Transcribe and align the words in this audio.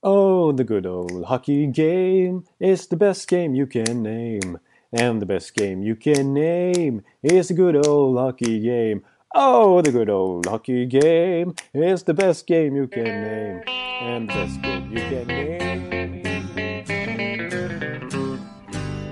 Oh, 0.00 0.52
the 0.52 0.62
good 0.62 0.86
old 0.86 1.24
hockey 1.24 1.66
game 1.66 2.44
is 2.60 2.86
the 2.86 2.96
best 2.96 3.26
game 3.26 3.56
you 3.56 3.66
can 3.66 4.00
name. 4.00 4.60
And 4.92 5.20
the 5.20 5.26
best 5.26 5.54
game 5.54 5.82
you 5.82 5.96
can 5.96 6.32
name 6.32 7.02
is 7.20 7.48
the 7.48 7.54
good 7.54 7.84
old 7.84 8.16
hockey 8.16 8.60
game. 8.60 9.02
Oh, 9.34 9.82
the 9.82 9.90
good 9.90 10.08
old 10.08 10.46
hockey 10.46 10.86
game 10.86 11.56
is 11.74 12.04
the 12.04 12.14
best 12.14 12.46
game 12.46 12.76
you 12.76 12.86
can 12.86 13.04
name. 13.04 13.62
And 13.66 14.30
the 14.30 14.34
best 14.34 14.62
game 14.62 14.92
you 14.92 15.00
can 15.00 15.26
name. 15.26 16.22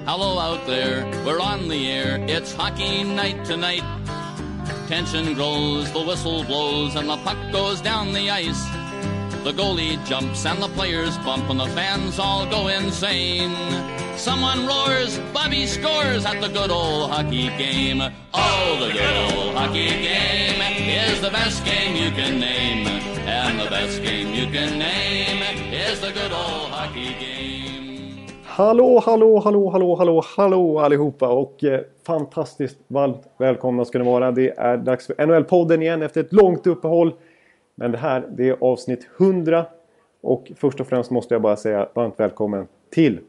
Hello 0.07 0.39
out 0.39 0.64
there, 0.68 1.05
we're 1.27 1.41
on 1.41 1.66
the 1.66 1.91
air. 1.91 2.25
It's 2.29 2.53
hockey 2.53 3.03
night 3.03 3.45
tonight. 3.45 3.82
Tension 4.87 5.34
grows, 5.34 5.91
the 5.93 6.00
whistle 6.00 6.45
blows, 6.45 6.95
and 6.95 7.09
the 7.09 7.16
puck 7.16 7.39
goes 7.50 7.80
down 7.80 8.12
the 8.12 8.30
ice. 8.30 8.86
The 9.47 9.53
goalie 9.53 10.05
jumps 10.05 10.45
and 10.45 10.61
the 10.61 10.67
players 10.71 11.17
bump 11.19 11.49
and 11.49 11.61
the 11.61 11.67
fans 11.67 12.19
all 12.19 12.51
go 12.51 12.66
insane. 12.66 13.55
Someone 14.16 14.66
roars, 14.66 15.20
Bobby 15.33 15.66
scores 15.66 16.27
at 16.27 16.41
the 16.41 16.48
good 16.48 16.73
old 16.73 17.12
hockey 17.12 17.47
game. 17.56 18.03
Oh, 18.34 18.77
the 18.80 18.93
good 18.93 19.17
old 19.25 19.55
hockey 19.55 19.87
game 20.03 20.61
is 21.06 21.20
the 21.20 21.30
best 21.30 21.65
game 21.65 21.95
you 21.95 22.11
can 22.11 22.41
name. 22.41 22.89
And 23.29 23.61
the 23.61 23.70
best 23.70 24.03
game 24.03 24.34
you 24.34 24.47
can 24.51 24.80
name 24.80 25.41
is 25.73 26.01
the 26.01 26.11
good 26.11 26.33
old 26.33 26.70
hockey 26.73 27.15
game. 27.20 28.27
Hallå, 28.42 29.01
hallå, 29.06 29.41
hallå, 29.45 29.70
hallå, 29.70 29.97
hallå, 29.97 30.23
hallå 30.37 30.78
allihopa 30.81 31.28
och 31.28 31.65
eh, 31.65 31.81
fantastiskt 32.06 32.78
varmt 32.89 33.23
välkomna 33.39 33.84
ska 33.84 33.98
ni 33.98 34.05
vara. 34.05 34.31
Det 34.31 34.59
är 34.59 34.77
dags 34.77 35.06
för 35.06 35.15
NHL-podden 35.15 35.83
igen 35.83 36.03
efter 36.03 36.20
ett 36.20 36.33
långt 36.33 36.67
uppehåll. 36.67 37.12
Men 37.79 37.93
det 37.93 37.98
här 37.98 38.29
det 38.30 38.48
är 38.48 38.57
avsnitt 38.61 39.07
100 39.19 39.66
och 40.21 40.53
först 40.57 40.80
och 40.80 40.87
främst 40.87 41.11
måste 41.11 41.34
jag 41.34 41.43
bara 41.43 41.57
säga 41.57 41.89
varmt 41.95 42.15
välkommen 42.17 42.67
till 42.91 43.21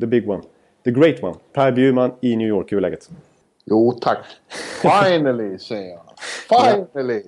the 0.00 0.06
big 0.06 0.30
one, 0.30 0.42
the 0.84 0.90
great 0.90 1.22
one, 1.22 1.34
Per 1.52 1.72
Bjurman 1.72 2.12
i 2.20 2.36
New 2.36 2.48
York. 2.48 2.72
Hur 2.72 2.76
är 2.76 2.80
läget? 2.80 3.10
Jo 3.64 3.92
tack. 3.92 4.18
Finally 4.82 5.58
säger 5.58 5.90
jag. 5.90 6.02
Finally. 6.48 7.22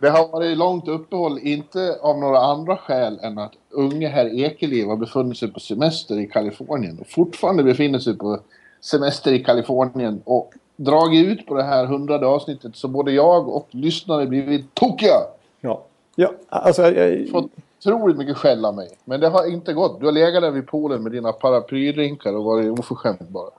Det 0.00 0.08
har 0.08 0.28
varit 0.28 0.58
långt 0.58 0.88
uppehåll, 0.88 1.38
inte 1.38 1.98
av 2.00 2.18
några 2.18 2.38
andra 2.38 2.76
skäl 2.76 3.18
än 3.22 3.38
att 3.38 3.52
unge 3.70 4.08
herr 4.08 4.34
Ekeliv 4.34 4.86
har 4.86 4.96
befunnit 4.96 5.38
sig 5.38 5.52
på 5.52 5.60
semester 5.60 6.18
i 6.18 6.26
Kalifornien 6.26 6.98
och 7.00 7.06
fortfarande 7.06 7.62
befinner 7.62 7.98
sig 7.98 8.18
på 8.18 8.40
semester 8.80 9.32
i 9.32 9.44
Kalifornien 9.44 10.22
och 10.24 10.52
dragit 10.76 11.26
ut 11.26 11.46
på 11.46 11.54
det 11.54 11.62
här 11.62 11.86
hundrade 11.86 12.26
avsnittet 12.26 12.76
så 12.76 12.88
både 12.88 13.12
jag 13.12 13.48
och 13.48 13.68
lyssnare 13.70 14.26
blivit 14.26 14.74
tokiga. 14.74 15.20
Ja, 15.60 15.84
ja 16.16 16.32
alltså... 16.48 16.82
Jag, 16.82 17.28
Fått 17.28 17.50
otroligt 17.86 18.16
mycket 18.16 18.36
skäll 18.36 18.64
av 18.64 18.74
mig. 18.74 18.88
Men 19.04 19.20
det 19.20 19.28
har 19.28 19.52
inte 19.52 19.72
gått. 19.72 20.00
Du 20.00 20.06
har 20.06 20.12
legat 20.12 20.42
där 20.42 20.50
vid 20.50 20.66
poolen 20.66 21.02
med 21.02 21.12
dina 21.12 21.32
paraplydrinkar 21.32 22.36
och 22.36 22.44
varit 22.44 22.78
oförskämd 22.78 23.26
bara. 23.28 23.50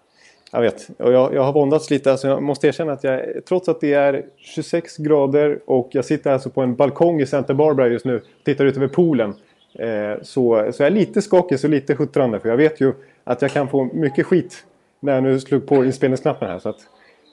Jag 0.52 0.62
vet. 0.62 0.90
Och 1.00 1.12
jag, 1.14 1.34
jag 1.34 1.44
har 1.44 1.54
våndats 1.54 1.90
lite. 1.90 2.12
Alltså 2.12 2.28
jag 2.28 2.44
måste 2.44 2.68
erkänna 2.68 2.92
att 2.92 3.04
jag, 3.04 3.22
trots 3.48 3.70
att 3.70 3.82
det 3.82 3.94
är 3.94 4.26
26 4.38 4.98
grader 4.98 5.60
och 5.66 5.90
jag 5.92 6.06
sitter 6.06 6.32
alltså 6.32 6.50
på 6.50 6.62
en 6.62 6.76
balkong 6.76 7.22
i 7.22 7.26
Santa 7.26 7.54
Barbara 7.54 7.88
just 7.88 8.06
nu. 8.06 8.16
och 8.16 8.22
Tittar 8.46 8.66
ut 8.66 8.78
över 8.78 8.88
poolen. 8.88 9.34
Eh, 9.74 10.22
så, 10.22 10.72
så 10.74 10.84
jag 10.84 10.88
är 10.88 10.92
lite 10.92 11.22
skakig 11.22 11.60
och 11.64 11.70
lite 11.70 11.94
huttrande. 11.94 12.40
För 12.40 12.50
jag 12.50 12.58
vet 12.58 12.82
ju 12.82 12.94
att 13.24 13.42
jag 13.42 13.52
kan 13.52 13.68
få 13.68 13.84
mycket 13.84 14.26
skit 14.26 14.66
när 15.00 15.14
jag 15.14 15.24
nu 15.24 15.40
slog 15.40 15.68
på 15.68 15.86
inspelningsknappen 15.86 16.50
här. 16.50 16.60
Så 16.60 16.70
att, 16.70 16.80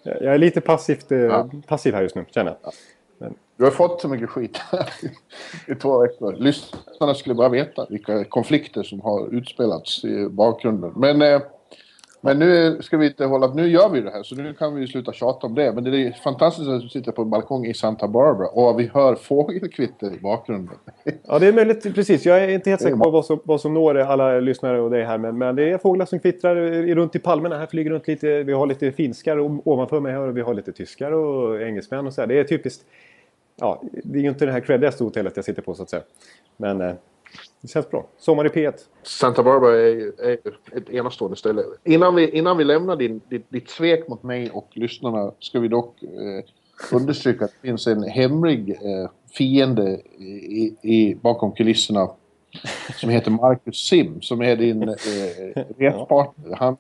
eh, 0.05 0.13
jag 0.21 0.35
är 0.35 0.39
lite 0.39 0.61
passivt, 0.61 1.13
eh, 1.13 1.19
Ja. 1.19 1.51
passiv 1.67 1.95
här 1.95 2.03
just 2.03 2.15
nu, 2.15 2.25
känner 2.31 2.57
jag. 2.63 2.73
Du 3.59 3.65
har 3.65 3.71
fått 3.71 4.01
så 4.01 4.09
mycket 4.09 4.31
skit 4.31 4.61
i 5.67 5.75
två 5.75 5.99
veckor. 5.99 6.37
Lyssnarna 6.39 7.15
skulle 7.15 7.35
bara 7.35 7.49
veta 7.49 7.87
vilka 7.91 8.25
konflikter 8.25 8.83
som 8.83 9.01
har 9.01 9.35
utspelats 9.35 10.05
i 10.05 10.29
bakgrunden. 10.29 10.93
Men, 10.97 11.23
eh, 11.23 11.41
men 12.21 12.39
nu 12.39 12.79
ska 12.83 12.97
vi 12.97 13.07
inte 13.07 13.25
hålla... 13.25 13.55
Nu 13.55 13.69
gör 13.69 13.89
vi 13.89 14.01
det 14.01 14.11
här 14.11 14.23
så 14.23 14.35
nu 14.35 14.55
kan 14.55 14.75
vi 14.75 14.87
sluta 14.87 15.13
tjata 15.13 15.47
om 15.47 15.55
det. 15.55 15.73
Men 15.73 15.85
det 15.85 16.07
är 16.07 16.13
fantastiskt 16.13 16.69
att 16.69 16.81
du 16.81 16.89
sitter 16.89 17.13
på 17.13 17.23
en 17.23 17.31
balkong 17.31 17.67
i 17.67 17.75
Santa 17.75 18.09
Barbara 18.09 18.49
och 18.49 18.81
vi 18.81 18.91
hör 18.95 19.15
fågelkvitter 19.15 20.15
i 20.15 20.19
bakgrunden. 20.19 20.75
Ja, 21.27 21.39
det 21.39 21.47
är 21.47 21.53
möjligt. 21.53 21.95
Precis. 21.95 22.27
Jag 22.27 22.45
är 22.45 22.49
inte 22.49 22.71
helt 22.71 22.83
säker 22.83 22.97
på 22.97 23.11
vad 23.11 23.25
som, 23.25 23.41
vad 23.45 23.61
som 23.61 23.75
når 23.75 23.99
alla 23.99 24.41
lyssnare 24.41 24.81
och 24.81 24.91
dig 24.91 25.05
här. 25.05 25.19
Men, 25.19 25.39
men 25.39 25.57
det 25.57 25.71
är 25.71 25.79
fåglar 25.79 26.07
som 26.07 26.19
kvittrar 26.19 26.55
runt 26.95 27.17
i 27.17 27.19
palmerna. 27.19 27.59
Här 27.59 27.67
flyger 27.67 27.91
runt 27.91 28.09
lite. 28.09 28.43
Vi 28.43 28.53
har 28.53 28.67
lite 28.67 28.93
finskar 28.93 29.39
ovanför 29.69 30.01
mig 30.01 30.13
här 30.13 30.21
och 30.21 30.37
vi 30.37 30.41
har 30.41 30.55
lite 30.55 30.73
tyskar 30.73 31.13
och 31.13 31.63
engelsmän 31.63 32.07
och 32.07 32.13
så 32.13 32.21
här. 32.21 32.29
Det 32.29 32.39
är 32.39 32.45
typiskt. 32.45 32.85
Ja, 33.61 33.83
det 34.05 34.19
är 34.19 34.23
ju 34.23 34.29
inte 34.29 34.47
det 34.47 34.53
här 34.53 34.61
creddigaste 34.61 35.05
hotellet 35.05 35.37
jag 35.37 35.45
sitter 35.45 35.63
på 35.63 35.75
så 35.75 35.83
att 35.83 35.91
säga. 35.91 36.03
Men 36.57 36.81
eh, 36.81 36.95
det 37.61 37.69
känns 37.69 37.91
bra. 37.91 38.07
Sommar 38.19 38.47
i 38.47 38.49
P1. 38.49 38.73
Santa 39.03 39.43
Barbara 39.43 39.77
är, 39.77 40.23
är 40.23 40.39
ett 40.77 40.91
enastående 40.91 41.37
ställe. 41.37 41.63
Innan 41.85 42.15
vi, 42.15 42.31
innan 42.31 42.57
vi 42.57 42.65
lämnar 42.65 42.97
din, 42.97 43.21
ditt, 43.29 43.51
ditt 43.51 43.71
svek 43.71 44.09
mot 44.09 44.23
mig 44.23 44.51
och 44.51 44.69
lyssnarna 44.73 45.33
ska 45.39 45.61
vi 45.61 45.69
dock 45.69 46.03
eh, 46.03 46.45
understryka 46.93 47.45
att 47.45 47.51
det 47.51 47.69
finns 47.69 47.87
en 47.87 48.03
hemlig 48.03 48.71
eh, 48.71 49.11
fiende 49.33 50.01
i, 50.19 50.77
i, 50.83 51.15
bakom 51.15 51.53
kulisserna 51.53 52.11
som 52.95 53.11
heter 53.11 53.31
Marcus 53.31 53.77
Sim 53.77 54.21
som 54.21 54.43
är 54.43 54.57
din 54.57 54.83
eh, 54.83 54.95
respartner. 55.79 56.57
Han, 56.57 56.77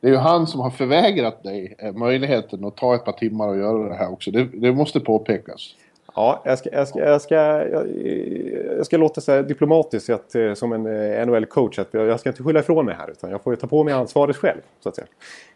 det 0.00 0.06
är 0.06 0.10
ju 0.12 0.16
han 0.16 0.46
som 0.46 0.60
har 0.60 0.70
förvägrat 0.70 1.42
dig 1.42 1.74
eh, 1.78 1.92
möjligheten 1.92 2.64
att 2.64 2.76
ta 2.76 2.94
ett 2.94 3.04
par 3.04 3.12
timmar 3.12 3.48
och 3.48 3.56
göra 3.56 3.88
det 3.88 3.94
här 3.94 4.12
också. 4.12 4.30
Det, 4.30 4.44
det 4.44 4.72
måste 4.72 5.00
påpekas. 5.00 5.74
Ja, 6.14 6.42
jag 6.44 6.58
ska, 6.58 6.70
jag 6.72 6.88
ska, 6.88 6.98
jag 6.98 7.22
ska, 7.22 7.34
jag, 8.76 8.86
ska 8.86 8.96
låta 8.96 9.20
så 9.20 9.32
här 9.32 9.42
diplomatiskt 9.42 10.10
att, 10.10 10.34
eh, 10.34 10.54
som 10.54 10.72
en 10.72 10.86
eh, 10.86 11.26
NHL-coach. 11.26 11.78
Att 11.78 11.88
jag 11.92 12.20
ska 12.20 12.28
inte 12.28 12.42
skylla 12.42 12.60
ifrån 12.60 12.86
mig 12.86 12.94
här 12.94 13.10
utan 13.10 13.30
jag 13.30 13.42
får 13.42 13.56
ta 13.56 13.66
på 13.66 13.84
mig 13.84 13.94
ansvaret 13.94 14.36
själv. 14.36 14.60
Så 14.80 14.88
att 14.88 14.94
säga. 14.94 15.06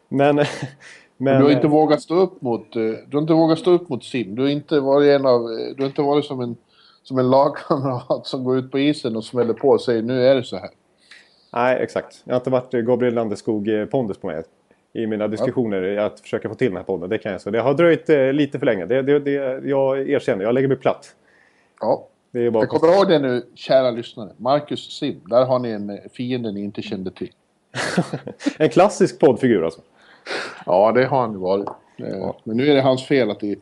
Men... 0.09 0.37
men 1.17 1.39
du 1.39 1.45
har 1.45 1.51
inte 1.51 1.69
vågat 1.69 2.03
stå 2.03 2.15
upp 2.15 2.43
mot, 2.43 2.77
eh, 2.77 2.83
du 2.83 3.17
har 3.17 3.21
inte 3.21 3.33
vågat 3.33 3.59
stå 3.59 3.71
upp 3.71 3.89
mot 3.89 4.05
Sim. 4.05 4.35
Du 4.35 4.43
har 4.43 4.49
inte 4.49 4.81
varit 4.81 5.21
en 5.21 5.27
av, 5.27 5.43
eh, 5.43 5.77
du 5.77 5.83
har 5.83 5.87
inte 5.89 6.03
varit 6.03 6.25
som 6.25 6.41
en, 6.41 6.57
som 7.03 7.19
en 7.19 7.31
lagkamrat 7.31 8.27
som 8.27 8.45
går 8.45 8.59
ut 8.59 8.71
på 8.71 8.79
isen 8.79 9.17
och 9.17 9.25
smäller 9.25 9.55
på 9.55 9.69
och 9.69 9.81
säger 9.81 10.03
nu 10.03 10.27
är 10.27 10.35
det 10.35 10.45
så 10.45 10.57
här. 10.57 10.71
Nej, 11.53 11.79
exakt. 11.83 12.23
Jag 12.25 12.35
har 12.35 12.41
inte 12.41 12.51
varit 12.51 12.75
eh, 12.75 12.81
Gabriel 12.81 13.15
Landeskog 13.15 13.69
eh, 13.69 13.87
pondus 13.87 14.19
på 14.19 14.27
mig 14.27 14.37
i 15.03 15.07
mina 15.07 15.29
diskussioner 15.29 15.83
i 15.83 15.99
att 15.99 16.21
försöka 16.21 16.49
få 16.49 16.55
till 16.55 16.67
den 16.67 16.77
här 16.77 16.85
podden. 16.85 17.11
Det 17.11 17.19
kan 17.19 17.33
jag 17.33 17.41
säga. 17.41 17.53
Det 17.53 17.61
har 17.61 17.75
dröjt 17.75 18.09
eh, 18.09 18.33
lite 18.33 18.59
för 18.59 18.67
länge. 18.67 18.87
Det, 18.87 19.03
det, 19.03 19.19
det, 19.19 19.31
jag 19.69 20.11
erkänner, 20.11 20.45
jag 20.45 20.55
lägger 20.55 20.69
mig 20.69 20.77
platt. 20.77 21.15
Ja. 21.81 22.07
Det 22.31 22.47
är 22.47 22.51
bara 22.51 22.63
Jag 22.63 22.69
kommer 22.69 22.95
ihåg 22.95 23.09
det 23.09 23.19
nu, 23.19 23.43
kära 23.55 23.91
lyssnare. 23.91 24.31
Marcus 24.37 24.99
Sim, 24.99 25.21
där 25.27 25.45
har 25.45 25.59
ni 25.59 25.71
en 25.71 25.91
eh, 25.91 25.97
fiende 26.13 26.53
ni 26.53 26.61
inte 26.61 26.83
kände 26.83 27.11
till. 27.11 27.31
En 28.59 28.69
klassisk 28.69 29.19
poddfigur 29.21 29.65
alltså. 29.65 29.81
Ja, 30.67 30.93
det 30.93 31.05
har 31.05 31.21
han 31.21 31.33
ju 31.33 31.39
varit. 31.39 31.69
Eh, 31.99 32.35
Men 32.45 32.57
nu 32.57 32.67
är 32.71 32.75
det 32.75 32.81
hans 32.83 33.07
fel 33.07 33.31
att 33.31 33.41
det 33.41 33.59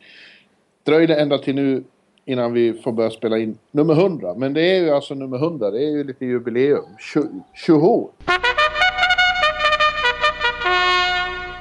dröjde 0.83 1.15
ända 1.15 1.37
till 1.37 1.55
nu 1.55 1.83
innan 2.25 2.53
vi 2.53 2.73
får 2.73 2.91
börja 2.91 3.09
spela 3.09 3.37
in 3.37 3.57
nummer 3.71 3.93
100. 3.93 4.33
Men 4.37 4.53
det 4.53 4.61
är 4.61 4.81
ju 4.81 4.89
alltså 4.89 5.13
nummer 5.13 5.37
100, 5.37 5.71
det 5.71 5.83
är 5.83 5.89
ju 5.89 6.03
lite 6.03 6.25
jubileum. 6.25 6.83
Tjo- 6.99 7.41
Tjoho! 7.53 8.09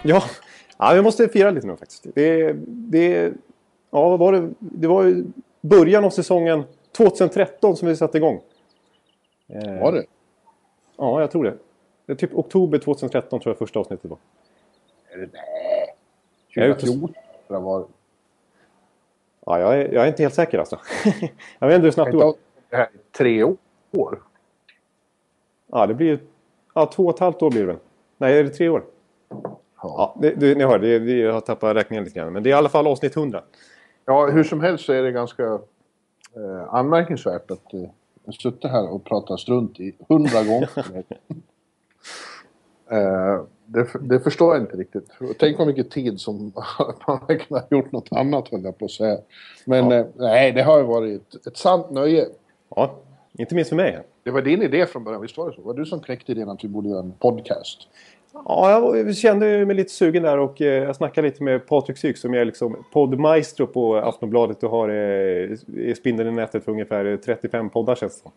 Ja, 0.07 0.23
ja 0.79 0.93
vi 0.95 1.03
måste 1.03 1.29
fira 1.29 1.51
lite 1.51 1.67
nu 1.67 1.77
faktiskt. 1.77 2.07
Det, 2.15 2.53
det, 2.67 3.33
ja, 3.91 4.09
vad 4.09 4.19
var 4.19 4.33
det? 4.33 4.51
det 4.59 4.87
var 4.89 5.03
ju 5.03 5.25
början 5.61 6.05
av 6.05 6.11
säsongen 6.11 6.65
2013 6.93 7.77
som 7.77 7.89
vi 7.89 7.97
satte 7.97 8.19
igång. 8.19 8.41
Eh, 9.49 9.81
Var 9.81 9.93
det? 9.93 10.05
Ja, 10.97 11.21
jag 11.21 11.31
tror 11.31 11.45
det. 11.45 11.55
Det 12.07 12.13
är 12.13 12.17
typ 12.17 12.35
oktober 12.35 12.79
2013 12.79 13.41
tror 13.41 13.51
jag 13.51 13.59
första 13.59 13.79
avsnittet 13.81 14.11
var. 14.11 14.19
Nej. 15.17 15.31
Jag 16.49 16.65
är 16.67 16.71
ute- 16.71 16.87
2014 16.87 17.15
tror 17.47 17.57
jag 17.59 17.61
var. 17.61 17.87
Ja, 19.47 19.59
jag 19.61 19.75
är, 19.81 19.93
jag 19.93 20.05
är 20.05 20.09
inte 20.09 20.23
helt 20.23 20.35
säker 20.35 20.59
alltså. 20.59 20.79
jag 21.59 21.69
vet 21.69 21.75
inte 21.75 21.85
hur 21.85 21.91
snabbt 21.91 22.11
det 22.13 22.17
går. 22.17 22.35
det 22.71 22.77
här 22.77 22.89
tre 23.13 23.45
år. 23.93 24.19
Ja, 25.67 25.87
det 25.87 25.95
blir 25.95 26.07
ju... 26.07 26.19
Ja, 26.75 26.87
två 26.87 27.07
och 27.07 27.15
ett 27.15 27.21
halvt 27.21 27.43
år 27.43 27.51
blir 27.51 27.61
det 27.61 27.67
väl? 27.67 27.77
Nej, 28.17 28.39
är 28.39 28.45
det 28.45 28.51
tre 28.51 28.69
år? 28.69 28.85
Ja. 29.89 30.15
Det, 30.21 30.31
det, 30.31 30.55
ni 30.55 30.65
hör, 30.65 30.79
det, 30.79 31.13
jag 31.13 31.33
har 31.33 31.41
tappat 31.41 31.77
räkningen 31.77 32.05
lite 32.05 32.19
grann. 32.19 32.33
Men 32.33 32.43
det 32.43 32.49
är 32.49 32.51
i 32.51 32.55
alla 32.55 32.69
fall 32.69 32.87
avsnitt 32.87 33.17
100. 33.17 33.43
ja, 34.07 34.27
hur 34.27 34.45
som 34.45 34.61
helst 34.61 34.85
så 34.85 34.93
är 34.93 35.03
det 35.03 35.13
ganska 35.13 35.45
eh, 36.37 36.75
anmärkningsvärt 36.75 37.51
att 37.51 37.75
eh, 37.75 37.81
jag 38.25 38.35
suttit 38.35 38.71
här 38.71 38.93
och 38.93 39.05
pratat 39.05 39.41
strunt 39.41 39.81
i 39.81 39.93
hundra 40.09 40.43
gånger. 40.45 40.71
eh, 42.91 43.43
det, 43.67 43.87
det 44.01 44.21
förstår 44.21 44.55
jag 44.55 44.63
inte 44.63 44.77
riktigt. 44.77 45.09
Tänk 45.39 45.59
vad 45.59 45.67
mycket 45.67 45.91
tid 45.91 46.21
som 46.21 46.53
man 47.07 47.21
verkligen 47.29 47.63
har 47.71 47.77
gjort 47.79 47.93
något 47.93 48.09
annat 48.13 48.49
höll 48.49 48.65
jag 48.65 48.79
på 48.79 48.85
att 48.85 48.91
säga. 48.91 49.19
Men 49.65 49.91
Ja. 49.91 49.97
eh, 49.99 50.07
nej, 50.15 50.53
det 50.53 50.63
har 50.63 50.79
ju 50.79 50.85
varit 50.85 51.35
ett, 51.35 51.47
ett 51.47 51.57
sant 51.57 51.91
nöje. 51.91 52.27
Ja, 52.77 52.95
inte 53.39 53.55
minst 53.55 53.69
för 53.69 53.77
mig. 53.77 53.99
Det 54.23 54.31
var 54.31 54.43
din 54.43 54.63
idé 54.63 54.87
från 54.87 55.05
början, 55.05 55.23
visst 55.23 55.37
var 55.39 55.51
det 55.51 55.57
så? 55.57 55.63
Var 55.63 55.75
det 55.75 55.81
du 55.81 55.87
som 55.87 56.01
kläckte 56.01 56.33
idén 56.33 56.49
att 56.49 56.65
vi 56.65 56.69
borde 56.69 56.89
göra 56.89 57.01
en 57.01 57.13
podcast? 57.13 57.89
Ja, 58.35 58.97
jag 58.97 59.17
kände 59.17 59.67
mig 59.67 59.77
lite 59.77 59.91
sugen 59.93 60.23
där 60.23 60.39
och 60.39 60.61
eh, 60.61 60.85
jag 60.85 60.97
snackade 60.97 61.29
lite 61.29 61.43
med 61.43 61.67
Patrik 61.67 61.99
Syk 61.99 62.17
som 62.17 62.35
är 62.35 62.45
liksom 62.45 62.85
poddmaestro 62.93 63.67
på 63.67 63.97
Aftonbladet 63.97 64.63
och 64.63 64.71
har 64.71 64.89
eh, 64.89 64.95
är 64.95 65.95
spindeln 65.95 66.29
i 66.29 66.33
nätet 66.33 66.65
för 66.65 66.73
ungefär 66.73 67.17
35 67.17 67.71
poddar 67.71 67.95
känns 67.95 68.23
det 68.23 68.23
som. 68.23 68.33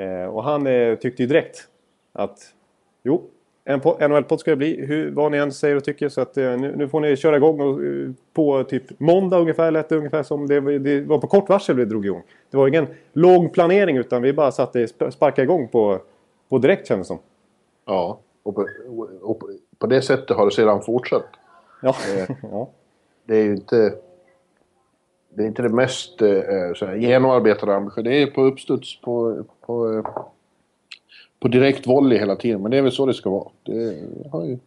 Eh, 0.00 0.26
och 0.26 0.44
han 0.44 0.66
eh, 0.66 0.94
tyckte 0.94 1.22
ju 1.22 1.28
direkt 1.28 1.68
att 2.12 2.38
jo, 3.02 3.30
en 3.64 3.80
NHL-podd 4.10 4.40
ska 4.40 4.50
det 4.50 4.56
bli, 4.56 4.86
hur, 4.86 5.10
vad 5.10 5.32
ni 5.32 5.38
än 5.38 5.52
säger 5.52 5.76
och 5.76 5.84
tycker. 5.84 6.08
Så 6.08 6.20
att, 6.20 6.36
eh, 6.36 6.56
nu, 6.56 6.76
nu, 6.76 6.88
får 6.88 7.00
ni 7.00 7.16
köra 7.16 7.36
igång 7.36 7.60
och, 7.60 7.84
eh, 7.84 8.10
på 8.32 8.64
typ 8.64 9.00
måndag 9.00 9.38
ungefär. 9.38 9.70
Lät 9.70 9.88
det 9.88 9.96
ungefär 9.96 10.22
som 10.22 10.46
det, 10.46 10.78
det, 10.78 11.00
var 11.00 11.18
på 11.18 11.26
kort 11.26 11.48
varsel 11.48 11.76
vi 11.76 11.84
drog 11.84 12.06
igång. 12.06 12.22
Det 12.50 12.56
var 12.56 12.68
ingen 12.68 12.86
lång 13.12 13.48
planering 13.48 13.96
utan 13.96 14.22
vi 14.22 14.32
bara 14.32 14.52
satte, 14.52 14.88
sparkade 14.88 15.42
igång 15.42 15.68
på, 15.68 15.98
på 16.48 16.58
direkt 16.58 16.88
kändes 16.88 17.08
det 17.08 17.14
som. 17.14 17.18
Ja, 17.86 18.20
och 18.46 18.54
på, 18.54 18.68
och 19.22 19.42
på, 19.78 19.86
det 19.86 20.02
sättet 20.02 20.36
har 20.36 20.44
det 20.44 20.52
sedan 20.52 20.82
fortsatt. 20.82 21.26
Ja. 21.82 21.88
Eh, 21.88 22.36
ja. 22.42 22.70
Det 23.24 23.36
är 23.36 23.44
ju 23.44 23.52
inte... 23.52 23.94
Det 25.28 25.42
är 25.42 25.46
inte 25.46 25.62
det 25.62 25.68
mest 25.68 26.22
eh, 26.22 26.96
genomarbetade 26.96 27.76
ambition. 27.76 28.04
Det 28.04 28.22
är 28.22 28.26
på 28.26 28.42
uppstuds 28.42 29.00
på, 29.00 29.44
på, 29.60 29.92
eh, 29.92 30.02
på 31.40 31.48
direkt 31.48 31.86
volley 31.86 32.18
hela 32.18 32.36
tiden. 32.36 32.62
Men 32.62 32.70
det 32.70 32.78
är 32.78 32.82
väl 32.82 32.92
så 32.92 33.06
det 33.06 33.14
ska 33.14 33.30
vara. 33.30 33.48
Det 33.62 34.02
har 34.32 34.44
ju 34.44 34.58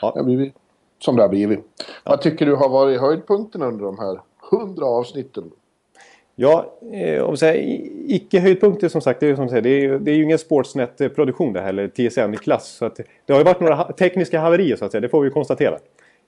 ja. 0.00 0.12
det 0.16 0.24
blivit 0.24 0.54
som 0.98 1.16
det 1.16 1.22
har 1.22 1.28
blivit. 1.28 1.60
Ja. 1.78 1.84
Vad 2.04 2.20
tycker 2.20 2.46
du 2.46 2.54
har 2.54 2.68
varit 2.68 3.00
höjdpunkten 3.00 3.62
under 3.62 3.84
de 3.84 3.98
här 3.98 4.20
hundra 4.50 4.86
avsnitten? 4.86 5.50
Ja, 6.34 6.78
eh, 6.92 7.22
om 7.22 7.36
säger, 7.36 7.80
icke 8.06 8.40
höjdpunkter 8.40 8.88
som 8.88 9.00
sagt, 9.00 9.20
det 9.20 9.26
är, 9.26 9.36
som 9.36 9.48
säger, 9.48 9.62
det 9.62 9.84
är, 9.84 9.98
det 9.98 10.10
är 10.10 10.14
ju 10.14 10.22
ingen 10.22 10.38
Sportsnet-produktion 10.38 11.52
det 11.52 11.60
här, 11.60 11.68
eller 11.68 11.88
TSN 11.88 12.34
i 12.34 12.36
klass. 12.36 12.68
Så 12.68 12.84
att, 12.84 13.00
det 13.26 13.32
har 13.32 13.40
ju 13.40 13.44
varit 13.44 13.60
några 13.60 13.84
tekniska 13.84 14.40
haverier 14.40 14.76
så 14.76 14.84
att 14.84 14.90
säga, 14.90 15.00
det 15.00 15.08
får 15.08 15.22
vi 15.22 15.30
konstatera. 15.30 15.78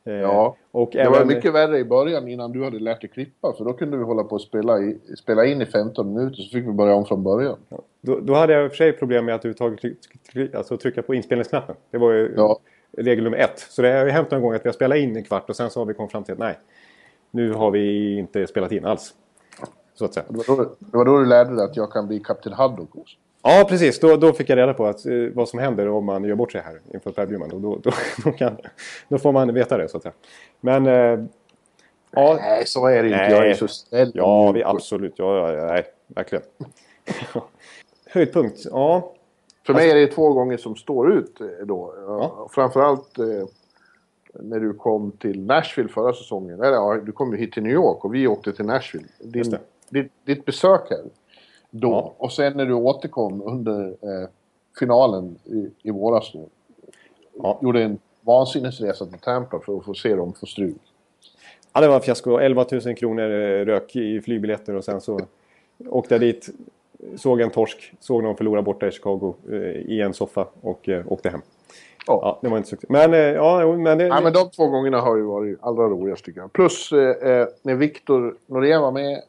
Eh, 0.06 0.14
ja, 0.14 0.56
och 0.70 0.90
det 0.92 0.98
även... 0.98 1.12
var 1.12 1.24
mycket 1.24 1.54
värre 1.54 1.78
i 1.78 1.84
början 1.84 2.28
innan 2.28 2.52
du 2.52 2.64
hade 2.64 2.78
lärt 2.78 3.00
dig 3.00 3.10
klippa. 3.10 3.52
För 3.52 3.64
då 3.64 3.72
kunde 3.72 3.96
vi 3.96 4.04
hålla 4.04 4.24
på 4.24 4.36
att 4.36 4.42
spela, 4.42 4.78
i, 4.78 4.98
spela 5.18 5.46
in 5.46 5.62
i 5.62 5.66
15 5.66 6.14
minuter 6.14 6.42
så 6.42 6.50
fick 6.50 6.66
vi 6.66 6.72
börja 6.72 6.94
om 6.94 7.04
från 7.04 7.22
början. 7.22 7.56
Ja. 7.68 7.78
Då, 8.00 8.20
då, 8.20 8.34
hade 8.34 8.52
jag 8.52 8.64
i 8.64 8.66
och 8.66 8.70
för 8.70 8.76
sig 8.76 8.92
problem 8.92 9.24
med 9.24 9.34
att 9.34 9.44
överhuvudtaget 9.44 10.54
alltså, 10.54 10.76
trycka 10.76 11.02
på 11.02 11.14
inspelningsknappen. 11.14 11.76
Det 11.90 11.98
var 11.98 12.12
ju 12.12 12.34
ja. 12.36 12.58
regel 12.98 13.24
nummer 13.24 13.38
ett. 13.38 13.58
Så 13.58 13.82
det 13.82 13.88
har 13.88 14.04
ju 14.04 14.10
hänt 14.10 14.30
någon 14.30 14.42
gång 14.42 14.54
att 14.54 14.64
vi 14.64 14.68
har 14.68 14.74
spelat 14.74 14.98
in 14.98 15.16
en 15.16 15.24
kvart 15.24 15.50
och 15.50 15.56
sen 15.56 15.70
så 15.70 15.80
har 15.80 15.86
vi 15.86 15.94
kommit 15.94 16.12
fram 16.12 16.24
till 16.24 16.32
att 16.32 16.38
nej, 16.38 16.58
nu 17.30 17.52
har 17.52 17.70
vi 17.70 18.14
inte 18.18 18.46
spelat 18.46 18.72
in 18.72 18.84
alls. 18.84 19.14
Så 19.94 20.04
att 20.04 20.14
säga. 20.14 20.26
Det 20.28 20.48
var, 20.48 20.56
då, 20.56 20.64
det 20.78 20.96
var 20.96 21.04
då 21.04 21.18
du 21.18 21.26
lärde 21.26 21.56
dig 21.56 21.64
att 21.64 21.76
jag 21.76 21.92
kan 21.92 22.06
bli 22.06 22.20
Kapten 22.20 22.52
Haddock 22.52 22.96
också. 22.96 23.16
Ja, 23.42 23.66
precis. 23.68 24.00
Då, 24.00 24.16
då 24.16 24.32
fick 24.32 24.50
jag 24.50 24.58
reda 24.58 24.74
på 24.74 24.86
att, 24.86 25.06
eh, 25.06 25.12
vad 25.34 25.48
som 25.48 25.58
händer 25.58 25.88
om 25.88 26.04
man 26.04 26.24
gör 26.24 26.34
bort 26.34 26.52
sig 26.52 26.60
här 26.60 26.80
inför 26.94 27.10
Per 27.10 27.26
Bjurman. 27.26 27.48
Då, 27.48 27.58
då, 27.58 27.90
då, 28.24 28.32
kan, 28.32 28.56
då 29.08 29.18
får 29.18 29.32
man 29.32 29.54
veta 29.54 29.78
det, 29.78 29.88
så 29.88 29.96
att 29.96 30.02
säga. 30.02 30.14
Men... 30.60 30.86
Eh, 30.86 31.24
ja, 32.10 32.38
nej, 32.40 32.66
så 32.66 32.86
är 32.86 33.02
det 33.02 33.08
inte. 33.08 33.24
Jag 33.30 33.50
är 33.50 33.54
så 33.54 33.68
snäll. 33.68 34.12
Ja, 34.14 34.52
vi, 34.52 34.64
absolut. 34.64 35.14
Ja, 35.16 35.52
ja, 35.52 35.66
nej, 35.66 35.84
verkligen. 36.06 36.44
Höjdpunkt, 38.10 38.60
ja. 38.70 39.12
För 39.66 39.74
mig 39.74 39.90
är 39.90 39.94
det 39.94 40.06
två 40.06 40.32
gånger 40.32 40.56
som 40.56 40.76
står 40.76 41.12
ut 41.12 41.40
eh, 41.40 41.46
då. 41.66 41.94
Ja. 42.06 42.48
Framförallt 42.50 43.18
eh, 43.18 43.24
när 44.34 44.60
du 44.60 44.74
kom 44.74 45.12
till 45.12 45.46
Nashville 45.46 45.88
förra 45.88 46.12
säsongen. 46.12 46.60
Eller 46.60 46.72
ja, 46.72 47.00
du 47.06 47.12
kom 47.12 47.32
ju 47.32 47.38
hit 47.38 47.52
till 47.52 47.62
New 47.62 47.72
York 47.72 48.04
och 48.04 48.14
vi 48.14 48.26
åkte 48.26 48.52
till 48.52 48.64
Nashville. 48.64 49.06
Din, 49.18 49.56
ditt, 49.88 50.12
ditt 50.24 50.44
besök 50.44 50.90
här 50.90 51.04
då. 51.70 51.90
Ja. 51.90 52.14
Och 52.18 52.32
sen 52.32 52.56
när 52.56 52.66
du 52.66 52.74
återkom 52.74 53.42
under 53.42 53.88
eh, 53.88 54.28
finalen 54.78 55.38
i, 55.44 55.70
i 55.82 55.90
våras 55.90 56.32
då. 56.32 56.46
Ja. 57.42 57.58
Gjorde 57.62 57.82
en 57.82 57.98
vansinnesresa 58.20 59.06
till 59.06 59.18
Tampa 59.18 59.60
för 59.60 59.78
att 59.78 59.84
få 59.84 59.94
se 59.94 60.14
dem 60.14 60.32
få 60.32 60.46
stryk. 60.46 60.76
Ja, 61.72 61.80
det 61.80 61.88
var 61.88 61.94
en 61.94 62.00
fiasko. 62.00 62.38
11 62.38 62.66
000 62.84 62.96
kronor 62.96 63.30
eh, 63.30 63.64
rök 63.64 63.96
i 63.96 64.20
flygbiljetter 64.20 64.74
och 64.74 64.84
sen 64.84 65.00
så 65.00 65.20
åkte 65.88 66.14
jag 66.14 66.20
dit. 66.20 66.48
Såg 67.16 67.40
en 67.40 67.50
torsk, 67.50 67.94
såg 68.00 68.22
någon 68.22 68.36
förlora 68.36 68.62
borta 68.62 68.88
i 68.88 68.90
Chicago 68.90 69.34
eh, 69.50 69.56
i 69.60 70.00
en 70.00 70.14
soffa 70.14 70.46
och 70.60 70.88
eh, 70.88 71.12
åkte 71.12 71.30
hem. 71.30 71.40
Ja. 72.06 72.18
ja. 72.22 72.38
det 72.42 72.48
var 72.48 72.56
inte 72.56 72.68
så 72.68 72.76
Men, 72.88 73.14
eh, 73.14 73.20
ja, 73.20 73.76
men, 73.76 73.98
det, 73.98 74.06
ja, 74.06 74.20
men 74.20 74.32
de 74.32 74.50
två 74.50 74.66
gångerna 74.66 75.00
har 75.00 75.16
ju 75.16 75.22
varit 75.22 75.58
allra 75.60 75.88
roligast 75.88 76.24
tycker 76.24 76.40
jag. 76.40 76.52
Plus 76.52 76.92
eh, 76.92 77.30
eh 77.30 77.48
när 77.62 77.74
Viktor 77.74 78.36
Norén 78.46 78.82
var 78.82 78.92
med 78.92 79.22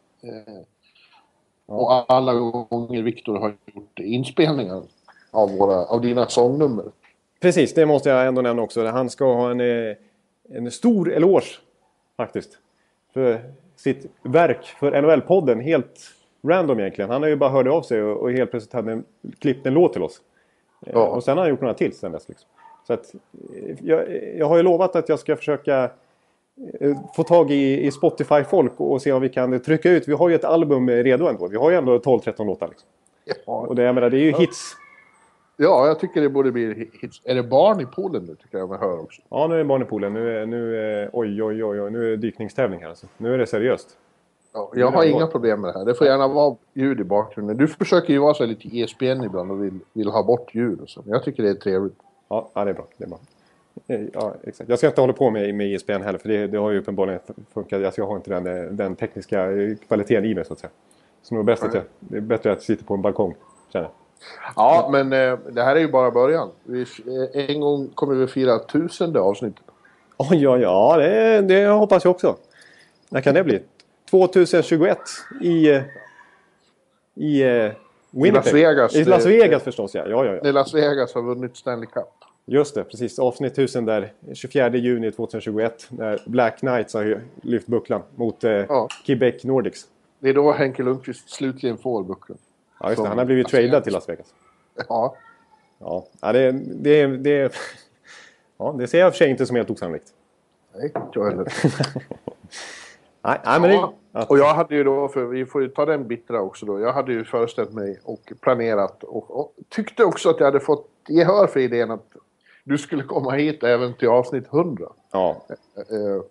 och 1.66 2.14
alla 2.14 2.34
gånger 2.34 3.04
Viktor 3.04 3.40
har 3.40 3.54
gjort 3.74 4.00
inspelningar 4.00 4.84
av, 5.32 5.58
våra, 5.58 5.86
av 5.86 6.02
dina 6.02 6.28
sångnummer. 6.28 6.86
Precis, 7.42 7.74
det 7.74 7.86
måste 7.86 8.10
jag 8.10 8.28
ändå 8.28 8.42
nämna 8.42 8.62
också. 8.62 8.86
Han 8.86 9.10
ska 9.10 9.34
ha 9.34 9.52
en, 9.52 9.62
eh, 9.62 9.96
en 10.50 10.72
stor 10.72 11.14
eloge 11.14 11.46
faktiskt. 12.18 12.58
För 13.14 13.42
sitt 13.76 14.06
verk 14.24 14.66
för 14.66 14.92
NHL-podden. 14.92 15.62
Helt 15.62 16.00
random 16.44 16.80
egentligen. 16.80 17.10
Han 17.10 17.22
har 17.22 17.30
ju 17.30 17.36
bara 17.36 17.50
hört 17.50 17.68
av 17.68 17.82
sig 17.82 18.04
och, 18.04 18.22
och 18.22 18.32
helt 18.32 18.52
plötsligt 18.52 18.74
hade 18.74 18.92
en, 18.92 19.04
klippt 19.40 19.66
en 19.66 19.74
låt 19.74 19.94
till 19.94 20.04
oss. 20.04 20.22
Eh, 20.86 20.92
ja. 20.94 21.08
Och 21.08 21.24
sen 21.24 21.38
har 21.38 21.44
han 21.44 21.50
gjort 21.50 21.62
några 21.62 21.74
till 21.74 21.98
sen 21.98 22.12
dess. 22.12 22.30
Liksom. 22.30 22.48
Så 22.88 22.94
att, 22.94 23.16
eh, 23.54 23.76
jag, 23.82 24.06
jag 24.38 24.48
har 24.48 24.58
ju 24.58 24.64
lovat 24.64 24.96
att 24.96 25.10
jag 25.10 25.20
ska 25.20 25.36
försöka 25.36 25.84
Eh, 25.84 25.90
få 27.16 27.24
tag 27.24 27.52
i, 27.52 27.86
i 27.86 27.92
Spotify-folk 27.92 28.74
och 28.78 29.02
se 29.02 29.12
om 29.12 29.22
vi 29.22 29.30
kan 29.30 29.60
trycka 29.60 29.92
ut. 29.92 30.08
Vi 30.08 30.14
har 30.14 30.30
ju 30.30 30.36
ett 30.36 30.46
album 30.46 30.90
redo 30.90 31.28
ändå. 31.28 31.48
Vi 31.48 31.58
har 31.58 31.72
ju 31.72 31.78
ändå 31.78 31.98
12-13 31.98 32.46
låtar. 32.46 32.68
Liksom. 32.68 32.88
Ja. 33.46 33.54
Och 33.54 33.76
det, 33.76 33.84
jag 33.84 33.96
menar, 33.96 34.10
det 34.10 34.18
är 34.18 34.24
ju 34.24 34.32
hits. 34.32 34.76
Ja, 35.58 35.88
jag 35.88 36.00
tycker 36.00 36.22
det 36.22 36.30
borde 36.30 36.52
bli 36.52 36.90
hits. 37.02 37.22
Är 37.24 37.36
det 37.36 37.44
barn 37.44 37.82
i 37.82 37.86
poolen 37.86 38.24
nu 38.24 38.36
tycker 38.36 38.58
jag 38.58 38.70
man 38.70 38.80
hör 38.80 39.00
också? 39.00 39.22
Ja, 39.30 39.48
nu 39.48 39.54
är 39.54 39.58
det 39.58 39.66
barn 39.66 39.82
i 39.82 39.86
poolen. 39.86 40.14
Nu 40.14 40.38
är, 40.38 40.46
nu 40.46 41.10
oj, 41.14 41.44
oj, 41.44 41.64
oj, 41.64 41.82
oj, 41.82 41.92
nu 41.92 42.06
är 42.06 42.10
det 42.10 42.18
dykningstävling 42.18 42.82
här 42.82 42.90
alltså. 42.90 43.08
Nu 43.18 43.34
är 43.34 43.38
det 43.38 43.48
seriöst. 43.48 43.98
Ja, 44.54 44.72
jag 44.76 44.92
har 44.92 45.04
inga 45.04 45.28
problem 45.28 45.62
med 45.62 45.74
det 45.74 45.80
här. 45.80 45.86
Det 45.86 45.96
får 45.96 46.08
gärna 46.08 46.28
vara 46.28 46.56
ljud 46.74 47.00
i 47.00 47.04
bakgrunden. 47.04 47.58
Du 47.58 47.68
försöker 47.68 48.14
ju 48.14 48.20
vara 48.20 48.34
så 48.34 48.46
lite 48.46 48.78
ESPN 48.78 49.24
ibland 49.24 49.52
och 49.52 49.64
vill, 49.64 49.80
vill 49.94 50.08
ha 50.08 50.24
bort 50.24 50.56
ljud 50.56 50.82
och 50.82 50.90
så. 50.90 51.02
Men 51.02 51.14
jag 51.14 51.24
tycker 51.24 51.44
det 51.44 51.50
är 51.50 51.54
trevligt. 51.54 51.98
Ja, 52.28 52.50
ja 52.54 52.66
det 52.66 52.72
är 52.72 52.74
bra. 52.74 52.88
Det 52.98 53.04
är 53.04 53.08
bra. 53.08 53.20
Eh, 53.88 54.02
ja, 54.14 54.36
exakt. 54.44 54.70
Jag 54.70 54.78
ska 54.78 54.88
inte 54.88 55.02
hålla 55.02 55.14
på 55.14 55.30
med, 55.30 55.56
med 55.56 55.68
ISBN 55.68 55.92
heller 55.92 56.20
för 56.20 56.30
det, 56.30 56.48
det 56.48 56.58
har 56.58 56.72
ju 56.72 56.80
uppenbarligen 56.80 57.20
funkat. 57.54 57.86
Alltså 57.86 58.02
jag 58.02 58.08
har 58.08 58.16
inte 58.16 58.40
den, 58.40 58.78
den 58.78 58.96
tekniska 58.96 59.50
kvaliteten 59.88 60.26
i 60.26 60.36
mig 60.36 60.46
så 60.46 60.54
att 60.54 60.60
säga. 60.60 60.72
Så 61.24 61.36
det 61.36 61.42
är, 61.42 61.44
bäst 61.44 61.64
att 61.64 61.74
jag, 61.74 61.84
det 62.00 62.18
är 62.18 62.22
bättre 62.22 62.52
att 62.52 62.58
jag 62.58 62.64
sitter 62.64 62.86
på 62.86 62.94
en 62.94 63.02
balkong, 63.02 63.36
känner 63.74 63.90
Ja, 64.56 64.90
men 64.92 65.14
eh, 65.14 65.40
det 65.52 65.64
här 65.64 65.76
är 65.76 65.80
ju 65.80 65.88
bara 65.88 66.12
början. 66.12 66.50
Vi, 66.64 66.82
eh, 66.82 67.50
en 67.50 67.60
gång 67.60 67.88
kommer 67.88 68.16
vi 68.16 68.28
fira 68.28 68.60
tusende 68.60 69.20
avsnittet. 69.20 69.66
Oh, 70.18 70.36
ja, 70.36 70.58
ja, 70.58 70.98
det, 70.98 71.42
det 71.42 71.68
hoppas 71.68 72.04
jag 72.04 72.12
också. 72.12 72.38
När 73.10 73.22
kan 73.22 73.34
det 73.34 73.44
bli? 73.44 73.62
2021 74.10 74.98
i... 75.42 75.70
Eh, 75.70 75.82
I... 77.16 77.42
Eh, 77.42 77.72
I 78.26 78.32
Las 78.32 78.54
Vegas. 78.54 78.96
I 78.96 79.04
Las 79.04 79.26
Vegas 79.26 79.64
förstås, 79.64 79.96
ja. 79.96 80.04
ja, 80.08 80.26
ja, 80.26 80.34
ja. 80.34 80.40
När 80.44 80.54
Las 80.54 80.74
Vegas 80.74 81.14
har 81.14 81.22
vunnit 81.22 81.58
Stanley 81.58 81.88
Cup. 81.88 82.25
Just 82.48 82.76
det, 82.76 82.84
precis. 82.84 83.20
Avsnitt 83.20 83.54
1000 83.54 83.86
där 83.86 84.14
24 84.34 84.70
juni 84.70 85.12
2021 85.12 85.88
när 85.90 86.22
Black 86.26 86.60
Knights 86.60 86.94
har 86.94 87.22
lyft 87.42 87.68
bucklan 87.68 88.02
mot 88.16 88.44
eh, 88.44 88.52
ja. 88.52 88.88
Quebec 89.06 89.44
Nordics. 89.44 89.88
Det 90.20 90.30
är 90.30 90.34
då 90.34 90.52
Henke 90.52 90.84
Lundqvist 90.84 91.30
slutligen 91.30 91.78
får 91.78 92.04
bucklan. 92.04 92.38
Ja, 92.80 92.90
just 92.90 93.02
det. 93.02 93.08
Han 93.08 93.18
har 93.18 93.26
blivit 93.26 93.48
tradad 93.48 93.84
till 93.84 93.94
Las 93.94 94.10
Vegas. 94.10 94.34
Ja. 94.90 95.16
Ja, 95.80 96.06
ja 96.22 96.34
det, 96.34 96.52
det, 96.52 97.08
det, 97.08 97.54
ja, 98.58 98.76
det 98.78 98.88
ser 98.88 99.00
jag 99.00 99.12
för 99.12 99.18
sig 99.18 99.30
inte 99.30 99.46
som 99.46 99.56
helt 99.56 99.70
osannolikt. 99.70 100.14
Nej, 100.76 100.86
inte 100.86 101.10
jag 101.14 101.26
heller. 101.30 101.54
nej, 103.22 103.40
nej, 103.46 103.62
men 103.62 103.72
ja. 103.72 103.94
det. 104.12 104.26
Och 104.26 104.38
jag 104.38 104.54
hade 104.54 104.76
ju 104.76 104.84
då, 104.84 105.08
för 105.08 105.26
vi 105.26 105.46
får 105.46 105.62
ju 105.62 105.68
ta 105.68 105.86
den 105.86 106.08
bittra 106.08 106.42
också 106.42 106.66
då. 106.66 106.80
Jag 106.80 106.94
hade 106.94 107.14
ju 107.14 107.24
föreställt 107.24 107.74
mig 107.74 108.00
och 108.04 108.34
planerat 108.42 109.04
och, 109.04 109.40
och 109.40 109.54
tyckte 109.70 110.04
också 110.04 110.30
att 110.30 110.40
jag 110.40 110.46
hade 110.46 110.60
fått 110.60 110.90
gehör 111.08 111.48
för 111.48 111.60
idén 111.60 111.92
att 111.92 112.16
du 112.68 112.78
skulle 112.78 113.04
komma 113.04 113.32
hit 113.32 113.64
även 113.64 113.94
till 113.94 114.08
avsnitt 114.08 114.48
100. 114.54 114.86
Ja. 115.12 115.46
Eh, 115.50 115.98
eh, 115.98 116.22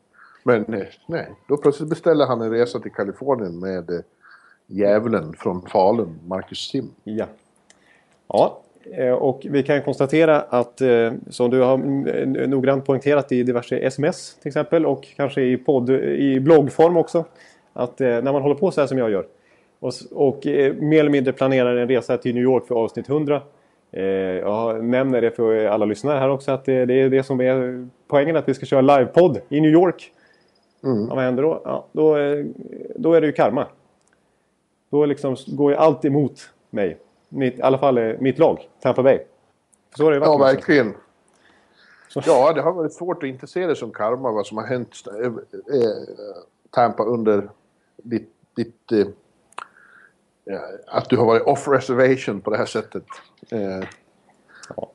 men 0.42 0.74
eh, 0.74 0.86
nej, 1.06 1.30
då 1.48 1.56
plötsligt 1.56 1.88
beställde 1.88 2.26
han 2.26 2.40
en 2.40 2.50
resa 2.50 2.78
till 2.78 2.92
Kalifornien 2.92 3.58
med 3.58 4.02
djävulen 4.66 5.34
från 5.38 5.62
Falun, 5.62 6.18
Marcus 6.26 6.58
Sim. 6.58 6.90
Ja. 7.04 7.26
Ja, 8.26 8.60
och 9.14 9.46
vi 9.50 9.62
kan 9.62 9.82
konstatera 9.82 10.40
att 10.40 10.82
som 11.30 11.50
du 11.50 11.60
har 11.60 11.76
noggrant 12.46 12.86
poängterat 12.86 13.32
i 13.32 13.42
diverse 13.42 13.78
sms 13.78 14.34
till 14.34 14.48
exempel 14.48 14.86
och 14.86 15.08
kanske 15.16 15.42
i, 15.42 15.56
podd, 15.56 15.90
i 15.90 16.40
bloggform 16.40 16.96
också. 16.96 17.24
Att 17.72 17.98
när 17.98 18.32
man 18.32 18.42
håller 18.42 18.54
på 18.54 18.70
så 18.70 18.80
här 18.80 18.88
som 18.88 18.98
jag 18.98 19.10
gör 19.10 19.26
och, 19.80 19.92
och 20.12 20.40
mer 20.76 21.00
eller 21.00 21.10
mindre 21.10 21.32
planerar 21.32 21.76
en 21.76 21.88
resa 21.88 22.16
till 22.16 22.34
New 22.34 22.42
York 22.42 22.66
för 22.66 22.74
avsnitt 22.74 23.08
100 23.08 23.34
Eh, 23.36 23.40
jag 24.40 24.84
nämner 24.84 25.20
det 25.20 25.30
för 25.30 25.66
alla 25.66 25.84
lyssnare 25.84 26.18
här 26.18 26.28
också 26.28 26.52
att 26.52 26.64
det, 26.64 26.72
är 26.72 27.08
det 27.08 27.22
som 27.22 27.40
är 27.40 27.88
poängen 28.08 28.36
att 28.36 28.48
vi 28.48 28.54
ska 28.54 28.66
köra 28.66 28.80
livepodd 28.80 29.40
i 29.48 29.60
New 29.60 29.70
York. 29.70 30.12
Mm. 30.84 31.08
vad 31.08 31.18
händer 31.18 31.42
då? 31.42 31.62
Ja, 31.64 31.86
då, 31.92 32.16
då 32.96 33.12
är 33.12 33.20
det 33.20 33.26
ju 33.26 33.32
karma. 33.32 33.66
Då 34.90 35.06
liksom 35.06 35.36
går 35.46 35.72
ju 35.72 35.76
allt 35.76 36.04
emot 36.04 36.50
mig. 36.70 36.98
Mitt, 37.28 37.58
I 37.58 37.62
alla 37.62 37.78
fall 37.78 37.98
eh, 37.98 38.14
mitt 38.18 38.38
lag, 38.38 38.68
Tampa 38.80 39.02
Bay. 39.02 39.18
Så 39.96 40.10
det 40.10 40.16
ja, 40.16 40.36
verkligen. 40.36 40.94
Så. 42.08 42.22
Ja, 42.26 42.52
det 42.52 42.62
har 42.62 42.72
varit 42.72 42.92
svårt 42.92 43.22
att 43.22 43.28
inte 43.28 43.46
se 43.46 43.66
det 43.66 43.76
som 43.76 43.90
karma 43.90 44.32
vad 44.32 44.46
som 44.46 44.58
har 44.58 44.66
hänt 44.66 44.94
äh, 45.24 45.32
Tampa 46.70 47.04
under 47.04 47.48
ditt, 47.96 48.32
ditt 48.56 48.82
ja, 48.88 49.04
att 50.86 51.08
du 51.08 51.16
har 51.16 51.26
varit 51.26 51.42
off 51.42 51.68
reservation 51.68 52.40
på 52.40 52.50
det 52.50 52.56
här 52.56 52.66
sättet. 52.66 53.04
Eh, 53.50 53.84
Ja. 54.76 54.90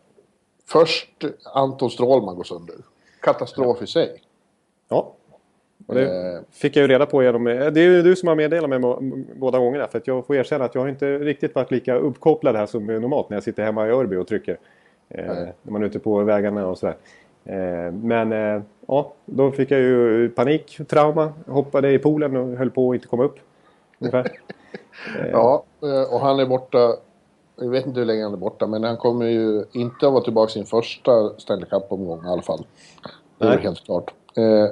Först 0.68 1.10
Anton 1.54 1.90
Strålman 1.90 2.36
går 2.36 2.44
sönder. 2.44 2.76
Katastrof 3.22 3.82
i 3.82 3.88
sig. 3.88 4.22
Ja. 4.90 5.14
Och 5.88 5.96
det 5.96 6.34
Eh. 6.34 6.42
fick 6.52 6.76
jag 6.76 6.82
ju 6.82 6.88
reda 6.88 7.06
på 7.06 7.24
genom... 7.24 7.44
Det 7.44 7.54
är 7.54 7.78
ju 7.78 8.02
du 8.02 8.16
som 8.16 8.28
har 8.28 8.36
meddelat 8.36 8.70
mig 8.70 8.80
båda 9.36 9.60
gångerna. 9.60 9.88
För 9.88 10.02
jag 10.06 10.26
får 10.26 10.36
erkänna 10.36 10.66
att 10.66 10.76
jag 10.76 10.82
har 10.82 10.88
inte 10.90 11.18
riktigt 11.18 11.56
varit 11.56 11.72
lika 11.72 11.96
uppkopplad 11.96 12.56
här 12.56 12.66
som 12.66 12.86
normalt 12.86 13.30
när 13.30 13.38
jag 13.38 13.44
sitter 13.44 13.64
hemma 13.64 13.88
i 13.88 13.92
Örby 13.92 14.16
och 14.16 14.28
trycker. 14.28 14.58
Eh, 15.10 15.26
när 15.26 15.54
man 15.72 15.82
är 15.82 15.86
ute 15.88 16.00
på 16.00 16.24
vägarna 16.24 16.68
och 16.68 16.78
sådär. 16.78 16.96
Eh, 17.46 17.92
men 17.94 18.32
eh, 18.32 18.62
ja, 18.88 19.14
då 19.26 19.52
fick 19.52 19.72
jag 19.72 19.80
ju 19.80 20.30
panik, 20.30 20.78
trauma. 20.88 21.34
Hoppade 21.48 21.92
i 21.92 22.00
poolen 22.00 22.36
och 22.36 22.58
höll 22.58 22.72
på 22.72 22.90
att 22.92 22.96
inte 22.96 23.08
komma 23.08 23.24
upp. 23.24 23.40
Ungefär. 24.00 24.32
Ja, 25.32 25.64
eh, 25.84 26.14
och 26.14 26.20
han 26.20 26.40
är 26.40 26.46
borta. 26.46 26.96
Jag 27.56 27.70
vet 27.70 27.86
inte 27.86 28.00
hur 28.00 28.06
länge 28.08 28.24
han 28.24 28.34
är 28.34 28.38
borta, 28.38 28.68
men 28.68 28.84
han 28.84 28.98
kommer 28.98 29.26
ju 29.26 29.66
inte 29.72 30.08
att 30.08 30.14
vara 30.14 30.24
tillbaka 30.24 30.50
i 30.50 30.54
sin 30.54 30.66
första 30.66 31.40
Stanley 31.40 31.66
Cup-omgång 31.70 32.26
i 32.26 32.30
alla 32.30 32.42
fall. 32.42 32.66
Det 33.38 33.46
är 33.46 33.50
Nej. 33.50 33.60
helt 33.60 33.86
klart. 33.86 34.14
Eh, 34.38 34.66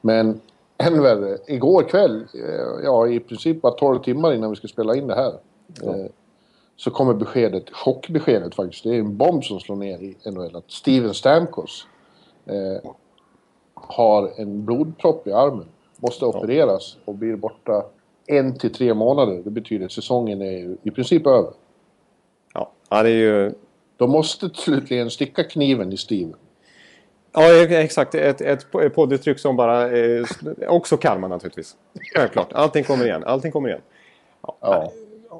Men 0.00 0.40
än 0.78 1.02
värre, 1.02 1.38
igår 1.46 1.82
kväll, 1.82 2.26
eh, 2.34 2.84
ja 2.84 3.08
i 3.08 3.20
princip 3.20 3.62
bara 3.62 3.72
12 3.72 3.98
timmar 4.02 4.32
innan 4.32 4.50
vi 4.50 4.56
ska 4.56 4.68
spela 4.68 4.96
in 4.96 5.06
det 5.06 5.14
här. 5.14 5.32
eh, 5.82 6.06
Så 6.76 6.90
kommer 6.90 7.14
beskedet, 7.14 7.70
chockbeskedet 7.70 8.54
faktiskt, 8.54 8.84
det 8.84 8.90
är 8.90 8.98
en 8.98 9.16
bomb 9.16 9.44
som 9.44 9.60
slår 9.60 9.76
ner 9.76 9.98
i 9.98 10.16
NHL. 10.30 10.56
Att 10.56 10.70
Steven 10.70 11.14
Stamkos 11.14 11.86
eh, 12.46 12.90
har 13.74 14.32
en 14.36 14.64
blodpropp 14.64 15.26
i 15.26 15.32
armen. 15.32 15.66
Måste 15.96 16.26
opereras 16.26 16.96
och 17.04 17.14
blir 17.14 17.36
borta 17.36 17.84
en 18.28 18.58
till 18.58 18.72
tre 18.72 18.94
månader. 18.94 19.42
Det 19.44 19.50
betyder 19.50 19.86
att 19.86 19.92
säsongen 19.92 20.42
är 20.42 20.76
i 20.82 20.90
princip 20.90 21.26
över. 21.26 21.52
Ja, 22.54 22.72
ja, 22.90 23.02
det 23.02 23.10
är 23.10 23.14
ju... 23.14 23.52
De 23.96 24.10
måste 24.10 24.50
slutligen 24.54 25.10
sticka 25.10 25.44
kniven 25.44 25.92
i 25.92 25.96
Steven. 25.96 26.34
Ja, 27.32 27.52
exakt. 27.62 28.14
Ett, 28.14 28.40
ett 28.40 28.70
podduttryck 28.94 29.38
som 29.38 29.56
bara... 29.56 29.98
Eh, 29.98 30.24
också 30.68 30.96
karma 30.96 31.28
naturligtvis. 31.28 31.76
Självklart. 32.14 32.52
Allting 32.52 32.84
kommer 32.84 33.04
igen. 33.04 33.24
Allting 33.24 33.52
kommer 33.52 33.68
igen. 33.68 33.80
Ja, 34.60 34.92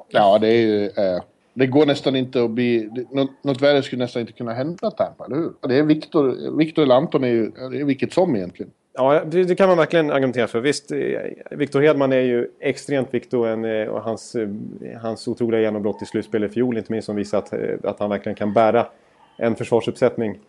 ja 0.07 0.37
det 0.39 0.47
är 0.47 0.61
ju... 0.61 0.85
Eh, 0.85 1.21
det 1.53 1.67
går 1.67 1.85
nästan 1.85 2.15
inte 2.15 2.43
att 2.43 2.51
bli... 2.51 2.89
Något, 3.11 3.29
något 3.43 3.61
värre 3.61 3.83
skulle 3.83 4.03
nästan 4.03 4.19
inte 4.21 4.33
kunna 4.33 4.53
hända 4.53 4.91
Tampa, 4.91 5.25
eller 5.25 5.35
hur? 5.35 5.53
Det 5.61 5.75
är 5.75 5.83
Victor... 5.83 6.57
Victor 6.57 6.83
eller 6.83 6.95
Anton 6.95 7.23
är 7.23 7.27
ju... 7.27 7.45
Är 7.45 7.85
vilket 7.85 8.13
som 8.13 8.35
egentligen. 8.35 8.71
Ja, 8.99 9.23
det, 9.25 9.55
kan 9.55 9.69
man 9.69 9.77
verkligen 9.77 10.11
argumentera 10.11 10.47
för. 10.47 10.59
Visst, 10.59 10.91
eh, 10.91 10.97
Victor 11.51 11.81
Hedman 11.81 12.13
är 12.13 12.21
ju 12.21 12.47
extremt 12.59 13.13
viktig 13.13 13.39
och, 13.39 13.47
eh, 13.47 13.87
och 13.87 14.01
hans, 14.01 14.35
eh, 14.35 14.49
hans 15.01 15.27
otroliga 15.27 15.61
genombrott 15.61 16.01
i 16.01 16.05
slutspelet 16.05 16.51
i 16.51 16.53
fjol 16.53 16.77
inte 16.77 16.91
minst 16.91 17.05
som 17.05 17.15
visar 17.15 17.37
att, 17.37 17.53
att 17.85 17.99
han 17.99 18.09
verkligen 18.09 18.35
kan 18.35 18.53
bära 18.53 18.87
en 19.37 19.55
försvarsuppsättning 19.55 20.39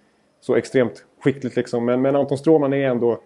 så 0.41 0.55
extremt 0.55 1.05
skickligt 1.21 1.57
liksom. 1.57 1.85
Men, 1.85 2.03
men 2.03 2.17
Anton 2.17 2.39
Stråman 2.39 2.73
är 2.73 2.89
ändå... 2.89 3.21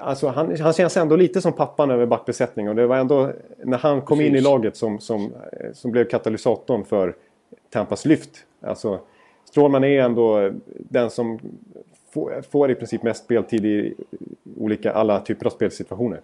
Alltså 0.00 0.28
han, 0.28 0.56
han 0.60 0.72
känns 0.72 0.96
ändå 0.96 1.16
lite 1.16 1.40
som 1.40 1.52
pappan 1.52 1.90
över 1.90 2.06
backbesättning 2.06 2.68
och 2.68 2.74
det 2.74 2.86
var 2.86 2.96
ändå 2.96 3.32
när 3.64 3.78
han 3.78 4.02
kom 4.02 4.20
in 4.20 4.26
i 4.26 4.30
Precis. 4.30 4.44
laget 4.44 4.76
som, 4.76 5.00
som, 5.00 5.32
som 5.72 5.90
blev 5.90 6.04
katalysatorn 6.04 6.84
för 6.84 7.14
Tampas 7.70 8.04
lyft. 8.04 8.30
Alltså 8.60 9.00
Strålman 9.44 9.84
är 9.84 10.00
ändå 10.00 10.50
den 10.78 11.10
som 11.10 11.38
får, 12.16 12.42
får 12.50 12.70
i 12.70 12.74
princip 12.74 13.02
mest 13.02 13.24
speltid 13.24 13.66
i 13.66 13.94
olika, 14.58 14.92
alla 14.92 15.20
typer 15.20 15.46
av 15.46 15.50
spelsituationer. 15.50 16.20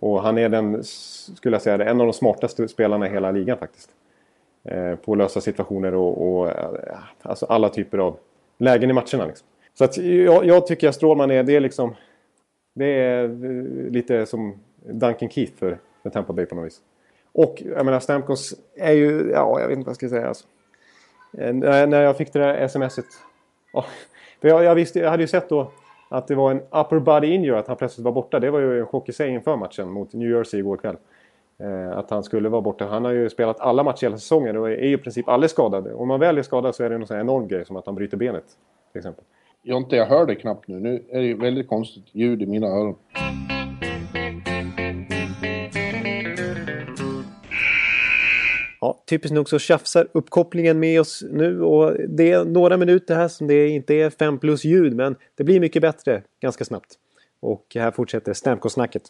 Och 0.00 0.22
han 0.22 0.38
är 0.38 0.48
den, 0.48 0.84
skulle 0.84 1.54
jag 1.54 1.62
säga, 1.62 1.90
en 1.90 2.00
av 2.00 2.06
de 2.06 2.12
smartaste 2.12 2.68
spelarna 2.68 3.06
i 3.06 3.10
hela 3.10 3.30
ligan 3.30 3.58
faktiskt. 3.58 3.90
Eh, 4.64 4.96
på 4.96 5.12
att 5.12 5.18
lösa 5.18 5.40
situationer 5.40 5.94
och, 5.94 6.38
och 6.38 6.48
eh, 6.50 6.98
alltså 7.22 7.46
alla 7.46 7.68
typer 7.68 7.98
av 7.98 8.16
lägen 8.58 8.90
i 8.90 8.92
matcherna. 8.92 9.26
Liksom. 9.26 9.46
Så 9.74 9.84
att 9.84 9.96
jag, 9.96 10.46
jag 10.46 10.66
tycker 10.66 10.88
att 10.88 10.94
Strålman 10.94 11.30
är, 11.30 11.42
det 11.42 11.56
är 11.56 11.60
liksom... 11.60 11.94
Det 12.74 12.86
är 12.86 13.24
eh, 13.24 13.90
lite 13.90 14.26
som 14.26 14.54
Duncan 14.76 15.28
Keith 15.28 15.52
för, 15.56 15.78
för 16.02 16.10
Tampa 16.10 16.32
Bay 16.32 16.46
på 16.46 16.54
något 16.54 16.66
vis. 16.66 16.80
Och 17.32 17.62
jag 17.76 17.86
menar 17.86 18.00
Stamkos 18.00 18.54
är 18.76 18.92
ju, 18.92 19.30
ja 19.32 19.60
jag 19.60 19.68
vet 19.68 19.78
inte 19.78 19.86
vad 19.86 19.90
jag 19.90 19.96
ska 19.96 20.08
säga 20.08 20.28
alltså. 20.28 20.46
Eh, 21.38 21.54
När 21.54 21.86
när 21.86 22.02
jag 22.02 22.16
fick 22.16 22.32
det 22.32 22.38
där 22.38 22.68
smset. 22.68 23.06
Oh, 23.72 23.86
för 24.44 24.48
jag, 24.48 24.64
jag, 24.64 24.74
visste, 24.74 24.98
jag 24.98 25.10
hade 25.10 25.22
ju 25.22 25.26
sett 25.26 25.48
då 25.48 25.70
att 26.08 26.28
det 26.28 26.34
var 26.34 26.50
en 26.50 26.60
upper 26.60 26.98
body 26.98 27.26
injury, 27.26 27.58
att 27.58 27.68
han 27.68 27.76
plötsligt 27.76 28.04
var 28.04 28.12
borta. 28.12 28.40
Det 28.40 28.50
var 28.50 28.60
ju 28.60 28.80
en 28.80 28.86
chock 28.86 29.08
i 29.08 29.12
sig 29.12 29.30
inför 29.30 29.56
matchen 29.56 29.90
mot 29.90 30.12
New 30.12 30.30
Jersey 30.30 30.60
igår 30.60 30.76
kväll. 30.76 30.96
Eh, 31.58 31.98
att 31.98 32.10
han 32.10 32.22
skulle 32.22 32.48
vara 32.48 32.60
borta. 32.60 32.86
Han 32.86 33.04
har 33.04 33.12
ju 33.12 33.30
spelat 33.30 33.60
alla 33.60 33.82
matcher 33.82 34.06
hela 34.06 34.18
säsongen 34.18 34.56
och 34.56 34.70
är 34.70 34.86
ju 34.86 34.94
i 34.94 34.96
princip 34.96 35.28
aldrig 35.28 35.50
skadad. 35.50 35.92
Om 35.94 36.08
man 36.08 36.20
väl 36.20 36.38
är 36.38 36.42
skadad 36.42 36.74
så 36.74 36.84
är 36.84 36.88
det 36.88 36.94
en 36.94 37.06
sån 37.06 37.14
här 37.14 37.20
enorm 37.24 37.48
grej 37.48 37.64
som 37.64 37.76
att 37.76 37.86
han 37.86 37.94
bryter 37.94 38.16
benet. 38.16 38.44
Till 38.92 38.98
exempel. 38.98 39.24
Jonte, 39.62 39.96
jag 39.96 40.06
hör 40.06 40.26
dig 40.26 40.36
knappt 40.36 40.68
nu. 40.68 40.80
Nu 40.80 41.02
är 41.10 41.18
det 41.18 41.26
ju 41.26 41.36
väldigt 41.36 41.68
konstigt 41.68 42.04
ljud 42.12 42.42
i 42.42 42.46
mina 42.46 42.66
öron. 42.66 42.94
Ja, 48.84 48.98
typiskt 49.06 49.34
nog 49.34 49.48
så 49.48 49.58
tjafsar 49.58 50.08
uppkopplingen 50.12 50.78
med 50.78 51.00
oss 51.00 51.24
nu 51.30 51.62
och 51.62 51.96
det 52.08 52.30
är 52.30 52.44
några 52.44 52.76
minuter 52.76 53.14
här 53.14 53.28
som 53.28 53.46
det 53.46 53.68
inte 53.68 53.94
är 53.94 54.10
5 54.10 54.38
plus 54.38 54.64
ljud 54.64 54.96
men 54.96 55.16
det 55.36 55.44
blir 55.44 55.60
mycket 55.60 55.82
bättre 55.82 56.22
ganska 56.40 56.64
snabbt. 56.64 56.94
Och 57.40 57.66
här 57.74 57.90
fortsätter 57.90 58.32
Stamkos-snacket. 58.32 59.02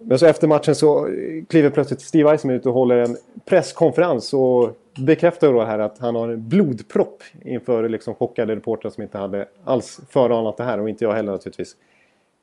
Men 0.00 0.18
så 0.18 0.26
efter 0.26 0.48
matchen 0.48 0.74
så 0.74 1.08
kliver 1.48 1.70
plötsligt 1.70 2.00
Steve 2.00 2.30
Eisenman 2.30 2.56
ut 2.56 2.66
och 2.66 2.74
håller 2.74 2.96
en 2.96 3.16
presskonferens 3.44 4.34
och 4.34 4.70
bekräftar 5.06 5.52
då 5.52 5.64
här 5.64 5.78
att 5.78 5.98
han 5.98 6.14
har 6.14 6.28
en 6.28 6.48
blodpropp 6.48 7.22
inför 7.44 7.88
liksom 7.88 8.14
chockade 8.14 8.56
reportrar 8.56 8.90
som 8.90 9.02
inte 9.02 9.18
hade 9.18 9.48
alls 9.64 10.00
föranat 10.10 10.56
det 10.56 10.64
här 10.64 10.80
och 10.80 10.88
inte 10.88 11.04
jag 11.04 11.12
heller 11.12 11.32
naturligtvis. 11.32 11.76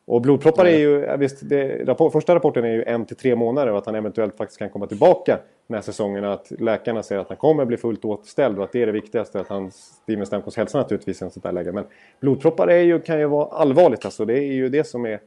Och 0.10 0.22
blodproppar 0.22 0.66
är 0.66 0.78
ju, 0.78 1.18
visst, 1.18 1.38
det, 1.50 1.86
rapport, 1.86 2.12
första 2.12 2.36
rapporten 2.36 2.66
är 2.66 2.70
ju 2.70 2.84
en 2.84 3.06
till 3.06 3.16
tre 3.16 3.36
månader 3.36 3.72
och 3.72 3.78
att 3.78 3.86
han 3.86 3.96
eventuellt 3.96 4.38
faktiskt 4.38 4.60
kan 4.60 4.70
komma 4.70 4.88
tillbaka 4.88 5.40
den 5.68 5.76
här 5.76 5.82
säsongen. 5.82 6.24
Att 6.26 6.52
läkarna 6.60 7.04
säger 7.04 7.22
att 7.22 7.28
han 7.28 7.38
kommer 7.38 7.66
bli 7.66 7.78
fullt 7.78 8.06
återställd 8.06 8.58
och 8.58 8.64
att 8.64 8.72
det 8.72 8.82
är 8.82 8.86
det 8.86 8.92
viktigaste. 8.92 9.40
Att 9.40 9.48
han, 9.48 9.72
Steven 9.72 10.26
Stamkos 10.26 10.58
hälsa 10.58 10.78
naturligtvis 10.78 11.22
i 11.22 11.26
ett 11.26 11.34
sånt 11.34 11.44
där 11.44 11.52
läge. 11.52 11.72
Men 11.72 11.84
blodproppar 12.20 12.68
är 12.68 12.82
ju, 12.82 13.00
kan 13.00 13.20
ju 13.20 13.26
vara 13.26 13.46
allvarligt 13.48 14.06
alltså. 14.06 14.26
Det 14.26 14.34
är 14.40 14.54
ju 14.54 14.70
det 14.70 14.84
som 14.84 15.06
är 15.06 15.20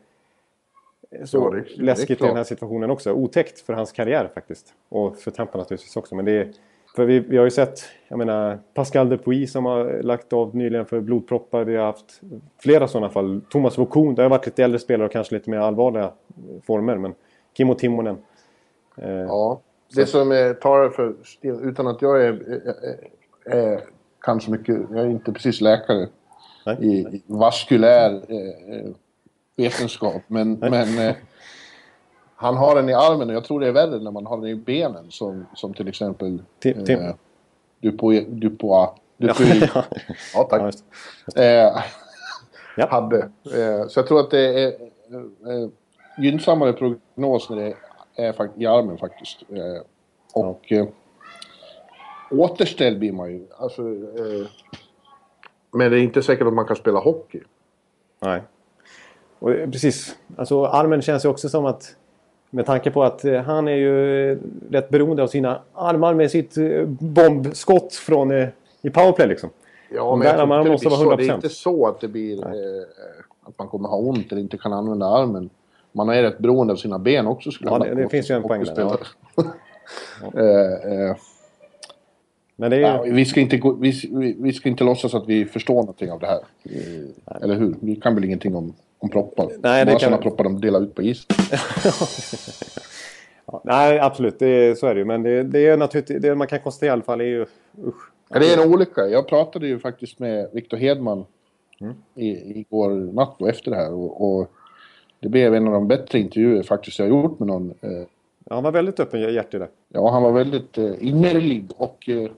så 1.24 1.36
Ja, 1.38 1.50
det 1.50 1.58
är- 1.58 1.64
det 1.76 1.82
är 1.82 1.84
läskigt 1.84 2.20
i 2.20 2.24
den 2.24 2.36
här 2.36 2.44
situationen 2.44 2.90
också. 2.90 3.12
Otäckt 3.12 3.60
för 3.60 3.72
hans 3.72 3.92
karriär 3.92 4.28
faktiskt. 4.34 4.74
Och 4.88 5.16
för 5.18 5.30
Tampa 5.30 5.58
naturligtvis 5.58 5.96
också. 5.96 6.14
Men 6.14 6.24
det 6.24 6.32
är, 6.32 6.48
för 6.96 7.04
vi, 7.04 7.20
vi 7.20 7.36
har 7.36 7.44
ju 7.44 7.50
sett, 7.50 7.80
jag 8.08 8.18
menar, 8.18 8.58
Pascal 8.74 9.08
Dupuis 9.08 9.52
som 9.52 9.64
har 9.64 10.02
lagt 10.02 10.32
av 10.32 10.56
nyligen 10.56 10.86
för 10.86 11.00
blodproppar. 11.00 11.64
Vi 11.64 11.76
har 11.76 11.84
haft 11.84 12.20
flera 12.58 12.88
sådana 12.88 13.08
fall. 13.08 13.40
Thomas 13.50 13.78
Vokun, 13.78 14.14
det 14.14 14.22
har 14.22 14.28
varit 14.30 14.46
lite 14.46 14.64
äldre 14.64 14.78
spelare 14.78 15.06
och 15.06 15.12
kanske 15.12 15.34
lite 15.34 15.50
mer 15.50 15.58
allvarliga 15.58 16.12
former. 16.66 16.96
Men 16.96 17.14
Kimmo 17.56 17.74
Timonen. 17.74 18.16
Eh, 18.96 19.10
Ja. 19.10 19.60
Det 19.94 20.06
som 20.06 20.32
är, 20.32 20.54
tar 20.54 20.88
för, 20.88 21.14
utan 21.68 21.86
att 21.86 22.02
jag 22.02 22.22
är, 22.22 22.32
är, 23.46 23.56
är, 23.56 23.80
kan 24.20 24.40
så 24.40 24.50
mycket, 24.50 24.76
jag 24.90 24.98
är 24.98 25.10
inte 25.10 25.32
precis 25.32 25.60
läkare 25.60 26.08
Nej. 26.66 26.76
i, 26.80 27.22
vaskulär 27.26 28.22
eh, 28.28 28.76
eh, 28.76 28.90
vetenskap, 29.56 30.22
men, 30.26 30.52
men 30.52 30.98
eh, 30.98 31.14
han 32.42 32.56
har 32.56 32.74
den 32.74 32.88
i 32.88 32.94
armen 32.94 33.28
och 33.30 33.34
jag 33.36 33.44
tror 33.44 33.60
det 33.60 33.68
är 33.68 33.72
värre 33.72 33.98
när 33.98 34.10
man 34.10 34.26
har 34.26 34.36
den 34.36 34.46
i 34.46 34.54
benen 34.54 35.10
som, 35.10 35.46
som 35.54 35.74
till 35.74 35.88
exempel 35.88 36.42
Tim- 36.60 36.84
Tim. 36.84 37.00
eh, 37.00 37.14
Dupois, 37.80 38.24
Dupois, 38.28 38.90
ja, 39.16 39.34
ja, 39.74 39.84
ja, 40.34 40.42
tack, 40.50 40.62
just. 40.62 40.84
eh, 41.36 41.82
Ja. 42.76 42.86
hade. 42.90 43.18
Eh, 43.44 43.86
så 43.88 43.98
jag 44.00 44.06
tror 44.06 44.20
att 44.20 44.30
det 44.30 44.62
är 44.64 44.66
eh, 44.68 45.68
gynnsammare 46.18 46.72
prognos 46.72 47.50
när 47.50 47.56
det 47.56 47.74
är 48.16 48.32
fakt- 48.32 48.58
i 48.60 48.66
armen 48.66 48.98
faktiskt. 48.98 49.42
Eh, 49.50 49.82
och 50.42 50.72
eh, 50.72 50.86
återställd 52.30 52.98
blir 52.98 53.12
man 53.12 53.30
ju. 53.30 53.46
Alltså, 53.58 53.82
eh, 53.82 54.46
men 55.72 55.90
det 55.90 55.98
är 55.98 56.02
inte 56.02 56.22
säkert 56.22 56.46
att 56.46 56.52
man 56.52 56.64
kan 56.66 56.76
spela 56.76 56.98
hockey. 56.98 57.40
Nej. 58.20 58.42
Och, 59.38 59.50
eh, 59.52 59.70
precis. 59.70 60.16
Alltså 60.36 60.64
armen 60.64 61.02
känns 61.02 61.24
ju 61.24 61.28
också 61.28 61.48
som 61.48 61.64
att 61.66 61.96
med 62.54 62.66
tanke 62.66 62.90
på 62.90 63.02
att 63.02 63.24
eh, 63.24 63.40
han 63.42 63.68
är 63.68 63.72
ju 63.76 64.30
eh, 64.32 64.38
rätt 64.70 64.88
beroende 64.88 65.22
av 65.22 65.26
sina 65.26 65.60
armar 65.74 66.14
med 66.14 66.30
sitt 66.30 66.56
eh, 66.56 66.84
bombskott 66.86 67.94
från 67.94 68.32
i 68.82 68.90
powerplay 68.94 69.28
liksom. 69.28 69.50
Ja, 69.94 70.16
men 70.16 70.26
jag 70.28 70.34
inte 70.44 70.64
det, 70.64 70.70
måste 70.72 70.88
vara 70.88 71.00
så. 71.00 71.16
det 71.16 71.24
är 71.24 71.28
100%. 71.28 71.34
inte 71.34 71.48
så 71.48 71.86
att 71.86 72.00
det 72.00 72.08
blir 72.08 72.46
eh, 72.46 72.52
att 73.46 73.58
man 73.58 73.68
kommer 73.68 73.88
ha 73.88 73.96
ont 73.96 74.32
eller 74.32 74.40
inte 74.42 74.58
kan 74.58 74.72
använda 74.72 75.06
armen. 75.06 75.50
Man 75.92 76.08
är 76.08 76.22
rätt 76.22 76.38
beroende 76.38 76.72
av 76.72 76.76
sina 76.76 76.98
ben 76.98 77.26
också 77.26 77.50
skulle 77.50 77.70
Ja, 77.70 77.78
det- 77.78 77.94
det 77.94 78.08
finns 78.08 78.30
ju 78.30 78.34
en 78.34 78.42
poäng 78.42 78.64
där, 78.64 78.82
Hockeyspelare. 78.82 79.52
eh, 80.34 80.92
eh, 81.10 81.16
Men 82.62 82.72
är 82.72 82.76
Ja, 82.80 83.02
vi, 83.02 83.24
ska 83.24 83.40
inte 83.40 83.56
gå, 83.56 83.72
vi, 83.72 83.92
vi, 84.12 84.36
vi 84.38 84.52
ska 84.52 84.68
inte 84.68 84.84
låtsas 84.84 85.14
att 85.14 85.28
vi 85.28 85.44
förstår 85.44 85.74
någonting 85.74 86.12
av 86.12 86.20
det 86.20 86.26
här. 86.26 86.40
Eh, 86.64 87.42
Eller 87.42 87.54
hur? 87.54 87.74
Vi 87.80 87.96
kan 87.96 88.14
väl 88.14 88.24
ingenting 88.24 88.56
om, 88.56 88.74
om 88.98 89.08
proppar. 89.08 89.48
Nej, 89.62 89.84
det 89.84 89.92
Bara 89.92 89.98
sådana 89.98 90.16
vi- 90.16 90.22
proppar 90.22 90.44
de 90.44 90.60
delar 90.60 90.80
ut 90.82 90.94
på 90.94 91.02
is. 91.02 91.26
Ja, 93.46 93.60
nej, 93.64 93.98
absolut. 93.98 94.38
Det 94.38 94.46
är, 94.46 94.74
så 94.74 94.86
är 94.86 94.94
det 94.94 94.98
ju. 95.00 95.04
Men 95.04 95.22
det, 95.22 95.42
det 95.42 95.66
är 95.66 95.76
naturligtvis, 95.76 96.22
det 96.22 96.34
man 96.34 96.46
kan 96.46 96.60
konstatera 96.60 96.88
i 96.88 96.92
alla 96.92 97.02
fall 97.02 97.20
är 97.20 97.24
ju... 97.24 97.42
Usch. 97.86 98.10
Ja, 98.28 98.38
det 98.38 98.52
är 98.54 98.62
en 98.62 98.72
olycka. 98.72 99.06
Jag 99.08 99.28
pratade 99.28 99.66
ju 99.66 99.78
faktiskt 99.78 100.18
med 100.18 100.48
Viktor 100.52 100.76
Hedman 100.76 101.24
Mm. 101.80 101.94
i, 102.14 102.58
igår 102.60 102.90
natt 102.90 103.34
och 103.38 103.48
efter 103.48 103.70
det 103.70 103.76
här. 103.76 103.92
Och, 103.92 104.38
och 104.40 104.50
det 105.20 105.28
blev 105.28 105.54
en 105.54 105.66
av 105.66 105.72
de 105.72 105.88
bättre 105.88 106.18
intervjuer 106.18 106.62
faktiskt 106.62 106.98
jag 106.98 107.08
gjort 107.08 107.38
med 107.38 107.46
någon. 107.48 107.70
Eh, 107.80 108.06
Ja, 108.44 108.54
han 108.54 108.64
var 108.64 108.72
väldigt 108.72 109.00
öppen 109.00 109.20
hjärtig 109.20 109.60
där. 109.60 109.68
Ja, 109.88 110.10
han 110.10 110.22
var 110.22 110.32
väldigt 110.32 110.78
eh, 110.78 110.92
innerlig 111.00 111.64
och 111.76 112.08
eh, 112.08 112.30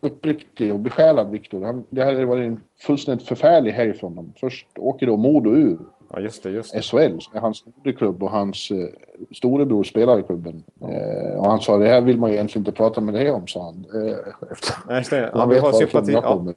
uppriktig 0.00 0.72
och 0.72 0.78
besjälad, 0.80 1.30
Viktor. 1.30 1.64
Han- 1.64 1.84
Det 1.90 2.04
hade 2.04 2.24
varit 2.24 2.46
en 2.46 2.60
fullständigt 2.80 3.26
förfärlig 3.28 3.72
helg 3.72 3.92
för 3.92 4.06
honom. 4.06 4.32
Först 4.40 4.66
åker 4.78 5.06
då 5.06 5.16
Modo 5.16 5.50
ur 5.50 5.78
Ja, 6.12 6.20
just 6.20 6.42
det. 6.42 6.50
Just 6.50 6.72
det. 6.72 6.82
SHL, 6.82 7.18
som 7.20 7.36
är 7.36 7.40
hans 7.40 7.64
moderklubb 7.76 8.22
och 8.22 8.30
hans 8.30 8.70
eh, 8.70 8.86
storebror 9.34 9.84
spelar 9.84 10.18
i 10.20 10.22
klubben. 10.22 10.62
Eh, 10.80 11.38
och 11.38 11.50
han 11.50 11.60
sa 11.60 11.76
det 11.78 11.88
här 11.88 12.00
vill 12.00 12.18
man 12.18 12.30
ju 12.30 12.36
egentligen 12.36 12.60
inte 12.60 12.72
prata 12.76 13.00
med 13.00 13.14
dig 13.14 13.30
om, 13.30 13.46
sa 13.46 13.62
han. 13.64 13.84
Eh, 14.02 14.16
efter. 14.52 14.74
Nej, 14.88 14.96
just 14.98 15.10
det. 15.10 15.30
Ja, 15.32 15.38
Han 15.38 15.48
vet 15.48 15.62
har 15.62 15.72
sympati. 15.72 16.12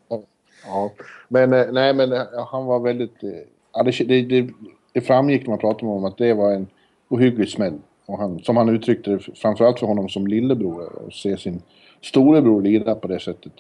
Ja. 0.10 0.22
Ja. 0.66 0.92
Men 1.28 1.54
eh, 1.54 1.66
nej, 1.72 1.94
men 1.94 2.14
eh, 2.14 2.22
han 2.52 2.66
var 2.66 2.80
väldigt... 2.80 3.24
eh, 3.24 3.30
Ja, 3.74 3.84
det, 3.84 4.22
det, 4.22 4.50
det 4.94 5.02
framgick 5.02 5.42
när 5.42 5.50
man 5.50 5.60
pratade 5.60 5.86
med 5.86 5.94
honom 5.94 6.06
att 6.12 6.18
det 6.18 6.34
var 6.34 6.52
en 6.52 6.68
ohygglig 7.10 7.50
smäll. 7.50 7.74
Och 8.10 8.18
han, 8.18 8.40
som 8.40 8.58
han 8.58 8.70
uttryckte 8.70 9.12
det, 9.12 9.20
framförallt 9.20 9.80
för 9.80 9.88
honom 9.88 10.10
som 10.10 10.28
lillebror, 10.28 11.08
att 11.08 11.14
se 11.14 11.38
sin 11.38 11.62
storebror 12.02 12.62
lida 12.62 12.96
på 12.96 13.08
det 13.08 13.20
sättet. 13.20 13.52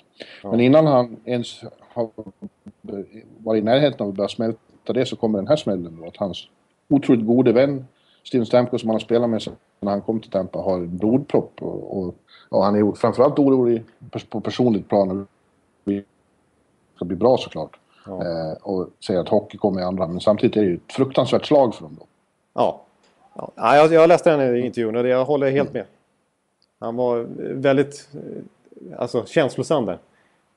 Men 0.43 0.59
innan 0.59 0.87
han 0.87 1.17
ens 1.25 1.61
har 1.93 2.09
varit 3.37 3.61
i 3.61 3.65
närheten 3.65 4.01
av 4.01 4.09
att 4.09 4.15
börja 4.15 4.29
smälta 4.29 4.93
det 4.93 5.05
så 5.05 5.15
kommer 5.15 5.39
den 5.39 5.47
här 5.47 5.55
smällen 5.55 5.97
då. 6.01 6.07
Att 6.07 6.17
hans 6.17 6.47
otroligt 6.89 7.25
gode 7.25 7.51
vän 7.51 7.85
Steven 8.23 8.45
Stamkos 8.45 8.81
som 8.81 8.89
han 8.89 8.95
har 8.95 8.99
spelat 8.99 9.29
med 9.29 9.41
sedan 9.41 9.55
han 9.83 10.01
kom 10.01 10.19
till 10.19 10.31
Tampa 10.31 10.59
har 10.59 10.73
en 10.73 10.97
blodpropp. 10.97 11.61
Och, 11.61 11.97
och, 11.97 12.15
och 12.49 12.63
han 12.63 12.75
är 12.75 12.91
framförallt 12.91 13.39
orolig 13.39 13.83
på 14.29 14.41
personligt 14.41 14.89
plan. 14.89 15.27
Det 15.83 16.03
ska 16.95 17.05
bli 17.05 17.15
bra 17.15 17.37
såklart. 17.37 17.79
Ja. 18.05 18.21
Eh, 18.21 18.53
och 18.61 18.89
säger 19.07 19.19
att 19.19 19.29
hockey 19.29 19.57
kommer 19.57 19.81
i 19.81 19.83
andra. 19.83 20.07
Men 20.07 20.19
samtidigt 20.19 20.57
är 20.57 20.61
det 20.61 20.67
ju 20.67 20.75
ett 20.75 20.93
fruktansvärt 20.93 21.45
slag 21.45 21.75
för 21.75 21.83
dem 21.83 21.95
då. 21.99 22.05
Ja. 22.53 22.81
Ja. 23.39 23.51
ja 23.55 23.75
jag, 23.75 23.93
jag 23.93 24.07
läste 24.07 24.37
den 24.37 24.55
i 24.55 24.65
intervjun 24.65 24.95
och 24.95 25.07
jag 25.07 25.25
håller 25.25 25.51
helt 25.51 25.73
med. 25.73 25.85
Han 26.79 26.95
var 26.95 27.27
väldigt 27.53 28.09
eh, 28.13 29.01
alltså, 29.01 29.25
känslosam 29.25 29.85
där. 29.85 29.99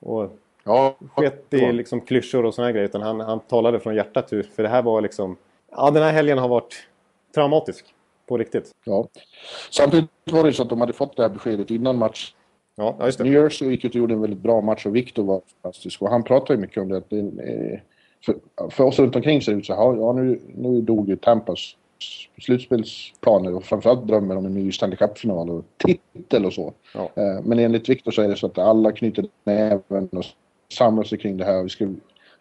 Och 0.01 0.39
Ja, 0.65 0.97
sket 1.15 1.55
i 1.55 1.73
liksom 1.73 2.01
klyschor 2.01 2.45
och 2.45 2.55
såna 2.55 2.67
här 2.67 2.73
grejer. 2.73 2.89
Utan 2.89 3.03
han, 3.03 3.21
han 3.21 3.41
talade 3.41 3.81
från 3.81 3.95
hjärtat. 3.95 4.31
För 4.31 4.63
det 4.63 4.69
här 4.69 4.83
var 4.83 5.01
liksom... 5.01 5.37
Ja, 5.71 5.91
den 5.91 6.03
här 6.03 6.13
helgen 6.13 6.39
har 6.39 6.49
varit 6.49 6.87
traumatisk. 7.35 7.95
På 8.29 8.39
riktigt. 8.39 8.71
ja. 8.85 9.09
Samtidigt 9.71 10.11
var 10.33 10.45
det 10.45 10.53
så 10.53 10.63
att 10.63 10.69
de 10.69 10.81
hade 10.81 10.93
fått 10.93 11.17
det 11.17 11.23
här 11.23 11.31
beskedet 11.31 11.71
innan 11.71 11.99
match 11.99 12.35
Ja, 12.75 12.97
just 13.05 13.19
det. 13.19 13.25
New 13.25 13.33
Jersey 13.33 13.69
gick 13.69 13.85
ut 13.85 13.91
och 13.91 13.97
gjorde 13.97 14.15
en 14.15 14.21
väldigt 14.21 14.39
bra 14.39 14.61
match 14.61 14.87
och 14.87 14.97
Victor 14.97 15.25
var 15.25 15.41
fantastisk. 15.63 16.03
Och 16.03 16.11
han 16.11 16.23
pratade 16.23 16.55
ju 16.55 16.61
mycket 16.61 16.83
om 16.83 16.89
det. 16.89 16.97
Eh, 16.97 17.79
för, 18.25 18.35
för 18.71 18.85
oss 18.85 18.99
runt 18.99 19.17
omkring 19.17 19.43
ser 19.43 19.53
det 19.53 19.59
ut 19.59 19.67
så 19.67 19.75
här. 19.75 19.97
Ja, 19.97 20.13
nu, 20.13 20.41
nu 20.55 20.81
dog 20.81 21.09
ju 21.09 21.17
Tampas 21.17 21.77
slutspelsplaner 22.43 23.55
och 23.55 23.65
framförallt 23.65 24.07
drömmen 24.07 24.37
om 24.37 24.47
en 24.47 24.55
ny 24.55 24.73
Stanley 24.73 24.97
Cup-final 24.97 25.51
och 25.51 25.65
titel 25.77 26.47
och 26.47 26.53
så. 26.53 26.73
Ja. 26.95 27.11
Eh, 27.15 27.43
Men 27.45 27.59
enligt 27.59 27.89
Victor 27.89 28.11
så 28.11 28.23
är 28.23 28.29
det 28.29 28.37
så 28.37 28.47
att 28.47 28.59
alla 28.59 28.93
knyter 28.93 29.25
näven 29.45 30.09
och 30.09 30.25
samlar 30.73 31.03
sig 31.05 31.19
kring 31.19 31.37
det 31.37 31.45
här. 31.45 31.63
Vi 31.63 31.69
ska 31.69 31.89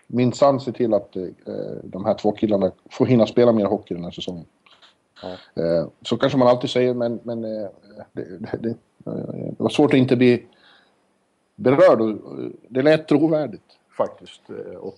minsann 0.07 0.59
se 0.59 0.71
till 0.71 0.93
att 0.93 1.15
eh, 1.15 1.23
de 1.83 2.05
här 2.05 2.13
två 2.13 2.31
killarna 2.31 2.71
får 2.89 3.05
hinna 3.05 3.27
spela 3.27 3.51
mer 3.51 3.65
hockey 3.65 3.93
den 3.95 4.03
här 4.03 4.11
säsongen. 4.11 4.45
Ja. 5.21 5.63
Eh, 5.63 5.87
Så 6.01 6.17
kanske 6.17 6.37
man 6.37 6.47
alltid 6.47 6.69
säger, 6.69 6.93
men, 6.93 7.19
men 7.23 7.41
det, 7.41 7.71
det, 8.11 8.23
det, 8.39 8.75
det 9.03 9.55
var 9.57 9.69
svårt 9.69 9.93
att 9.93 9.97
inte 9.99 10.15
bli 10.15 10.45
berörd. 11.55 12.17
Det 12.67 12.81
lät 12.81 13.07
trovärdigt 13.07 13.77
faktiskt. 13.97 14.41
Och 14.79 14.97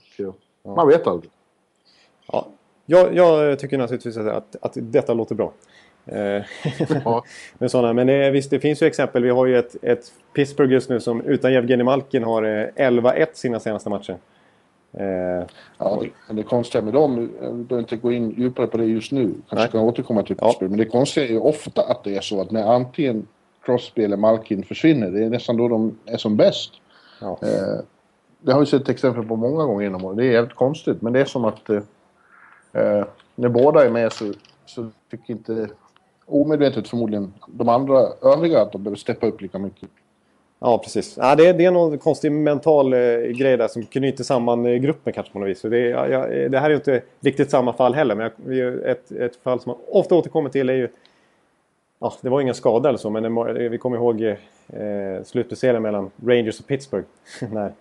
man 0.75 0.87
vet 0.87 1.07
aldrig. 1.07 1.31
Ja. 2.31 2.47
Jag, 2.85 3.15
jag 3.15 3.59
tycker 3.59 3.77
naturligtvis 3.77 4.17
att, 4.17 4.27
att, 4.27 4.55
att 4.61 4.71
detta 4.75 5.13
låter 5.13 5.35
bra. 5.35 5.51
Eh, 6.05 6.41
Ja. 7.05 7.23
med 7.57 7.71
sådana. 7.71 7.93
Men 7.93 8.07
det, 8.07 8.31
visst, 8.31 8.49
det 8.49 8.59
finns 8.59 8.81
ju 8.81 8.87
exempel. 8.87 9.23
Vi 9.23 9.29
har 9.29 9.45
ju 9.45 9.57
ett, 9.57 9.75
ett 9.81 10.11
Pittsburgh 10.33 10.73
just 10.73 10.89
nu 10.89 10.99
som 10.99 11.21
utan 11.21 11.51
Evgenij 11.53 11.83
Malkin 11.83 12.23
har 12.23 12.43
eh, 12.43 12.67
11-1 12.89 13.25
sina 13.33 13.59
senaste 13.59 13.89
matcher. 13.89 14.17
Eh, 14.97 15.45
Ja, 15.77 16.01
det, 16.27 16.33
det 16.33 16.43
konstiga 16.43 16.81
med 16.83 16.93
dem, 16.93 17.29
eh, 17.41 17.51
vi 17.51 17.63
behöver 17.63 17.79
inte 17.83 17.95
gå 17.95 18.11
in 18.11 18.31
djupare 18.37 18.67
på 18.67 18.77
det 18.77 18.85
just 18.85 19.11
nu, 19.11 19.33
kanske 19.49 19.67
kan 19.67 19.81
återkomma 19.81 20.23
till 20.23 20.35
Ja. 20.39 20.47
Pittsburgh, 20.47 20.69
men 20.71 20.79
det 20.79 20.85
konstiga 20.85 21.25
är 21.25 21.29
ju 21.29 21.39
ofta 21.39 21.81
att 21.81 22.03
det 22.03 22.15
är 22.17 22.21
så 22.21 22.41
att 22.41 22.51
när 22.51 22.63
antingen 22.63 23.27
Crosby 23.65 24.03
eller 24.03 24.17
Malkin 24.17 24.63
försvinner, 24.63 25.11
det 25.11 25.23
är 25.25 25.29
nästan 25.29 25.57
då 25.57 25.67
de 25.67 25.97
är 26.05 26.17
som 26.17 26.37
bäst. 26.37 26.71
ja. 27.21 27.37
Eh, 27.41 27.83
det 28.41 28.51
har 28.53 28.59
vi 28.59 28.65
sett 28.65 28.89
exempel 28.89 29.23
på 29.25 29.35
många 29.35 29.63
gånger 29.65 29.83
genom 29.83 30.05
åren. 30.05 30.17
Det 30.17 30.25
är 30.25 30.31
jävligt 30.31 30.55
konstigt, 30.55 31.01
men 31.01 31.13
det 31.13 31.19
är 31.21 31.25
som 31.25 31.45
att 31.45 31.69
eh, 31.69 31.79
eh, 32.73 33.05
när 33.35 33.49
båda 33.49 33.85
är 33.85 33.89
med 33.89 34.13
så, 34.13 34.33
så 34.65 34.89
tycker 35.11 35.33
inte 35.33 35.69
omedvetet 36.25 36.87
förmodligen 36.87 37.33
de 37.47 37.69
andra 37.69 38.07
övriga 38.21 38.61
att 38.61 38.71
de 38.71 38.83
behöver 38.83 38.97
steppa 38.97 39.27
upp 39.27 39.41
lika 39.41 39.59
mycket. 39.59 39.89
Ja, 40.59 40.77
precis. 40.77 41.17
Ja, 41.17 41.35
det, 41.35 41.47
är- 41.47 41.53
det 41.53 41.65
är 41.65 41.71
någon 41.71 41.97
konstig 41.97 42.31
mental 42.31 42.93
eh, 42.93 42.99
grej 43.19 43.57
där 43.57 43.67
som 43.67 43.85
knyter 43.85 44.23
samman 44.23 44.65
eh, 44.65 44.75
gruppen 44.75 45.13
kanske 45.13 45.33
på 45.33 45.39
något 45.39 45.49
vis. 45.49 45.59
Så 45.59 45.69
det, 45.69 45.79
ja, 45.79 46.07
ja, 46.07 46.27
eh, 46.27 46.49
det 46.51 46.59
här 46.59 46.65
är 46.65 46.69
ju 46.69 46.75
inte 46.75 47.01
riktigt 47.19 47.49
samma 47.51 47.73
fall 47.73 47.93
heller. 47.93 48.15
Men 48.15 48.55
jag, 48.57 48.89
ett, 48.89 49.11
ett 49.11 49.35
fall 49.35 49.59
som 49.59 49.69
man 49.69 49.79
ofta 49.89 50.15
återkommer 50.15 50.49
till 50.49 50.69
är 50.69 50.73
ju... 50.73 50.87
Ja, 51.99 52.13
det 52.21 52.29
var 52.29 52.41
ingen 52.41 52.55
skada 52.55 52.89
eller 52.89 52.99
så, 52.99 53.09
men 53.09 53.23
det, 53.23 53.63
eh, 53.63 53.69
vi 53.69 53.77
kommer 53.77 53.97
ihåg 53.97 54.21
eh, 54.21 54.35
eh 54.81 55.23
slutspelsserien 55.23 55.81
mellan 55.81 56.11
Rangers 56.25 56.59
och 56.59 56.67
Pittsburgh. 56.67 57.07
när, 57.51 57.71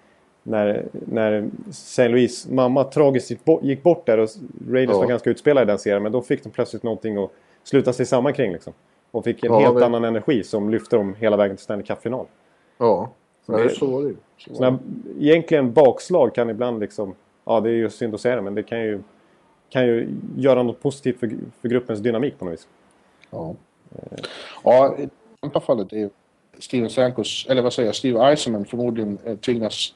när, 0.42 0.84
när 0.92 1.50
St. 1.70 2.08
Louis 2.08 2.48
mamma 2.48 2.84
tragiskt 2.84 3.30
gick 3.62 3.82
bort, 3.82 4.06
där 4.06 4.18
och 4.18 4.28
Rangers 4.68 4.90
Ja. 4.90 4.98
var 4.98 5.06
ganska 5.06 5.30
utspelade 5.30 5.64
i 5.64 5.66
den 5.66 5.78
serien. 5.78 6.02
Men 6.02 6.12
då 6.12 6.22
fick 6.22 6.42
de 6.44 6.50
plötsligt 6.50 6.82
någonting 6.82 7.16
att 7.16 7.30
sluta 7.64 7.92
sig 7.92 8.06
samman 8.06 8.32
kring. 8.32 8.52
Liksom. 8.52 8.72
Och 9.10 9.24
fick 9.24 9.44
en 9.44 9.52
Ja, 9.52 9.58
helt 9.60 9.74
men- 9.74 9.82
annan 9.82 10.04
energi 10.04 10.44
som 10.44 10.70
lyfte 10.70 10.96
dem 10.96 11.14
hela 11.18 11.36
vägen 11.36 11.56
till 11.56 11.64
Stanley 11.64 11.86
Cup-final. 11.86 12.26
Ja, 12.78 13.10
Så 13.46 13.56
det- 13.56 13.70
så 13.70 13.86
var 13.86 14.02
det 14.02 14.08
ju. 14.08 14.16
Så 14.36 14.78
egentligen 15.20 15.72
bakslag 15.72 16.34
kan 16.34 16.50
ibland 16.50 16.80
liksom... 16.80 17.14
Ja, 17.44 17.60
det 17.60 17.70
är 17.70 17.74
ju 17.74 17.90
synd 17.90 18.14
att 18.14 18.20
säga 18.20 18.36
det, 18.36 18.42
men 18.42 18.54
det 18.54 18.62
kan 18.62 18.80
ju, 18.80 19.00
kan 19.70 19.86
ju 19.86 20.08
göra 20.36 20.62
något 20.62 20.82
positivt 20.82 21.20
för, 21.20 21.30
för 21.60 21.68
gruppens 21.68 22.00
dynamik 22.00 22.38
på 22.38 22.44
något 22.44 22.52
vis. 22.54 22.68
Ja. 23.30 23.54
Ja, 24.64 24.96
i 24.98 25.08
andra 25.40 25.60
fallet 25.60 25.92
är 25.92 26.10
Steven 26.58 26.90
Sankos, 26.90 27.46
eller 27.48 27.62
vad 27.62 27.72
säger 27.72 27.88
jag, 27.88 27.94
Steve 27.96 28.20
Eisenman 28.30 28.64
förmodligen 28.64 29.18
eh, 29.24 29.36
tvingas 29.36 29.94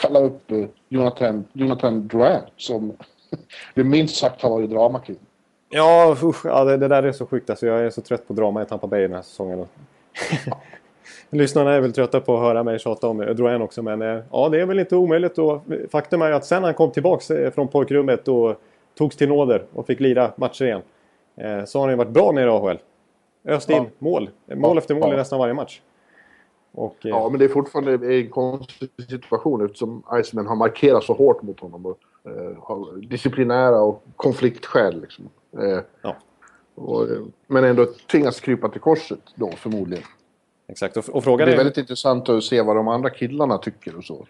kalla 0.00 0.20
upp 0.20 0.50
eh, 0.50 0.64
Jonathan, 0.88 1.44
Jonathan 1.52 2.08
Drouin 2.08 2.40
som 2.56 2.92
det 3.74 3.84
minst 3.84 4.16
sagt 4.16 4.42
har 4.42 4.50
varit 4.50 4.70
drama 4.70 4.98
kring. 5.00 5.16
Ja, 5.68 6.16
usch, 6.22 6.46
ja 6.46 6.64
det, 6.64 6.76
det 6.76 6.88
där 6.88 7.02
är 7.02 7.12
så 7.12 7.26
sjukt. 7.26 7.50
Alltså, 7.50 7.66
jag 7.66 7.80
är 7.80 7.90
så 7.90 8.00
trött 8.00 8.28
på 8.28 8.32
drama 8.32 8.62
i 8.62 8.66
Tampa 8.66 8.86
Bay 8.86 9.00
den 9.02 9.12
här 9.14 9.22
säsongen. 9.22 9.66
Lyssnarna 11.30 11.72
är 11.74 11.80
väl 11.80 11.92
trötta 11.92 12.20
på 12.20 12.34
att 12.36 12.40
höra 12.42 12.62
mig 12.62 12.78
tjata 12.78 13.08
om 13.08 13.18
det. 13.18 13.34
Drouin 13.34 13.62
också, 13.62 13.82
men 13.82 14.02
eh, 14.02 14.20
ja, 14.32 14.48
det 14.48 14.60
är 14.60 14.66
väl 14.66 14.78
inte 14.78 14.96
omöjligt. 14.96 15.38
Och 15.38 15.62
faktum 15.90 16.22
är 16.22 16.28
ju 16.28 16.34
att 16.34 16.44
sen 16.44 16.64
han 16.64 16.74
kom 16.74 16.90
tillbaks 16.90 17.30
eh, 17.30 17.50
från 17.50 17.68
pojkrummet 17.68 18.28
och 18.28 18.60
togs 18.98 19.16
till 19.16 19.28
nåder 19.28 19.62
och 19.74 19.86
fick 19.86 20.00
lira 20.00 20.32
matcher 20.36 20.64
igen. 20.64 20.82
eh, 21.36 21.64
Så 21.64 21.78
har 21.78 21.86
han 21.86 21.92
ju 21.92 21.96
varit 21.96 22.10
bra 22.10 22.32
nere 22.32 22.44
i 22.46 22.48
AHL. 22.48 22.78
Öst 23.44 23.70
in 23.70 23.76
Ja. 23.76 23.84
mål. 23.98 24.30
Mål 24.54 24.76
Ja, 24.76 24.78
efter 24.78 24.94
mål 24.94 25.12
i 25.12 25.16
nästan 25.16 25.38
varje 25.38 25.54
match. 25.54 25.80
Och, 26.72 26.96
eh, 27.06 27.10
Ja, 27.10 27.28
men 27.28 27.38
det 27.38 27.44
är 27.44 27.48
fortfarande 27.48 28.14
en 28.16 28.28
konstig 28.30 28.88
situation 29.08 29.64
eftersom 29.64 30.02
Eisenman 30.12 30.46
har 30.46 30.56
markerat 30.56 31.04
så 31.04 31.12
hårt 31.12 31.42
mot 31.42 31.60
honom. 31.60 31.86
Och, 31.86 31.98
eh, 32.30 32.94
disciplinära 33.08 33.80
och 33.82 34.02
konfliktskäl 34.16 35.00
liksom. 35.00 35.28
Eh, 35.58 35.78
Ja. 36.02 36.16
och, 36.74 37.06
men 37.46 37.64
ändå 37.64 37.86
tvingas 38.10 38.40
krypa 38.40 38.68
till 38.68 38.80
korset 38.80 39.20
då 39.34 39.50
förmodligen. 39.50 40.04
Exakt. 40.68 40.96
Och, 40.96 41.08
och 41.08 41.14
Det 41.14 41.24
frågan 41.24 41.48
är 41.48 41.52
är... 41.52 41.56
väldigt 41.56 41.76
intressant 41.78 42.28
att 42.28 42.44
se 42.44 42.62
vad 42.62 42.76
de 42.76 42.88
andra 42.88 43.10
killarna 43.10 43.58
tycker 43.58 43.96
och 43.96 44.04
så. 44.04 44.26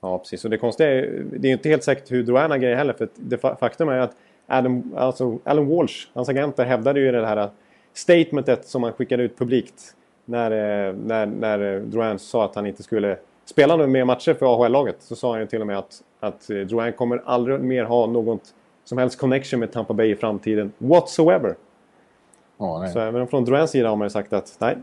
Ja, 0.00 0.18
precis. 0.18 0.44
Och 0.44 0.50
det 0.50 0.58
konstiga 0.58 0.90
är 0.90 1.24
det 1.32 1.48
är 1.48 1.52
inte 1.52 1.68
helt 1.68 1.84
säkert 1.84 2.12
hur 2.12 2.22
Drouin 2.22 2.52
agerar 2.52 2.74
heller. 2.76 2.92
För 2.92 3.08
det 3.14 3.36
fa- 3.42 3.58
faktum 3.58 3.88
är 3.88 3.98
att 3.98 4.16
Adam, 4.46 4.92
alltså 4.96 5.38
Alan 5.44 5.68
Walsh, 5.68 6.08
hans 6.12 6.28
agenter, 6.28 6.64
hävdade 6.64 7.00
ju 7.00 7.12
det 7.12 7.26
här 7.26 7.50
statementet 7.94 8.66
som 8.68 8.82
han 8.82 8.92
skickade 8.92 9.22
ut 9.22 9.38
publikt. 9.38 9.94
När, 10.28 10.50
eh, 10.50 10.94
när, 10.94 11.26
när 11.26 11.74
eh, 11.74 11.80
Drouin 11.80 12.18
sa 12.18 12.44
att 12.44 12.54
han 12.54 12.66
inte 12.66 12.82
skulle 12.82 13.16
spela 13.44 13.76
några 13.76 13.90
mer 13.90 14.04
matcher 14.04 14.34
för 14.34 14.46
AHL-laget. 14.46 14.96
Så 14.98 15.16
sa 15.16 15.30
han 15.30 15.40
ju 15.40 15.46
till 15.46 15.60
och 15.60 15.66
med 15.66 15.78
att, 15.78 16.02
att 16.20 16.50
eh, 16.50 16.56
Drouin 16.56 16.92
kommer 16.92 17.22
aldrig 17.24 17.60
mer 17.60 17.84
ha 17.84 18.06
något 18.06 18.54
som 18.84 18.98
helst 18.98 19.18
connection 19.18 19.60
med 19.60 19.72
Tampa 19.72 19.94
Bay 19.94 20.10
i 20.10 20.16
framtiden. 20.16 20.72
Whatsoever. 20.78 21.54
Nej. 22.58 22.92
Så 22.92 23.00
även 23.00 23.26
från 23.26 23.44
Drouins 23.44 23.70
sida 23.70 23.88
har 23.88 23.96
man 23.96 24.06
ju 24.06 24.10
sagt 24.10 24.32
att 24.32 24.56
nej. 24.58 24.76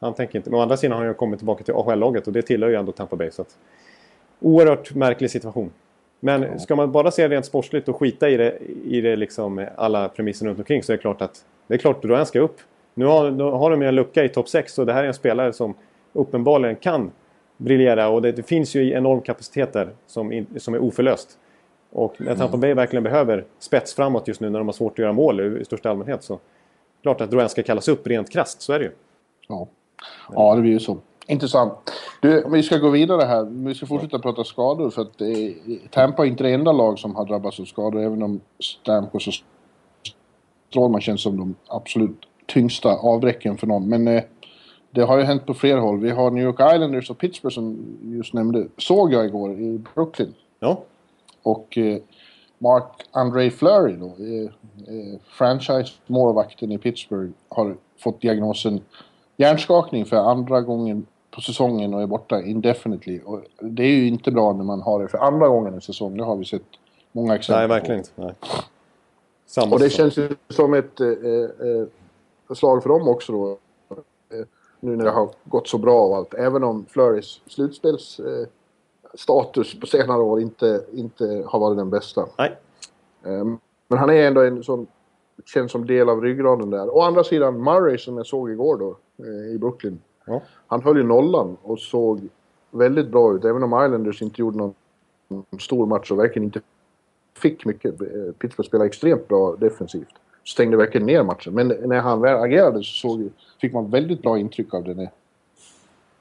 Han 0.00 0.14
tänker 0.14 0.38
inte. 0.38 0.50
Men 0.50 0.58
å 0.58 0.62
andra 0.62 0.76
sidan 0.76 0.92
har 0.92 0.98
han 0.98 1.08
ju 1.08 1.14
kommit 1.14 1.38
tillbaka 1.38 1.64
till 1.64 1.74
AHL-laget 1.74 2.26
och 2.26 2.32
det 2.32 2.42
tillhör 2.42 2.70
ju 2.70 2.76
ändå 2.76 2.92
Tampa 2.92 3.16
Bay. 3.16 3.30
Så 3.30 3.42
att, 3.42 3.56
oerhört 4.40 4.94
märklig 4.94 5.30
situation. 5.30 5.70
Men 6.20 6.60
ska 6.60 6.76
man 6.76 6.92
bara 6.92 7.10
se 7.10 7.28
rent 7.28 7.46
sportsligt 7.46 7.88
och 7.88 7.96
skita 7.96 8.28
i 8.28 8.36
det, 8.36 8.58
i 8.84 9.00
det 9.00 9.16
liksom, 9.16 9.66
alla 9.76 10.08
premisser 10.08 10.46
runt 10.46 10.58
omkring 10.58 10.82
så 10.82 10.92
är 10.92 10.96
det 10.96 11.00
klart 11.00 11.22
att 11.22 11.44
det 11.66 11.74
är 11.74 11.78
klart 11.78 12.02
Drouin 12.02 12.26
ska 12.26 12.40
upp. 12.40 12.60
Nu 12.98 13.04
har, 13.04 13.30
nu 13.30 13.44
har 13.44 13.70
de 13.70 13.82
ju 13.82 13.88
en 13.88 13.94
lucka 13.94 14.24
i 14.24 14.28
topp 14.28 14.48
6 14.48 14.78
och 14.78 14.86
det 14.86 14.92
här 14.92 15.04
är 15.04 15.08
en 15.08 15.14
spelare 15.14 15.52
som 15.52 15.74
uppenbarligen 16.12 16.76
kan 16.76 17.10
briljera 17.56 18.08
och 18.08 18.22
det, 18.22 18.32
det 18.32 18.42
finns 18.42 18.74
ju 18.74 18.92
enorm 18.92 19.20
kapacitet 19.20 19.72
där 19.72 19.90
som, 20.06 20.32
in, 20.32 20.46
som 20.56 20.74
är 20.74 20.78
oförlöst. 20.82 21.38
Och 21.92 22.14
när 22.18 22.34
Tampa 22.34 22.56
Bay 22.56 22.74
verkligen 22.74 23.02
behöver 23.02 23.44
spets 23.58 23.94
framåt 23.94 24.28
just 24.28 24.40
nu 24.40 24.50
när 24.50 24.58
de 24.58 24.68
har 24.68 24.72
svårt 24.72 24.92
att 24.92 24.98
göra 24.98 25.12
mål 25.12 25.40
i 25.60 25.64
största 25.64 25.90
allmänhet 25.90 26.22
så 26.22 26.38
klart 27.02 27.20
att 27.20 27.30
Drouin 27.30 27.48
ska 27.48 27.62
kallas 27.62 27.88
upp 27.88 28.06
rent 28.06 28.30
krasst, 28.30 28.62
så 28.62 28.72
är 28.72 28.78
det 28.78 28.84
ju. 28.84 28.90
Ja, 29.48 29.68
ja 30.32 30.54
det 30.54 30.60
blir 30.60 30.72
ju 30.72 30.80
så. 30.80 30.98
Intressant. 31.26 31.72
Du, 32.22 32.44
vi 32.50 32.62
ska 32.62 32.76
gå 32.76 32.90
vidare 32.90 33.22
här. 33.22 33.44
Vi 33.44 33.74
ska 33.74 33.86
fortsätta 33.86 34.18
prata 34.18 34.44
skador 34.44 34.90
för 34.90 35.02
att 35.02 35.20
eh, 35.20 35.28
Tampa 35.90 36.22
är 36.22 36.28
inte 36.28 36.44
det 36.44 36.50
enda 36.50 36.72
lag 36.72 36.98
som 36.98 37.16
har 37.16 37.24
drabbats 37.24 37.60
av 37.60 37.64
skador 37.64 38.00
även 38.00 38.22
om 38.22 38.40
Stamkos 38.58 39.26
och 39.26 39.34
Strålman 40.70 41.00
känns 41.00 41.22
som 41.22 41.36
de 41.36 41.54
absolut 41.66 42.28
tyngsta 42.52 42.96
avbräcken 42.96 43.56
för 43.56 43.66
någon. 43.66 43.88
Men 43.88 44.08
eh, 44.08 44.22
det 44.90 45.02
har 45.02 45.18
ju 45.18 45.24
hänt 45.24 45.46
på 45.46 45.54
fler 45.54 45.76
håll. 45.76 46.00
Vi 46.00 46.10
har 46.10 46.30
New 46.30 46.44
York 46.44 46.74
Islanders 46.74 47.10
och 47.10 47.18
Pittsburgh 47.18 47.54
som 47.54 47.96
just 48.02 48.34
nämnde. 48.34 48.66
Såg 48.76 49.12
jag 49.12 49.26
igår 49.26 49.52
i 49.52 49.80
Brooklyn. 49.94 50.34
Ja. 50.60 50.82
Och 51.42 51.78
eh, 51.78 51.98
Mark 52.58 52.84
André 53.10 53.50
Fleury 53.50 53.96
då, 53.96 54.06
eh, 54.06 54.42
eh, 54.94 55.18
franchise-målvakten 55.30 56.72
i 56.72 56.78
Pittsburgh, 56.78 57.32
har 57.48 57.76
fått 57.98 58.20
diagnosen 58.20 58.80
hjärnskakning 59.36 60.04
för 60.04 60.16
andra 60.16 60.60
gången 60.60 61.06
på 61.30 61.40
säsongen 61.40 61.94
och 61.94 62.02
är 62.02 62.06
borta 62.06 62.42
indefinitely. 62.42 63.20
Och 63.24 63.40
det 63.60 63.82
är 63.82 63.90
ju 63.90 64.08
inte 64.08 64.30
bra 64.30 64.52
när 64.52 64.64
man 64.64 64.82
har 64.82 65.02
det 65.02 65.08
för 65.08 65.18
andra 65.18 65.48
gången 65.48 65.78
i 65.78 65.80
säsong. 65.80 66.16
Det 66.16 66.24
har 66.24 66.36
vi 66.36 66.44
sett 66.44 66.62
många 67.12 67.34
exempel 67.36 67.68
Nej, 67.68 67.78
verkligen 67.78 67.98
inte. 67.98 68.10
Nej. 68.14 68.34
Samma 69.46 69.74
Och 69.74 69.80
det 69.80 69.90
säsong. 69.90 70.10
känns 70.10 70.16
ju 70.30 70.36
som 70.48 70.74
ett 70.74 71.00
eh, 71.00 71.06
slag 72.54 72.82
för 72.82 72.88
dem 72.88 73.08
också 73.08 73.32
då. 73.32 73.58
Eh, 74.36 74.46
nu 74.80 74.96
när 74.96 75.04
det 75.04 75.10
har 75.10 75.30
gått 75.44 75.68
så 75.68 75.78
bra 75.78 76.06
och 76.06 76.16
allt. 76.16 76.34
Även 76.34 76.64
om 76.64 76.86
Flurys 76.88 77.40
slutspels 77.46 78.20
eh, 78.20 78.46
på 79.80 79.86
senare 79.86 80.22
år 80.22 80.40
inte, 80.40 80.84
inte 80.92 81.44
har 81.46 81.58
varit 81.58 81.76
den 81.76 81.90
bästa. 81.90 82.26
Nej. 82.38 82.58
Eh, 83.24 83.44
men 83.88 83.98
han 83.98 84.10
är 84.10 84.26
ändå 84.26 84.40
en 84.40 84.64
sån... 84.64 84.86
Känns 85.44 85.72
som 85.72 85.86
del 85.86 86.08
av 86.08 86.22
ryggraden 86.22 86.70
där. 86.70 86.96
Å 86.96 87.02
andra 87.02 87.24
sidan 87.24 87.62
Murray 87.62 87.98
som 87.98 88.16
jag 88.16 88.26
såg 88.26 88.50
igår 88.50 88.76
då 88.76 88.96
eh, 89.24 89.54
i 89.54 89.58
Brooklyn. 89.58 90.00
Ja. 90.24 90.42
Han 90.66 90.82
höll 90.82 90.96
ju 90.96 91.02
nollan 91.02 91.56
och 91.62 91.78
såg 91.78 92.28
väldigt 92.70 93.08
bra 93.08 93.34
ut. 93.34 93.44
Även 93.44 93.62
om 93.62 93.84
Islanders 93.84 94.22
inte 94.22 94.40
gjorde 94.40 94.58
någon 94.58 94.74
stor 95.60 95.86
match 95.86 96.10
och 96.10 96.18
verkligen 96.18 96.44
inte 96.44 96.60
fick 97.36 97.64
mycket. 97.64 97.98
Pittsburgh 98.38 98.68
spelade 98.68 98.86
extremt 98.86 99.28
bra 99.28 99.56
defensivt. 99.56 100.14
Stängde 100.48 100.76
verkligen 100.76 101.06
ner 101.06 101.22
matchen. 101.22 101.54
Men 101.54 101.68
när 101.68 102.00
han 102.00 102.20
väl 102.20 102.36
agerade 102.36 102.78
så 102.78 102.84
såg, 103.08 103.30
fick 103.60 103.72
man 103.72 103.90
väldigt 103.90 104.22
bra 104.22 104.38
intryck 104.38 104.74
av 104.74 104.84
den 104.84 105.08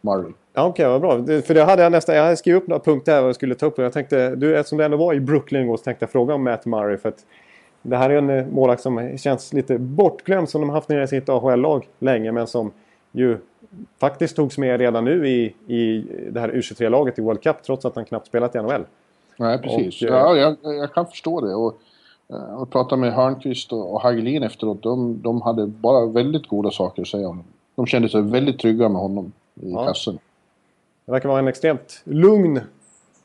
Murray. 0.01 0.31
Ja, 0.53 0.65
Okej, 0.67 0.87
vad 0.87 1.01
bra. 1.01 1.17
Det- 1.17 1.41
För 1.47 1.53
det 1.53 1.63
hade 1.63 1.83
jag 1.83 1.91
nästan... 1.91 2.15
Jag 2.15 2.23
hade 2.23 2.37
skrivit 2.37 2.61
upp 2.63 2.67
några 2.69 2.79
punkter 2.83 3.11
här 3.11 3.21
vad 3.21 3.27
jag 3.29 3.35
skulle 3.35 3.55
ta 3.55 3.65
upp. 3.65 3.77
Jag 3.77 3.93
tänkte, 3.93 4.35
du, 4.35 4.57
eftersom 4.57 4.77
du 4.77 4.83
ändå 4.83 4.97
var 4.97 5.13
i 5.13 5.19
Brooklyn 5.19 5.63
igår 5.63 5.77
så 5.77 5.83
tänkte 5.83 6.03
jag 6.03 6.09
fråga 6.11 6.33
om 6.33 6.43
Matt 6.43 6.65
Murray. 6.65 6.97
För 6.97 7.09
att 7.09 7.25
det 7.81 7.97
här 7.97 8.09
är 8.09 8.17
en 8.17 8.29
eh, 8.29 8.45
målvakt 8.47 8.81
som 8.81 9.17
känns 9.17 9.53
lite 9.53 9.77
bortglömd 9.77 10.49
som 10.49 10.61
de 10.61 10.69
haft 10.69 10.89
nere 10.89 11.03
i 11.03 11.07
sitt 11.07 11.29
AHL-lag 11.29 11.87
länge. 11.99 12.31
Men 12.31 12.47
som 12.47 12.71
ju 13.11 13.37
faktiskt 13.99 14.35
togs 14.35 14.57
med 14.57 14.79
redan 14.79 15.05
nu 15.05 15.27
i, 15.27 15.55
i 15.67 16.05
det 16.29 16.39
här 16.39 16.49
U23-laget 16.49 17.19
i 17.19 17.21
World 17.21 17.41
Cup 17.43 17.63
trots 17.63 17.85
att 17.85 17.95
han 17.95 18.05
knappt 18.05 18.27
spelat 18.27 18.55
i 18.55 18.59
NHL. 18.61 18.83
Nej, 19.37 19.57
precis. 19.61 20.01
Och, 20.01 20.07
eh, 20.09 20.13
ja, 20.15 20.35
jag, 20.63 20.75
jag 20.75 20.93
kan 20.93 21.05
förstå 21.07 21.41
det. 21.41 21.55
Och, 21.55 21.77
eh, 22.29 22.61
och 22.61 22.69
prata 22.69 22.95
med 22.95 23.13
Hörnqvist 23.13 23.73
och, 23.73 24.01
Hagelin 24.01 24.43
efteråt. 24.43 24.83
De, 24.83 25.21
de 25.21 25.41
hade 25.41 25.67
bara 25.67 26.05
väldigt 26.05 26.47
goda 26.47 26.71
saker 26.71 27.01
att 27.01 27.07
säga 27.07 27.27
om 27.27 27.37
honom. 27.37 27.51
De 27.75 27.85
kände 27.85 28.09
sig 28.09 28.21
väldigt 28.21 28.59
trygga 28.59 28.89
med 28.89 29.01
honom 29.01 29.31
i 29.61 29.71
Ja. 29.71 29.85
kassen. 29.85 30.19
Det 31.05 31.11
verkar 31.11 31.29
vara 31.29 31.39
en 31.39 31.47
extremt 31.47 32.01
lugn, 32.03 32.59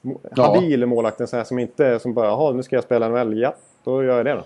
mo- 0.03 0.19
Ja. 0.37 0.43
habil 0.55 0.87
målvakt. 0.87 1.21
En 1.21 1.27
sån 1.27 1.37
här 1.37 1.45
som 1.45 1.59
inte 1.59 1.99
som 1.99 2.15
bara, 2.15 2.27
jaha 2.27 2.53
nu 2.53 2.63
ska 2.63 2.77
jag 2.77 2.85
spela 2.85 3.09
NHL. 3.09 3.39
Ja, 3.39 3.55
då 3.85 4.05
gör 4.05 4.17
jag 4.17 4.27
det 4.27 4.33
då. 4.33 4.43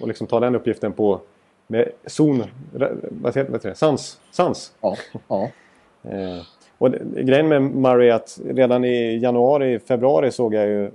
Och 0.00 0.08
liksom 0.08 0.26
ta 0.26 0.40
den 0.40 0.54
uppgiften 0.54 0.92
på 0.92 1.20
med 1.66 1.88
zon, 2.06 2.42
vad 3.22 3.36
heter, 3.36 3.58
det, 3.62 3.74
sans. 3.74 4.20
sans. 4.32 4.72
Ja, 4.80 4.96
ja. 5.28 5.48
Eh, 6.08 6.42
och 6.78 6.90
grejen 7.16 7.48
med 7.48 7.62
Murray 7.62 8.08
är 8.08 8.14
att 8.14 8.40
redan 8.44 8.84
i 8.84 9.18
januari, 9.18 9.78
februari 9.78 10.30
såg 10.32 10.54
jag 10.54 10.66
ju 10.66 10.84
eh, 10.84 10.90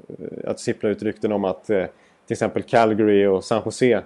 att 0.48 0.60
sipplade 0.60 0.96
ut 0.96 1.04
rykten 1.04 1.32
om 1.32 1.46
att 1.46 1.70
eh, 1.70 1.84
till 2.30 2.34
exempel 2.34 2.64
Calgary 2.64 3.26
och 3.26 3.44
San 3.44 3.62
Jose 3.66 4.04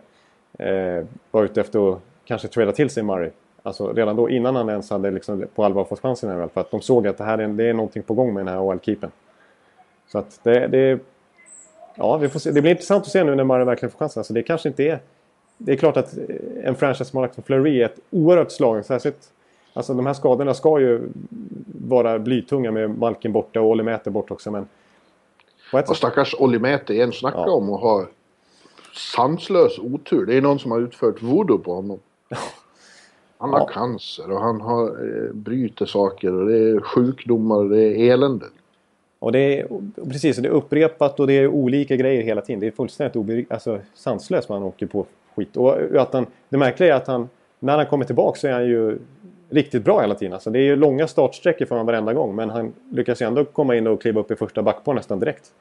eh, 0.59 1.05
var 1.31 1.43
ute 1.43 1.61
efter 1.61 1.93
att 1.93 1.99
kanske 2.25 2.47
trada 2.47 2.71
till 2.71 2.89
sig 2.89 3.03
Murray. 3.03 3.29
Alltså 3.63 3.93
redan 3.93 4.15
då 4.15 4.29
innan 4.29 4.55
han 4.55 4.69
ens 4.69 4.89
hade 4.89 5.11
liksom 5.11 5.45
på 5.55 5.63
allvar 5.63 5.85
fått 5.85 5.99
chansen 5.99 6.45
i 6.45 6.49
För 6.49 6.61
att 6.61 6.71
de 6.71 6.81
såg 6.81 7.07
att 7.07 7.17
det 7.17 7.23
här 7.23 7.37
är, 7.37 7.47
det 7.47 7.69
är 7.69 7.73
någonting 7.73 8.03
på 8.03 8.13
gång 8.13 8.33
med 8.33 8.45
den 8.45 8.53
här 8.53 8.61
OL-keepern. 8.61 9.11
Så 10.07 10.17
att 10.17 10.39
det, 10.43 10.67
det, 10.67 10.99
ja, 11.95 12.17
vi 12.17 12.29
får 12.29 12.39
se. 12.39 12.51
det 12.51 12.61
blir 12.61 12.71
intressant 12.71 13.05
att 13.05 13.11
se 13.11 13.23
nu 13.23 13.35
när 13.35 13.43
Murray 13.43 13.65
verkligen 13.65 13.91
får 13.91 13.99
chansen. 13.99 14.19
Alltså 14.19 14.33
det 14.33 14.43
kanske 14.43 14.69
inte 14.69 14.83
är... 14.83 14.99
Det 15.57 15.71
är 15.71 15.75
klart 15.75 15.97
att 15.97 16.17
eh, 16.17 16.23
en 16.63 16.75
franchise-målvakt 16.75 17.35
som 17.35 17.43
Fleury 17.43 17.81
är 17.81 17.85
ett 17.85 17.99
oerhört 18.09 18.51
slag. 18.51 18.85
Särskilt, 18.85 19.31
alltså 19.73 19.93
de 19.93 20.05
här 20.05 20.13
skadorna 20.13 20.53
ska 20.53 20.79
ju 20.79 21.01
vara 21.87 22.19
blytunga 22.19 22.71
med 22.71 22.97
Malkin 22.97 23.31
borta 23.31 23.61
och 23.61 23.67
Olli 23.67 23.83
Mäter 23.83 24.11
borta 24.11 24.33
också. 24.33 24.51
Men 24.51 24.67
och 25.73 25.97
stackars 25.97 26.35
Olli 26.39 26.77
igen. 26.89 27.11
Snacka 27.11 27.37
Ja. 27.37 27.51
om 27.51 27.73
att 27.73 27.81
ha 27.81 28.05
sanslös 29.15 29.79
otur. 29.79 30.25
Det 30.25 30.37
är 30.37 30.41
någon 30.41 30.59
som 30.59 30.71
har 30.71 30.79
utfört 30.81 31.21
voodoo 31.21 31.57
på 31.57 31.73
honom. 31.73 31.99
Han 33.37 33.49
har 33.49 33.59
Ja. 33.59 33.65
cancer 33.65 34.31
och 34.31 34.39
han 34.41 34.61
har 34.61 34.87
eh, 34.87 35.33
bryter 35.33 35.85
saker 35.85 36.33
och 36.33 36.45
det 36.47 36.57
är 36.57 36.79
sjukdomar 36.79 37.55
och 37.55 37.69
det 37.69 37.81
är 37.81 38.13
elände. 38.13 38.45
och 39.19 39.31
det 39.31 39.39
är, 39.59 39.71
och 39.71 39.81
precis, 40.09 40.37
och 40.37 40.43
det 40.43 40.49
är 40.49 40.53
upprepat 40.53 41.19
och 41.19 41.27
det 41.27 41.33
är 41.33 41.47
olika 41.47 41.95
grejer 41.95 42.23
hela 42.23 42.41
tiden. 42.41 42.59
Det 42.59 42.67
är 42.67 42.71
fullständigt 42.71 43.15
ober, 43.15 43.45
alltså, 43.49 43.79
sanslöst 43.93 44.49
han 44.49 44.63
åker 44.63 44.85
på 44.87 45.05
skit. 45.35 45.57
Och 45.57 45.77
att 45.95 46.13
han, 46.13 46.25
det 46.49 46.57
märkliga 46.57 46.93
är 46.93 46.97
att 46.97 47.07
han, 47.07 47.29
när 47.59 47.77
han 47.77 47.85
kommer 47.85 48.05
tillbaka 48.05 48.39
så 48.39 48.47
är 48.47 48.51
han 48.51 48.65
ju 48.65 48.97
riktigt 49.53 49.83
bra 49.83 50.01
hela 50.01 50.15
tiden. 50.15 50.33
Alltså, 50.33 50.49
det 50.49 50.59
är 50.59 50.63
ju 50.63 50.75
långa 50.75 51.07
startsträckor 51.07 51.65
för 51.65 51.75
honom 51.75 51.85
varenda 51.85 52.13
gång. 52.13 52.35
Men 52.35 52.49
han 52.49 52.73
lyckas 52.91 53.21
ju 53.21 53.25
ändå 53.25 53.45
komma 53.45 53.75
in 53.75 53.87
och 53.87 54.01
kliva 54.01 54.21
upp 54.21 54.31
i 54.31 54.35
första 54.35 54.61
backpar 54.63 54.93
nästan 54.93 55.19
direkt. 55.19 55.51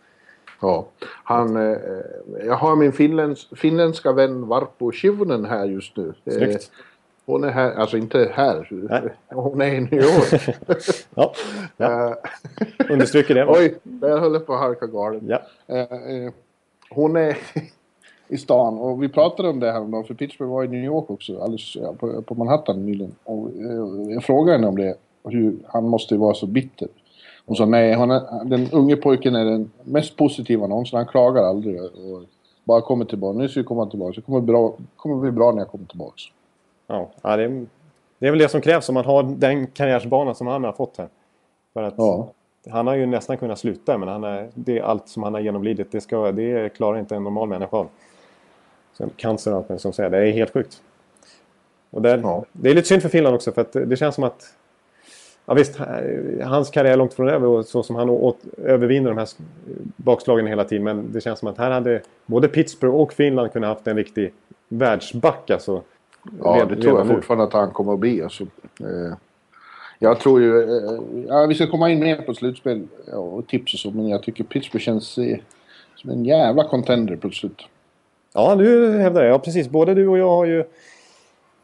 Ja. 0.61 0.87
Han, 1.02 1.57
eh, 1.57 1.78
jag 2.46 2.55
har 2.55 2.76
min 2.76 2.92
finländsk, 2.92 3.59
finländska 3.59 4.12
vän 4.12 4.48
Varpo 4.48 4.92
Shivunen 4.92 5.44
här 5.44 5.64
just 5.64 5.96
nu. 5.96 6.14
Eh, 6.24 6.33
Snyggt. 6.33 6.70
hon 7.26 7.44
är 7.44 7.50
här, 7.50 7.74
alltså 7.74 7.96
inte 7.96 8.31
här. 8.35 8.68
Nej. 8.70 9.02
Hon 9.28 9.61
är 9.61 9.74
i 9.74 9.81
New 9.81 10.02
York. 10.02 10.57
Ja, 11.14 11.35
ja. 11.76 12.09
Eh, 12.09 12.90
understryker 12.90 13.35
det. 13.35 13.46
Oj, 13.48 13.78
där 13.83 14.18
höll 14.18 14.33
jag 14.33 14.46
på 14.46 14.55
att 14.55 14.61
halka 14.61 14.87
galet. 14.87 15.22
Ja. 15.26 15.42
Eh, 15.66 16.33
hon 16.90 17.16
är 17.16 17.37
i 18.33 18.38
stan 18.38 18.79
och 18.79 19.03
vi 19.03 19.09
pratade 19.09 19.49
om 19.49 19.61
det 19.61 19.73
här 19.73 19.81
om 19.81 20.05
för 20.05 20.14
Pittsburgh 20.14 20.53
var 20.53 20.64
i 20.64 20.68
New 20.68 20.85
York 20.85 21.11
också, 21.11 21.42
alldeles 21.42 21.77
ja, 21.77 21.95
på, 21.99 22.23
på 22.23 22.35
Manhattan 22.35 22.87
nyligen. 22.87 23.14
Och 23.25 23.49
eh, 23.49 24.12
jag 24.12 24.25
frågade 24.25 24.59
henne 24.59 24.66
om 24.66 24.77
det, 24.77 24.95
hur 25.25 25.57
han 25.66 25.88
måste 25.88 26.16
vara 26.16 26.35
så 26.35 26.47
bitter. 26.47 26.88
Hon 27.47 27.57
sa 27.57 27.66
nej, 27.66 27.92
är, 27.92 28.45
den 28.45 28.68
unge 28.73 28.97
pojken 28.97 29.35
är 29.35 29.45
den 29.45 29.71
mest 29.85 30.16
positiva 30.16 30.66
någonsin, 30.66 30.97
han 30.97 31.07
klagar 31.07 31.42
aldrig. 31.42 31.83
Och 31.83 32.23
bara 32.64 32.81
kommer 32.81 33.05
tillbaka, 33.05 33.38
nu 33.38 33.49
ska 33.49 33.61
vi 33.61 33.66
komma 33.66 33.87
tillbaka, 33.87 34.12
det 34.16 34.21
kommer, 34.21 34.40
bra, 34.40 34.75
kommer 34.97 35.16
bli 35.16 35.31
bra 35.31 35.53
när 35.53 35.59
jag 35.59 35.68
kommer 35.68 35.87
tillbaka. 35.87 36.23
Ja, 36.87 37.09
det, 37.23 37.45
är, 37.45 37.66
det 38.18 38.27
är 38.27 38.31
väl 38.31 38.38
det 38.38 38.49
som 38.49 38.61
krävs 38.61 38.88
om 38.88 38.95
man 38.95 39.05
har 39.05 39.23
den 39.23 39.66
karriärsbana 39.66 40.35
som 40.35 40.47
han 40.47 40.64
har 40.64 40.73
fått 40.73 40.97
här. 40.97 41.09
För 41.73 41.83
att 41.83 41.95
Ja. 41.97 42.29
Han 42.71 42.87
har 42.87 42.95
ju 42.95 43.07
nästan 43.07 43.37
kunnat 43.37 43.59
sluta 43.59 43.99
men 43.99 44.09
han 44.09 44.25
är, 44.25 44.49
det 44.55 44.79
är 44.79 44.83
allt 44.83 45.09
som 45.09 45.23
han 45.23 45.35
har 45.35 45.40
genomlidit 45.40 45.92
det, 45.92 46.01
ska, 46.01 46.33
det 46.33 46.68
klarar 46.68 46.99
inte 46.99 47.16
en 47.16 47.25
normal 47.25 47.49
människa 47.49 47.77
av. 47.77 47.88
Cancer 49.17 49.55
och 49.55 49.71
allt 49.71 49.81
som 49.81 49.93
säger, 49.93 50.11
det 50.11 50.19
är 50.19 50.33
helt 50.33 50.53
sjukt. 50.53 50.83
Och 51.91 52.03
där, 52.03 52.19
Ja. 52.23 52.45
Det 52.53 52.71
är 52.71 52.75
lite 52.75 52.88
synd 52.88 53.03
för 53.03 53.09
Finland 53.09 53.35
också 53.37 53.53
för 53.53 53.61
att 53.61 53.73
det 53.73 53.97
känns 53.97 54.15
som 54.15 54.25
att 54.25 54.55
Ja 55.47 55.55
visst, 55.55 55.79
hans 56.45 56.71
karriär 56.71 56.93
är 56.93 56.97
långt 56.97 57.15
från 57.15 57.29
över 57.29 57.47
och 57.47 57.65
så 57.67 57.83
som 57.83 57.97
han 57.97 58.11
åt, 58.11 58.38
övervinner 58.65 59.09
de 59.11 59.19
här 59.19 59.29
bakslagen 59.97 60.47
hela 60.47 60.65
tiden. 60.65 60.85
Men 60.85 61.12
det 61.12 61.21
känns 61.21 61.38
som 61.38 61.49
att 61.49 61.59
här 61.59 61.71
hade 61.71 62.01
både 62.27 62.49
Pittsburgh 62.49 62.95
och 62.95 63.12
Finland 63.12 63.53
kunnat 63.53 63.69
haft 63.77 63.87
en 63.87 63.97
riktig 63.97 64.33
världsback 64.69 65.51
alltså. 65.51 65.83
Ja, 66.43 66.57
Red- 66.61 66.69
det 66.69 66.83
tror 66.83 66.99
jag 66.99 67.07
nu. 67.07 67.15
fortfarande 67.15 67.45
att 67.45 67.53
han 67.53 67.71
kommer 67.71 67.93
att 67.93 67.99
bli. 67.99 68.23
Alltså. 68.23 68.43
Eh, 68.81 69.15
jag 69.99 70.21
tror 70.21 70.41
ju... 70.41 70.61
Eh, 70.62 71.01
ja, 71.29 71.47
vi 71.47 71.55
ska 71.55 71.67
komma 71.67 71.91
in 71.91 72.01
mer 72.01 72.17
på 72.17 72.35
slutspel 72.35 72.88
och 73.12 73.47
tips 73.47 73.75
och 73.75 73.81
så, 73.81 73.91
men 73.91 74.09
jag 74.09 74.23
tycker 74.23 74.45
Pittsburgh 74.45 74.85
känns 74.85 75.19
eh, 75.19 75.38
som 75.97 76.11
en 76.11 76.25
jävla 76.25 76.65
contender 76.69 77.17
plötsligt. 77.17 77.59
Ja, 78.35 78.55
du 78.55 78.90
hävdar 78.99 79.23
det. 79.23 79.29
Ja, 79.29 79.38
precis. 79.38 79.68
Både 79.68 79.95
du 79.95 80.09
och 80.09 80.18
jag 80.18 80.29
har 80.29 80.45
ju 80.47 80.64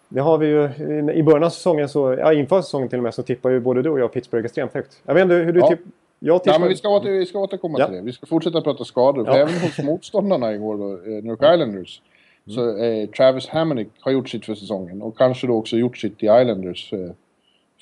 Det 0.08 0.20
har 0.20 0.38
vi 0.38 0.46
ju. 0.46 0.68
I 1.12 1.22
början 1.22 1.44
av 1.44 1.50
säsongen, 1.50 1.88
så, 1.88 2.14
ja, 2.18 2.32
inför 2.32 2.62
säsongen 2.62 2.88
till 2.88 2.98
och 2.98 3.02
med, 3.02 3.14
så 3.14 3.22
tippar 3.22 3.50
ju 3.50 3.60
både 3.60 3.82
du 3.82 3.90
och 3.90 4.00
jag 4.00 4.12
Pittsburgh 4.12 4.44
extremt 4.44 4.74
högt. 4.74 5.02
Jag 5.06 5.14
vet 5.14 5.22
inte 5.22 5.34
hur 5.34 5.52
du 5.52 5.60
Ja. 5.60 5.68
tippar. 5.68 5.84
Jag 6.18 6.42
tippar... 6.44 6.54
Ja, 6.54 6.58
men 6.58 6.68
vi 6.68 6.76
ska, 6.76 6.88
åter, 6.88 7.10
vi 7.10 7.26
ska 7.26 7.38
återkomma 7.38 7.78
Ja. 7.78 7.86
till 7.86 7.96
det. 7.96 8.02
Vi 8.02 8.12
ska 8.12 8.26
fortsätta 8.26 8.60
prata 8.60 8.84
skador. 8.84 9.26
Ja. 9.26 9.36
även 9.36 9.54
hos 9.54 9.78
motståndarna 9.78 10.54
igår 10.54 10.76
då, 10.78 10.92
eh, 10.92 10.98
New 11.22 11.26
York 11.26 11.40
Islanders, 11.54 12.02
så 12.46 12.78
eh, 12.84 13.08
Travis 13.08 13.48
Hamonic 13.48 13.88
har 14.00 14.12
gjort 14.12 14.28
sitt 14.28 14.46
för 14.46 14.54
säsongen. 14.54 15.02
Och 15.02 15.18
kanske 15.18 15.46
då 15.46 15.54
också 15.56 15.76
gjort 15.76 15.98
sitt 15.98 16.22
i 16.22 16.26
Islanders 16.26 16.90
för, 16.90 17.14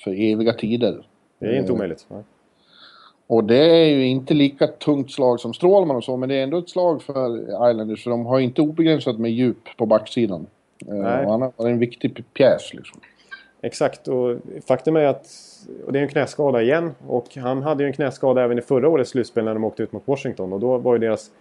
för 0.03 0.11
eviga 0.11 0.53
tider. 0.53 1.05
Det 1.39 1.45
är 1.45 1.53
inte 1.59 1.71
Eh, 1.71 1.75
omöjligt. 1.75 2.05
Ja. 2.09 2.23
Och 3.27 3.43
det 3.43 3.81
är 3.81 3.85
ju 3.85 4.07
inte 4.07 4.33
lika 4.33 4.67
tungt 4.67 5.11
slag 5.11 5.39
som 5.39 5.53
Strålman 5.53 5.95
och 5.95 6.03
så, 6.03 6.17
men 6.17 6.29
det 6.29 6.35
är 6.35 6.43
ändå 6.43 6.57
ett 6.57 6.69
slag 6.69 7.03
för 7.03 7.39
Islanders. 7.69 8.03
För 8.03 8.11
de 8.11 8.25
har 8.25 8.39
inte 8.39 8.61
obegränsat 8.61 9.19
med 9.19 9.31
djup 9.31 9.77
på 9.77 9.85
backsidan. 9.85 10.47
Eh, 10.87 10.93
Nej. 10.93 11.25
Och 11.25 11.31
han 11.31 11.41
har 11.41 11.67
en 11.67 11.79
viktig 11.79 12.23
pjäs 12.33 12.73
liksom. 12.73 12.99
Exakt, 13.61 14.07
och 14.07 14.37
faktum 14.67 14.95
är 14.95 15.05
att 15.05 15.27
och 15.85 15.93
det 15.93 15.99
är 15.99 16.03
en 16.03 16.09
knäskada 16.09 16.61
igen. 16.61 16.91
Och 17.07 17.35
han 17.35 17.63
hade 17.63 17.83
ju 17.83 17.87
en 17.87 17.93
knäskada 17.93 18.43
även 18.43 18.57
i 18.57 18.61
förra 18.61 18.89
årets 18.89 19.09
slutspel 19.09 19.45
när 19.45 19.53
de 19.53 19.63
åkte 19.63 19.83
ut 19.83 19.91
mot 19.91 20.07
Washington. 20.07 20.53
Och 20.53 20.59
då 20.59 20.77
var 20.77 20.93
ju 20.93 20.99
deras... 20.99 21.31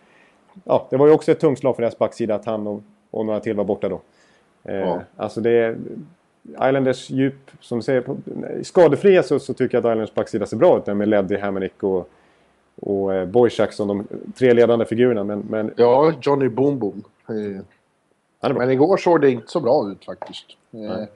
Ja, 0.65 0.87
det 0.91 0.97
var 0.97 1.07
ju 1.07 1.13
också 1.13 1.33
ett 1.33 1.41
tungt 1.41 1.59
slag 1.59 1.77
för 1.77 1.83
deras 1.83 1.99
backsida 1.99 2.35
att 2.35 2.47
han 2.47 2.67
och, 2.67 2.83
och 3.11 3.27
några 3.27 3.41
till 3.41 3.57
var 3.57 3.65
borta 3.65 3.89
då. 3.89 4.01
Eh, 4.65 4.77
Ja. 4.77 5.01
Alltså 5.17 5.41
det 5.41 5.51
är... 5.51 5.77
Islanders 6.53 7.11
djup, 7.11 7.51
som 7.61 7.83
säger, 7.83 8.01
på, 8.01 8.17
skadefria 8.63 9.23
så, 9.23 9.39
så 9.39 9.55
tycker 9.55 9.77
jag 9.77 9.87
att 9.87 9.91
Islanders 9.91 10.15
backsida 10.15 10.47
ser 10.47 10.57
bra 10.57 10.79
ut. 10.79 10.97
Med 10.97 11.09
Leddy, 11.09 11.37
Hamonic 11.37 11.73
och, 11.81 12.09
och 12.81 13.15
eh, 13.15 13.27
Boychuk 13.27 13.73
som 13.73 13.89
de 13.89 14.07
tre 14.39 14.53
ledande 14.53 14.85
figurerna. 14.85 15.25
Men, 15.25 15.39
men 15.51 15.73
Ja, 15.77 16.13
Johnny 16.23 16.49
Boom 16.49 16.79
Boom. 16.79 17.03
Han 17.27 18.51
är 18.51 18.55
bra. 18.55 18.59
Men 18.59 18.71
igår 18.71 18.97
såg 18.97 19.21
det 19.21 19.31
inte 19.31 19.51
så 19.51 19.61
bra 19.61 19.91
ut 19.91 20.05
faktiskt. 20.05 20.47
Nej. 20.71 21.09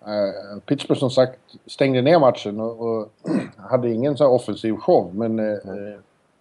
eh, 0.00 0.60
Pittsburgh 0.66 0.98
som 0.98 1.10
sagt 1.10 1.38
stängde 1.66 2.02
ner 2.02 2.18
matchen 2.18 2.60
och, 2.60 2.80
och 2.80 3.12
hade 3.56 3.90
ingen 3.90 4.16
så 4.16 4.26
offensiv 4.26 4.76
show. 4.76 5.14
Men 5.14 5.38
eh, 5.38 5.58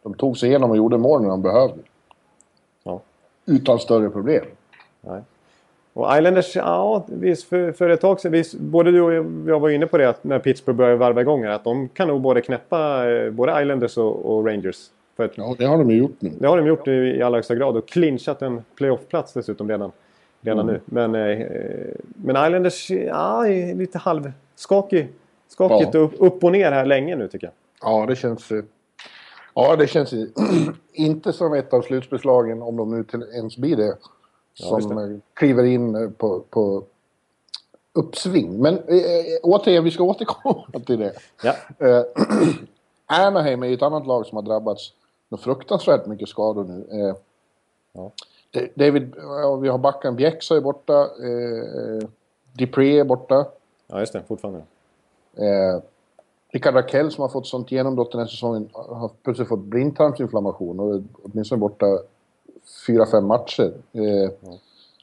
de 0.03 0.13
tog 0.13 0.37
sig 0.37 0.49
igenom 0.49 0.71
och 0.71 0.77
gjorde 0.77 0.97
mål 0.97 1.21
när 1.21 1.29
de 1.29 1.41
behövde. 1.41 1.81
Ja. 2.83 3.01
Utan 3.45 3.79
större 3.79 4.09
problem. 4.09 4.45
Nej. 5.01 5.21
Och 5.97 6.17
Islanders, 6.17 6.55
ja, 6.55 7.05
visst 7.07 7.43
för, 7.49 7.71
för 7.71 7.89
ett 7.89 8.01
tag 8.01 8.19
sedan, 8.19 8.31
visst, 8.31 8.53
både 8.53 8.91
du 8.91 9.01
och 9.01 9.13
jag 9.49 9.59
var 9.59 9.69
inne 9.69 9.85
på 9.87 9.97
det 9.97 10.09
att 10.09 10.23
när 10.23 10.39
Pittsburgh 10.39 10.77
började 10.77 10.95
varva 10.97 11.21
igång 11.21 11.43
här, 11.43 11.51
att 11.51 11.63
de 11.63 11.89
kan 11.89 12.07
nog 12.07 12.21
både 12.21 12.41
knäppa 12.41 13.09
eh, 13.11 13.31
både 13.31 13.61
Islanders 13.61 13.97
och, 13.97 14.25
och 14.37 14.45
Rangers. 14.45 14.77
Att, 15.17 15.31
Ja, 15.37 15.55
det 15.57 15.65
har 15.65 15.77
de 15.77 15.89
ju 15.91 15.97
gjort 15.97 16.15
nu. 16.21 16.31
Det 16.39 16.47
har 16.47 16.57
de 16.57 16.67
gjort 16.67 16.87
i, 16.87 16.91
i 16.91 17.21
allra 17.21 17.37
högsta 17.37 17.55
grad 17.55 17.77
och 17.77 17.87
clinchat 17.87 18.41
en 18.41 18.61
playoff-plats 18.75 19.33
dessutom 19.33 19.69
redan, 19.69 19.91
redan 20.41 20.69
Mm. 20.69 20.73
nu. 20.73 21.09
Men, 21.09 21.15
eh, 21.15 21.47
men 22.15 22.35
Islanders, 22.47 22.89
ja, 22.91 23.47
är 23.47 23.75
lite 23.75 23.97
halvskakig. 23.97 25.07
Skakigt 25.47 25.93
Ja. 25.93 25.99
upp, 25.99 26.13
upp 26.17 26.43
och 26.43 26.51
ner 26.51 26.71
här 26.71 26.85
länge 26.85 27.15
nu 27.15 27.27
tycker 27.27 27.47
jag. 27.47 27.53
Ja, 27.91 28.05
det 28.09 28.15
känns... 28.15 28.51
eh, 28.51 28.63
Ja, 29.55 29.75
det 29.75 29.87
känns 29.87 30.13
inte 30.93 31.33
som 31.33 31.53
ett 31.53 31.73
av 31.73 31.81
slutspelslagen, 31.81 32.61
om 32.61 32.75
de 32.77 32.97
nu 32.97 33.03
till 33.03 33.23
ens 33.35 33.57
blir 33.57 33.75
det, 33.77 33.93
Ja, 34.59 34.81
som 34.81 34.97
eh, 34.97 35.17
kliver 35.33 35.63
in 35.63 35.95
eh, 35.95 36.09
på, 36.09 36.39
på 36.49 36.83
uppsving. 37.93 38.61
Men 38.61 38.77
eh, 38.77 38.95
eh, 38.95 39.39
återigen, 39.43 39.83
vi 39.83 39.91
ska 39.91 40.03
återkomma 40.03 40.65
till 40.85 40.99
det. 40.99 41.13
Ja, 41.43 41.53
Eh, 41.87 42.03
Anaheim 43.05 43.63
är 43.63 43.67
ju 43.67 43.73
ett 43.73 43.81
annat 43.81 44.07
lag 44.07 44.25
som 44.25 44.35
har 44.35 44.43
drabbats 44.43 44.93
med 45.29 45.39
fruktansvärt 45.39 46.05
mycket 46.05 46.29
skador 46.29 46.63
nu. 46.63 46.99
Eh, 47.01 47.15
Ja. 47.93 48.11
Da- 48.51 48.67
David, 48.75 49.13
vi 49.61 49.67
har 49.67 49.77
backen 49.77 50.15
Bjäxa 50.15 50.55
är 50.57 50.61
borta. 50.61 51.01
Eh, 51.01 52.07
Dupré 52.53 52.99
är 52.99 53.03
borta. 53.03 53.45
ja 53.87 53.99
just 53.99 54.13
det, 54.13 54.23
fortfarande. 54.27 54.59
Eh, 55.35 55.81
Rickard 56.51 56.75
Rakell 56.75 57.11
som 57.11 57.21
har 57.21 57.29
fått 57.29 57.47
sånt 57.47 57.71
genombrott 57.71 58.11
den 58.11 58.19
här 58.21 58.27
säsongen 58.27 58.69
har 58.73 59.11
plötsligt 59.23 59.47
fått 59.47 59.59
blindtarmsinflammation 59.59 60.79
och 60.79 60.95
är 60.95 61.03
åtminstone 61.23 61.59
borta 61.59 61.85
fyra, 62.87 63.05
fem 63.05 63.25
matcher. 63.25 63.73
Eh, 63.93 64.31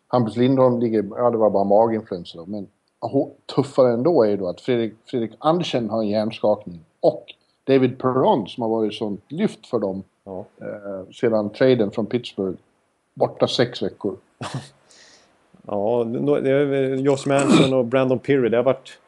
Hampus 0.09 0.37
Lindholm 0.37 0.81
ligger, 0.81 1.05
ja 1.17 1.31
det 1.31 1.37
var 1.37 1.51
bara 1.51 1.65
maginfluensa 1.65 2.39
då, 2.39 2.47
men 2.47 2.67
tuffare 3.55 3.93
ändå 3.93 4.23
är 4.25 4.29
ju 4.31 4.37
då 4.37 4.49
att 4.49 4.61
Fredrik, 4.61 4.93
Fredrik 5.07 5.33
Andersen 5.39 5.91
har 5.91 6.03
en 6.03 6.09
hjärnskakning 6.09 6.81
och 7.01 7.25
David 7.67 7.99
Perron 7.99 8.49
som 8.49 8.63
har 8.63 8.71
varit 8.71 8.95
sånt 8.95 9.25
lyft 9.29 9.67
för 9.67 9.79
dem 9.79 10.03
Ja. 10.25 10.45
eh, 10.61 11.13
sedan 11.13 11.51
traden 11.51 11.91
från 11.91 12.07
Pittsburgh. 12.07 12.59
Borta 13.15 13.49
sex 13.49 13.83
veckor. 13.83 14.17
Ja, 15.67 16.05
det 16.43 16.51
är 16.51 16.97
Josh 16.97 17.27
Manson 17.29 17.75
och 17.75 17.85
Brandon 17.85 18.19
Peary. 18.19 18.49
Det 18.49 18.57
har 18.57 18.65
varit... 18.65 18.99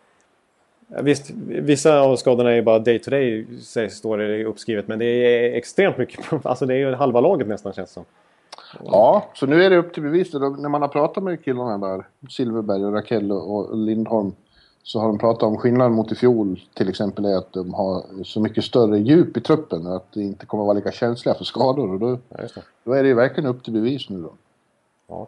Visst, 1.03 1.31
vissa 1.47 2.01
av 2.01 2.17
skadorna 2.17 2.53
är 2.53 2.63
bara 2.63 2.79
day 2.79 2.99
to 2.99 3.11
day, 3.11 3.47
står 3.91 4.19
det 4.19 4.45
uppskrivet. 4.45 4.89
Men 4.89 4.99
det 4.99 5.05
är 5.05 5.53
extremt 5.55 5.99
mycket. 5.99 6.21
Alltså 6.45 6.67
det 6.67 6.75
är 6.75 6.79
ju 6.79 6.95
halva 6.95 7.21
laget 7.21 7.49
nästan 7.49 7.73
känns 7.73 7.91
det 7.91 7.95
som. 7.95 8.05
Ja, 8.85 9.25
så 9.35 9.47
nu 9.47 9.63
är 9.65 9.71
det 9.71 9.77
upp 9.77 9.95
till 9.95 10.03
bevis. 10.03 10.33
När 10.33 10.69
man 10.69 10.83
har 10.83 10.89
pratat 10.89 11.23
med 11.23 11.45
killarna 11.45 11.89
där, 11.89 12.07
Silverberg 12.31 12.85
och 12.85 12.93
Rakell 12.93 13.33
och, 13.33 13.55
och 13.71 13.77
Lindholm, 13.77 14.33
så 14.83 15.01
har 15.01 15.07
de 15.09 15.19
pratat 15.19 15.43
om 15.43 15.57
skillnaden 15.57 15.93
mot 15.93 16.13
i 16.13 16.15
fjol 16.15 16.61
till 16.75 16.89
exempel 16.89 17.25
är 17.25 17.37
att 17.37 17.53
de 17.53 17.75
har 17.75 18.03
så 18.25 18.41
mycket 18.41 18.65
större 18.65 18.99
djup 18.99 19.37
i 19.37 19.41
truppen 19.41 19.87
och 19.87 19.97
att 19.97 20.13
det 20.13 20.23
inte 20.23 20.47
kommer 20.47 20.65
vara 20.65 20.75
lika 20.75 20.93
känsliga 20.93 21.35
för 21.35 21.45
skador. 21.45 21.93
Och 21.93 21.99
då, 22.01 22.19
Ja, 22.29 22.39
då 22.85 22.93
är 22.93 23.03
det 23.03 23.09
ju 23.09 23.15
verkligen 23.15 23.51
upp 23.51 23.65
till 23.65 23.73
bevis 23.73 24.11
nu 24.11 24.23
då. 24.23 24.33
Ja. 25.09 25.27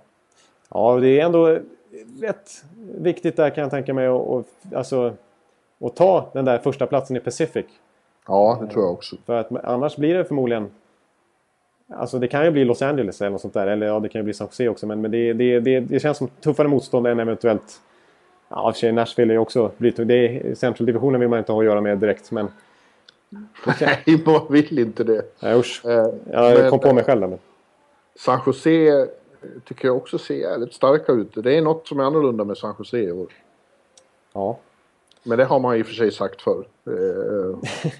ja, 0.71 0.97
det 1.01 1.21
är 1.21 1.25
ändå 1.27 1.59
rätt 2.21 2.51
viktigt 2.95 3.37
där 3.37 3.51
kan 3.51 3.62
jag 3.62 3.71
tänka 3.71 3.95
mig. 3.95 4.07
att- 4.07 4.29
att 4.29 4.75
alltså, 4.75 5.12
ta 5.95 6.31
den 6.33 6.45
där 6.45 6.59
första 6.59 6.87
platsen 6.87 7.17
i 7.17 7.21
Pacific. 7.21 7.67
Ja, 8.27 8.59
det 8.61 8.67
tror 8.73 8.85
jag 8.85 8.93
också. 8.93 9.17
För 9.27 9.37
att 9.41 9.64
annars 9.64 9.97
blir 9.97 10.14
det 10.14 10.25
förmodligen... 10.25 10.71
Alltså 11.92 12.18
det 12.18 12.29
kan 12.29 12.44
ju 12.44 12.51
bli 12.51 12.64
Los 12.64 12.83
Angeles 12.83 13.20
eller 13.20 13.31
något 13.31 13.40
sånt 13.40 13.55
där. 13.55 13.66
Eller 13.66 13.87
ja, 13.87 14.01
det 14.01 14.09
kan 14.09 14.18
ju 14.18 14.22
bli 14.22 14.35
San 14.35 14.46
Jose 14.46 14.68
också. 14.68 14.87
Men, 14.87 15.01
men 15.01 15.11
det, 15.11 15.33
det, 15.33 15.61
det, 15.61 15.81
det 15.81 16.01
känns 16.01 16.18
som 16.18 16.29
tuffare 16.29 16.68
motstånd 16.68 17.07
än 17.07 17.20
eventuellt... 17.20 17.81
Ja, 18.48 18.68
i 18.68 18.70
och 18.70 18.74
för 18.74 18.81
sig 18.81 18.92
Nashville 18.92 19.33
är 19.33 19.35
ju 19.35 19.38
också... 19.38 19.70
Det 19.79 19.98
är, 19.98 20.55
Central-divisionen 20.55 21.20
vill 21.20 21.29
man 21.29 21.38
inte 21.38 21.53
ha 21.53 21.59
att 21.61 21.64
göra 21.64 21.81
med 21.81 21.98
direkt. 21.98 22.31
Men... 22.31 22.48
Nej, 23.81 24.22
man 24.27 24.46
vill 24.51 24.79
inte 24.79 25.05
det. 25.05 25.22
Nej, 25.40 25.59
usch. 25.59 25.85
Eh, 25.87 26.07
Jag 26.33 26.59
men- 26.61 26.70
kom 26.70 26.79
på 26.81 26.92
mig 26.92 27.05
själv 27.05 27.20
där, 27.20 27.29
men... 27.29 27.38
San 28.16 28.40
Jose 28.46 28.70
eh, 28.88 29.07
tycker 29.64 29.88
jag 29.88 29.96
också 29.96 30.18
ser 30.18 30.35
jävligt 30.35 30.74
starka 30.74 31.12
ut. 31.12 31.31
Det 31.35 31.57
är 31.57 31.62
något 31.62 31.88
som 31.88 32.01
är 32.01 32.05
annorlunda 32.05 32.44
med 32.44 32.59
San 32.59 32.74
Jose 32.79 32.98
i 32.98 33.12
år. 33.12 33.33
Ja. 34.33 34.59
Men 35.22 35.38
det 35.38 35.44
har 35.44 35.59
man 35.61 35.77
i 35.77 35.83
och 35.83 35.87
för 35.87 35.94
sig 35.94 36.12
sagt 36.12 36.42
förr. 36.42 36.64
Eh, 36.87 37.59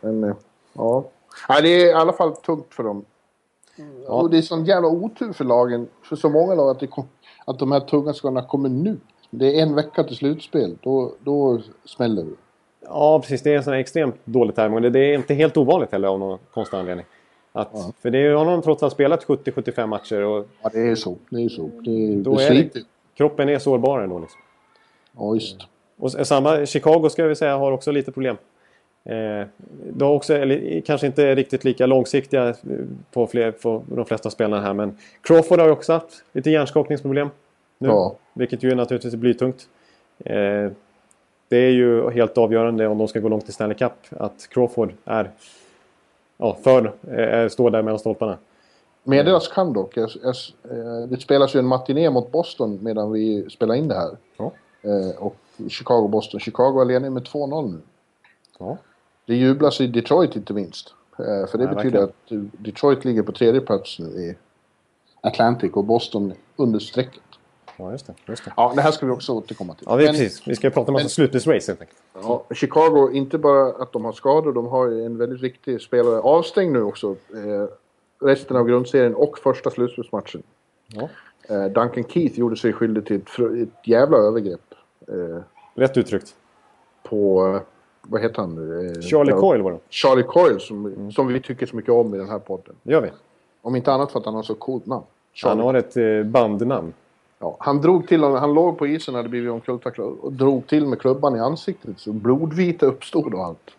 Men 0.00 0.24
eh, 0.24 0.34
ja. 0.72 1.04
Nej, 1.48 1.62
det 1.62 1.68
är 1.68 1.86
i 1.86 1.92
alla 1.92 2.12
fall 2.12 2.36
tungt 2.36 2.74
för 2.74 2.82
dem. 2.82 3.04
Ja. 4.06 4.12
Och 4.12 4.30
det 4.30 4.38
är 4.38 4.42
sån 4.42 4.64
jävla 4.64 4.88
otur 4.88 5.32
för 5.32 5.44
lagen, 5.44 5.88
för 6.02 6.16
så 6.16 6.28
många 6.28 6.54
lag, 6.54 6.70
att, 6.84 6.90
kom, 6.90 7.08
att 7.44 7.58
de 7.58 7.72
här 7.72 7.80
tunga 7.80 8.12
skadorna 8.12 8.42
kommer 8.42 8.68
nu. 8.68 8.96
Det 9.30 9.58
är 9.58 9.62
en 9.62 9.74
vecka 9.74 10.04
till 10.04 10.16
slutspel. 10.16 10.76
Då, 10.82 11.12
då 11.24 11.60
smäller 11.84 12.22
det. 12.22 12.30
Ja, 12.84 13.20
precis. 13.20 13.42
Det 13.42 13.52
är 13.52 13.56
en 13.56 13.64
sån 13.64 13.72
här 13.72 13.80
extremt 13.80 14.14
dålig. 14.24 14.58
Och 14.58 14.82
det- 14.82 14.98
är 14.98 15.14
inte 15.14 15.34
helt 15.34 15.56
ovanligt 15.56 15.92
heller 15.92 16.08
av 16.08 16.18
någon 16.18 16.38
konstig 16.54 16.76
anledning. 16.76 17.06
Att, 17.52 17.68
Ja. 17.72 17.92
För 18.00 18.10
det 18.10 18.28
har 18.28 18.44
de 18.44 18.62
trots 18.62 18.82
allt 18.82 18.92
spelat 18.92 19.24
70-75 19.24 19.86
matcher 19.86 20.22
och 20.24 20.46
Ja, 20.62 20.70
det 20.72 20.80
är 20.88 20.94
så. 20.94 21.16
Det 21.30 21.42
är 21.44 21.48
så. 21.48 21.70
Det, 21.80 22.14
Då 22.22 22.36
det 22.36 22.44
är 22.46 22.54
det- 22.54 22.82
kroppen 23.14 23.48
är 23.48 23.58
sårbar 23.58 24.00
ändå. 24.00 24.18
Liksom. 24.18 24.40
Ja, 25.18 25.30
visst. 25.30 25.56
Och 25.98 26.10
samma, 26.12 26.66
Chicago 26.66 27.08
ska 27.10 27.24
vi 27.24 27.36
säga 27.36 27.56
har 27.56 27.72
också 27.72 27.90
lite 27.92 28.12
problem. 28.12 28.36
Eh, 29.04 29.46
de 29.92 30.10
också, 30.10 30.34
eller, 30.34 30.80
kanske 30.80 31.06
inte 31.06 31.34
riktigt 31.34 31.64
lika 31.64 31.86
långsiktiga 31.86 32.48
eh, 32.48 32.54
på, 33.12 33.26
fler, 33.26 33.50
på 33.50 33.82
de 33.86 34.04
flesta 34.04 34.30
spelarna 34.30 34.62
här. 34.62 34.72
Men 34.72 34.96
Crawford 35.22 35.58
har 35.58 35.66
ju 35.66 35.72
också 35.72 35.92
haft 35.92 36.24
lite 36.32 36.50
hjärnskakningsproblem. 36.50 37.30
Nu, 37.78 37.88
Ja. 37.88 38.16
Vilket 38.32 38.62
ju 38.62 38.70
är 38.70 38.74
naturligtvis 38.74 39.14
blytungt. 39.14 39.68
Eh, 40.18 40.70
det 41.48 41.56
är 41.56 41.70
ju 41.70 42.10
helt 42.10 42.38
avgörande 42.38 42.86
om 42.86 42.98
de 42.98 43.08
ska 43.08 43.20
gå 43.20 43.28
långt 43.28 43.48
i 43.48 43.52
Stanley 43.52 43.78
Cup. 43.78 43.92
Att 44.10 44.48
Crawford 44.50 44.92
är, 45.04 45.30
ja, 46.36 46.56
för, 46.62 46.92
eh, 47.18 47.48
står 47.48 47.70
där 47.70 47.82
mellan 47.82 47.98
stolparna. 47.98 48.38
Meddelas 49.02 49.48
kan 49.48 49.72
dock. 49.72 49.96
Jag, 49.96 50.10
jag, 50.22 50.34
det 51.08 51.20
spelas 51.20 51.54
ju 51.54 51.58
en 51.58 51.66
matiné 51.66 52.10
mot 52.10 52.32
Boston 52.32 52.78
medan 52.82 53.12
vi 53.12 53.50
spelar 53.50 53.74
in 53.74 53.88
det 53.88 53.94
här. 53.94 54.10
Ja. 54.36 54.52
Eh, 54.82 55.22
och 55.22 55.36
Chicago-Boston. 55.68 56.40
Chicago 56.40 56.80
är 56.80 56.84
ledning 56.84 57.12
med 57.12 57.22
2-0 57.22 57.72
nu. 57.72 57.80
Ja. 58.58 58.76
Det 59.26 59.34
jublas 59.34 59.80
i 59.80 59.86
Detroit 59.86 60.36
inte 60.36 60.52
minst. 60.52 60.94
Eh, 61.18 61.46
för 61.50 61.58
det 61.58 61.64
Ja, 61.64 61.74
betyder 61.74 62.02
att 62.02 62.32
eh, 62.32 62.38
Detroit 62.38 63.04
ligger 63.04 63.22
på 63.22 63.32
tredje 63.32 63.60
plats 63.60 63.98
nu 63.98 64.06
i 64.06 64.36
Atlantic 65.20 65.72
och 65.72 65.84
Boston 65.84 66.32
under 66.56 66.78
strecket. 66.78 67.22
Ja, 67.76 67.92
just 67.92 68.06
det. 68.06 68.14
Just 68.26 68.44
det. 68.44 68.52
Ja, 68.56 68.72
det 68.76 68.82
här 68.82 68.90
ska 68.90 69.06
vi 69.06 69.12
också 69.12 69.32
återkomma 69.32 69.74
till. 69.74 69.84
Ja, 69.88 69.96
vi, 69.96 70.04
Men- 70.04 70.12
precis. 70.14 70.48
Vi 70.48 70.56
ska 70.56 70.70
prata 70.70 70.92
om 70.92 70.98
slutspelsrace 70.98 71.70
helt 71.72 71.80
enkelt. 71.80 71.98
Ja, 72.14 72.44
Chicago, 72.54 73.10
inte 73.12 73.38
bara 73.38 73.82
att 73.82 73.92
de 73.92 74.04
har 74.04 74.12
skador, 74.12 74.52
de 74.52 74.66
har 74.66 74.86
en 74.88 75.18
väldigt 75.18 75.40
viktig 75.40 75.80
spelare 75.80 76.20
avstängd 76.20 76.72
nu 76.72 76.82
också. 76.82 77.10
Eh, 77.10 77.68
resten 78.26 78.56
av 78.56 78.66
grundserien 78.66 79.14
och 79.14 79.38
första 79.38 79.70
slutspelsmatchen. 79.70 80.42
Ja. 80.86 81.08
Eh, 81.48 81.64
Duncan 81.64 82.04
Keith 82.08 82.38
gjorde 82.38 82.56
sig 82.56 82.72
skyldig 82.72 83.06
till 83.06 83.16
ett, 83.16 83.38
ett 83.68 83.86
jävla 83.88 84.16
övergrepp. 84.18 84.74
Eh, 85.08 85.42
Rätt 85.74 85.96
uttryckt. 85.96 86.34
på... 87.02 87.60
Vad 88.02 88.22
heter 88.22 88.36
han 88.36 88.54
nu? 88.54 88.86
Eh, 88.86 89.00
Charlie 89.00 89.30
ja, 89.30 89.40
Coyle 89.40 89.62
var 89.62 89.72
det. 89.72 89.78
Charlie 89.90 90.22
Coyle 90.22 90.60
som, 90.60 91.12
som 91.12 91.26
vi 91.26 91.40
tycker 91.40 91.66
så 91.66 91.76
mycket 91.76 91.92
om 91.92 92.14
i 92.14 92.18
den 92.18 92.28
här 92.28 92.38
podden. 92.38 92.74
Gör 92.82 93.00
vi. 93.00 93.10
Om 93.62 93.76
inte 93.76 93.92
annat 93.92 94.12
för 94.12 94.18
att 94.18 94.24
han 94.24 94.34
har 94.34 94.42
så 94.42 94.54
coolt 94.54 94.86
namn. 94.86 95.04
Han 95.42 95.56
Charlie. 95.56 95.62
har 95.62 95.74
ett 95.74 95.96
eh, 95.96 96.22
bandnamn. 96.30 96.92
Ja, 97.38 97.56
han 97.58 97.80
drog 97.80 98.08
till 98.08 98.22
han 98.22 98.54
låg 98.54 98.78
på 98.78 98.86
isen 98.86 99.14
hade 99.14 99.28
blivit 99.28 99.50
omkulltacklad 99.50 100.16
och 100.20 100.32
drog 100.32 100.66
till 100.66 100.86
med 100.86 101.00
klubban 101.00 101.36
i 101.36 101.40
ansiktet 101.40 101.98
så 101.98 102.12
blodvita 102.12 102.86
uppstod 102.86 103.34
och 103.34 103.44
allt. 103.44 103.70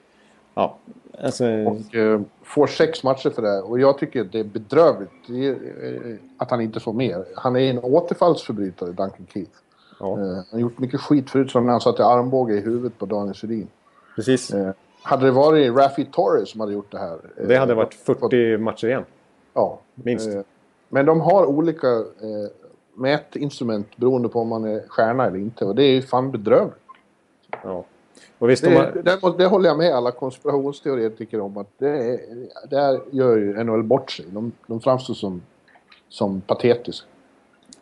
Ja, 0.53 0.77
alltså... 1.21 1.45
Och 1.45 1.95
eh, 1.95 2.21
får 2.43 2.67
sex 2.67 3.03
matcher 3.03 3.29
för 3.29 3.41
det. 3.41 3.61
Och 3.61 3.79
jag 3.79 3.97
tycker 3.97 4.23
det 4.23 4.39
är 4.39 4.43
bedrövligt 4.43 5.11
det 5.27 5.47
är, 5.47 5.51
eh, 5.51 6.15
att 6.37 6.51
han 6.51 6.61
inte 6.61 6.79
får 6.79 6.93
mer. 6.93 7.25
Han 7.35 7.55
är 7.55 7.59
en 7.59 7.79
återfallsförbrytare, 7.79 8.89
Duncan 8.89 9.27
Keith. 9.33 9.51
Ja, 9.99 10.15
han 10.15 10.45
har 10.51 10.59
gjort 10.59 10.79
mycket 10.79 11.01
skit 11.01 11.29
förut 11.29 11.51
som 11.51 11.65
när 11.65 11.71
han 11.71 11.81
satte 11.81 12.05
armbåge 12.05 12.53
i 12.53 12.61
huvudet 12.61 12.97
på 12.97 13.05
Daniel 13.05 13.35
Sundin. 13.35 13.67
Precis. 14.15 14.53
Eh, 14.53 14.71
hade 15.03 15.25
det 15.25 15.31
varit 15.31 15.75
Raffi 15.75 16.05
Torres 16.05 16.49
som 16.49 16.59
hade 16.61 16.73
gjort 16.73 16.91
det 16.91 16.97
här. 16.99 17.13
eh, 17.37 17.47
Det 17.47 17.55
hade 17.55 17.73
varit 17.73 17.93
fått- 17.93 18.19
40 18.19 18.57
matcher 18.57 18.87
igen. 18.87 19.05
Ja. 19.53 19.79
Minst. 19.95 20.29
Eh, 20.29 20.41
Men 20.89 21.05
de 21.05 21.21
har 21.21 21.45
olika 21.45 21.87
eh, 21.91 22.51
mätinstrument 22.95 23.97
beroende 23.97 24.29
på 24.29 24.39
om 24.41 24.47
man 24.47 24.65
är 24.65 24.83
stjärna 24.87 25.25
eller 25.25 25.37
inte. 25.39 25.65
Och 25.65 25.75
det 25.75 25.83
är 25.83 25.91
ju 25.91 26.01
fan 26.01 26.31
bedrövligt. 26.31 26.75
Ja. 27.63 27.83
Och 28.39 28.49
visst, 28.49 28.63
de 28.63 28.69
Det, 28.69 28.75
har... 28.77 28.91
det, 29.31 29.37
det 29.37 29.45
håller 29.45 29.69
jag 29.69 29.77
med 29.77 29.95
alla 29.95 30.11
konspirationsteoretiker 30.11 31.39
om. 31.39 31.57
att 31.57 31.67
det 31.77 31.89
är, 31.89 32.19
Där 32.69 32.99
gör 33.11 33.37
ju 33.37 33.63
NHL 33.63 33.83
bort 33.83 34.11
sig. 34.11 34.25
De, 34.29 34.51
de 34.67 34.79
framstår 34.81 35.13
som, 35.13 35.41
som 36.09 36.41
patetiska. 36.41 37.07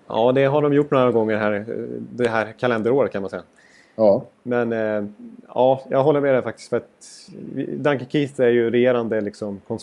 Ja, 0.07 0.31
det 0.31 0.45
har 0.45 0.61
de 0.61 0.73
gjort 0.73 0.91
några 0.91 1.11
gånger 1.11 1.37
här, 1.37 1.51
eh, 1.53 1.75
det 2.11 2.27
här 2.29 2.51
kalenderåret 2.59 3.11
kan 3.11 3.21
man 3.21 3.29
säga. 3.29 3.43
Ja. 3.99 4.23
Men 4.43 4.73
eh, 4.73 5.03
ja, 5.47 5.81
jag 5.89 6.03
håller 6.03 6.21
med 6.21 6.33
dig 6.33 6.41
faktiskt. 6.41 6.69
För 6.69 6.77
att 6.77 7.29
Duncan 7.55 8.07
Keith 8.09 8.41
är 8.41 8.47
ju 8.47 8.69
regerande 8.69 9.21
liksom, 9.21 9.61
Conn 9.67 9.79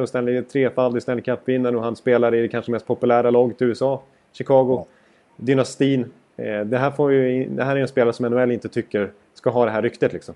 och 0.00 0.08
Stanley, 0.08 0.42
trefaldig 0.42 1.02
Stanley 1.02 1.22
Cup-vinnare 1.22 1.76
och 1.76 1.82
han 1.82 1.96
spelar 1.96 2.34
i 2.34 2.42
det 2.42 2.48
kanske 2.48 2.70
mest 2.70 2.86
populära 2.86 3.30
laget 3.30 3.62
i 3.62 3.64
USA, 3.64 4.02
Chicago. 4.32 4.86
Dynastin. 5.36 6.12
Eh, 6.36 6.60
det, 6.60 6.78
här 6.78 6.90
får 6.90 7.12
ju, 7.12 7.48
det 7.48 7.64
här 7.64 7.76
är 7.76 7.80
en 7.80 7.88
spelare 7.88 8.12
som 8.12 8.26
NHL 8.26 8.50
inte 8.50 8.68
tycker 8.68 9.10
ska 9.34 9.50
ha 9.50 9.64
det 9.64 9.70
här 9.70 9.82
ryktet. 9.82 10.12
Liksom. 10.12 10.34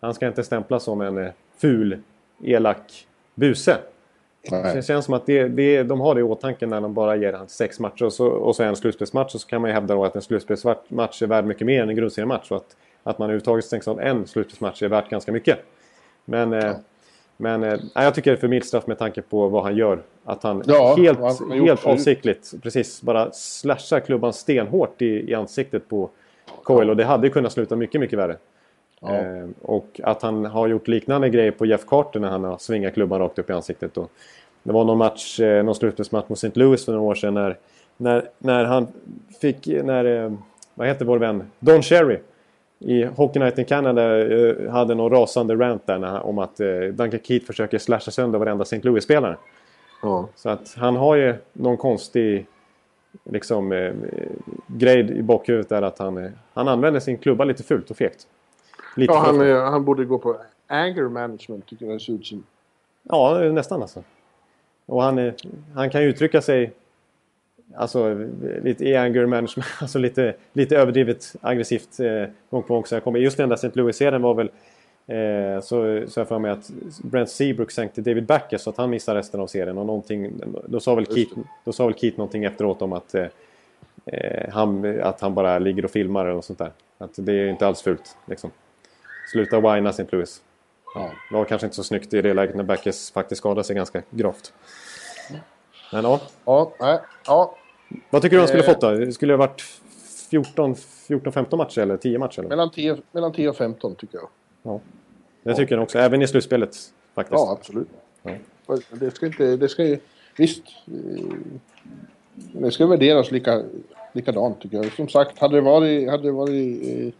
Han 0.00 0.14
ska 0.14 0.26
inte 0.26 0.44
stämplas 0.44 0.82
som 0.82 1.00
en 1.00 1.18
eh, 1.18 1.30
ful, 1.58 1.98
elak 2.42 3.06
buse. 3.34 3.76
Nej. 4.50 4.74
Det 4.74 4.82
känns 4.82 5.04
som 5.04 5.14
att 5.14 5.26
det, 5.26 5.48
det, 5.48 5.82
de 5.82 6.00
har 6.00 6.14
det 6.14 6.20
i 6.20 6.22
åtanke 6.22 6.66
när 6.66 6.80
de 6.80 6.94
bara 6.94 7.16
ger 7.16 7.32
han 7.32 7.48
sex 7.48 7.80
matcher 7.80 8.04
och 8.04 8.12
så, 8.12 8.26
och 8.26 8.56
så 8.56 8.62
en 8.62 8.76
slutspelsmatch. 8.76 9.34
Och 9.34 9.40
så 9.40 9.48
kan 9.48 9.60
man 9.60 9.70
ju 9.70 9.74
hävda 9.74 9.94
då 9.94 10.04
att 10.04 10.16
en 10.16 10.22
slutspelsmatch 10.22 11.22
är 11.22 11.26
värd 11.26 11.44
mycket 11.44 11.66
mer 11.66 11.82
än 11.82 11.88
en 11.88 11.96
grundseriematch. 11.96 12.50
Och 12.50 12.56
att, 12.56 12.76
att 13.02 13.18
man 13.18 13.26
överhuvudtaget 13.26 13.64
stängs 13.64 13.88
av 13.88 14.00
en 14.00 14.26
slutspelsmatch 14.26 14.82
är 14.82 14.88
värt 14.88 15.10
ganska 15.10 15.32
mycket. 15.32 15.58
Men, 16.24 16.52
eh, 16.52 16.72
men 17.36 17.62
eh, 17.62 17.78
nej, 17.94 18.04
jag 18.04 18.14
tycker 18.14 18.30
det 18.30 18.36
är 18.36 18.40
för 18.40 18.48
milt 18.48 18.66
straff 18.66 18.86
med 18.86 18.98
tanke 18.98 19.22
på 19.22 19.48
vad 19.48 19.62
han 19.62 19.76
gör. 19.76 20.02
Att 20.24 20.42
han 20.42 20.62
Ja, 20.66 20.94
helt, 20.98 21.18
han 21.18 21.50
helt 21.50 21.86
avsiktligt 21.86 22.54
precis 22.62 23.02
bara 23.02 23.32
slashar 23.32 24.00
klubban 24.00 24.32
stenhårt 24.32 25.02
i, 25.02 25.30
i 25.30 25.34
ansiktet 25.34 25.88
på 25.88 26.10
Coyle. 26.62 26.90
Och 26.90 26.96
det 26.96 27.04
hade 27.04 27.26
ju 27.26 27.32
kunnat 27.32 27.52
sluta 27.52 27.76
mycket, 27.76 28.00
mycket 28.00 28.18
värre. 28.18 28.36
Ja. 29.00 29.14
Eh, 29.14 29.48
och 29.62 30.00
att 30.04 30.22
han 30.22 30.44
har 30.44 30.68
gjort 30.68 30.88
liknande 30.88 31.28
grejer 31.28 31.50
på 31.50 31.66
Jeff 31.66 31.86
Carter 31.86 32.20
när 32.20 32.28
han 32.28 32.44
har 32.44 32.58
svingat 32.58 32.94
klubban 32.94 33.20
rakt 33.20 33.38
upp 33.38 33.50
i 33.50 33.52
ansiktet. 33.52 33.96
Och 33.96 34.10
det 34.62 34.72
var 34.72 34.84
någon 34.84 34.98
match, 34.98 35.40
eh, 35.40 35.64
någon 35.64 35.74
slutspelsmatch 35.74 36.28
mot 36.28 36.38
St. 36.38 36.60
Louis 36.60 36.84
för 36.84 36.92
några 36.92 37.04
år 37.04 37.14
sedan 37.14 37.34
när, 37.34 37.56
när, 37.96 38.28
när 38.38 38.64
han 38.64 38.86
fick, 39.40 39.66
när, 39.66 40.04
eh, 40.04 40.32
vad 40.74 40.86
heter 40.86 41.04
vår 41.04 41.18
vän, 41.18 41.50
Don 41.58 41.82
Cherry 41.82 42.18
i 42.78 43.04
Hockey 43.04 43.38
Night 43.38 43.58
in 43.58 43.64
Canada 43.64 44.20
eh, 44.20 44.70
hade 44.70 44.94
någon 44.94 45.10
rasande 45.10 45.54
rant 45.54 45.86
där 45.86 45.98
när, 45.98 46.26
om 46.26 46.38
att 46.38 46.60
eh, 46.60 46.66
Duncan 46.68 47.20
Keith 47.22 47.46
försöker 47.46 47.78
slasha 47.78 48.10
sönder 48.10 48.38
varenda 48.38 48.62
St. 48.62 48.80
Louis-spelare. 48.82 49.36
Ja. 50.02 50.28
Så 50.36 50.48
att 50.48 50.74
han 50.76 50.96
har 50.96 51.16
ju 51.16 51.34
någon 51.52 51.76
konstig 51.76 52.46
liksom, 53.24 53.72
eh, 53.72 53.92
grej 54.66 55.18
i 55.18 55.22
bakhuvudet 55.22 55.68
där 55.68 55.82
att 55.82 55.98
han, 55.98 56.30
han 56.54 56.68
använder 56.68 57.00
sin 57.00 57.18
klubba 57.18 57.44
lite 57.44 57.62
fult 57.62 57.90
och 57.90 57.96
fegt. 57.96 58.26
Lite 58.96 59.12
Ja, 59.12 59.18
han, 59.18 59.40
eh, 59.50 59.62
han 59.70 59.84
borde 59.84 60.04
gå 60.04 60.18
på 60.18 60.36
anger 60.66 61.02
management 61.08 61.66
tycker 61.66 61.86
jag 61.86 61.94
det 61.94 62.00
ser 62.00 62.12
ut 62.12 62.26
som. 62.26 62.44
Ja, 63.02 63.38
nästan 63.38 63.82
alltså. 63.82 64.02
Och 64.86 65.02
han, 65.02 65.18
är- 65.18 65.34
han 65.74 65.90
kan 65.90 66.02
uttrycka 66.02 66.42
sig 66.42 66.72
alltså, 67.74 68.14
lite 68.62 68.84
i 68.84 68.96
anger 68.96 69.26
management, 69.26 69.66
alltså 69.80 69.98
lite, 69.98 70.34
lite 70.52 70.76
överdrivet 70.76 71.36
aggressivt 71.40 72.00
eh, 72.00 72.24
gång 72.50 72.62
på 72.62 72.74
gång. 72.74 72.84
Så 72.86 72.94
jag 72.94 73.04
kommer, 73.04 73.18
just 73.18 73.36
den 73.36 73.48
där 73.48 73.56
St. 73.56 73.70
Louis-serien 73.74 74.22
var 74.22 74.34
väl 74.34 74.50
eh, 75.06 75.60
så, 75.62 76.02
så 76.08 76.20
jag 76.20 76.28
för 76.28 76.38
mig 76.38 76.50
att 76.50 76.70
Brent 77.02 77.30
Seabrook 77.30 77.70
sänkte 77.70 78.00
David 78.00 78.26
Backes 78.26 78.62
så 78.62 78.70
att 78.70 78.76
han 78.76 78.90
missade 78.90 79.18
resten 79.18 79.40
av 79.40 79.46
serien. 79.46 79.78
Och 79.78 79.86
någonting, 79.86 80.32
då, 80.66 80.80
sa 80.80 80.94
väl 80.94 81.06
Keith, 81.06 81.38
då 81.64 81.72
sa 81.72 81.84
väl 81.86 81.94
Keith 81.94 82.18
någonting 82.18 82.44
efteråt 82.44 82.82
om 82.82 82.92
att, 82.92 83.14
eh, 83.14 83.26
eh, 84.06 84.48
han, 84.52 85.00
att 85.00 85.20
han 85.20 85.34
bara 85.34 85.58
ligger 85.58 85.84
och 85.84 85.90
filmar 85.90 86.24
eller 86.24 86.34
något 86.34 86.44
sånt 86.44 86.58
där. 86.58 86.70
Att 86.98 87.10
det 87.16 87.32
är 87.32 87.48
inte 87.48 87.66
alls 87.66 87.82
fult. 87.82 88.16
Liksom. 88.26 88.50
Sluta 89.32 89.60
whina 89.60 89.90
St. 89.90 90.06
Louis. 90.10 90.42
Ja. 90.94 91.10
Det 91.30 91.36
var 91.36 91.44
kanske 91.44 91.66
inte 91.66 91.76
så 91.76 91.84
snyggt 91.84 92.14
i 92.14 92.22
det 92.22 92.34
läget 92.34 92.56
när 92.56 92.64
Backes 92.64 93.10
faktiskt 93.10 93.38
skadade 93.38 93.64
sig 93.64 93.76
ganska 93.76 94.02
gravt. 94.10 94.52
Men 95.92 96.04
ja. 96.04 96.20
Ja, 96.44 96.72
nej. 96.80 96.98
Ja, 97.26 97.56
Vad 98.10 98.22
tycker 98.22 98.36
du 98.36 98.40
han 98.40 98.48
skulle 98.48 98.62
Eh. 98.64 98.68
fått 98.72 98.80
då? 98.80 98.90
Det 98.90 99.12
skulle 99.12 99.32
ha 99.32 99.38
varit 99.38 99.62
14, 100.30 100.74
14-15 100.74 101.56
matcher 101.56 101.78
eller 101.80 101.96
10 101.96 102.18
matcher? 102.18 102.38
Eller? 102.38 102.48
mellan 102.48 102.70
10, 102.70 102.96
mellan 103.12 103.32
10 103.32 103.48
och 103.48 103.56
15 103.56 103.94
tycker 103.94 104.18
jag. 104.18 104.28
Ja. 104.62 104.80
Det 105.42 105.54
tycker 105.54 105.74
jag 105.74 105.82
också. 105.82 105.98
Även 105.98 106.22
i 106.22 106.26
slutspelet 106.26 106.76
faktiskt. 107.14 107.32
Ja, 107.38 107.52
absolut. 107.58 107.88
Ja. 108.22 108.32
Det 108.90 109.10
ska 109.10 109.26
inte... 109.26 109.56
Det 109.56 109.68
ska 109.68 109.84
ju... 109.84 109.98
Visst. 110.36 110.62
eh, 110.86 111.24
Det 112.52 112.70
ska 112.70 112.86
värderas 112.86 113.30
lika, 113.30 113.62
likadant 114.12 114.60
tycker 114.60 114.76
jag. 114.76 114.92
Som 114.92 115.08
sagt, 115.08 115.38
hade 115.38 115.54
det 115.56 115.60
varit... 115.60 116.10
Hade 116.10 116.22
det 116.22 116.32
varit 116.32 116.82
eh, 116.82 117.12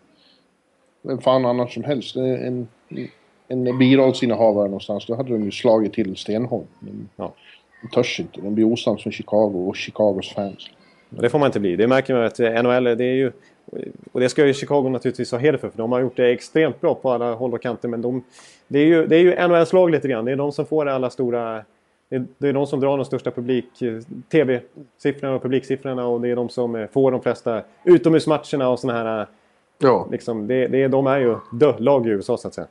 vem 1.04 1.18
fan 1.18 1.44
annars 1.44 1.74
som 1.74 1.84
helst. 1.84 2.16
En, 2.16 2.68
en 3.48 3.78
birollsinnehavare 3.78 4.64
någonstans. 4.64 5.06
Då 5.06 5.14
hade 5.14 5.32
de 5.32 5.44
ju 5.44 5.50
slagit 5.50 5.92
till 5.92 6.16
stenhårt. 6.16 6.68
Men 6.80 7.08
Ja. 7.16 7.34
de 7.82 7.88
törs 7.88 8.20
inte. 8.20 8.40
De 8.40 8.54
blir 8.54 8.64
osams 8.64 9.04
med 9.04 9.14
Chicago 9.14 9.68
och 9.68 9.76
Chicagos 9.76 10.32
fans. 10.32 10.70
Det 11.10 11.28
får 11.28 11.38
man 11.38 11.46
inte 11.46 11.60
bli. 11.60 11.76
Det 11.76 11.86
märker 11.86 12.14
man 12.14 12.24
att 12.24 12.40
eh, 12.40 12.62
NHL, 12.62 12.84
det 12.84 13.04
är 13.04 13.14
ju... 13.14 13.32
Och 14.12 14.20
det 14.20 14.28
ska 14.28 14.46
ju 14.46 14.54
Chicago 14.54 14.88
naturligtvis 14.88 15.32
ha 15.32 15.38
heder 15.38 15.58
för. 15.58 15.70
För 15.70 15.78
de 15.78 15.92
har 15.92 16.00
gjort 16.00 16.16
det 16.16 16.30
extremt 16.32 16.80
bra 16.80 16.94
på 16.94 17.10
alla 17.10 17.34
håll 17.34 17.54
och 17.54 17.62
kanter. 17.62 17.88
Men 17.88 18.02
de, 18.02 18.24
det 18.68 18.78
är 18.78 18.84
ju, 18.86 19.06
det 19.06 19.16
är 19.16 19.20
ju 19.20 19.48
NHLs 19.48 19.72
lag 19.72 19.90
lite 19.90 20.08
grann. 20.08 20.24
Det 20.24 20.32
är 20.32 20.36
de 20.36 20.52
som 20.52 20.66
får 20.66 20.86
alla 20.86 21.10
stora... 21.10 21.64
Det 22.08 22.16
är, 22.16 22.24
det 22.38 22.48
är 22.48 22.52
de 22.52 22.66
som 22.66 22.80
drar 22.80 22.96
de 22.96 23.04
största 23.04 23.30
publik... 23.30 23.82
eh, 23.82 23.98
TV-siffrorna 24.32 25.34
och 25.34 25.42
publiksiffrorna. 25.42 26.06
Och 26.06 26.20
det 26.20 26.28
är 26.30 26.36
de 26.36 26.48
som 26.48 26.74
eh, 26.76 26.86
får 26.86 27.10
de 27.10 27.20
flesta 27.22 27.62
utomhusmatcherna 27.84 28.68
och 28.68 28.78
såna 28.80 28.92
här... 28.92 29.26
Ja, 29.78 30.08
Liksom, 30.10 30.46
det, 30.46 30.66
det, 30.66 30.88
de 30.88 31.06
är 31.06 31.18
ju 31.18 31.37
dö-lag 31.52 32.06
i 32.06 32.10
USA 32.10 32.37
så 32.37 32.48
att 32.48 32.54
säga. 32.54 32.66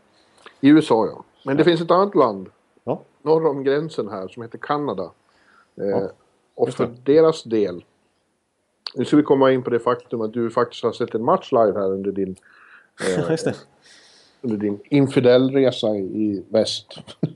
i 0.62 0.70
USA 0.70 1.06
ja. 1.08 1.24
Men 1.46 1.58
det 1.58 1.64
finns 1.64 1.82
ett 1.82 1.92
annat 1.92 2.16
land 2.16 2.50
Ja, 2.84 3.02
norr 3.22 3.48
om 3.48 3.64
gränsen 3.64 4.10
här 4.10 4.28
som 4.28 4.44
heter 4.44 4.58
Kanada. 4.58 5.12
Eh, 5.82 5.86
Ja, 5.88 6.10
och 6.56 6.70
för 6.70 6.90
deras 7.04 7.44
del. 7.44 7.84
Nu 8.96 9.06
ska 9.06 9.18
vi 9.18 9.24
komma 9.24 9.52
in 9.52 9.64
på 9.64 9.70
det 9.70 9.80
faktum 9.80 10.22
att 10.22 10.34
du 10.34 10.50
faktiskt 10.50 10.84
har 10.84 10.92
sett 10.92 11.16
en 11.16 11.24
match 11.24 11.52
live 11.52 11.74
här 11.80 11.92
under 11.92 12.12
din, 12.12 12.36
eh, 13.20 13.54
under 14.42 14.58
din 14.58 14.80
infidellresa 14.84 15.96
i 15.96 16.44
väst. 16.50 17.00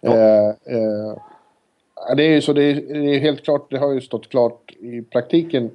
Ja. 0.00 0.10
eh, 0.14 0.48
eh, 0.48 1.16
det 2.16 2.22
är 2.22 2.30
ju 2.30 2.40
så, 2.40 2.52
det 2.52 2.62
är, 2.62 2.74
det 2.74 3.14
är 3.16 3.18
helt 3.18 3.44
klart, 3.44 3.70
det 3.70 3.78
har 3.78 3.92
ju 3.92 4.00
stått 4.00 4.28
klart 4.28 4.72
i 4.78 5.02
praktiken 5.02 5.70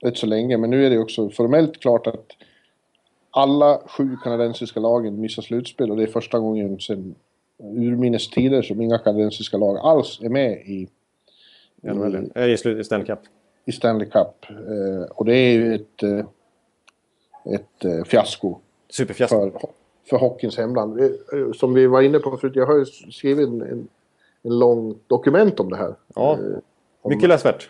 rätt 0.00 0.16
så 0.18 0.26
länge. 0.26 0.56
Men 0.56 0.70
nu 0.70 0.86
är 0.86 0.90
det 0.90 0.98
också 0.98 1.30
formellt 1.30 1.80
klart 1.80 2.06
att 2.06 2.26
alla 3.34 3.80
sju 3.86 4.16
kanadensiska 4.22 4.80
lagen 4.80 5.20
missar 5.20 5.42
slutspel 5.42 5.90
och 5.90 5.96
det 5.96 6.02
är 6.02 6.06
första 6.06 6.38
gången 6.38 6.80
sedan 6.80 7.14
urminnes 7.58 8.30
tider 8.30 8.62
som 8.62 8.80
inga 8.80 8.98
kanadensiska 8.98 9.56
lag 9.56 9.78
alls 9.78 10.20
är 10.22 10.28
med 10.28 10.52
i, 10.52 10.88
I 12.52 12.56
slut- 12.56 12.78
i 12.80 12.84
Stanley 12.84 13.06
Cup. 13.06 13.18
i 13.64 13.72
Stanley 13.72 14.08
Cup. 14.10 14.44
Eh, 14.50 15.10
och 15.10 15.24
det 15.24 15.34
är 15.36 15.52
ju 15.52 15.74
ett, 15.74 16.02
eh, 16.02 16.24
ett 17.54 17.84
eh, 17.84 18.04
fiasko 18.04 18.58
Superfiasko. 18.90 19.36
för, 19.50 19.52
för 20.10 20.16
hockeyns 20.16 20.56
hemland. 20.58 21.00
Eh, 21.00 21.08
Som 21.54 21.74
vi 21.74 21.86
var 21.86 22.02
inne 22.02 22.18
på 22.18 22.36
förut, 22.36 22.56
jag 22.56 22.66
har 22.66 22.78
ju 22.78 22.84
skrivit 22.84 23.48
en, 23.48 23.62
en, 23.62 23.88
en 24.42 24.58
lång 24.58 24.98
dokument 25.06 25.60
om 25.60 25.70
det 25.70 25.76
här. 25.76 25.94
Ja, 26.14 26.32
Eh, 26.38 26.58
om- 27.02 27.10
mycket 27.12 27.28
läsvärt. 27.28 27.68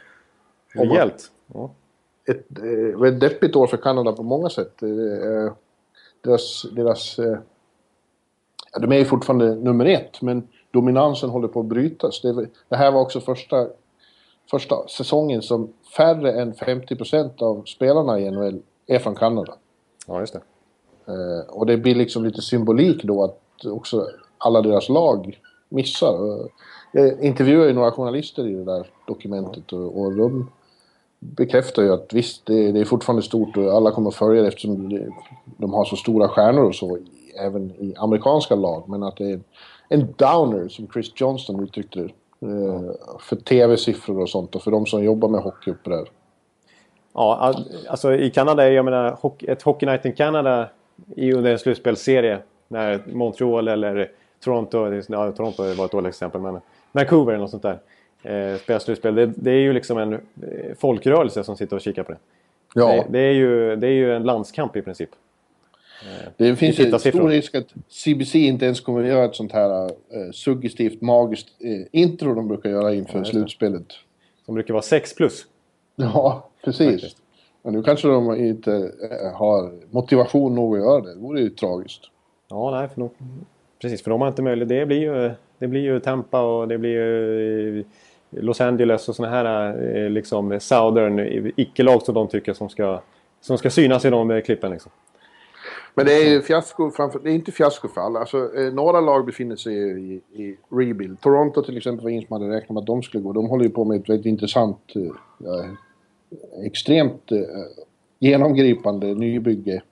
Rejält. 0.75 1.31
Ja. 1.55 1.71
ett 2.29 2.59
eh, 2.59 3.01
väldigt 3.01 3.21
deppigt 3.21 3.57
år 3.57 3.67
för 3.67 3.77
Kanada 3.77 4.13
på 4.13 4.23
många 4.23 4.49
sätt. 4.51 4.83
Eh, 4.83 5.53
deras... 6.25 6.67
deras 6.73 7.19
eh, 7.19 7.39
ja, 8.73 8.79
de 8.79 8.93
är 8.93 8.97
ju 8.97 9.05
fortfarande 9.05 9.55
nummer 9.55 9.85
ett, 9.85 10.23
men 10.23 10.49
dominansen 10.71 11.31
håller 11.31 11.49
på 11.49 11.61
att 11.61 11.67
brytas. 11.67 12.21
Det, 12.21 12.47
det 12.69 12.77
här 12.77 12.93
var 12.93 13.01
också 13.01 13.21
första 13.21 13.67
första 14.51 14.89
säsongen 14.89 15.43
som 15.43 15.73
färre 15.97 16.33
än 16.33 16.55
50% 16.55 17.43
av 17.43 17.65
spelarna 17.65 18.21
i 18.21 18.31
NHL 18.31 18.63
är 18.87 18.99
från 18.99 19.15
Kanada. 19.15 19.55
Ja, 20.07 20.21
just 20.21 20.33
det. 20.33 20.43
Eh, 21.13 21.51
och 21.51 21.67
det 21.67 21.77
blir 21.77 21.95
liksom 21.95 22.25
lite 22.25 22.43
symbolik 22.43 23.05
då 23.05 23.25
att 23.25 23.67
också 23.67 24.07
alla 24.39 24.63
deras 24.63 24.89
lag 24.89 25.41
missar. 25.69 26.49
Jag 26.93 27.23
intervjuade 27.23 27.69
ju 27.69 27.73
några 27.73 27.93
journalister 27.93 28.47
i 28.47 28.55
det 28.55 28.65
där 28.65 28.91
dokumentet 29.07 29.73
och, 29.73 30.01
och 30.01 30.13
de 30.13 30.51
bekräftar 31.25 31.83
ju 31.83 31.93
att 31.93 32.13
visst, 32.13 32.47
det, 32.47 32.73
det, 32.73 32.81
är 32.81 32.85
fortfarande 32.85 33.23
stort 33.23 33.57
och 33.57 33.73
alla 33.73 33.91
kommer 33.91 34.09
att 34.09 34.15
följa 34.15 34.43
det 34.43 34.49
eftersom 34.49 34.89
det, 34.89 35.09
de 35.57 35.73
har 35.73 35.85
så 35.85 35.97
stora 35.97 36.29
stjärnor 36.29 36.65
och 36.65 36.75
så, 36.75 36.99
även 37.41 37.71
i 37.71 37.95
amerikanska 37.97 38.55
lag. 38.55 38.85
Men 38.89 39.03
att 39.03 39.17
det 39.17 39.31
är 39.31 39.41
en 39.89 40.15
downer, 40.17 40.69
som 40.69 40.89
Chris 40.89 41.13
Johnston 41.15 41.63
uttryckte 41.65 42.01
det, 42.01 42.09
Mm. 42.45 42.95
för 43.21 43.37
tv-siffror 43.37 44.21
och 44.21 44.29
sånt 44.29 44.55
och 44.55 44.63
för 44.63 44.71
de 44.71 44.87
som 44.87 45.05
jobbar 45.05 45.29
med 45.29 45.41
hockey 45.41 45.71
uppe 45.71 45.91
där. 45.91 46.05
Ja, 47.15 47.55
alltså 47.89 48.15
i 48.15 48.31
Kanada, 48.31 48.71
jag 48.71 48.85
menar, 48.85 49.19
ett 49.49 49.63
Hockey 49.63 49.87
Night 49.87 50.05
in 50.05 50.13
Canada 50.13 50.69
i 51.17 51.33
under 51.33 51.53
en 51.53 51.59
slutspelsserie 51.59 52.39
när 52.69 53.03
Montreal 53.07 53.69
eller 53.69 54.11
Toronto, 54.45 55.03
ja, 55.09 55.33
Toronto 55.33 55.63
var 55.63 55.85
ett 55.85 55.93
dåligt 55.93 56.09
exempel, 56.09 56.41
men 56.41 56.61
Vancouver 56.93 57.33
eller 57.33 57.41
något 57.41 57.51
sånt 57.51 57.63
där 57.63 57.79
eh, 58.25 58.57
spelar 58.57 58.79
slutspel. 58.79 59.15
Det, 59.15 59.27
det, 59.27 59.51
är 59.51 59.61
ju 59.61 59.73
liksom 59.73 59.99
en 59.99 60.13
eh, 60.13 60.21
folkrörelse 60.79 61.45
som 61.45 61.57
sitter 61.57 61.77
och 61.77 61.83
kikar 61.83 62.03
på 62.03 62.13
det. 62.13 62.19
Ja. 62.75 62.87
Det, 62.87 63.07
det, 63.11 63.19
är 63.19 63.33
ju, 63.33 63.77
det 63.77 63.87
är 63.87 63.93
ju 63.93 64.15
en 64.15 64.23
landskamp 64.23 64.77
i 64.77 64.83
princip. 64.83 65.11
Eh, 66.03 66.29
det 66.37 66.57
finns 66.57 66.79
ju 66.79 66.99
stor 66.99 67.29
risk 67.29 67.55
att 67.55 67.75
CBC 67.89 68.35
inte 68.35 68.65
ens 68.65 68.81
kommer 68.81 69.01
att 69.01 69.09
göra 69.09 69.25
ett 69.25 69.35
sånt 69.35 69.53
här 69.53 69.85
eh, 69.85 70.31
suggestivt, 70.33 71.01
magiskt 71.01 71.49
eh, 71.61 72.01
intro 72.01 72.35
de 72.35 72.49
brukar 72.49 72.71
göra 72.71 72.95
inför 72.95 73.19
ja, 73.19 73.25
slutspelet. 73.25 73.87
Som 74.45 74.55
brukar 74.55 74.75
vara 74.75 74.83
6 74.83 75.15
plus. 75.15 75.47
Ja, 75.97 76.49
precis. 76.65 76.91
Faktiskt. 76.91 77.17
Men 77.63 77.73
nu 77.73 77.83
kanske 77.83 78.09
de 78.09 78.35
inte 78.35 78.73
eh, 78.75 79.37
har 79.37 79.73
motivation 79.91 80.55
nog 80.55 80.77
att 80.77 80.83
göra 80.83 81.01
det. 81.01 81.15
Det 81.15 81.21
vore 81.21 81.41
ju 81.41 81.51
tragiskt. 81.51 82.03
Ja, 82.51 82.71
nej, 82.71 82.89
för 82.89 83.01
de, 83.01 83.11
precis. 83.83 84.03
För 84.03 84.11
de 84.11 84.21
har 84.21 84.29
inte 84.29 84.43
möjlighet. 84.43 84.69
Det 84.69 84.87
blir 84.87 85.01
ju, 85.01 85.31
det 85.59 85.69
blir 85.69 85.81
ju 85.81 86.01
Tampa 86.01 86.43
och 86.43 86.69
det 86.69 86.79
blir 86.79 86.91
ju 86.91 87.79
eh, 87.79 87.85
Los 88.37 88.61
Angeles 88.61 89.09
och 89.09 89.17
sådana 89.17 89.35
här 89.37 89.69
eh, 89.97 90.11
liksom 90.11 90.61
Southern 90.61 91.53
icke-lag 91.57 92.03
som 92.03 92.15
de 92.15 92.29
tycker 92.29 92.53
som 92.53 92.69
ska, 92.69 93.01
som 93.41 93.59
ska 93.59 93.71
synas 93.71 94.05
i 94.05 94.11
de 94.11 94.43
klippen. 94.43 94.71
Liksom. 94.71 94.93
Men 95.95 96.07
det 96.07 96.13
är 96.13 96.31
ju 96.31 96.43
fiasko 96.43 96.91
framför, 96.91 97.21
det 97.23 97.31
är 97.31 97.35
inte 97.35 97.53
fiasko 97.53 97.89
för 97.89 98.01
alla. 98.01 98.21
Alltså, 98.21 98.51
några 98.73 99.01
lag 99.01 99.27
befinner 99.27 99.57
sig 99.57 99.75
i, 99.75 100.21
i 100.43 100.57
rebuild. 100.71 101.21
Toronto 101.21 101.63
till 101.63 101.77
exempel 101.77 102.05
var 102.05 102.11
ingen 102.11 102.27
som 102.27 102.43
hade 102.43 102.57
räknat 102.57 102.71
med 102.71 102.81
att 102.81 102.87
de 102.87 103.03
skulle 103.03 103.23
gå. 103.23 103.33
De 103.33 103.47
håller 103.47 103.65
ju 103.65 103.71
på 103.71 103.85
med 103.85 104.01
ett 104.01 104.09
väldigt 104.09 104.27
intressant 104.27 104.93
extremt 106.67 107.33
eh, 107.33 107.39
genomgripande 108.19 109.15
nybygge. 109.15 109.83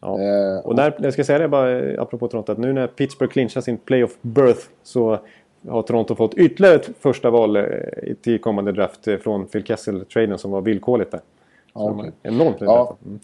Ja. 0.00 0.20
Eh, 0.20 0.58
och 0.64 0.76
där, 0.76 0.96
jag 0.98 1.12
ska 1.12 1.24
säga 1.24 1.38
det 1.38 1.48
bara 1.48 2.02
apropå 2.02 2.28
Toronto 2.28 2.52
att 2.52 2.58
nu 2.58 2.72
när 2.72 2.86
Pittsburgh 2.86 3.32
clinchar 3.32 3.60
sin 3.60 3.78
playoff 3.78 4.16
birth 4.22 4.68
så 4.82 5.18
har 5.68 5.82
Toronto 5.82 6.14
fått 6.14 6.34
ytterligare 6.34 6.74
ett 6.76 6.90
första 7.00 7.30
val 7.30 7.56
eh, 7.56 7.64
till 8.20 8.40
kommande 8.40 8.72
draft 8.72 9.08
eh, 9.08 9.16
från 9.16 9.46
Phil 9.46 9.64
Kessel-traden 9.64 10.38
som 10.38 10.50
var 10.50 10.60
villkorligt 10.60 11.10
där. 11.10 11.20
Så 11.72 11.90
okay. 11.90 12.10
Enormt 12.22 12.56
ja. 12.60 12.96
Mm. 13.04 13.20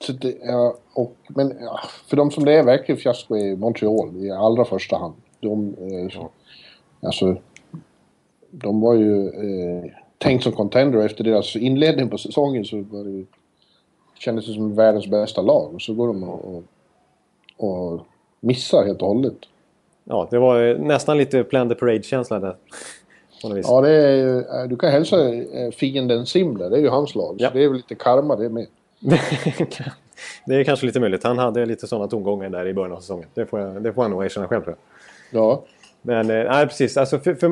Så 0.00 0.12
det, 0.12 0.36
ja, 0.42 0.76
och, 0.94 1.16
men 1.28 1.56
ja, 1.60 1.80
för 2.06 2.16
de 2.16 2.30
som 2.30 2.44
det 2.44 2.52
är 2.52 2.64
verkligen 2.64 3.00
fiasko 3.00 3.36
i 3.36 3.56
Montreal 3.56 4.16
i 4.16 4.30
allra 4.30 4.64
första 4.64 4.96
hand. 4.96 5.14
De, 5.40 5.74
eh, 5.80 6.08
ja. 6.14 6.30
alltså, 7.02 7.36
de 8.50 8.80
var 8.80 8.94
ju 8.94 9.28
eh, 9.28 9.90
tänkt 10.18 10.42
som 10.42 10.52
contender 10.52 10.98
efter 10.98 11.24
deras 11.24 11.56
inledning 11.56 12.08
på 12.08 12.18
säsongen 12.18 12.64
så 12.64 12.76
var 12.80 13.04
det, 13.04 13.26
kändes 14.18 14.46
det 14.46 14.52
som 14.52 14.74
världens 14.74 15.06
bästa 15.06 15.42
lag 15.42 15.74
och 15.74 15.82
så 15.82 15.94
går 15.94 16.06
de 16.06 16.24
och, 16.24 16.54
och, 17.56 17.92
och 17.92 18.00
missar 18.40 18.84
helt 18.86 19.02
och 19.02 19.08
hållet. 19.08 19.36
Ja, 20.04 20.28
det 20.30 20.38
var 20.38 20.74
nästan 20.74 21.18
lite 21.18 21.44
Plan 21.44 21.68
the 21.68 21.74
Parade-känsla 21.74 22.40
där. 22.40 22.56
Ja, 23.42 23.80
det 23.80 23.90
är, 23.90 24.36
eh, 24.36 24.68
du 24.68 24.76
kan 24.76 24.90
hälsa 24.90 25.34
eh, 25.34 25.70
fienden 25.70 26.26
Simler, 26.26 26.70
det 26.70 26.76
är 26.76 26.80
ju 26.80 26.88
hans 26.88 27.14
lag. 27.14 27.36
Ja. 27.38 27.48
Så 27.48 27.54
det 27.54 27.64
är 27.64 27.68
väl 27.68 27.76
lite 27.76 27.94
karma 27.94 28.36
det 28.36 28.48
med. 28.48 28.66
det 30.46 30.54
är 30.54 30.64
kanske 30.64 30.86
lite 30.86 31.00
möjligt. 31.00 31.24
Han 31.24 31.38
hade 31.38 31.66
lite 31.66 31.86
sådana 31.86 32.08
tongångar 32.08 32.48
där 32.48 32.66
i 32.66 32.74
början 32.74 32.92
av 32.92 33.00
säsongen. 33.00 33.28
Det 33.34 33.46
får, 33.46 33.60
jag, 33.60 33.82
det 33.82 33.92
får 33.92 34.02
han 34.02 34.10
nog 34.10 34.24
erkänna 34.24 34.48
själv 34.48 34.62
tror 34.62 34.76
jag. 35.30 35.42
Ja. 35.42 35.64
Men 36.02 36.30
eh, 36.30 36.44
nej, 36.50 36.66
precis. 36.66 36.96
Alltså, 36.96 37.18
för, 37.18 37.34
för, 37.34 37.48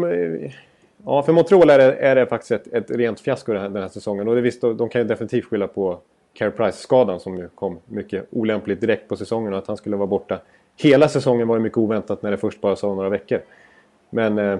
Ja, 1.04 1.22
för 1.22 1.32
Montreal 1.32 1.70
är 1.70 1.78
det, 1.78 1.94
är 1.94 2.14
det 2.14 2.26
faktiskt 2.26 2.50
ett, 2.50 2.72
ett 2.72 2.90
rent 2.90 3.20
fiasko 3.20 3.52
den 3.52 3.62
här, 3.62 3.68
den 3.68 3.82
här 3.82 3.88
säsongen. 3.88 4.28
Och 4.28 4.34
det 4.34 4.40
visst, 4.40 4.60
de 4.60 4.88
kan 4.88 5.00
ju 5.00 5.06
definitivt 5.06 5.44
skylla 5.44 5.66
på 5.66 5.98
Care 6.34 6.50
Price-skadan 6.50 7.20
som 7.20 7.38
ju 7.38 7.48
kom 7.48 7.78
mycket 7.86 8.26
olämpligt 8.30 8.80
direkt 8.80 9.08
på 9.08 9.16
säsongen. 9.16 9.52
Och 9.52 9.58
att 9.58 9.66
han 9.66 9.76
skulle 9.76 9.96
vara 9.96 10.06
borta 10.06 10.38
hela 10.76 11.08
säsongen 11.08 11.48
var 11.48 11.56
ju 11.56 11.62
mycket 11.62 11.78
oväntat 11.78 12.22
när 12.22 12.30
det 12.30 12.36
först 12.36 12.60
bara 12.60 12.76
sa 12.76 12.94
några 12.94 13.08
veckor. 13.08 13.40
Men 14.10 14.38
eh, 14.38 14.58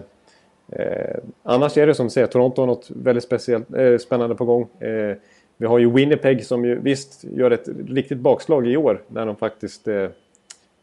eh, 0.68 1.16
annars 1.42 1.78
är 1.78 1.86
det 1.86 1.94
som 1.94 2.06
du 2.06 2.10
säger, 2.10 2.26
Toronto 2.26 2.62
har 2.62 2.66
något 2.66 2.90
väldigt 2.90 3.24
speciellt, 3.24 3.74
eh, 3.74 3.98
spännande 3.98 4.34
på 4.34 4.44
gång. 4.44 4.68
Eh, 4.80 5.16
vi 5.56 5.66
har 5.66 5.78
ju 5.78 5.90
Winnipeg 5.90 6.46
som 6.46 6.64
ju 6.64 6.78
visst 6.80 7.24
gör 7.24 7.50
ett 7.50 7.68
riktigt 7.88 8.18
bakslag 8.18 8.66
i 8.66 8.76
år 8.76 9.02
när 9.08 9.26
de 9.26 9.36
faktiskt 9.36 9.88
eh, 9.88 10.08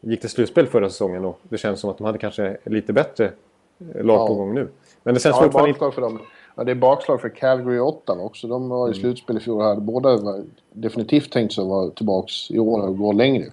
gick 0.01 0.21
till 0.21 0.30
slutspel 0.30 0.67
förra 0.67 0.89
säsongen. 0.89 1.25
Och 1.25 1.39
det 1.43 1.57
känns 1.57 1.80
som 1.80 1.89
att 1.89 1.97
de 1.97 2.03
hade 2.03 2.17
kanske 2.17 2.57
lite 2.63 2.93
bättre 2.93 3.32
lag 3.95 4.27
på 4.27 4.36
gång 4.36 4.53
nu. 4.53 4.67
Men 5.03 5.13
det 5.13 5.19
känns 5.19 5.36
ja, 5.36 5.43
fortfarande 5.43 5.69
inte... 5.69 5.91
För 5.91 6.01
dem. 6.01 6.19
Ja, 6.55 6.63
det 6.63 6.71
är 6.71 6.75
bakslag 6.75 7.21
för 7.21 7.30
Calgary 7.30 7.80
och 7.80 7.88
Ottawa 7.88 8.23
också. 8.23 8.47
De 8.47 8.69
var 8.69 8.88
i 8.88 8.91
mm. 8.91 9.01
slutspel 9.01 9.38
i 9.38 9.39
fjol. 9.39 9.61
Hade 9.61 9.82
båda 9.82 10.17
var 10.17 10.43
definitivt 10.73 11.32
tänkt 11.32 11.53
sig 11.53 11.61
att 11.61 11.67
vara 11.67 11.89
tillbaka 11.89 12.32
i 12.49 12.59
år 12.59 12.88
och 12.88 12.97
gå 12.97 13.11
längre. 13.11 13.45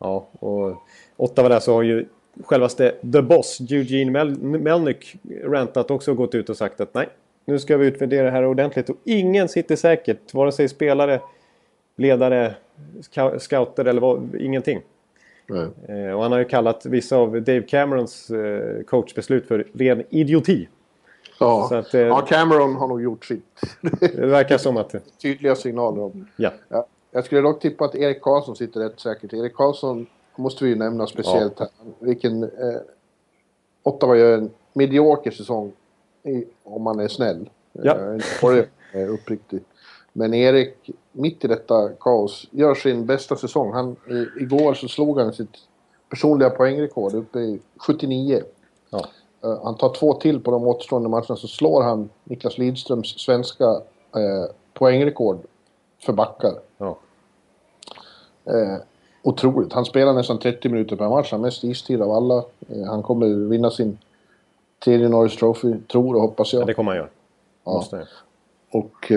Ja, 0.00 0.28
och 0.38 0.82
Ottawa 1.16 1.48
där 1.48 1.60
så 1.60 1.74
har 1.74 1.82
ju 1.82 2.06
självaste 2.44 2.94
The 3.12 3.22
Boss, 3.22 3.60
Eugene 3.60 4.10
Mel 4.10 4.38
Melnyk, 4.38 5.16
rantat 5.44 5.90
också 5.90 6.10
och 6.10 6.16
gått 6.16 6.34
ut 6.34 6.48
och 6.48 6.56
sagt 6.56 6.80
att 6.80 6.94
nej, 6.94 7.08
nu 7.44 7.58
ska 7.58 7.76
vi 7.76 7.86
utvärdera 7.86 8.24
det 8.24 8.30
här 8.30 8.44
ordentligt. 8.44 8.90
Och 8.90 8.96
ingen 9.04 9.48
sitter 9.48 9.76
säkert, 9.76 10.34
vare 10.34 10.52
sig 10.52 10.68
spelare, 10.68 11.20
ledare, 11.96 12.54
scouter 13.38 13.84
eller 13.84 14.00
vad, 14.00 14.34
ingenting. 14.34 14.80
Eh, 15.88 16.12
och 16.12 16.22
han 16.22 16.32
har 16.32 16.38
ju 16.38 16.44
kallat 16.44 16.86
vissa 16.86 17.16
av 17.16 17.42
Dave 17.42 17.62
Camerons 17.62 18.30
eh, 18.30 18.82
coachbeslut 18.82 19.48
för 19.48 19.66
ren 19.72 20.04
idioti. 20.10 20.68
Ja, 21.40 21.78
att, 21.78 21.94
eh, 21.94 22.00
ja 22.00 22.20
Cameron 22.20 22.76
har 22.76 22.88
nog 22.88 23.02
gjort 23.02 23.24
sitt. 23.24 23.44
det 24.00 24.26
verkar 24.26 24.58
som 24.58 24.76
att... 24.76 24.94
Tydliga 25.22 25.56
signaler 25.56 26.02
om. 26.02 26.28
Ja. 26.36 26.52
ja. 26.68 26.86
Jag 27.10 27.24
skulle 27.24 27.40
dock 27.40 27.60
tippa 27.60 27.84
att 27.84 27.94
Erik 27.94 28.22
Karlsson 28.22 28.56
sitter 28.56 28.80
rätt 28.80 29.00
säkert. 29.00 29.32
Erik 29.32 29.54
Karlsson 29.54 30.06
måste 30.36 30.64
vi 30.64 30.70
ju 30.70 30.76
nämna 30.76 31.06
speciellt 31.06 31.54
ja. 31.58 31.64
här. 31.64 31.92
Vilken... 31.98 32.42
Eh, 32.42 32.80
Ottawa 33.82 34.16
gör 34.16 34.38
en 34.38 34.50
medioker 34.72 35.30
säsong. 35.30 35.72
I, 36.22 36.44
om 36.64 36.82
man 36.82 37.00
är 37.00 37.08
snäll. 37.08 37.50
Ja. 37.72 37.96
Eh, 38.92 39.14
uppriktig. 39.14 39.60
Men 40.12 40.34
Erik, 40.34 40.90
mitt 41.12 41.44
i 41.44 41.48
detta 41.48 41.88
kaos, 41.88 42.48
gör 42.50 42.74
sin 42.74 43.06
bästa 43.06 43.36
säsong. 43.36 43.72
Han, 43.72 43.96
i, 44.10 44.42
igår 44.42 44.74
så 44.74 44.88
slog 44.88 45.20
han 45.20 45.32
sitt 45.32 45.56
personliga 46.08 46.50
poängrekord 46.50 47.14
uppe 47.14 47.38
i 47.38 47.60
79. 47.76 48.42
Ja. 48.90 49.04
Uh, 49.44 49.64
han 49.64 49.76
tar 49.76 49.94
två 49.94 50.14
till 50.14 50.40
på 50.40 50.50
de 50.50 50.66
återstående 50.66 51.08
matcherna 51.08 51.36
så 51.36 51.48
slår 51.48 51.82
han 51.82 52.08
Niklas 52.24 52.58
Lidströms 52.58 53.18
svenska 53.18 53.64
uh, 53.64 54.46
poängrekord 54.74 55.38
för 56.02 56.12
backar. 56.12 56.52
Ja. 56.78 56.98
Uh, 58.50 58.76
otroligt. 59.22 59.72
Han 59.72 59.84
spelar 59.84 60.12
nästan 60.12 60.38
30 60.38 60.68
minuter 60.68 60.96
per 60.96 61.08
match. 61.08 61.30
Han 61.30 61.40
har 61.40 61.46
mest 61.46 61.64
istid 61.64 62.02
av 62.02 62.10
alla. 62.10 62.44
han 62.86 63.02
kommer 63.02 63.48
vinna 63.48 63.70
sin 63.70 63.98
tredje 64.84 65.08
Norris 65.08 65.36
Trophy, 65.36 65.74
tror 65.92 66.14
och 66.14 66.20
hoppas 66.20 66.52
jag. 66.52 66.62
Ja, 66.62 66.66
det 66.66 66.74
kommer 66.74 66.90
han 66.90 66.98
göra. 66.98 67.08
Ja. 67.64 67.84
Och 68.70 69.12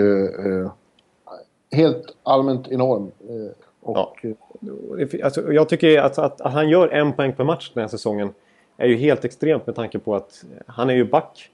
helt 1.74 2.16
allmänt 2.22 2.68
enorm. 2.68 3.10
Eh, 3.28 3.52
och, 3.80 3.96
ja. 4.22 5.24
alltså, 5.24 5.52
jag 5.52 5.68
tycker 5.68 6.00
att, 6.00 6.18
att, 6.18 6.40
att, 6.40 6.52
han 6.52 6.68
gör 6.68 6.88
en 6.88 7.12
poäng 7.12 7.32
per 7.32 7.44
match 7.44 7.70
den 7.74 7.80
här 7.80 7.88
säsongen 7.88 8.34
är 8.76 8.86
ju 8.86 8.96
helt 8.96 9.24
extremt 9.24 9.66
med 9.66 9.76
tanke 9.76 9.98
på 9.98 10.14
att 10.14 10.44
han 10.66 10.90
är 10.90 10.94
ju 10.94 11.04
back. 11.04 11.50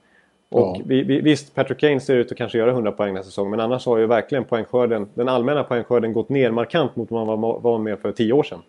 Och 0.51 0.77
ja. 0.77 0.81
vi, 0.85 1.03
vi, 1.03 1.21
visst, 1.21 1.55
Patrick 1.55 1.79
Kane 1.79 1.99
ser 1.99 2.15
ut 2.15 2.31
att 2.31 2.37
kanske 2.37 2.57
göra 2.57 2.71
100 2.71 2.91
poäng 2.91 3.07
den 3.07 3.15
här 3.15 3.23
säsongen 3.23 3.51
men 3.51 3.59
annars 3.59 3.85
har 3.85 3.97
ju 3.97 4.05
verkligen 4.05 4.43
poängskörden, 4.43 5.09
den 5.13 5.29
allmänna 5.29 5.63
poängskörden 5.63 6.13
gått 6.13 6.29
ner 6.29 6.51
markant 6.51 6.95
mot 6.95 7.11
vad 7.11 7.27
man 7.27 7.41
var, 7.41 7.59
var 7.59 7.77
med 7.77 7.99
för 7.99 8.11
10 8.11 8.33
år 8.33 8.43
sedan. 8.43 8.59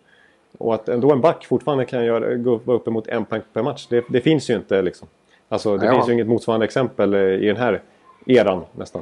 Och 0.57 0.73
att 0.73 0.89
ändå 0.89 1.11
en 1.11 1.21
back 1.21 1.45
fortfarande 1.45 1.85
kan 1.85 2.05
göra, 2.05 2.35
gå 2.35 2.59
uppemot 2.65 3.07
en 3.07 3.25
poäng 3.25 3.41
per 3.53 3.63
match, 3.63 3.87
det, 3.89 4.05
det 4.09 4.21
finns 4.21 4.49
ju 4.49 4.55
inte 4.55 4.81
liksom. 4.81 5.07
Alltså 5.49 5.77
det 5.77 5.85
ja. 5.85 5.93
finns 5.93 6.09
ju 6.09 6.13
inget 6.13 6.27
motsvarande 6.27 6.65
exempel 6.65 7.15
i 7.15 7.45
den 7.45 7.57
här 7.57 7.81
eran 8.25 8.63
nästan. 8.71 9.01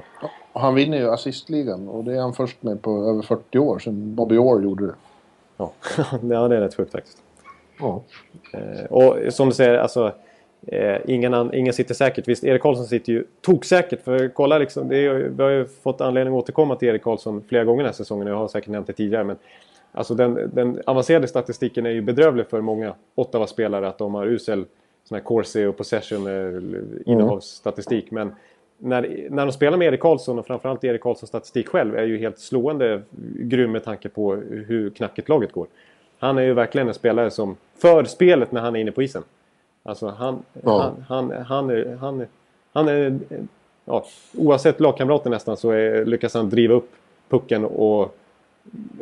Och 0.53 0.61
han 0.61 0.75
vinner 0.75 0.97
ju 0.97 1.09
assistligan 1.09 1.88
och 1.89 2.03
det 2.03 2.13
är 2.13 2.21
han 2.21 2.34
först 2.34 2.63
med 2.63 2.82
på 2.82 2.91
över 2.91 3.21
40 3.21 3.59
år 3.59 3.79
sedan 3.79 4.15
Bobby 4.15 4.38
Orr 4.38 4.63
gjorde 4.63 4.88
det. 4.88 4.95
Ja, 5.57 5.71
ja 6.21 6.47
det 6.47 6.55
är 6.55 6.61
rätt 6.61 6.75
sjukt 6.75 6.91
faktiskt. 6.91 7.17
Ja. 7.79 8.01
Eh, 8.53 8.86
och 8.86 9.34
som 9.34 9.49
du 9.49 9.55
säger, 9.55 9.77
alltså 9.77 10.13
Eh, 10.68 10.97
ingen, 11.07 11.53
ingen 11.53 11.74
sitter 11.74 11.93
säkert. 11.93 12.28
Visst, 12.28 12.43
Erik 12.43 12.62
Karlsson 12.62 12.86
sitter 12.86 13.14
ju 13.14 13.24
toksäkert. 13.41 14.03
För 14.03 14.28
kolla 14.28 14.57
liksom, 14.57 14.89
det 14.89 14.97
är, 14.97 15.14
vi 15.14 15.43
har 15.43 15.49
ju 15.49 15.66
fått 15.66 16.01
anledning 16.01 16.34
att 16.34 16.43
återkomma 16.43 16.76
till 16.76 16.88
Erik 16.88 17.03
Karlsson 17.03 17.43
flera 17.47 17.64
gånger 17.64 17.84
den 17.84 17.86
här 17.86 17.93
säsongen. 17.93 18.28
Jag 18.28 18.36
har 18.36 18.47
säkert 18.47 18.70
nämnt 18.70 18.88
det 18.88 18.93
tidigare. 18.93 19.24
Men 19.24 19.36
alltså 19.91 20.16
den, 20.16 20.51
den 20.53 20.82
avancerade 20.86 21.28
statistiken 21.28 21.86
är 21.86 21.89
ju 21.89 22.01
bedrövlig 22.01 22.47
för 22.47 22.62
många 22.62 22.93
Ottawa-spelare. 23.16 23.88
Att 23.88 23.97
de 23.97 24.14
har 24.14 24.26
usel 24.26 24.66
sån 25.03 25.16
här 25.16 25.24
corsi 25.24 25.66
och 25.66 25.78
possession 25.78 26.28
eh, 26.28 27.12
innehavsstatistik. 27.12 28.12
Men 28.12 28.36
när, 28.78 29.28
när 29.30 29.45
de 29.45 29.51
spelar 29.51 29.78
med 29.78 29.88
Erik 29.88 29.99
Karlsson 29.99 30.39
och 30.39 30.47
framförallt 30.47 30.84
Erik 30.84 31.01
Karlssons 31.01 31.30
statistik 31.30 31.68
själv 31.68 31.95
är 31.95 32.03
ju 32.03 32.18
helt 32.18 32.39
slående 32.39 33.01
grym 33.36 33.72
med 33.72 33.84
tanke 33.84 34.09
på 34.09 34.36
hur 34.36 34.89
knackigt 34.89 35.30
laget 35.30 35.51
går. 35.51 35.68
Han 36.20 36.38
är 36.38 36.41
ju 36.41 36.53
verkligen 36.53 36.88
en 36.88 36.93
spelare 36.93 37.32
som 37.32 37.57
för 37.78 38.03
spelet 38.03 38.51
när 38.51 38.62
han 38.62 38.76
är 38.76 38.80
inne 38.80 38.91
på 38.91 39.03
isen. 39.03 39.24
Alltså 39.84 40.07
han, 40.07 40.43
ja. 40.63 40.82
han, 40.82 41.32
han, 41.32 41.45
han, 41.45 41.69
är, 41.69 41.95
han, 41.95 42.25
han 42.73 42.88
är... 42.88 43.19
Ja, 43.86 44.05
oavsett 44.38 44.79
lagkamrater 44.79 45.29
nästan 45.29 45.57
så 45.57 45.69
är, 45.71 46.05
lyckas 46.05 46.34
han 46.34 46.49
driva 46.49 46.73
upp 46.73 46.89
pucken 47.29 47.65
och 47.65 48.15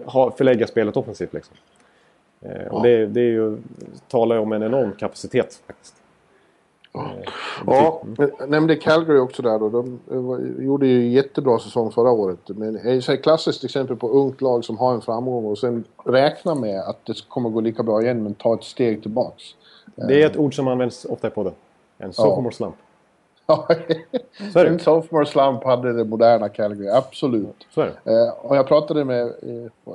ha, 0.05 0.31
förlägga 0.31 0.67
spelet 0.67 0.97
offensivt. 0.97 1.33
Liksom. 1.33 1.55
Eh, 2.41 2.63
ja. 2.65 2.71
Och 2.71 2.83
det, 2.83 3.05
det 3.05 3.21
är 3.21 3.31
ju, 3.31 3.57
talar 4.07 4.35
ju 4.35 4.41
om 4.41 4.51
en 4.51 4.63
enorm 4.63 4.91
kapacitet 4.91 5.61
faktiskt. 5.67 5.95
Ja, 6.93 7.11
ja 7.65 8.01
jag 8.17 8.49
nämnde 8.49 8.75
Calgary 8.75 9.19
också 9.19 9.41
där 9.41 9.59
då. 9.59 9.69
De 9.69 9.99
gjorde 10.63 10.87
ju 10.87 11.07
jättebra 11.07 11.59
säsong 11.59 11.91
förra 11.91 12.11
året. 12.11 12.39
Men 12.47 12.73
det 12.73 12.79
är 12.79 13.09
ett 13.13 13.23
klassiskt 13.23 13.63
exempel 13.63 13.95
på 13.95 14.09
ungt 14.09 14.41
lag 14.41 14.65
som 14.65 14.77
har 14.77 14.93
en 14.93 15.01
framgång 15.01 15.45
och 15.45 15.57
sen 15.57 15.83
räkna 16.05 16.55
med 16.55 16.79
att 16.79 17.05
det 17.05 17.27
kommer 17.27 17.49
gå 17.49 17.61
lika 17.61 17.83
bra 17.83 18.01
igen 18.01 18.23
men 18.23 18.33
ta 18.33 18.53
ett 18.53 18.63
steg 18.63 19.01
tillbaks. 19.01 19.43
Det 19.95 20.21
är 20.23 20.25
ett 20.25 20.37
ord 20.37 20.55
som 20.55 20.67
används 20.67 21.05
ofta 21.05 21.27
i 21.27 21.31
podden. 21.31 21.53
En 21.97 22.13
sophomore 22.13 22.45
ja. 22.53 22.57
slump. 22.57 22.75
Ja, 24.53 24.65
en 24.65 24.79
sophomore 24.79 25.25
slump 25.25 25.63
hade 25.63 25.93
det 25.93 26.03
moderna 26.03 26.49
Calgary, 26.49 26.89
absolut. 26.89 27.67
Så 27.73 27.81
är 27.81 27.91
det. 28.03 28.11
Eh, 28.11 28.29
och 28.29 28.55
jag 28.55 28.67
pratade 28.67 29.05
med 29.05 29.21
eh, 29.21 29.93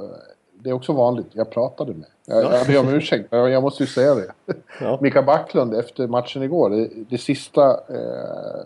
det 0.65 0.71
är 0.71 0.75
också 0.75 0.93
vanligt. 0.93 1.27
Jag 1.33 1.51
pratade 1.51 1.95
med. 1.95 2.07
Jag, 2.27 2.45
jag 2.45 2.67
ber 2.67 2.81
om 2.81 2.89
ursäkt, 2.89 3.33
men 3.33 3.53
jag 3.53 3.63
måste 3.63 3.83
ju 3.83 3.87
säga 3.87 4.15
det. 4.15 4.33
Ja. 4.81 4.99
Mika 5.01 5.23
Backlund 5.23 5.75
efter 5.75 6.07
matchen 6.07 6.43
igår. 6.43 6.71
Det, 6.71 6.89
det 7.09 7.19
sista, 7.19 7.71
eh, 7.71 8.65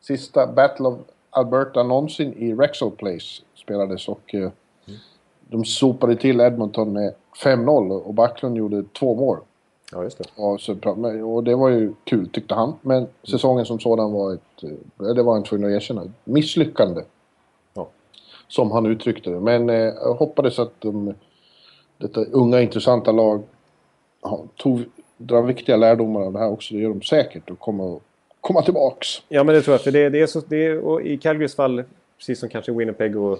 sista 0.00 0.46
Battle 0.46 0.86
of 0.86 0.98
Alberta 1.30 1.82
någonsin 1.82 2.32
i 2.32 2.54
Rexall 2.54 2.90
Place 2.90 3.42
spelades 3.54 4.08
och 4.08 4.34
eh, 4.34 4.40
mm. 4.40 5.00
de 5.48 5.64
sopade 5.64 6.16
till 6.16 6.40
Edmonton 6.40 6.92
med 6.92 7.14
5-0 7.44 8.00
och 8.00 8.14
Backlund 8.14 8.56
gjorde 8.56 8.84
två 8.98 9.14
mål. 9.14 9.38
Ja, 9.92 10.02
just 10.02 10.18
det. 10.18 10.24
Och, 10.34 10.60
så, 10.60 10.76
och 11.24 11.44
det 11.44 11.54
var 11.54 11.68
ju 11.68 11.94
kul 12.04 12.28
tyckte 12.28 12.54
han. 12.54 12.72
Men 12.82 13.06
säsongen 13.22 13.66
som 13.66 13.80
sådan 13.80 14.12
var 14.12 14.34
ett, 14.34 14.62
eh, 14.62 15.14
det 15.14 15.22
var 15.22 15.32
han 15.32 15.42
tvungen 15.42 15.68
att 15.68 15.76
erkänna, 15.76 16.12
misslyckande. 16.24 17.02
Ja. 17.74 17.88
Som 18.48 18.70
han 18.70 18.86
uttryckte 18.86 19.30
det. 19.30 19.40
Men 19.40 19.70
eh, 19.70 19.76
jag 19.76 20.14
hoppades 20.14 20.58
att 20.58 20.72
de 20.80 21.14
detta 21.98 22.24
unga 22.24 22.60
intressanta 22.60 23.12
lag 23.12 23.42
ja, 24.22 24.44
tog, 24.56 24.84
drar 25.16 25.42
viktiga 25.42 25.76
lärdomar 25.76 26.20
av 26.20 26.32
det 26.32 26.38
här 26.38 26.50
också. 26.50 26.74
Det 26.74 26.80
gör 26.80 26.88
de 26.88 27.02
säkert 27.02 27.50
och 27.50 27.58
kommer 27.58 28.00
komma 28.40 28.62
tillbaks. 28.62 29.08
Ja 29.28 29.44
men 29.44 29.54
det 29.54 29.62
tror 29.62 29.74
jag. 29.74 29.80
För 29.80 29.90
det, 29.90 30.08
det 30.08 30.20
är 30.20 30.26
så, 30.26 30.42
det 30.48 30.66
är, 30.66 30.78
och 30.78 31.02
I 31.02 31.18
Calgarys 31.18 31.54
fall, 31.54 31.84
precis 32.18 32.40
som 32.40 32.48
kanske 32.48 32.72
Winnipeg 32.72 33.16
och 33.16 33.38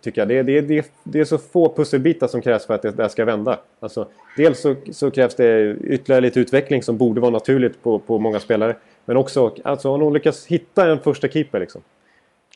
tycker 0.00 0.20
jag. 0.20 0.28
Det, 0.28 0.42
det, 0.42 0.60
det, 0.60 0.90
det 1.02 1.20
är 1.20 1.24
så 1.24 1.38
få 1.38 1.74
pusselbitar 1.74 2.26
som 2.26 2.42
krävs 2.42 2.66
för 2.66 2.74
att 2.74 2.82
det 2.82 2.90
där 2.90 3.08
ska 3.08 3.24
vända. 3.24 3.58
Alltså, 3.80 4.08
dels 4.36 4.60
så, 4.60 4.74
så, 4.92 5.10
krävs 5.10 5.34
det 5.34 5.76
ytterligare 5.80 6.20
lite 6.20 6.40
utveckling 6.40 6.82
som 6.82 6.96
borde 6.96 7.20
vara 7.20 7.30
naturligt 7.30 7.82
på, 7.82 7.98
på 7.98 8.18
många 8.18 8.40
spelare. 8.40 8.76
Men 9.04 9.16
också 9.16 9.54
alltså, 9.64 9.90
om 9.90 10.00
de 10.00 10.12
lyckas 10.12 10.46
hitta 10.46 10.90
en 10.90 10.98
första 10.98 11.28
keeper 11.28 11.60
liksom. 11.60 11.82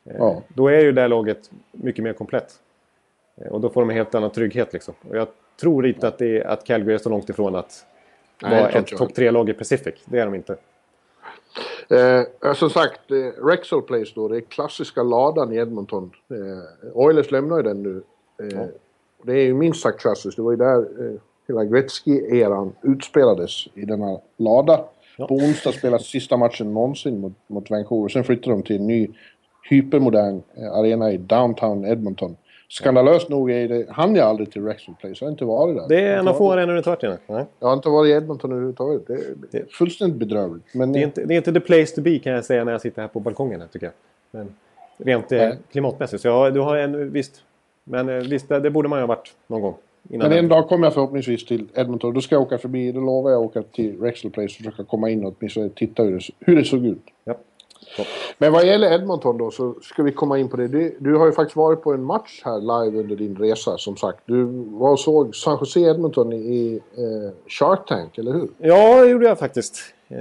Eh, 0.05 0.17
ja. 0.19 0.43
Då 0.49 0.69
är 0.69 0.81
ju 0.81 0.93
det 0.93 1.01
här 1.01 1.09
laget 1.09 1.51
mycket 1.73 2.05
mer 2.05 2.13
komplett. 2.13 2.55
Eh, 3.37 3.53
och 3.53 3.61
då 3.61 3.69
får 3.69 3.81
de 3.81 3.91
en 3.91 3.97
helt 3.97 4.15
annan 4.15 4.31
trygghet. 4.31 4.73
Liksom. 4.73 4.95
Och 5.09 5.17
jag 5.17 5.29
tror 5.61 5.87
inte 5.87 6.09
att, 6.09 6.19
det 6.19 6.39
är, 6.39 6.47
att 6.47 6.65
Calgary 6.65 6.95
är 6.95 6.99
så 6.99 7.09
långt 7.09 7.29
ifrån 7.29 7.55
att 7.55 7.87
vara 8.43 8.69
ett 8.69 8.87
topp 8.87 9.15
tre-lag 9.15 9.49
i 9.49 9.53
Pacific. 9.53 9.95
Det 10.05 10.19
är 10.19 10.25
de 10.25 10.35
inte. 10.35 10.57
Eh, 11.91 12.53
som 12.55 12.71
sagt, 12.71 13.11
eh, 13.11 13.45
Rexall 13.47 13.83
Place 13.83 14.13
då, 14.15 14.29
det 14.29 14.37
är 14.37 14.41
klassiska 14.41 15.03
ladan 15.03 15.53
i 15.53 15.57
Edmonton. 15.57 16.11
Eh, 16.31 16.89
Oilers 16.95 17.31
lämnar 17.31 17.57
ju 17.57 17.63
den 17.63 17.83
nu. 17.83 18.03
Eh, 18.43 18.59
ja. 18.59 18.67
Det 19.23 19.33
är 19.33 19.45
ju 19.45 19.55
minst 19.55 19.83
sagt 19.83 20.01
klassiskt. 20.01 20.37
Det 20.37 20.43
var 20.43 20.51
ju 20.51 20.57
där 20.57 20.79
eh, 20.79 21.21
hela 21.49 21.65
Gretzky-eran 21.65 22.73
utspelades, 22.83 23.67
i 23.75 23.85
denna 23.85 24.19
lada. 24.37 24.85
Ja. 25.17 25.27
På 25.27 25.35
onsdag 25.35 25.73
spelas 25.73 26.03
sista 26.03 26.37
matchen 26.37 26.75
någonsin 26.75 27.21
mot, 27.21 27.33
mot 27.47 27.71
Vancouver. 27.71 28.09
Sen 28.09 28.25
flyttar 28.25 28.51
de 28.51 28.63
till 28.63 28.77
en 28.77 28.87
ny 28.87 29.09
hypermodern 29.71 30.43
eh, 30.55 30.73
arena 30.73 31.13
i 31.13 31.17
downtown 31.17 31.85
Edmonton. 31.85 32.37
Skandalöst 32.71 33.29
nog 33.29 33.51
är 33.51 33.69
det, 33.69 33.87
han 33.89 34.15
jag 34.15 34.29
aldrig 34.29 34.53
till 34.53 34.65
Rexall 34.65 34.95
Place. 35.01 35.17
Jag 35.21 35.27
har 35.27 35.33
inte 35.33 35.45
varit 35.45 35.77
där. 35.77 35.89
Det 35.89 36.01
är 36.01 36.19
en 36.19 36.29
av 36.29 36.35
få 36.35 36.53
arenor 36.53 36.73
du 36.73 36.79
inte 36.79 36.91
varit 36.91 37.05
i. 37.05 37.17
Nej. 37.27 37.45
Jag 37.61 37.69
har 37.69 37.75
inte 37.75 37.89
varit 37.89 38.09
i 38.09 38.13
Edmonton 38.13 38.53
överhuvudtaget. 38.53 39.07
Det 39.07 39.13
är, 39.13 39.35
det 39.51 39.59
är 39.59 39.65
fullständigt 39.65 40.19
bedrövligt. 40.19 40.75
Men, 40.75 40.93
det, 40.93 40.99
är 40.99 41.03
inte, 41.03 41.25
det 41.25 41.35
är 41.35 41.37
inte 41.37 41.53
the 41.53 41.61
place 41.61 41.95
to 41.95 42.01
be 42.01 42.19
kan 42.19 42.33
jag 42.33 42.45
säga 42.45 42.65
när 42.65 42.73
jag 42.73 42.81
sitter 42.81 43.03
här 43.03 43.09
på 43.09 43.21
balkongen. 43.21 43.61
Här, 43.61 43.69
tycker 43.69 43.87
jag. 43.87 43.95
Men 44.31 44.55
rent 44.97 45.33
eh, 45.33 45.51
klimatmässigt. 45.73 46.23
Så 46.23 46.29
ja, 46.29 46.51
du 46.51 46.61
har 46.61 46.77
en 46.77 47.13
visst. 47.13 47.43
Men 47.85 48.09
eh, 48.09 48.15
visst, 48.17 48.49
det, 48.49 48.71
borde 48.71 48.89
man 48.89 48.99
ju 48.99 49.03
ha 49.03 49.07
varit 49.07 49.35
någon 49.47 49.61
gång. 49.61 49.75
Men 50.03 50.33
en 50.33 50.49
dag 50.49 50.69
kommer 50.69 50.87
jag 50.87 50.95
förhoppningsvis 50.95 51.47
till 51.47 51.67
Edmonton. 51.75 52.15
Då 52.15 52.21
ska 52.21 52.35
jag 52.35 52.43
åka 52.43 52.59
förbi. 52.59 52.93
Då 52.93 53.01
lovar 53.01 53.31
jag 53.31 53.45
att 53.45 53.51
åka 53.51 53.63
till 53.63 54.01
Rexall 54.01 54.31
Place 54.31 54.47
och 54.47 54.65
försöka 54.65 54.85
komma 54.85 55.11
in 55.11 55.25
och 55.25 55.35
åtminstone 55.39 55.69
titta 55.69 56.03
hur 56.03 56.13
det, 56.13 56.21
hur 56.41 56.57
det 56.57 56.65
såg 56.65 56.87
ut. 56.87 57.03
Ja. 57.25 57.35
Men 58.39 58.53
vad 58.53 58.67
gäller 58.67 58.93
Edmonton 58.93 59.39
då 59.39 59.51
så 59.51 59.75
ska 59.83 60.03
vi 60.03 60.13
komma 60.13 60.39
in 60.39 60.49
på 60.49 60.57
det. 60.57 60.69
Du, 60.69 60.97
du, 61.01 61.17
har 61.17 61.27
ju 61.27 61.33
faktiskt 61.33 61.57
varit 61.57 61.83
på 61.83 61.93
en 61.93 62.05
match 62.05 62.43
här 62.45 62.61
live 62.61 62.99
under 62.99 63.17
din 63.17 63.37
resa 63.37 63.79
som 63.79 63.97
sagt. 63.97 64.19
Du 64.27 64.45
var 64.67 64.91
och 64.91 65.01
såg 65.01 65.37
San 65.37 65.59
Jose 65.61 65.81
Edmonton 65.81 66.33
i 66.33 66.81
eh, 66.97 67.35
Shark 67.47 67.89
Tank, 67.89 68.19
eller 68.19 68.33
hur? 68.33 68.49
Ja, 68.59 69.05
det 69.05 69.11
gjorde 69.11 69.27
jag 69.27 69.39
faktiskt. 69.39 69.95
Eh, 70.09 70.19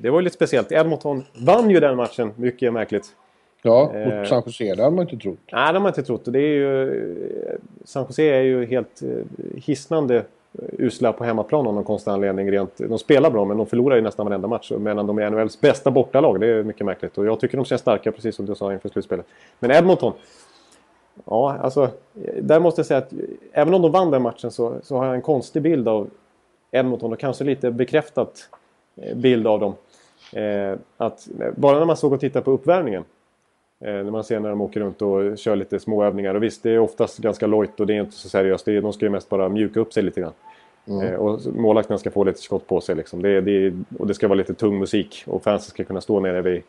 det 0.00 0.10
var 0.10 0.18
ju 0.18 0.24
lite 0.24 0.36
speciellt. 0.36 0.72
Edmonton 0.72 1.24
vann 1.46 1.70
ju 1.70 1.80
den 1.80 1.96
matchen, 1.96 2.32
mycket 2.36 2.72
märkligt. 2.72 3.06
Ja, 3.62 3.84
mot 3.84 4.12
eh, 4.12 4.24
San 4.24 4.42
Jose, 4.46 4.74
det 4.74 4.82
hade 4.82 4.96
man 4.96 5.08
inte 5.08 5.16
trott. 5.16 5.38
Nej, 5.52 5.60
det 5.60 5.66
hade 5.66 5.80
man 5.80 5.88
inte 5.88 6.02
trott. 6.02 6.22
Det 6.24 6.38
är 6.38 6.54
ju, 6.54 7.58
San 7.84 8.04
Jose 8.08 8.22
är 8.22 8.42
ju 8.42 8.66
helt 8.66 9.02
eh, 9.02 9.08
hisnande 9.54 10.24
usla 10.78 11.12
på 11.12 11.24
hemmaplan 11.24 11.66
av 11.66 11.74
någon 11.74 11.84
konstig 11.84 12.10
anledning. 12.10 12.52
Rent, 12.52 12.76
de 12.76 12.98
spelar 12.98 13.30
bra 13.30 13.44
men 13.44 13.56
de 13.56 13.66
förlorar 13.66 13.96
ju 13.96 14.02
nästan 14.02 14.26
varenda 14.26 14.48
match. 14.48 14.72
Medan 14.78 15.06
de 15.06 15.18
är 15.18 15.30
NHLs 15.30 15.60
bästa 15.60 15.90
bortalag. 15.90 16.40
Det 16.40 16.46
är 16.46 16.62
mycket 16.62 16.86
märkligt. 16.86 17.18
Och 17.18 17.26
jag 17.26 17.40
tycker 17.40 17.56
de 17.56 17.64
känns 17.64 17.80
starka 17.80 18.12
precis 18.12 18.36
som 18.36 18.46
du 18.46 18.54
sa 18.54 18.72
inför 18.72 18.88
slutspelet. 18.88 19.26
Men 19.58 19.70
Edmonton. 19.70 20.12
Ja, 21.24 21.58
alltså. 21.60 21.90
Där 22.40 22.60
måste 22.60 22.78
jag 22.78 22.86
säga 22.86 22.98
att 22.98 23.12
även 23.52 23.74
om 23.74 23.82
de 23.82 23.92
vann 23.92 24.10
den 24.10 24.22
matchen 24.22 24.50
så, 24.50 24.74
så 24.82 24.96
har 24.96 25.06
jag 25.06 25.14
en 25.14 25.22
konstig 25.22 25.62
bild 25.62 25.88
av 25.88 26.10
Edmonton. 26.70 27.12
Och 27.12 27.18
kanske 27.18 27.44
lite 27.44 27.70
bekräftat 27.70 28.48
eh, 28.96 29.16
bild 29.16 29.46
av 29.46 29.60
dem. 29.60 29.74
Eh, 30.32 30.78
att 30.96 31.28
bara 31.56 31.78
när 31.78 31.84
man 31.84 31.96
såg 31.96 32.12
och 32.12 32.20
tittade 32.20 32.44
på 32.44 32.50
uppvärmningen. 32.50 33.04
Eh, 33.84 33.94
när 33.94 34.10
man 34.10 34.24
ser 34.24 34.40
när 34.40 34.48
de 34.48 34.60
åker 34.60 34.80
runt 34.80 35.02
och 35.02 35.38
kör 35.38 35.56
lite 35.56 35.80
småövningar. 35.80 36.34
Och 36.34 36.42
visst, 36.42 36.62
det 36.62 36.70
är 36.70 36.78
oftast 36.78 37.18
ganska 37.18 37.46
lojt 37.46 37.80
och 37.80 37.86
det 37.86 37.94
är 37.94 38.00
inte 38.00 38.16
så 38.16 38.28
seriöst. 38.28 38.64
Det 38.64 38.76
är, 38.76 38.80
de 38.80 38.92
ska 38.92 39.04
ju 39.04 39.10
mest 39.10 39.28
bara 39.28 39.48
mjuka 39.48 39.80
upp 39.80 39.92
sig 39.92 40.02
lite 40.02 40.20
grann. 40.20 40.32
Mm. 40.88 41.06
Eh, 41.06 41.14
och 41.14 41.40
målvakterna 41.54 41.98
ska 41.98 42.10
få 42.10 42.24
lite 42.24 42.40
skott 42.40 42.66
på 42.66 42.80
sig. 42.80 42.94
Liksom. 42.94 43.22
Det, 43.22 43.40
det, 43.40 43.74
och 43.98 44.06
det 44.06 44.14
ska 44.14 44.28
vara 44.28 44.38
lite 44.38 44.54
tung 44.54 44.78
musik. 44.78 45.24
Och 45.26 45.42
fansen 45.42 45.70
ska 45.70 45.84
kunna 45.84 46.00
stå 46.00 46.20
nere 46.20 46.42
vid, 46.42 46.62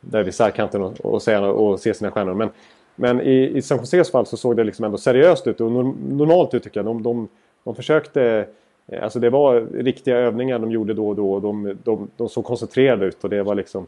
där 0.00 0.22
vid 0.22 0.34
särkanten 0.34 0.82
och, 0.82 1.00
och, 1.00 1.22
se, 1.22 1.36
och 1.36 1.80
se 1.80 1.94
sina 1.94 2.10
stjärnor. 2.10 2.34
Men, 2.34 2.48
men 2.96 3.20
i, 3.20 3.56
i 3.56 3.62
San 3.62 3.78
Joses 3.78 4.10
fall 4.10 4.26
så 4.26 4.36
såg 4.36 4.56
det 4.56 4.64
liksom 4.64 4.84
ändå 4.84 4.98
seriöst 4.98 5.46
ut 5.46 5.60
och 5.60 5.72
normalt 5.72 6.54
ut 6.54 6.62
tycker 6.62 6.80
jag. 6.80 6.86
De, 6.86 7.02
de, 7.02 7.28
de 7.64 7.74
försökte... 7.74 8.46
Eh, 8.86 9.02
alltså 9.02 9.18
det 9.18 9.30
var 9.30 9.60
riktiga 9.60 10.16
övningar 10.16 10.58
de 10.58 10.70
gjorde 10.70 10.94
då 10.94 11.08
och 11.08 11.16
då. 11.16 11.40
De, 11.40 11.78
de, 11.84 12.10
de 12.16 12.28
såg 12.28 12.44
koncentrerade 12.44 13.06
ut 13.06 13.24
och 13.24 13.30
det 13.30 13.42
var 13.42 13.54
liksom... 13.54 13.86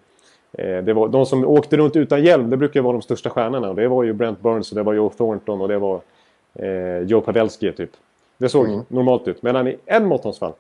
Eh, 0.59 0.83
det 0.83 0.93
var, 0.93 1.09
de 1.09 1.27
som 1.27 1.45
åkte 1.45 1.77
runt 1.77 1.97
utan 1.97 2.25
hjälm, 2.25 2.51
det 2.51 2.57
brukar 2.57 2.81
vara 2.81 2.93
de 2.93 3.03
största 3.03 3.31
stjärnorna. 3.31 3.75
Det 3.75 3.89
var 3.89 4.03
ju 4.03 4.13
Brent 4.13 4.41
Burns 4.41 4.71
och 4.71 4.77
det 4.77 4.83
var 4.83 4.93
Joe 4.93 5.11
Thornton 5.11 5.61
och 5.61 5.69
det 5.69 5.79
var 5.79 6.01
eh, 6.55 6.99
Joe 6.99 7.21
Pavelski 7.21 7.73
typ. 7.73 7.91
Det 8.39 8.49
såg 8.49 8.67
mm. 8.69 8.81
normalt 8.89 9.29
ut. 9.29 9.43
Medan 9.43 9.69
i 9.69 9.77
Edmontons 9.87 10.39
fall. 10.39 10.53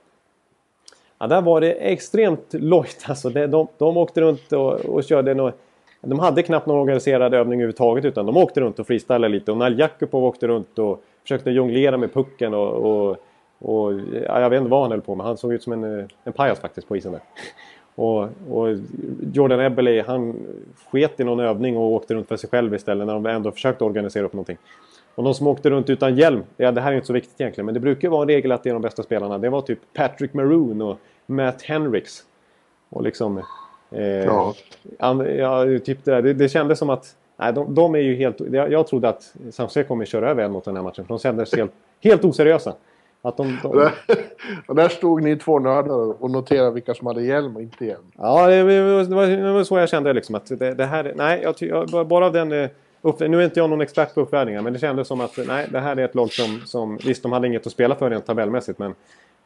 Ja, 1.18 1.26
där 1.26 1.40
var 1.40 1.60
det 1.60 1.72
extremt 1.72 2.48
lojt. 2.50 3.04
Alltså 3.08 3.30
det, 3.30 3.46
de, 3.46 3.68
de 3.78 3.96
åkte 3.96 4.20
runt 4.20 4.52
och, 4.52 4.72
och 4.72 5.04
körde 5.04 5.34
något, 5.34 5.54
De 6.00 6.18
hade 6.18 6.42
knappt 6.42 6.66
någon 6.66 6.80
organiserad 6.80 7.34
övning 7.34 7.60
överhuvudtaget 7.60 8.04
utan 8.04 8.26
de 8.26 8.36
åkte 8.36 8.60
runt 8.60 8.78
och 8.78 8.86
freestylade 8.86 9.28
lite. 9.28 9.50
Och 9.52 9.56
Nal 9.56 9.78
Jakubov 9.78 10.24
åkte 10.24 10.46
runt 10.48 10.78
och 10.78 11.02
försökte 11.22 11.50
jonglera 11.50 11.96
med 11.96 12.14
pucken 12.14 12.54
och, 12.54 12.72
och, 12.72 13.16
och 13.58 13.92
ja, 14.26 14.40
jag 14.40 14.50
vet 14.50 14.58
inte 14.58 14.70
vad 14.70 14.82
han 14.82 14.90
höll 14.90 15.00
på 15.00 15.14
med. 15.14 15.26
Han 15.26 15.36
såg 15.36 15.52
ut 15.52 15.62
som 15.62 15.72
en, 15.72 16.08
en 16.24 16.32
pajas 16.32 16.60
faktiskt 16.60 16.88
på 16.88 16.96
isen 16.96 17.12
där. 17.12 17.20
Och, 17.94 18.22
och 18.50 18.78
Jordan 19.32 19.60
Eberle 19.60 20.04
han 20.06 20.46
sket 20.90 21.20
i 21.20 21.24
någon 21.24 21.40
övning 21.40 21.76
och 21.76 21.92
åkte 21.92 22.14
runt 22.14 22.28
för 22.28 22.36
sig 22.36 22.50
själv 22.50 22.74
istället 22.74 23.06
när 23.06 23.14
de 23.14 23.26
ändå 23.26 23.50
försökte 23.50 23.84
organisera 23.84 24.24
upp 24.24 24.32
någonting. 24.32 24.58
Och 25.14 25.24
de 25.24 25.34
som 25.34 25.46
åkte 25.46 25.70
runt 25.70 25.90
utan 25.90 26.16
hjälm, 26.16 26.42
ja 26.56 26.72
det 26.72 26.80
här 26.80 26.92
är 26.92 26.96
inte 26.96 27.06
så 27.06 27.12
viktigt 27.12 27.40
egentligen 27.40 27.66
men 27.66 27.74
det 27.74 27.80
brukar 27.80 28.08
vara 28.08 28.22
en 28.22 28.28
regel 28.28 28.52
att 28.52 28.62
det 28.62 28.68
är 28.70 28.72
de 28.72 28.82
bästa 28.82 29.02
spelarna. 29.02 29.38
Det 29.38 29.48
var 29.48 29.60
typ 29.60 29.78
Patrick 29.94 30.34
Maroon 30.34 30.82
och 30.82 30.98
Matt 31.26 31.62
Henricks. 31.62 32.24
Och 32.88 33.02
liksom... 33.02 33.42
Eh, 33.90 34.02
ja. 34.02 34.54
Ja, 34.98 35.64
typ 35.84 36.04
det, 36.04 36.10
där. 36.10 36.22
Det, 36.22 36.32
det 36.32 36.48
kändes 36.48 36.78
som 36.78 36.90
att... 36.90 37.16
Nej, 37.36 37.52
de, 37.52 37.74
de 37.74 37.94
är 37.94 37.98
ju 37.98 38.14
helt... 38.14 38.40
Jag, 38.40 38.72
jag 38.72 38.86
trodde 38.86 39.08
att 39.08 39.34
Jose 39.58 39.82
kommer 39.82 40.04
köra 40.04 40.30
över 40.30 40.48
mot 40.48 40.64
den 40.64 40.76
här 40.76 40.82
matchen. 40.82 41.04
För 41.04 41.08
de 41.08 41.18
kändes 41.18 41.54
helt, 41.54 41.72
helt 42.00 42.24
oseriösa. 42.24 42.74
Att 43.22 43.36
de, 43.36 43.58
de... 43.62 43.90
och 44.66 44.76
där 44.76 44.88
stod 44.88 45.22
ni 45.22 45.36
två 45.36 45.58
nördar 45.58 46.22
och 46.22 46.30
noterade 46.30 46.70
vilka 46.70 46.94
som 46.94 47.06
hade 47.06 47.22
hjälm 47.22 47.56
och 47.56 47.62
inte 47.62 47.84
hjälm. 47.84 48.12
Ja, 48.16 48.46
det 48.46 48.62
var, 48.62 49.26
det 49.26 49.52
var, 49.52 49.64
så 49.64 49.78
jag 49.78 49.88
kände 49.88 50.12
liksom. 50.12 50.34
Att 50.34 50.46
det, 50.46 50.74
det 50.74 50.84
här... 50.84 51.12
Nej, 51.16 51.40
jag, 51.42 51.54
jag, 51.90 52.06
bara 52.06 52.26
av 52.26 52.32
den... 52.32 52.52
Eh, 52.52 52.70
upp, 53.02 53.20
nu 53.20 53.40
är 53.40 53.44
inte 53.44 53.60
jag 53.60 53.70
någon 53.70 53.80
expert 53.80 54.14
på 54.14 54.20
uppvärmningar 54.20 54.62
men 54.62 54.72
det 54.72 54.78
kändes 54.78 55.08
som 55.08 55.20
att 55.20 55.38
nej, 55.46 55.68
det 55.70 55.80
här 55.80 55.96
är 55.96 56.04
ett 56.04 56.14
lag 56.14 56.32
som, 56.32 56.60
som... 56.66 56.98
Visst, 57.04 57.22
de 57.22 57.32
hade 57.32 57.46
inget 57.46 57.66
att 57.66 57.72
spela 57.72 57.94
för 57.94 58.10
rent 58.10 58.26
tabellmässigt 58.26 58.78
men... 58.78 58.94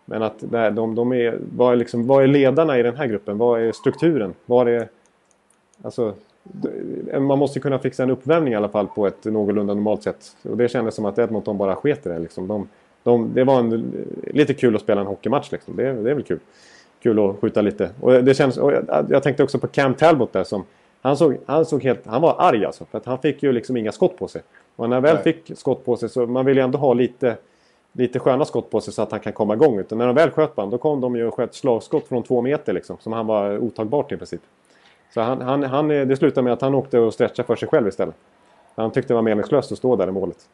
Men 0.08 0.22
att 0.22 0.34
det, 0.38 0.70
de, 0.70 0.94
de 0.94 1.12
är, 1.12 1.38
vad, 1.56 1.72
är 1.72 1.76
liksom, 1.76 2.06
vad 2.06 2.22
är 2.22 2.26
ledarna 2.26 2.78
i 2.78 2.82
den 2.82 2.96
här 2.96 3.06
gruppen? 3.06 3.38
Vad 3.38 3.60
är 3.60 3.72
strukturen? 3.72 4.34
Vad 4.46 4.68
är... 4.68 4.88
Alltså, 5.82 6.14
man 7.20 7.38
måste 7.38 7.60
kunna 7.60 7.78
fixa 7.78 8.02
en 8.02 8.10
uppvärmning 8.10 8.52
i 8.52 8.56
alla 8.56 8.68
fall 8.68 8.86
på 8.86 9.06
ett 9.06 9.24
någorlunda 9.24 9.74
normalt 9.74 10.02
sätt. 10.02 10.36
Och 10.42 10.56
det 10.56 10.68
kändes 10.68 10.94
som 10.94 11.04
att 11.04 11.18
Edmonton 11.18 11.58
bara 11.58 11.74
sket 11.74 12.06
i 12.06 12.08
det. 12.08 12.18
Liksom. 12.18 12.48
De, 12.48 12.68
de, 13.06 13.34
det 13.34 13.44
var 13.44 13.58
en, 13.58 13.92
lite 14.26 14.54
kul 14.54 14.76
att 14.76 14.82
spela 14.82 15.00
en 15.00 15.06
hockeymatch. 15.06 15.52
Liksom. 15.52 15.76
Det, 15.76 15.82
det 15.82 16.10
är 16.10 16.14
väl 16.14 16.22
kul. 16.22 16.38
Kul 17.02 17.18
att 17.18 17.36
skjuta 17.40 17.62
lite. 17.62 17.90
Och 18.00 18.24
det 18.24 18.34
känns, 18.34 18.56
och 18.56 18.72
jag, 18.72 19.06
jag 19.10 19.22
tänkte 19.22 19.42
också 19.42 19.58
på 19.58 19.66
Cam 19.66 19.94
Talbot 19.94 20.32
där 20.32 20.44
som... 20.44 20.64
Han, 21.00 21.16
såg, 21.16 21.38
han, 21.46 21.64
såg 21.64 21.82
helt, 21.82 22.06
han 22.06 22.22
var 22.22 22.36
arg 22.38 22.64
alltså. 22.64 22.84
För 22.84 22.98
att 22.98 23.06
han 23.06 23.18
fick 23.18 23.42
ju 23.42 23.52
liksom 23.52 23.76
inga 23.76 23.92
skott 23.92 24.18
på 24.18 24.28
sig. 24.28 24.42
Och 24.76 24.88
när 24.88 24.96
han 24.96 25.02
väl 25.02 25.14
Nej. 25.14 25.24
fick 25.24 25.58
skott 25.58 25.84
på 25.84 25.96
sig 25.96 26.08
så 26.08 26.26
man 26.26 26.46
vill 26.46 26.56
ju 26.56 26.62
ändå 26.62 26.78
ha 26.78 26.94
lite, 26.94 27.36
lite 27.92 28.18
sköna 28.18 28.44
skott 28.44 28.70
på 28.70 28.80
sig 28.80 28.92
så 28.92 29.02
att 29.02 29.10
han 29.10 29.20
kan 29.20 29.32
komma 29.32 29.54
igång. 29.54 29.78
Utan 29.78 29.98
när 29.98 30.06
de 30.06 30.14
väl 30.14 30.30
sköt 30.30 30.54
på 30.54 30.60
honom 30.60 30.70
då 30.70 30.78
kom 30.78 31.00
de 31.00 31.16
ju 31.16 31.26
och 31.26 31.34
sköt 31.34 31.54
slagskott 31.54 32.08
från 32.08 32.22
två 32.22 32.42
meter 32.42 32.72
liksom. 32.72 32.96
Som 33.00 33.12
han 33.12 33.26
var 33.26 33.58
otagbart 33.58 34.12
i 34.12 34.16
princip. 34.16 34.40
Så 35.14 35.20
han, 35.20 35.40
han, 35.40 35.62
han, 35.62 35.88
det 35.88 36.16
slutade 36.16 36.44
med 36.44 36.52
att 36.52 36.60
han 36.60 36.74
åkte 36.74 36.98
och 36.98 37.14
stretchade 37.14 37.46
för 37.46 37.56
sig 37.56 37.68
själv 37.68 37.88
istället. 37.88 38.14
Han 38.74 38.90
tyckte 38.90 39.12
det 39.12 39.14
var 39.14 39.22
meningslöst 39.22 39.72
att 39.72 39.78
stå 39.78 39.96
där 39.96 40.08
i 40.08 40.12
målet. 40.12 40.48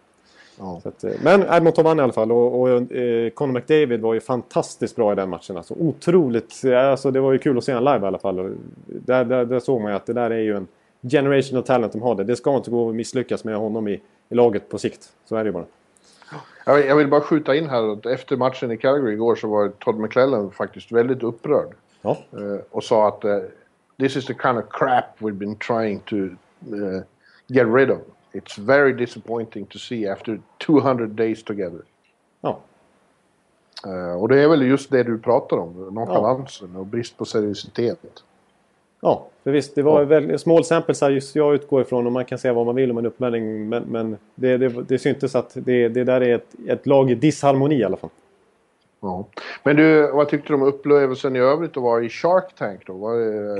Ja. 0.58 0.80
Att, 0.84 1.04
eh, 1.04 1.12
men 1.22 1.42
Edmonton 1.42 1.84
vann 1.84 1.98
i 1.98 2.02
alla 2.02 2.12
fall 2.12 2.32
och, 2.32 2.60
och 2.60 2.92
eh, 2.92 3.30
Conor 3.30 3.52
McDavid 3.52 4.00
var 4.00 4.14
ju 4.14 4.20
fantastiskt 4.20 4.96
bra 4.96 5.12
i 5.12 5.14
den 5.14 5.28
matchen. 5.28 5.56
Alltså, 5.56 5.74
otroligt, 5.74 6.64
alltså, 6.64 7.10
det 7.10 7.20
var 7.20 7.32
ju 7.32 7.38
kul 7.38 7.58
att 7.58 7.64
se 7.64 7.74
honom 7.74 7.94
live 7.94 8.06
i 8.06 8.08
alla 8.08 8.18
fall. 8.18 8.40
Och 8.40 8.50
där, 8.86 9.24
där, 9.24 9.44
där 9.44 9.60
såg 9.60 9.80
man 9.80 9.90
ju 9.90 9.96
att 9.96 10.06
det 10.06 10.12
där 10.12 10.30
är 10.30 10.38
ju 10.38 10.56
en 10.56 10.66
generational 11.10 11.62
talent 11.62 11.92
de 11.92 12.02
har 12.02 12.14
det. 12.14 12.24
Det 12.24 12.36
ska 12.36 12.56
inte 12.56 12.70
gå 12.70 12.88
att 12.88 12.94
misslyckas 12.94 13.44
med 13.44 13.56
honom 13.56 13.88
i, 13.88 14.00
i 14.28 14.34
laget 14.34 14.68
på 14.68 14.78
sikt. 14.78 15.12
Så 15.24 15.36
är 15.36 15.44
det 15.44 15.48
ju 15.48 15.52
bara. 15.52 15.64
Jag 16.64 16.96
vill 16.96 17.08
bara 17.08 17.20
skjuta 17.20 17.54
in 17.54 17.68
här 17.68 17.92
att 17.92 18.06
efter 18.06 18.36
matchen 18.36 18.70
i 18.70 18.76
Calgary 18.76 19.12
igår 19.12 19.34
så 19.34 19.48
var 19.48 19.68
Todd 19.68 19.98
McClellan 19.98 20.50
faktiskt 20.50 20.92
väldigt 20.92 21.22
upprörd. 21.22 21.68
Ja. 22.02 22.18
Eh, 22.32 22.60
och 22.70 22.84
sa 22.84 23.08
att 23.08 23.24
this 23.98 24.16
is 24.16 24.26
the 24.26 24.34
kind 24.34 24.58
of 24.58 24.64
crap 24.70 25.04
we've 25.18 25.38
been 25.38 25.56
trying 25.56 26.00
to 26.00 26.16
get 27.46 27.66
rid 27.66 27.90
of. 27.90 27.98
It's 28.32 28.58
very 28.58 28.92
disappointing 28.92 29.66
to 29.66 29.78
see 29.78 30.06
after 30.06 30.40
200 30.58 31.06
days 31.06 31.44
together. 31.44 31.80
Ja. 32.40 32.58
Uh, 33.86 34.22
och 34.22 34.28
det 34.28 34.42
är 34.42 34.48
väl 34.48 34.62
just 34.62 34.90
det 34.90 35.02
du 35.02 35.18
pratar 35.18 35.56
om, 35.56 35.94
nonchalansen 35.94 36.70
ja. 36.74 36.80
och 36.80 36.86
brist 36.86 37.16
på 37.16 37.24
seriositet. 37.24 38.24
Ja, 39.00 39.26
för 39.44 39.50
visst, 39.50 39.74
det 39.74 39.82
var 39.82 40.00
ja. 40.00 40.06
väldigt 40.06 40.40
small 40.40 40.64
samples 40.64 41.02
just 41.02 41.36
jag 41.36 41.54
utgår 41.54 41.82
ifrån 41.82 42.06
och 42.06 42.12
man 42.12 42.24
kan 42.24 42.38
säga 42.38 42.52
vad 42.52 42.66
man 42.66 42.74
vill 42.74 42.90
om 42.90 42.98
en 42.98 43.06
uppmätning. 43.06 43.68
Men, 43.68 43.82
men 43.82 44.16
det, 44.34 44.56
det, 44.56 44.68
det 44.68 44.98
syntes 44.98 45.34
att 45.34 45.50
det, 45.54 45.88
det 45.88 46.04
där 46.04 46.20
är 46.20 46.34
ett, 46.34 46.54
ett 46.68 46.86
lag 46.86 47.10
i 47.10 47.14
disharmoni 47.14 47.76
i 47.76 47.84
alla 47.84 47.96
fall. 47.96 48.10
Ja. 49.00 49.24
Men 49.62 49.76
du, 49.76 50.12
vad 50.12 50.28
tyckte 50.28 50.48
du 50.48 50.54
om 50.54 50.62
upplevelsen 50.62 51.36
i 51.36 51.38
övrigt 51.38 51.76
att 51.76 51.82
vara 51.82 52.02
i 52.02 52.08
Shark 52.08 52.54
Tank 52.58 52.86
då? 52.86 52.92
Var, 52.92 53.14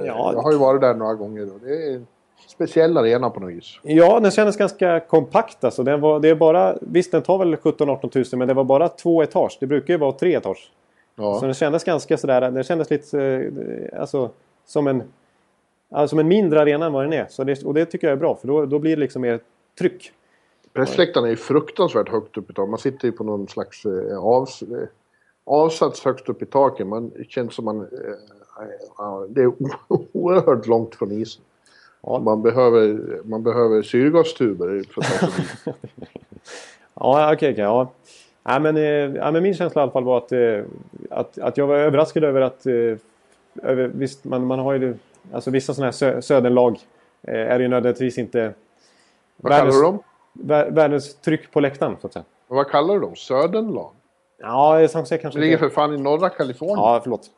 ja, 0.06 0.32
jag 0.34 0.42
har 0.42 0.52
ju 0.52 0.58
varit 0.58 0.80
där 0.80 0.94
några 0.94 1.14
gånger. 1.14 1.54
Och 1.54 1.60
det 1.60 1.86
är 1.86 2.02
speciell 2.48 2.96
arena 2.96 3.30
på 3.30 3.40
något 3.40 3.50
vis. 3.50 3.78
Ja, 3.82 4.20
den 4.20 4.30
kändes 4.30 4.56
ganska 4.56 5.00
kompakt 5.00 5.64
alltså. 5.64 5.82
Den 5.82 6.00
var, 6.00 6.20
det 6.20 6.28
är 6.28 6.34
bara, 6.34 6.76
visst, 6.80 7.12
den 7.12 7.22
tar 7.22 7.38
väl 7.38 7.56
17-18 7.56 8.08
tusen 8.08 8.38
men 8.38 8.48
det 8.48 8.54
var 8.54 8.64
bara 8.64 8.88
två 8.88 9.22
etage. 9.22 9.56
Det 9.60 9.66
brukar 9.66 9.94
ju 9.94 9.98
vara 9.98 10.12
tre 10.12 10.34
etage. 10.34 10.70
Ja. 11.14 11.40
Så 11.40 11.44
den 11.44 11.54
kändes 11.54 11.84
ganska 11.84 12.16
sådär, 12.16 12.40
den 12.40 12.64
kändes 12.64 12.90
lite 12.90 13.20
eh, 13.20 14.00
alltså, 14.00 14.30
som 14.66 14.86
en, 14.86 15.02
alltså, 15.90 16.08
som 16.08 16.18
en 16.18 16.28
mindre 16.28 16.60
arena 16.60 16.86
än 16.86 16.92
vad 16.92 17.04
den 17.04 17.12
är. 17.12 17.26
Så 17.30 17.44
det, 17.44 17.64
och 17.64 17.74
det 17.74 17.84
tycker 17.84 18.06
jag 18.06 18.12
är 18.12 18.20
bra 18.20 18.34
för 18.34 18.48
då, 18.48 18.66
då 18.66 18.78
blir 18.78 18.96
det 18.96 19.00
liksom 19.00 19.22
mer 19.22 19.40
tryck. 19.78 20.12
Pressläktaren 20.72 21.26
är 21.26 21.30
ju 21.30 21.36
fruktansvärt 21.36 22.08
högt 22.08 22.36
upp 22.36 22.50
i 22.50 22.54
taket. 22.54 22.70
Man 22.70 22.78
sitter 22.78 23.08
ju 23.08 23.12
på 23.12 23.24
någon 23.24 23.48
slags 23.48 23.84
eh, 23.84 24.18
avs, 24.18 24.62
eh, 24.62 24.88
avsats 25.44 26.04
högst 26.04 26.28
upp 26.28 26.42
i 26.42 26.46
taket. 26.46 26.86
Man 26.86 27.10
känns 27.28 27.54
som 27.54 27.64
man... 27.64 27.80
Eh, 27.80 29.22
det 29.28 29.42
är 29.42 29.52
oerhört 30.12 30.66
långt 30.66 30.94
från 30.94 31.12
isen. 31.12 31.42
Ja. 32.02 32.18
Man, 32.18 32.42
behöver, 32.42 32.98
man 33.24 33.42
behöver 33.42 33.82
syrgastuber 33.82 34.82
för 34.94 35.00
att 35.00 35.76
Ja, 36.94 37.32
okej, 37.32 37.36
okay, 37.36 37.52
okay, 37.52 37.64
ja. 37.64 37.90
Ja, 38.44 38.58
men, 38.58 38.76
eh, 38.76 38.82
ja, 38.82 39.30
men 39.30 39.42
min 39.42 39.54
känsla 39.54 39.80
i 39.80 39.82
alla 39.82 39.92
fall 39.92 40.04
var 40.04 40.18
att, 40.18 40.32
eh, 40.32 40.64
att, 41.10 41.38
att 41.38 41.56
jag 41.56 41.66
var 41.66 41.76
överraskad 41.76 42.24
över 42.24 42.40
att... 42.40 42.66
Eh, 42.66 42.72
över, 43.62 43.90
visst, 43.94 44.24
man, 44.24 44.46
man 44.46 44.58
har 44.58 44.74
ju... 44.74 44.94
Alltså 45.32 45.50
vissa 45.50 45.74
sådana 45.74 45.86
här 45.86 45.92
sö 45.92 46.22
söderlag 46.22 46.78
är 47.22 47.60
ju 47.60 47.68
nödvändigtvis 47.68 48.18
inte... 48.18 48.54
Vad 49.36 49.52
världens, 49.52 49.76
kallar 49.76 49.92
du 49.92 49.98
dem? 50.62 50.74
Världens 50.74 51.14
tryck 51.14 51.50
på 51.50 51.60
läktaren, 51.60 51.96
så 52.00 52.06
att 52.06 52.12
säga. 52.12 52.24
vad 52.48 52.70
kallar 52.70 52.94
du 52.94 53.00
dem? 53.00 53.16
Södernlag? 53.16 53.90
Ja, 54.38 54.88
San 54.88 55.00
Jose 55.02 55.18
kanske... 55.18 55.40
Det 55.40 55.44
ligger 55.44 55.58
för 55.58 55.68
fan 55.68 55.94
i 55.94 55.98
norra 55.98 56.28
Kalifornien. 56.28 56.78
Ja, 56.78 57.00
förlåt. 57.02 57.30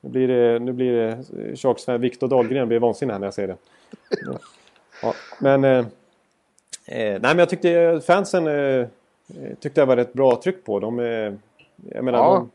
Nu 0.00 0.10
blir 0.10 0.28
det, 0.28 0.58
nu 0.58 0.72
blir 0.72 0.92
det 0.92 1.56
Sharks 1.56 1.88
Viktor 1.88 2.28
Dahlgren 2.28 2.68
blir 2.68 2.78
vansinnig 2.78 3.12
här 3.12 3.18
när 3.18 3.26
jag 3.26 3.34
säger 3.34 3.48
det. 3.48 3.56
Ja, 5.02 5.14
men... 5.40 5.64
Eh, 5.64 5.78
eh, 5.78 5.84
nej 6.86 7.20
men 7.20 7.38
jag 7.38 7.48
tyckte 7.48 8.00
fansen 8.06 8.46
eh, 8.46 8.86
tyckte 9.60 9.80
jag 9.80 9.86
var 9.86 9.96
ett 9.96 10.12
bra 10.12 10.40
tryck 10.42 10.64
på. 10.64 10.80
De, 10.80 10.98
eh, 11.00 11.32
jag 11.94 12.04
menar, 12.04 12.18
ja. 12.18 12.34
de, 12.34 12.50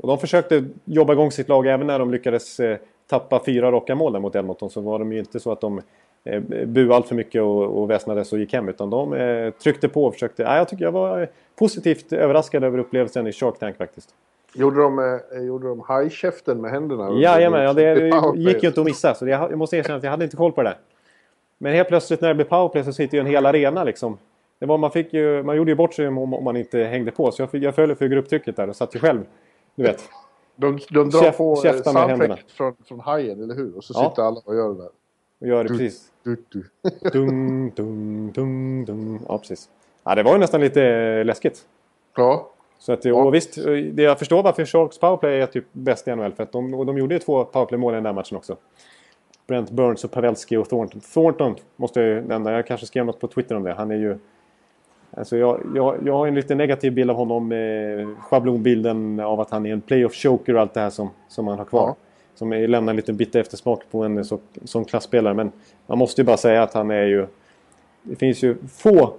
och 0.00 0.08
de 0.08 0.18
försökte 0.18 0.64
jobba 0.84 1.12
igång 1.12 1.32
sitt 1.32 1.48
lag 1.48 1.66
även 1.66 1.86
när 1.86 1.98
de 1.98 2.10
lyckades 2.10 2.60
eh, 2.60 2.78
tappa 3.06 3.42
fyra 3.44 3.72
raka 3.72 3.94
mål 3.94 4.12
där 4.12 4.20
mot 4.20 4.36
Edmonton. 4.36 4.70
Så 4.70 4.80
var 4.80 4.98
de 4.98 5.12
ju 5.12 5.18
inte 5.18 5.40
så 5.40 5.52
att 5.52 5.60
de 5.60 5.82
eh, 6.24 6.40
buade 6.66 6.94
allt 6.94 7.08
för 7.08 7.14
mycket 7.14 7.42
och, 7.42 7.82
och 7.82 7.90
väsnades 7.90 8.32
och 8.32 8.38
gick 8.38 8.52
hem. 8.52 8.68
Utan 8.68 8.90
de 8.90 9.12
eh, 9.12 9.50
tryckte 9.50 9.88
på 9.88 10.04
och 10.04 10.14
försökte. 10.14 10.44
Nej, 10.44 10.58
jag 10.58 10.68
tycker 10.68 10.84
jag 10.84 10.92
var 10.92 11.28
positivt 11.58 12.12
överraskad 12.12 12.64
över 12.64 12.78
upplevelsen 12.78 13.26
i 13.26 13.32
Shark 13.32 13.58
Tank 13.58 13.76
faktiskt. 13.76 14.14
Gjorde 14.54 14.80
de, 14.80 14.98
eh, 14.98 15.42
gjorde 15.42 15.68
de 15.68 15.80
hajkäften 15.80 16.60
med 16.60 16.70
händerna? 16.70 17.10
Jajamän, 17.10 17.62
ja, 17.62 17.72
det 17.72 18.10
gick 18.34 18.62
ju 18.62 18.68
inte 18.68 18.80
att 18.80 18.86
missa. 18.86 19.14
Så 19.14 19.28
jag, 19.28 19.50
jag 19.50 19.58
måste 19.58 19.76
erkänna 19.76 19.96
att 19.96 20.02
jag 20.02 20.10
hade 20.10 20.24
inte 20.24 20.36
koll 20.36 20.52
på 20.52 20.62
det 20.62 20.68
där. 20.68 20.78
Men 21.58 21.74
helt 21.74 21.88
plötsligt 21.88 22.20
när 22.20 22.28
det 22.28 22.34
blev 22.34 22.44
powerplay 22.44 22.84
så 22.84 22.92
sitter 22.92 23.16
ju 23.16 23.20
en 23.20 23.26
hel 23.26 23.46
arena 23.46 23.84
liksom. 23.84 24.18
Det 24.58 24.66
var, 24.66 24.78
man, 24.78 24.90
fick 24.90 25.12
ju, 25.12 25.42
man 25.42 25.56
gjorde 25.56 25.70
ju 25.70 25.74
bort 25.74 25.94
sig 25.94 26.08
om, 26.08 26.18
om 26.18 26.44
man 26.44 26.56
inte 26.56 26.78
hängde 26.78 27.10
på. 27.10 27.32
Så 27.32 27.42
jag, 27.42 27.62
jag 27.62 27.74
föll 27.74 27.94
för 27.94 28.06
grupptrycket 28.06 28.56
där 28.56 28.68
och 28.68 28.76
satt 28.76 28.94
ju 28.94 28.98
själv. 28.98 29.24
Du 29.74 29.82
vet. 29.82 30.08
De, 30.56 30.78
de 30.90 31.10
drar 31.10 31.20
Käf, 31.20 31.36
på 31.36 31.56
soundtracket 31.56 32.50
från, 32.50 32.74
från 32.88 33.00
Hajen, 33.00 33.42
eller 33.42 33.54
hur? 33.54 33.76
Och 33.76 33.84
så 33.84 33.94
sitter 33.94 34.22
alla 34.22 34.40
och 34.44 34.56
gör 34.56 34.68
det 34.68 34.74
där. 34.74 34.90
Och 35.40 35.46
gör 35.46 35.64
det 35.64 35.68
du, 35.68 35.78
precis. 35.78 36.12
Du, 36.22 36.44
du. 36.48 36.64
dung, 37.12 37.70
dung, 37.70 38.32
dung, 38.32 38.84
dung. 38.84 39.20
Ja, 39.28 39.38
precis. 39.38 39.68
Ja, 40.04 40.14
det 40.14 40.22
var 40.22 40.32
ju 40.32 40.38
nästan 40.38 40.60
lite 40.60 41.24
läskigt. 41.24 41.66
Ja. 42.16 42.50
Så 42.80 42.92
att, 42.92 43.06
och 43.06 43.34
visst, 43.34 43.54
det 43.92 44.02
jag 44.02 44.18
förstår 44.18 44.42
varför 44.42 44.64
Sharks 44.64 44.98
powerplay 44.98 45.40
är 45.40 45.46
typ 45.46 45.64
bäst 45.72 46.08
i 46.08 46.14
NHL. 46.14 46.32
För 46.32 46.42
att 46.42 46.52
de, 46.52 46.74
och 46.74 46.86
de 46.86 46.98
gjorde 46.98 47.14
ju 47.14 47.18
två 47.18 47.44
powerplay-mål 47.44 47.92
i 47.92 47.94
den 47.94 48.04
där 48.04 48.12
matchen 48.12 48.36
också. 48.36 48.56
Brent 49.46 49.70
Burns 49.70 50.04
och 50.04 50.10
Pavelski 50.10 50.56
och 50.56 50.68
Thornton. 50.68 51.00
Thornton 51.00 51.54
måste 51.76 52.00
jag 52.00 52.28
nämna. 52.28 52.52
Jag 52.52 52.66
kanske 52.66 52.86
skrev 52.86 53.06
något 53.06 53.20
på 53.20 53.26
Twitter 53.26 53.54
om 53.54 53.62
det. 53.62 53.72
Han 53.72 53.90
är 53.90 53.96
ju... 53.96 54.18
Alltså 55.10 55.36
jag, 55.36 55.60
jag, 55.74 55.96
jag 56.04 56.12
har 56.12 56.26
en 56.26 56.34
lite 56.34 56.54
negativ 56.54 56.92
bild 56.92 57.10
av 57.10 57.16
honom. 57.16 57.52
Eh, 57.52 58.08
schablonbilden 58.18 59.20
av 59.20 59.40
att 59.40 59.50
han 59.50 59.66
är 59.66 59.72
en 59.72 59.80
playoff 59.80 60.14
choker 60.14 60.54
och 60.54 60.60
allt 60.60 60.74
det 60.74 60.80
här 60.80 60.90
som, 60.90 61.10
som 61.28 61.46
han 61.46 61.58
har 61.58 61.64
kvar. 61.64 61.86
Ja. 61.86 61.96
Som 62.34 62.52
är, 62.52 62.68
lämnar 62.68 62.92
en 62.92 62.96
liten 62.96 63.16
bitter 63.16 63.40
eftersmak 63.40 63.82
på 63.90 64.02
en 64.02 64.24
så, 64.24 64.38
som 64.64 64.84
klassspelare. 64.84 65.34
Men 65.34 65.52
man 65.86 65.98
måste 65.98 66.20
ju 66.20 66.24
bara 66.24 66.36
säga 66.36 66.62
att 66.62 66.74
han 66.74 66.90
är 66.90 67.04
ju... 67.04 67.26
Det 68.02 68.16
finns 68.16 68.42
ju 68.42 68.56
få 68.68 69.14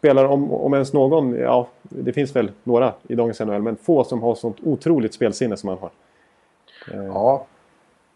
spelare, 0.00 0.28
om, 0.28 0.52
om 0.52 0.74
ens 0.74 0.92
någon, 0.92 1.34
ja 1.34 1.68
det 1.82 2.12
finns 2.12 2.36
väl 2.36 2.50
några 2.64 2.92
i 3.08 3.14
dagens 3.14 3.40
NHL, 3.40 3.62
men 3.62 3.76
få 3.76 4.04
som 4.04 4.22
har 4.22 4.34
sånt 4.34 4.56
otroligt 4.62 5.14
spelsinne 5.14 5.56
som 5.56 5.68
han 5.68 5.78
har. 5.78 5.90
Eh. 6.92 7.04
Ja, 7.04 7.46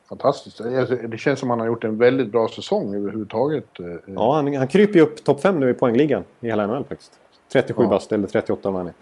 fantastiskt. 0.08 0.60
Det 1.08 1.18
känns 1.18 1.40
som 1.40 1.50
att 1.50 1.52
han 1.52 1.60
har 1.60 1.66
gjort 1.66 1.84
en 1.84 1.98
väldigt 1.98 2.32
bra 2.32 2.48
säsong 2.48 2.94
överhuvudtaget. 2.94 3.80
Eh. 3.80 3.86
Ja, 4.06 4.34
han, 4.34 4.56
han 4.56 4.68
kryper 4.68 4.94
ju 4.94 5.00
upp 5.00 5.24
topp 5.24 5.40
5 5.40 5.60
nu 5.60 5.70
i 5.70 5.74
poängligan 5.74 6.24
i 6.40 6.46
hela 6.46 6.66
NHL 6.66 6.84
faktiskt. 6.84 7.12
37 7.52 7.82
ja. 7.82 7.88
bast 7.88 8.12
eller 8.12 8.28
38 8.28 8.68
om 8.68 8.74
han 8.74 8.86
är. 8.86 8.94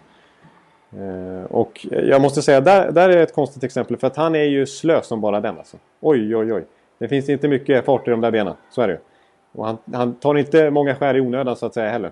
Eh, 0.97 1.45
och 1.45 1.87
jag 1.91 2.21
måste 2.21 2.41
säga, 2.41 2.61
där, 2.61 2.91
där 2.91 3.09
är 3.09 3.17
ett 3.17 3.33
konstigt 3.33 3.63
exempel 3.63 3.97
för 3.97 4.07
att 4.07 4.15
han 4.15 4.35
är 4.35 4.43
ju 4.43 4.65
slö 4.65 5.01
som 5.01 5.21
bara 5.21 5.39
den 5.39 5.57
alltså. 5.57 5.77
Oj, 5.99 6.35
oj, 6.35 6.53
oj. 6.53 6.65
Det 6.97 7.07
finns 7.07 7.29
inte 7.29 7.47
mycket 7.47 7.85
fart 7.85 8.07
i 8.07 8.11
de 8.11 8.21
där 8.21 8.31
benen, 8.31 8.53
så 8.69 8.81
är 8.81 8.87
det 8.87 8.93
ju. 8.93 8.99
Och 9.51 9.65
han, 9.65 9.77
han 9.93 10.15
tar 10.15 10.37
inte 10.37 10.69
många 10.69 10.95
skär 10.95 11.17
i 11.17 11.21
onödan 11.21 11.55
så 11.55 11.65
att 11.65 11.73
säga 11.73 11.89
heller. 11.89 12.11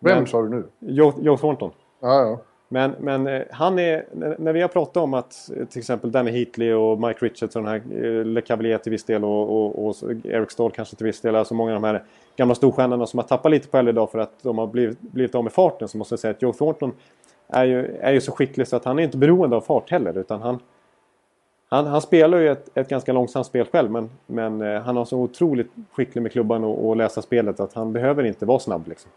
Vem 0.00 0.16
Men, 0.16 0.26
sa 0.26 0.42
du 0.42 0.48
nu? 0.48 0.64
Joe, 0.78 1.12
Joe 1.20 1.36
Thornton. 1.36 1.70
Ja, 2.00 2.22
ja. 2.22 2.38
Men, 2.72 2.92
men 3.00 3.26
eh, 3.26 3.42
han 3.50 3.78
är, 3.78 4.04
när- 4.38 4.52
vi 4.52 4.60
har 4.60 4.68
pratat 4.68 4.96
om 4.96 5.14
att 5.14 5.50
eh, 5.56 5.66
till 5.66 5.78
exempel 5.78 6.12
Danny 6.12 6.30
Heatley 6.30 6.72
och 6.72 7.00
Mike 7.00 7.24
Richards 7.26 7.56
och 7.56 7.62
den 7.62 7.70
här 7.70 8.04
eh, 8.04 8.24
Le 8.24 8.40
Cavalier 8.40 8.78
till 8.78 8.92
viss 8.92 9.04
del 9.04 9.24
och, 9.24 9.42
och, 9.42 9.86
och 9.86 9.94
Eric 10.24 10.50
Stahl 10.50 10.70
kanske 10.70 10.96
till 10.96 11.06
viss 11.06 11.20
del. 11.20 11.36
Alltså 11.36 11.54
många 11.54 11.74
av 11.76 11.82
de 11.82 11.86
här 11.86 12.02
gamla 12.36 12.54
storstjärnorna 12.54 13.06
som 13.06 13.18
har 13.18 13.24
tappat 13.26 13.50
lite 13.50 13.68
på 13.68 13.76
äldre 13.78 13.92
dag 13.92 14.10
för 14.10 14.18
att 14.18 14.42
de 14.42 14.58
har 14.58 14.66
blivit, 14.66 15.00
blivit 15.00 15.34
av 15.34 15.44
med 15.44 15.52
farten. 15.52 15.88
Så 15.88 15.98
måste 15.98 16.12
jag 16.12 16.20
säga 16.20 16.30
att 16.30 16.42
Joe 16.42 16.52
Thornton 16.52 16.92
är 17.48 17.64
ju, 17.64 17.96
är 17.96 18.12
ju 18.12 18.20
så 18.20 18.32
skicklig 18.32 18.68
så 18.68 18.76
att 18.76 18.84
han 18.84 18.98
är 18.98 19.02
inte 19.02 19.16
beroende 19.16 19.56
av 19.56 19.60
fart 19.60 19.90
heller. 19.90 20.18
Utan 20.18 20.42
han, 20.42 20.58
han, 21.68 21.86
han 21.86 22.00
spelar 22.00 22.38
ju 22.38 22.48
ett, 22.48 22.68
ett 22.74 22.88
ganska 22.88 23.12
långsamt 23.12 23.46
spel 23.46 23.66
själv 23.72 23.90
men, 23.90 24.10
men 24.26 24.60
han 24.82 24.96
har 24.96 25.04
så 25.04 25.18
otroligt 25.18 25.70
skicklig 25.92 26.22
med 26.22 26.32
klubban 26.32 26.64
och, 26.64 26.88
och 26.88 26.96
läsa 26.96 27.22
spelet 27.22 27.60
att 27.60 27.72
han 27.74 27.92
behöver 27.92 28.24
inte 28.24 28.46
vara 28.46 28.58
snabb. 28.58 28.88
Liksom. 28.88 29.10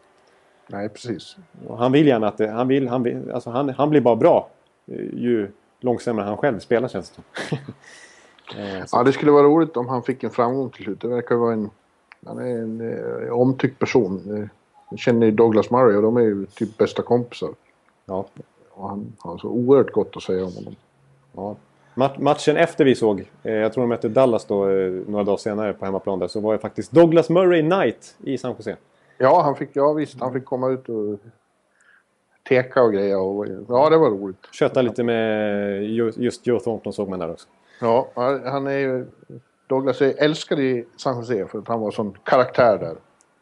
Nej, 0.68 0.89
precis. 0.89 1.38
Och 1.68 1.78
han 1.78 1.91
vill 1.91 2.07
gärna 2.07 2.28
att 2.28 2.38
det, 2.38 2.47
han, 2.51 2.68
vill, 2.68 2.88
han, 2.88 3.03
vill, 3.03 3.32
alltså 3.32 3.49
han, 3.49 3.70
han 3.70 3.89
blir 3.89 4.01
bara 4.01 4.16
bra 4.16 4.49
eh, 4.88 4.95
ju 4.99 5.51
långsammare 5.80 6.26
han 6.26 6.38
själv 6.38 6.59
spelar 6.59 6.88
känns 6.88 7.11
det. 7.11 7.57
Eh, 8.57 8.84
Ja, 8.91 9.03
det 9.03 9.11
skulle 9.14 9.32
vara 9.32 9.43
roligt 9.43 9.78
om 9.78 9.88
han 9.88 10.03
fick 10.03 10.24
en 10.24 10.30
framgång 10.30 10.70
till 10.70 10.84
slut. 10.84 11.01
Det 11.01 11.07
verkar 11.07 11.36
vara 11.36 11.53
en... 11.53 11.70
Han 12.26 12.38
är 12.39 12.57
en 12.57 12.82
eh, 13.28 13.34
omtyckt 13.34 13.80
person. 13.80 14.38
Eh, 14.38 14.47
Jag 14.89 14.99
känner 14.99 15.26
ju 15.26 15.32
Douglas 15.32 15.72
Murray 15.72 15.95
och 15.95 16.01
de 16.01 16.18
är 16.18 16.22
ju 16.22 16.45
typ 16.45 16.78
bästa 16.78 17.01
kompisar. 17.01 17.49
ja, 18.05 18.26
Och 18.72 18.89
han 18.89 19.14
har 19.20 19.38
så 19.38 19.47
oerhört 19.47 19.91
gott 19.91 20.18
att 20.18 20.24
säga 20.24 20.45
om 20.45 20.53
honom. 20.55 20.76
ja. 21.36 21.55
Ma- 21.95 22.20
Matchen 22.22 22.57
efter 22.57 22.86
vi 22.86 22.95
såg, 22.95 23.30
eh, 23.43 23.53
jag 23.53 23.74
tror 23.74 23.82
de 23.84 23.88
mötte 23.89 24.09
Dallas 24.09 24.45
då 24.45 24.70
eh, 24.70 24.91
några 25.07 25.24
dagar 25.24 25.38
senare 25.38 25.74
på 25.74 25.86
hemmaplan 25.86 26.20
där, 26.20 26.28
så 26.28 26.39
var 26.39 26.53
det 26.53 26.59
faktiskt 26.59 26.91
Douglas 26.91 27.30
Murray 27.30 27.61
Knight 27.61 28.16
i 28.24 28.38
San 28.38 28.55
Jose. 28.57 28.76
Ja, 29.24 29.41
han 29.41 29.55
fick, 29.55 29.69
ja 29.74 29.93
visst, 29.93 30.19
han 30.19 30.34
fick 30.34 30.45
komma 30.45 30.69
ut 30.69 30.89
och 30.89 31.19
teka 32.49 32.84
och 32.84 32.93
grejer. 32.93 33.17
Och, 33.17 33.45
ja, 33.69 33.89
det 33.89 33.97
var 33.97 34.09
roligt. 34.09 34.47
Köta 34.51 34.82
lite 34.82 35.03
med 35.03 35.84
ju- 35.84 36.11
just 36.15 36.47
Joe 36.47 36.59
Thornton 36.59 36.93
såg 36.93 37.09
man 37.09 37.19
där 37.19 37.32
också. 37.32 37.47
Ja, 37.82 38.07
han 38.45 38.67
är 38.67 38.78
ju... 38.78 39.05
Douglas 39.67 40.01
är 40.01 40.24
älskad 40.24 40.59
i 40.59 40.86
San 40.97 41.17
Jose 41.17 41.47
för 41.47 41.59
att 41.59 41.67
han 41.67 41.80
var 41.80 41.91
sån 41.91 42.17
karaktär 42.24 42.78
där. 42.78 42.95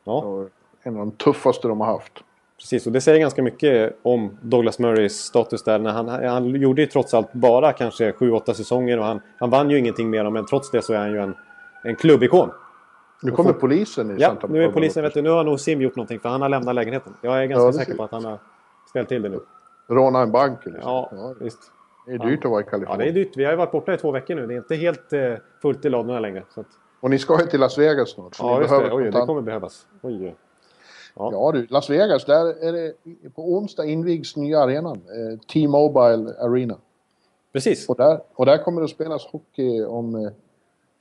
Ja, 0.04 0.46
en 0.84 0.94
av 0.94 1.00
de 1.00 1.12
tuffaste 1.12 1.68
de 1.68 1.80
har 1.80 1.88
haft. 1.88 2.14
precis. 2.58 2.86
Och 2.86 2.92
det 2.92 3.02
säger 3.02 3.20
ganska 3.20 3.44
mycket 3.44 3.98
om 4.02 4.38
Douglas 4.42 4.80
Murrays 4.80 5.18
status 5.20 5.64
där. 5.64 5.80
När 5.80 5.92
han, 5.92 6.08
han 6.08 6.50
gjorde 6.50 6.82
ju 6.82 6.88
trots 6.88 7.14
allt 7.14 7.34
bara 7.34 7.74
kanske 7.74 8.12
7-8 8.12 8.54
säsonger 8.54 9.00
och 9.00 9.06
han, 9.06 9.22
han 9.38 9.50
vann 9.50 9.70
ju 9.70 9.78
ingenting 9.80 10.10
med 10.10 10.26
dem. 10.26 10.34
Men 10.34 10.46
trots 10.46 10.72
det 10.72 10.82
så 10.82 10.94
är 10.94 10.98
han 10.98 11.12
ju 11.12 11.18
en, 11.18 11.36
en 11.84 11.96
klubbikon. 11.96 12.50
Nu 13.24 13.32
kommer 13.32 13.54
polisen 13.54 14.12
i 14.12 14.22
Ja, 14.22 14.28
Santa 14.28 14.48
nu 14.48 14.64
är 14.64 14.72
polisen, 14.72 15.04
vet 15.04 15.14
du, 15.14 15.22
nu 15.22 15.30
har 15.30 15.44
nog 15.44 15.60
Sim 15.60 15.82
gjort 15.82 15.96
någonting 15.96 16.20
för 16.20 16.30
han 16.30 16.42
har 16.42 16.50
lämnat 16.50 16.76
lägenheten. 16.76 17.14
Jag 17.22 17.44
är 17.44 17.46
ganska 17.46 17.62
Ja, 17.66 17.68
det 17.72 17.74
säker 17.78 17.96
på 17.96 18.04
att 18.04 18.12
han 18.12 18.26
har 18.26 18.40
ställt 18.90 19.10
till 19.10 19.22
det 19.22 19.30
nu. 19.30 19.40
Råna 19.88 20.22
en 20.22 20.32
bank 20.32 20.66
liksom. 20.66 20.82
Ja, 20.84 21.34
visst. 21.40 21.60
Det 22.06 22.12
är 22.12 22.18
dyrt 22.18 22.46
att 22.46 22.52
vara 22.52 22.62
i 22.62 22.64
Ja, 22.64 22.70
Kalifornien. 22.72 23.00
det 23.00 23.20
är 23.20 23.24
dyrt. 23.24 23.38
Vi 23.38 23.44
har 23.44 23.52
ju 23.52 23.58
varit 23.58 23.72
borta 23.72 23.94
i 23.94 23.98
två 23.98 24.12
veckor 24.12 24.36
nu. 24.36 24.48
Det 24.48 24.54
är 24.54 24.58
inte 24.58 24.76
helt 24.76 25.14
eh, 25.14 25.34
fullt 25.62 25.86
i 25.86 25.90
ladorna 25.90 26.20
längre. 26.20 26.44
Att, 26.56 26.66
Och 27.00 27.10
ni 27.10 27.20
ska 27.20 27.40
ju 27.42 27.46
till 27.48 27.60
Las 27.60 27.78
Vegas 27.78 28.10
snart. 28.10 28.36
Så 28.36 28.44
ja, 28.44 28.54
ni 28.54 28.60
just 28.60 28.70
det. 28.72 28.78
behöver 28.78 28.96
Oj, 28.98 29.12
det 29.12 29.26
kommer 29.26 29.42
behövas. 29.42 29.88
Oj, 30.02 30.24
oj. 30.24 30.36
Ja 31.16 31.52
du, 31.54 31.66
Las 31.70 31.90
Vegas, 31.90 32.26
där 32.26 32.64
är 32.68 32.72
det 32.72 32.94
på 33.36 33.54
onsdag 33.54 33.86
invigs 33.86 34.36
nya 34.36 34.60
arenan. 34.60 34.96
Eh, 34.96 35.40
T-Mobile 35.54 36.34
Arena. 36.40 36.78
Precis. 37.54 37.90
Och 37.90 37.96
där, 37.96 38.20
och 38.34 38.46
där 38.46 38.58
kommer 38.58 38.82
det 38.82 38.86
att 38.86 38.92
spelas 38.92 39.26
hockey 39.26 39.84
om 39.84 40.16
eh, 40.16 40.32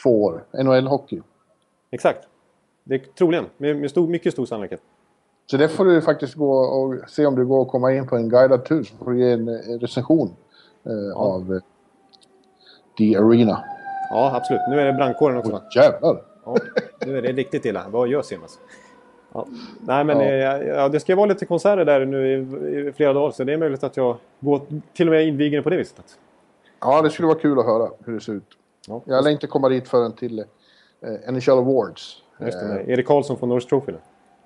två 0.03 0.25
år. 0.25 0.45
NHL-hockey. 0.53 1.23
Exakt. 1.91 2.28
Det 2.84 2.95
är 2.95 2.99
troligen. 2.99 3.47
Med, 3.57 3.76
med 3.76 3.91
stor, 3.91 4.09
mycket 4.09 4.32
stor 4.32 4.47
sannolikhet. 4.47 4.80
Så 5.51 5.57
det 5.57 5.68
får 5.68 5.84
du 5.84 6.01
faktiskt 6.03 6.34
gå 6.34 6.53
och 6.59 7.11
se 7.11 7.26
om 7.26 7.34
du 7.36 7.47
går 7.47 7.61
och 7.61 7.68
komma 7.68 7.93
in 7.93 8.07
på 8.07 8.16
en 8.16 8.28
guidad 8.28 8.64
tur. 8.64 8.82
Så 8.84 8.97
får 8.97 9.11
du 9.11 9.18
ge 9.20 9.32
en 9.32 9.49
eh, 9.49 9.78
recension 9.78 10.30
eh, 10.86 11.16
av 11.16 11.55
eh, 11.55 11.61
The 12.99 13.16
Arena. 13.16 13.64
Ja, 14.11 14.36
absolut. 14.36 14.61
Nu 14.70 14.80
är 14.80 14.86
det 14.86 14.93
brandkåren 14.93 15.36
också. 15.36 15.53
Va? 15.53 15.62
jävlar! 15.76 16.22
Ja, 16.45 16.57
nu 17.07 17.18
är 17.18 17.22
det 17.22 17.32
riktigt 17.32 17.64
illa. 17.64 17.84
Vad 17.88 18.09
gör 18.09 18.22
Simas? 18.22 18.59
Ja. 19.32 19.47
Nej, 19.80 20.05
men 20.05 20.18
Ja. 20.20 20.24
eh, 20.24 20.68
ja, 20.68 20.88
det 20.88 21.01
ska 21.01 21.16
vara 21.16 21.26
lite 21.26 21.47
konserter 21.47 21.84
där 21.84 22.05
nu 22.07 22.28
i, 22.32 22.88
i 22.88 22.93
flera 22.93 23.12
dagar. 23.12 23.30
Så 23.30 23.45
det 23.45 23.53
är 23.53 23.57
möjligt 23.59 23.84
att 23.84 23.97
jag 23.97 24.16
går 24.41 24.61
till 24.95 25.09
och 25.09 25.12
med 25.12 25.26
inviger 25.26 25.62
på 25.62 25.70
det 25.70 25.76
viset. 25.76 26.18
Ja, 26.80 27.03
det 27.03 27.11
skulle 27.11 27.28
vara 27.28 27.38
kul 27.38 27.59
att 27.59 27.66
höra 27.66 27.91
hur 28.05 28.12
det 28.14 28.20
ser 28.20 28.32
ut. 28.32 28.45
Ja. 28.88 29.01
Jag 29.05 29.24
lär 29.24 29.30
inte 29.30 29.47
komma 29.47 29.68
dit 29.68 29.88
förrän 29.88 30.12
till 30.12 30.38
eh, 30.38 30.45
NHL 31.29 31.51
Awards. 31.59 32.23
Just 32.41 32.61
det, 32.61 32.81
Eh, 32.81 32.89
Erik 32.91 33.07
Karlsson 33.07 33.37
från 33.39 33.49
Norris 33.49 33.67
Trophy. 33.67 33.93
nu. 33.93 33.99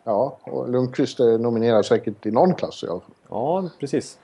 ja, 0.04 0.38
och 0.42 0.68
Lundqvist 0.70 1.20
är 1.20 1.38
nominerad 1.38 1.86
säkert 1.86 2.26
i 2.26 2.30
någon 2.30 2.54
klass 2.54 2.84
i 2.84 2.86
alla 2.88 3.00
fall. 3.00 3.10
Ja, 3.28 3.70
precis. 3.80 4.18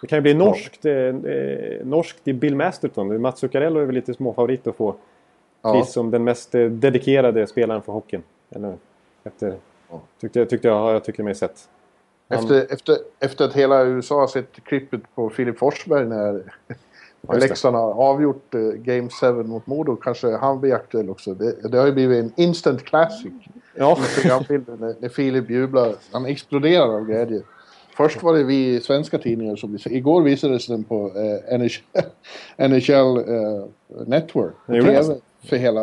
Det 0.00 0.06
kan 0.06 0.16
ju 0.16 0.20
bli 0.22 0.34
norskt, 0.34 0.84
eh, 0.84 0.92
eh, 0.94 1.84
norskt 1.86 2.28
i 2.28 2.32
Bill 2.32 2.56
Masterton. 2.56 3.20
Mats 3.20 3.38
Zuccarello 3.38 3.80
är 3.80 3.84
väl 3.84 3.94
lite 3.94 4.14
småfavorit 4.14 4.66
att 4.66 4.76
få 4.76 4.94
Ja. 5.62 5.72
pris 5.72 5.92
som 5.92 6.10
den 6.10 6.24
mest 6.24 6.54
eh, 6.54 6.64
dedikerade 6.66 7.46
spelaren 7.46 7.82
för 7.82 7.92
hockeyn. 7.92 8.22
Eller, 8.50 8.76
efter, 9.24 9.54
Ja. 9.90 10.00
tyckte, 10.20 10.46
tyckte 10.46 10.68
jag, 10.68 10.94
jag 10.94 11.04
tyckte 11.04 11.22
mig 11.22 11.34
sett. 11.34 11.68
Han- 12.28 12.38
Efter, 12.38 12.72
efter, 12.74 12.96
efter 13.20 13.44
att 13.44 13.52
hela 13.54 13.84
USA 13.84 14.20
har 14.20 14.26
sett 14.26 14.52
klippet 14.52 15.00
på 15.14 15.30
Filip 15.30 15.58
Forsberg 15.58 16.06
när 16.06 16.42
det. 17.34 17.40
Leksand 17.40 17.76
har 17.76 17.92
avgjort 17.92 18.54
eh, 18.54 18.60
Game 18.60 19.08
7 19.08 19.32
mot 19.32 19.66
Modo 19.66 19.96
kanske 19.96 20.36
han 20.36 20.60
blir 20.60 20.74
aktuell 20.74 21.10
också. 21.10 21.34
Det, 21.34 21.70
det 21.70 21.78
har 21.78 21.86
ju 21.86 21.92
blivit 21.92 22.24
en 22.24 22.32
instant 22.36 22.84
classic. 22.84 23.32
Ja, 23.74 23.98
när, 24.24 25.00
när 25.00 25.08
Filip 25.08 25.50
jublar. 25.50 25.94
Han 26.12 26.26
exploderar 26.26 26.94
av 26.94 27.04
glädje. 27.04 27.42
Först 27.96 28.22
var 28.22 28.34
det 28.34 28.44
vi 28.44 28.80
svenska 28.80 29.18
tidningar 29.18 29.56
som... 29.56 29.78
Igår 29.84 30.22
visades 30.22 30.66
den 30.66 30.84
på 30.84 31.12
eh, 31.48 31.58
NHL, 31.58 31.70
NHL 32.68 33.18
eh, 33.18 33.64
Network. 34.06 34.54
TV. 34.66 34.92
det 34.92 35.20
För 35.48 35.56
hela... 35.56 35.80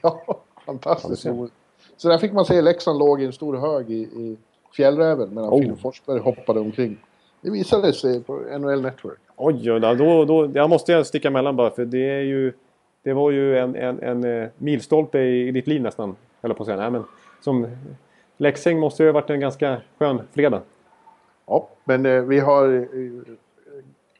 Ja, 0.00 0.22
Ja, 0.26 0.40
fantastiskt 0.66 1.26
roligt. 1.26 1.52
Så 1.96 2.08
där 2.08 2.18
fick 2.18 2.32
man 2.32 2.44
se 2.44 2.62
Leksand 2.62 2.98
låg 2.98 3.22
i 3.22 3.24
en 3.24 3.32
stor 3.32 3.56
hög 3.56 3.90
i, 3.90 4.00
i 4.00 4.36
fjällräven 4.76 5.34
medan 5.34 5.50
Oh. 5.50 5.60
Filip 5.60 5.80
Forsberg 5.80 6.20
hoppade 6.20 6.60
omkring. 6.60 6.98
Det 7.40 7.50
visades 7.50 8.04
eh, 8.04 8.22
på 8.22 8.32
NHL 8.58 8.82
Network. 8.82 9.18
Oj, 9.40 9.72
oj, 9.72 9.80
då, 9.80 10.24
då, 10.24 10.50
jag 10.54 10.70
måste 10.70 10.92
jag 10.92 11.06
sticka 11.06 11.28
emellan 11.28 11.56
bara 11.56 11.70
för 11.70 11.84
det 11.84 12.10
är 12.10 12.20
ju... 12.20 12.52
Det 13.02 13.12
var 13.12 13.30
ju 13.30 13.58
en, 13.58 13.76
en, 13.76 14.02
en 14.02 14.24
eh, 14.42 14.48
milstolpe 14.58 15.18
i, 15.18 15.48
i 15.48 15.50
ditt 15.50 15.66
liv 15.66 15.82
nästan, 15.82 16.16
höll 16.42 16.54
på 16.54 16.62
att 16.62 16.66
säga. 16.66 16.76
Nej, 16.80 16.90
men 16.90 17.04
som 17.40 17.66
Leksing 18.36 18.78
måste 18.78 19.02
ju 19.02 19.08
ha 19.08 19.12
varit 19.12 19.30
en 19.30 19.40
ganska 19.40 19.76
skön 19.98 20.20
fredag. 20.32 20.60
Ja, 21.46 21.68
men 21.84 22.06
eh, 22.06 22.22
vi 22.22 22.40
har 22.40 22.74
eh, 22.74 23.34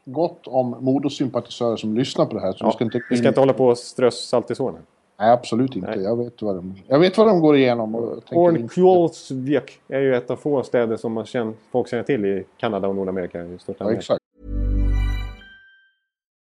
gott 0.05 0.47
om 0.47 0.77
Modosympatisörer 0.81 1.77
som 1.77 1.95
lyssnar 1.97 2.27
på 2.27 2.35
det 2.35 2.41
här. 2.41 2.53
Så 2.53 2.64
vi 2.64 2.68
Ja, 2.68 2.73
ska 2.73 2.85
inte, 2.85 3.03
vi 3.11 3.16
ska 3.16 3.29
inte 3.29 3.41
hålla 3.41 3.53
på 3.53 3.66
och 3.66 3.79
strö 3.79 4.11
salt 4.11 4.51
i 4.51 4.55
såren. 4.55 4.83
Nej, 5.18 5.31
absolut 5.31 5.77
inte. 5.77 5.91
Nej. 5.91 6.03
Jag, 6.03 6.16
vet 6.16 6.43
vad 6.43 6.57
de, 6.57 6.75
jag 6.87 6.99
vet 6.99 7.18
vad 7.18 7.27
de 7.27 7.41
går 7.41 7.57
igenom. 7.57 7.95
Ornskjolsvik 8.33 9.81
är 9.89 10.01
ju 10.01 10.14
ett 10.14 10.31
av 10.31 10.37
få 10.37 10.62
städer 10.62 10.97
som 10.97 11.12
man 11.12 11.27
känner, 11.27 11.53
folk 11.73 11.89
känner 11.89 12.03
till 12.03 12.25
i 12.25 12.45
Kanada 12.57 12.89
och 12.89 12.95
Nordamerika. 12.97 13.45
I 13.45 13.59
Ja, 13.79 13.93
exakt. 13.93 14.20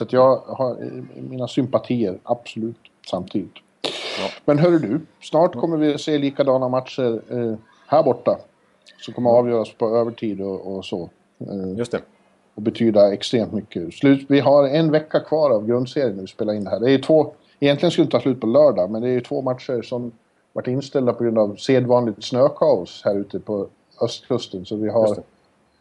Så 0.00 0.04
att 0.04 0.12
jag 0.12 0.36
har 0.36 0.76
mina 1.30 1.48
sympatier, 1.48 2.18
absolut, 2.22 2.76
samtidigt. 3.10 3.54
Men 4.44 4.58
hörru 4.58 4.78
du, 4.78 5.00
snart 5.22 5.52
kommer 5.54 5.76
vi 5.76 5.98
se 5.98 6.18
likadana 6.18 6.68
matcher 6.68 7.22
eh, 7.30 7.54
här 7.86 8.02
borta. 8.02 8.38
Som 8.98 9.14
kommer 9.14 9.30
avgöras 9.30 9.72
på 9.72 9.96
övertid 9.96 10.40
och, 10.40 10.76
och 10.76 10.84
så. 10.84 11.10
Eh, 11.38 11.78
Just 11.78 11.92
det. 11.92 12.00
att 12.54 12.62
betyda 12.62 13.12
extremt 13.12 13.52
mycket. 13.52 13.94
Slut, 13.94 14.26
vi 14.28 14.40
har 14.40 14.68
en 14.68 14.90
vecka 14.90 15.20
kvar 15.20 15.50
av 15.50 15.66
grundserien 15.66 16.14
när 16.14 16.22
vi 16.22 16.28
spelar 16.28 16.54
in 16.54 16.64
det 16.64 16.70
här. 16.70 16.80
Det 16.80 16.90
är 16.90 16.98
två, 16.98 17.32
egentligen 17.58 17.90
skulle 17.90 18.06
det 18.06 18.10
ta 18.10 18.20
slut 18.20 18.40
på 18.40 18.46
lördag, 18.46 18.90
men 18.90 19.02
det 19.02 19.08
är 19.08 19.20
två 19.20 19.42
matcher 19.42 19.82
som 19.82 20.12
varit 20.52 20.68
inställda 20.68 21.12
på 21.12 21.24
grund 21.24 21.38
av 21.38 21.56
sedvanligt 21.56 22.24
snökaos 22.24 23.02
här 23.04 23.14
ute 23.14 23.40
på 23.40 23.66
östkusten. 24.00 24.64
Så 24.64 24.76
vi 24.76 24.88
har 24.88 25.18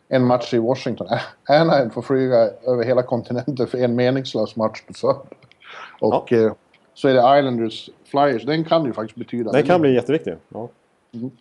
en 0.09 0.25
match 0.25 0.53
i 0.53 0.57
Washington. 0.57 1.07
Anaheim 1.49 1.89
får 1.89 2.01
flyga 2.01 2.37
över 2.67 2.83
hela 2.83 3.03
kontinenten 3.03 3.67
för 3.67 3.77
en 3.77 3.95
meningslös 3.95 4.55
match 4.55 4.81
på 4.87 4.93
söndag. 4.93 5.25
Och 6.01 6.31
ja. 6.31 6.37
eh, 6.37 6.53
så 6.93 7.07
är 7.07 7.13
det 7.13 7.39
Islanders 7.39 7.89
Flyers. 8.03 8.45
Den 8.45 8.65
kan 8.65 8.85
ju 8.85 8.93
faktiskt 8.93 9.17
betyda... 9.17 9.51
Den 9.51 9.63
kan 9.63 9.81
bli 9.81 9.93
jätteviktig. 9.93 10.35
Ja. 10.49 10.69
Mm. 11.13 11.31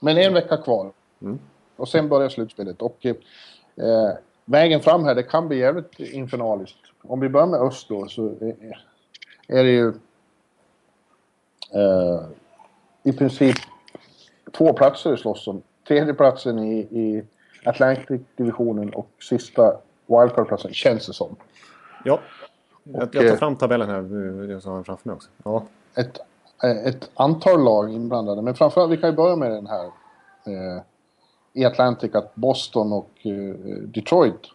Men 0.00 0.18
en 0.18 0.34
vecka 0.34 0.56
kvar. 0.56 0.92
Mm. 1.22 1.38
Och 1.76 1.88
sen 1.88 2.08
börjar 2.08 2.28
slutspelet. 2.28 2.82
Och 2.82 3.06
eh, 3.06 3.16
vägen 4.44 4.80
fram 4.80 5.04
här, 5.04 5.14
det 5.14 5.22
kan 5.22 5.48
bli 5.48 5.58
jävligt 5.58 6.00
infernaliskt. 6.00 6.78
Om 7.02 7.20
vi 7.20 7.28
börjar 7.28 7.46
med 7.46 7.60
öst 7.60 7.88
då 7.88 8.06
så 8.08 8.26
är, 8.26 8.84
är 9.48 9.64
det 9.64 9.70
ju 9.70 9.88
eh, 11.74 12.20
i 13.02 13.12
princip 13.12 13.56
två 14.56 14.72
platser 14.72 15.10
det 15.10 15.16
slåss 15.16 15.48
om. 15.48 15.62
Tredje 15.88 16.14
platsen 16.14 16.58
i, 16.58 16.78
i 16.78 17.24
Atlantic-divisionen 17.68 18.90
och 18.90 19.08
sista 19.28 19.76
wildcard-platsen, 20.06 20.72
känns 20.72 21.06
det 21.06 21.12
som. 21.12 21.36
Ja. 22.04 22.20
Och, 22.92 23.02
jag 23.02 23.12
tar 23.12 23.24
eh, 23.24 23.34
fram 23.34 23.56
tabellen 23.56 23.88
här, 23.88 23.96
jag 24.50 24.60
har 24.60 24.74
den 24.74 24.84
framför 24.84 25.08
mig 25.08 25.14
också. 25.14 25.28
Ja. 25.44 25.64
Ett, 25.94 26.18
eh, 26.62 26.86
ett 26.86 27.10
antal 27.14 27.64
lag 27.64 27.92
inblandade, 27.92 28.42
men 28.42 28.54
framförallt, 28.54 28.92
vi 28.92 28.96
kan 28.96 29.10
ju 29.10 29.16
börja 29.16 29.36
med 29.36 29.50
den 29.50 29.66
här 29.66 29.84
eh, 30.46 30.82
i 31.52 31.64
Atlantic, 31.64 32.14
att 32.14 32.34
Boston 32.34 32.92
och 32.92 33.10
eh, 33.22 33.54
Detroit 33.82 34.46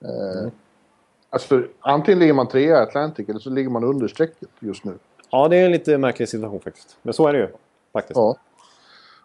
eh, 0.00 0.40
mm. 0.40 0.50
Alltså, 1.30 1.62
antingen 1.80 2.18
ligger 2.18 2.32
man 2.32 2.48
trea 2.48 2.78
i 2.78 2.82
Atlantic 2.82 3.28
eller 3.28 3.40
så 3.40 3.50
ligger 3.50 3.70
man 3.70 3.84
under 3.84 4.08
strecket 4.08 4.48
just 4.60 4.84
nu. 4.84 4.98
Ja, 5.30 5.48
det 5.48 5.56
är 5.56 5.64
en 5.64 5.72
lite 5.72 5.98
märklig 5.98 6.28
situation 6.28 6.60
faktiskt. 6.60 6.96
Men 7.02 7.14
så 7.14 7.26
är 7.28 7.32
det 7.32 7.38
ju. 7.38 7.48
Faktiskt. 7.92 8.16
Ja. 8.16 8.36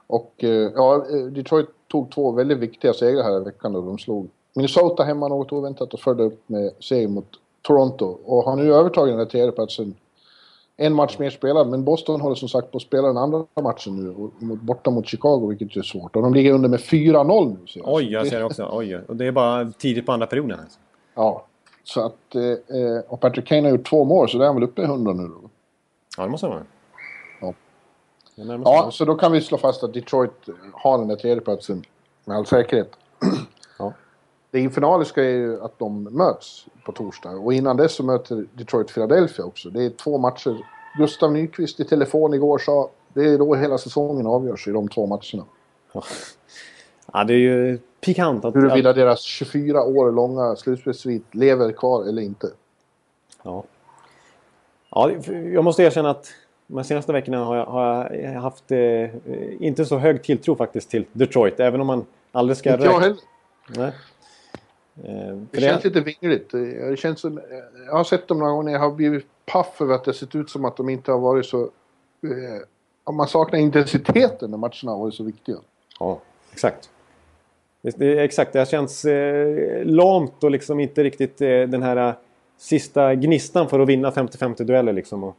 Och 0.07 0.43
eh, 0.43 0.71
ja, 0.75 1.05
Detroit 1.31 1.67
tog 1.87 2.11
två 2.11 2.31
väldigt 2.31 2.57
viktiga 2.57 2.93
segrar 2.93 3.23
här 3.23 3.41
i 3.41 3.43
veckan 3.43 3.73
då 3.73 3.81
de 3.81 3.97
slog 3.97 4.29
Minnesota 4.55 5.03
hemma 5.03 5.27
något 5.27 5.51
oväntat 5.51 5.93
och 5.93 5.99
följde 5.99 6.23
upp 6.23 6.49
med 6.49 6.71
seger 6.79 7.07
mot 7.07 7.27
Toronto. 7.61 8.17
Och 8.25 8.43
har 8.43 8.55
nu 8.55 8.73
övertagit 8.73 9.11
den 9.11 9.19
här 9.19 9.25
tredjeplatsen. 9.25 9.95
En 10.77 10.93
match 10.93 11.17
mer 11.19 11.29
spelad, 11.29 11.67
men 11.67 11.83
Boston 11.83 12.21
håller 12.21 12.35
som 12.35 12.49
sagt 12.49 12.71
på 12.71 12.77
att 12.77 12.81
spela 12.81 13.07
den 13.07 13.17
andra 13.17 13.45
matchen 13.61 13.95
nu. 13.95 14.29
borta 14.39 14.89
mot 14.89 15.07
Chicago, 15.07 15.47
vilket 15.47 15.77
är 15.77 15.81
svårt. 15.81 16.15
Och 16.15 16.21
de 16.21 16.33
ligger 16.33 16.53
under 16.53 16.69
med 16.69 16.79
4-0 16.79 17.49
nu. 17.49 17.67
Ser 17.67 17.79
jag. 17.79 17.93
Oj, 17.93 18.11
jag 18.11 18.27
ser 18.27 18.39
det 18.39 18.45
också. 18.45 18.69
Oj, 18.71 18.99
och 19.07 19.15
det 19.15 19.25
är 19.25 19.31
bara 19.31 19.71
tidigt 19.71 20.05
på 20.05 20.11
andra 20.11 20.27
perioden. 20.27 20.59
Alltså. 20.59 20.79
Ja. 21.15 21.45
Så 21.83 22.05
att, 22.05 22.35
eh, 22.35 22.41
eh, 22.77 23.01
och 23.07 23.19
Patrick 23.19 23.47
Kane 23.47 23.61
har 23.61 23.69
gjort 23.69 23.89
två 23.89 24.03
mål, 24.03 24.29
så 24.29 24.37
det 24.37 24.43
är 24.43 24.45
han 24.45 24.55
väl 24.55 24.63
uppe 24.63 24.81
i 24.81 24.85
100 24.85 25.13
nu 25.13 25.27
då. 25.27 25.49
Ja, 26.17 26.23
det 26.23 26.29
måste 26.29 26.47
han 26.47 26.55
vara. 26.55 26.65
Ja. 28.45 28.91
Så 28.91 29.05
då 29.05 29.15
kan 29.15 29.31
vi 29.31 29.41
slå 29.41 29.57
fast 29.57 29.83
att 29.83 29.93
Detroit 29.93 30.49
har 30.73 30.97
den 30.97 31.07
där 31.07 31.15
tredjeplatsen 31.15 31.83
med 32.25 32.37
all 32.37 32.45
säkerhet. 32.45 32.91
Ja. 33.79 33.93
Det 34.51 34.59
infernaliska 34.59 35.23
är 35.23 35.29
ju 35.29 35.61
att 35.61 35.79
de 35.79 36.03
möts 36.03 36.65
på 36.85 36.91
torsdag. 36.91 37.29
Och 37.29 37.53
innan 37.53 37.77
dess 37.77 37.95
så 37.95 38.03
möter 38.03 38.45
Detroit 38.53 38.93
Philadelphia 38.93 39.45
också. 39.45 39.69
Det 39.69 39.83
är 39.83 39.89
två 39.89 40.17
matcher. 40.17 40.57
Gustav 40.97 41.31
Nyqvist 41.31 41.79
i 41.79 41.85
telefon 41.85 42.33
igår 42.33 42.57
sa 42.57 42.89
det 43.13 43.23
är 43.23 43.37
då 43.37 43.55
hela 43.55 43.77
säsongen 43.77 44.27
avgörs 44.27 44.67
i 44.67 44.71
de 44.71 44.87
två 44.87 45.05
matcherna. 45.05 45.45
Ja, 47.13 47.23
det 47.23 47.33
är 47.33 47.37
ju 47.37 47.79
pikant 48.01 48.45
att... 48.45 48.55
Huruvida 48.55 48.93
deras 48.93 49.21
24 49.21 49.83
år 49.83 50.11
långa 50.11 50.55
slutspelssvit 50.55 51.35
lever 51.35 51.71
kvar 51.71 52.03
eller 52.03 52.21
inte. 52.21 52.47
Ja. 53.43 53.63
Ja, 54.89 55.11
jag 55.53 55.63
måste 55.63 55.83
erkänna 55.83 56.09
att 56.09 56.27
de 56.67 56.83
senaste 56.83 57.13
veckorna 57.13 57.43
har 57.43 57.55
jag, 57.55 57.65
har 57.65 58.11
jag 58.15 58.41
haft 58.41 58.71
eh, 58.71 59.09
inte 59.59 59.85
så 59.85 59.97
hög 59.97 60.23
tilltro 60.23 60.55
faktiskt 60.55 60.89
till 60.89 61.05
Detroit. 61.13 61.59
Även 61.59 61.81
om 61.81 61.87
man 61.87 62.05
aldrig 62.31 62.57
ska... 62.57 62.73
Inte 62.73 62.85
jag 62.85 62.99
heller. 62.99 63.17
Nej. 63.67 63.91
Eh, 65.03 65.37
det 65.51 65.61
känns 65.61 65.83
lite 65.83 66.01
vingligt. 66.01 66.51
Det 66.51 66.99
känns 66.99 67.19
som, 67.19 67.41
jag 67.85 67.93
har 67.93 68.03
sett 68.03 68.27
dem 68.27 68.39
några 68.39 68.51
gånger 68.51 68.73
jag 68.73 68.79
har 68.79 68.91
blivit 68.91 69.25
paff 69.45 69.81
över 69.81 69.95
att 69.95 70.03
det 70.03 70.13
sett 70.13 70.35
ut 70.35 70.49
som 70.49 70.65
att 70.65 70.77
de 70.77 70.89
inte 70.89 71.11
har 71.11 71.19
varit 71.19 71.45
så... 71.45 71.61
Eh, 72.23 73.13
man 73.13 73.27
saknar 73.27 73.59
intensiteten 73.59 74.51
när 74.51 74.57
matcherna 74.57 74.91
har 74.91 74.97
varit 74.97 75.13
så 75.13 75.23
viktiga. 75.23 75.57
Ja, 75.99 76.19
exakt. 76.51 76.89
Det, 77.81 77.97
det, 77.97 78.23
exakt, 78.23 78.53
det 78.53 78.69
känns 78.69 79.05
eh, 79.05 79.85
lamt 79.85 80.43
och 80.43 80.51
liksom 80.51 80.79
inte 80.79 81.03
riktigt 81.03 81.41
eh, 81.41 81.61
den 81.61 81.83
här 81.83 82.09
eh, 82.09 82.13
sista 82.57 83.15
gnistan 83.15 83.69
för 83.69 83.79
att 83.79 83.89
vinna 83.89 84.11
50-50 84.11 84.63
dueller 84.63 84.93
liksom. 84.93 85.23
Och 85.23 85.37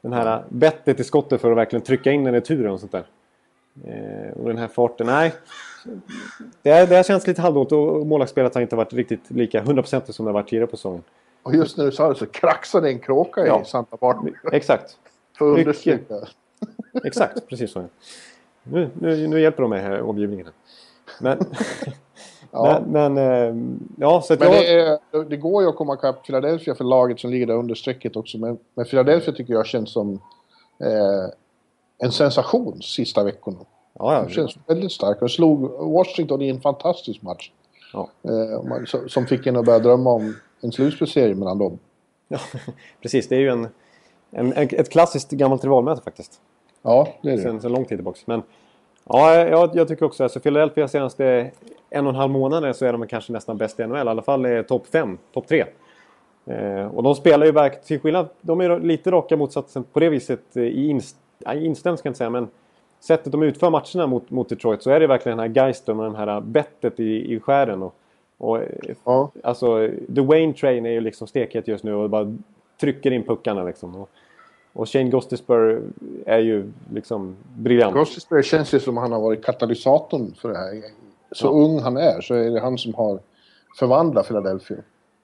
den 0.00 0.12
här 0.12 0.44
bettet 0.48 1.00
i 1.00 1.04
skottet 1.04 1.40
för 1.40 1.50
att 1.50 1.56
verkligen 1.56 1.82
trycka 1.82 2.12
in 2.12 2.24
den 2.24 2.34
i 2.34 2.40
turen 2.40 2.72
och 2.72 2.80
sånt 2.80 2.92
där. 2.92 3.06
Eh, 3.84 4.30
och 4.30 4.48
den 4.48 4.58
här 4.58 4.68
farten, 4.68 5.06
nej. 5.06 5.32
Det, 6.62 6.86
det 6.86 6.96
har 6.96 7.02
känts 7.02 7.26
lite 7.26 7.42
halvdåligt 7.42 7.72
och 7.72 8.06
målvaktsspelet 8.06 8.54
har 8.54 8.62
inte 8.62 8.76
varit 8.76 8.92
riktigt 8.92 9.30
lika 9.30 9.62
100% 9.62 10.12
som 10.12 10.24
det 10.24 10.28
har 10.28 10.34
varit 10.34 10.48
tidigare 10.48 10.66
på 10.66 10.76
säsongen. 10.76 11.02
Och 11.42 11.54
just 11.54 11.76
när 11.76 11.84
du 11.84 11.92
sa 11.92 12.08
det 12.08 12.14
så 12.14 12.26
kraxade 12.26 12.88
en 12.88 12.98
kråka 12.98 13.46
ja. 13.46 13.62
i 13.62 13.64
Santa 13.64 13.96
Barbara. 13.96 14.32
Exakt. 14.52 14.98
För 15.38 15.52
att 15.52 15.58
understryka. 15.58 16.14
Exakt, 17.04 17.48
precis 17.48 17.70
så. 17.70 17.84
Nu, 18.62 18.90
nu, 18.94 19.26
nu 19.28 19.40
hjälper 19.40 19.62
de 19.62 19.70
mig 19.70 19.82
här, 19.82 20.02
omgivningen. 20.02 20.46
Men, 21.20 21.38
ja. 22.50 22.82
men, 22.86 23.14
men, 23.14 23.18
eh, 23.18 23.78
ja, 23.96 24.20
så 24.20 24.36
men 24.38 24.52
jag... 24.52 24.62
det, 24.62 24.80
är, 24.80 25.24
det, 25.24 25.36
går 25.36 25.62
ju 25.62 25.68
att 25.68 25.76
komma 25.76 25.94
ikapp 25.94 26.26
Philadelphia 26.26 26.74
för 26.74 26.84
laget 26.84 27.20
som 27.20 27.30
ligger 27.30 27.46
där 27.46 27.54
under 27.54 27.74
strecket 27.74 28.16
också. 28.16 28.38
Men, 28.38 28.58
men 28.74 28.84
Philadelphia 28.84 29.34
tycker 29.34 29.54
jag 29.54 29.66
känns 29.66 29.92
som 29.92 30.12
eh, 30.78 31.30
en 31.98 32.12
sensation 32.12 32.82
sista 32.82 33.24
veckorna. 33.24 33.58
Ja, 33.98 34.14
ja, 34.14 34.22
det 34.22 34.32
känns 34.32 34.56
väldigt 34.66 34.92
starkt. 34.92 35.20
De 35.20 35.28
slog 35.28 35.60
Washington 35.92 36.42
i 36.42 36.48
en 36.48 36.60
fantastisk 36.60 37.22
match. 37.22 37.50
Ja. 37.92 38.10
Eh, 38.22 38.84
som 39.08 39.26
fick 39.26 39.46
en 39.46 39.56
att 39.56 39.64
börja 39.64 39.78
drömma 39.78 40.10
om 40.10 40.36
en 40.60 40.72
slutspelsserie 40.72 41.34
mellan 41.34 41.58
dem. 41.58 41.78
Ja, 42.28 42.38
precis. 43.02 43.28
Det 43.28 43.36
är 43.36 43.40
ju 43.40 43.48
en, 43.48 43.68
en, 44.30 44.52
ett 44.52 44.90
klassiskt 44.90 45.30
gammalt 45.30 45.64
rivalmöte 45.64 46.02
faktiskt. 46.02 46.40
Ja, 46.82 47.08
det 47.22 47.30
är 47.30 47.36
det. 47.36 47.42
Sen, 47.42 47.60
sen 47.60 47.72
lång 47.72 47.84
tid 47.84 47.98
tillbaka. 47.98 48.18
Men 48.24 48.42
ja, 49.08 49.34
jag, 49.34 49.70
jag 49.74 49.88
tycker 49.88 50.06
också 50.06 50.22
alltså 50.22 50.40
Philadelphia 50.40 50.88
senaste 50.88 51.50
en 51.90 52.06
och 52.06 52.12
en 52.12 52.16
halv 52.16 52.32
månader 52.32 52.72
så 52.72 52.86
är 52.86 52.92
de 52.92 53.06
kanske 53.06 53.32
nästan 53.32 53.56
bäst 53.56 53.80
i 53.80 53.86
NHL. 53.86 53.96
I 53.96 54.00
alla 54.00 54.22
fall 54.22 54.64
topp 54.68 54.86
fem, 54.86 55.18
topp 55.32 55.48
tre. 55.48 55.64
Eh, 56.46 56.86
och 56.86 57.02
de 57.02 57.14
spelar 57.14 57.46
ju 57.46 57.52
verkligen, 57.52 57.84
till 57.84 58.00
skillnad, 58.00 58.28
de 58.40 58.60
är 58.60 58.80
lite 58.80 59.10
raka 59.10 59.36
motsatsen 59.36 59.84
på 59.84 60.00
det 60.00 60.08
viset 60.08 60.56
i 60.56 60.88
inst 60.88 61.16
instämd 61.54 61.98
ska 61.98 62.06
jag 62.06 62.10
inte 62.10 62.18
säga, 62.18 62.30
men 62.30 62.48
sättet 63.00 63.32
de 63.32 63.42
utför 63.42 63.70
matcherna 63.70 64.06
mot, 64.06 64.30
mot 64.30 64.48
Detroit 64.48 64.82
så 64.82 64.90
är 64.90 65.00
det 65.00 65.06
verkligen 65.06 65.38
den 65.38 65.46
här 65.46 65.64
geisten 65.64 65.98
och 65.98 66.04
den 66.04 66.14
här 66.14 66.40
bettet 66.40 67.00
i, 67.00 67.34
i 67.34 67.40
skären. 67.40 67.82
Och, 67.82 67.94
och, 68.38 68.58
ja. 69.04 69.30
Alltså, 69.42 69.88
The 70.14 70.20
Wayne 70.20 70.52
Train 70.52 70.86
är 70.86 70.90
ju 70.90 71.00
liksom 71.00 71.26
stekhet 71.26 71.68
just 71.68 71.84
nu 71.84 71.94
och 71.94 72.10
bara 72.10 72.36
trycker 72.80 73.10
in 73.10 73.22
puckarna 73.22 73.64
liksom. 73.64 73.96
Och, 73.96 74.10
och 74.76 74.88
Shane 74.88 75.10
Gostisper 75.10 75.80
är 76.26 76.38
ju 76.38 76.72
liksom 76.92 77.36
briljant. 77.56 77.94
Gostisper 77.94 78.42
känns 78.42 78.74
ju 78.74 78.80
som 78.80 78.96
han 78.96 79.12
har 79.12 79.20
varit 79.20 79.44
katalysatorn 79.44 80.34
för 80.40 80.48
det 80.48 80.58
här. 80.58 80.82
Så 81.32 81.46
ja. 81.46 81.50
ung 81.50 81.80
han 81.80 81.96
är 81.96 82.20
så 82.20 82.34
är 82.34 82.50
det 82.50 82.60
han 82.60 82.78
som 82.78 82.94
har 82.94 83.18
förvandlat 83.78 84.26
Philadelphia. 84.26 84.76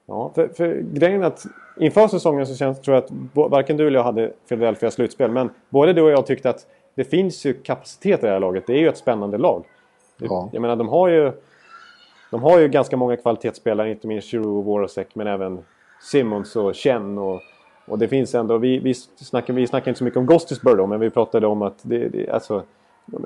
Ja, 0.05 0.31
för, 0.35 0.47
för 0.47 0.83
grejen 0.93 1.23
är 1.23 1.27
att 1.27 1.45
inför 1.79 2.07
säsongen 2.07 2.47
så 2.47 2.55
känns, 2.55 2.81
tror 2.81 2.95
jag 2.95 3.03
att 3.03 3.11
varken 3.51 3.77
du 3.77 3.87
eller 3.87 3.99
jag 3.99 4.03
hade 4.03 4.31
Philadelphia 4.49 4.91
slutspel. 4.91 5.31
Men 5.31 5.49
både 5.69 5.93
du 5.93 6.01
och 6.01 6.11
jag 6.11 6.25
tyckte 6.25 6.49
att 6.49 6.67
det 6.95 7.03
finns 7.03 7.45
ju 7.45 7.53
kapacitet 7.53 8.23
i 8.23 8.25
det 8.25 8.31
här 8.31 8.39
laget. 8.39 8.67
Det 8.67 8.73
är 8.73 8.79
ju 8.79 8.87
ett 8.87 8.97
spännande 8.97 9.37
lag. 9.37 9.63
Ja. 10.17 10.49
Jag 10.51 10.61
menar, 10.61 10.75
de 10.75 10.89
har 10.89 11.07
ju... 11.07 11.31
De 12.31 12.43
har 12.43 12.59
ju 12.59 12.67
ganska 12.67 12.97
många 12.97 13.17
kvalitetsspelare, 13.17 13.91
inte 13.91 14.07
minst 14.07 14.31
Giroud 14.31 14.57
och 14.57 14.65
Vorosek, 14.65 15.15
men 15.15 15.27
även 15.27 15.59
Simmons 16.01 16.55
och 16.55 16.75
Chen 16.75 17.17
och... 17.17 17.41
Och 17.85 17.99
det 17.99 18.07
finns 18.07 18.35
ändå... 18.35 18.57
Vi, 18.57 18.79
vi, 18.79 18.93
snackar, 18.93 19.53
vi 19.53 19.67
snackar 19.67 19.91
inte 19.91 19.97
så 19.97 20.03
mycket 20.03 20.17
om 20.17 20.25
Gostisburg 20.25 20.77
då, 20.77 20.87
men 20.87 20.99
vi 20.99 21.09
pratade 21.09 21.47
om 21.47 21.61
att 21.61 21.79
det, 21.81 22.09
det, 22.09 22.29
alltså, 22.29 22.63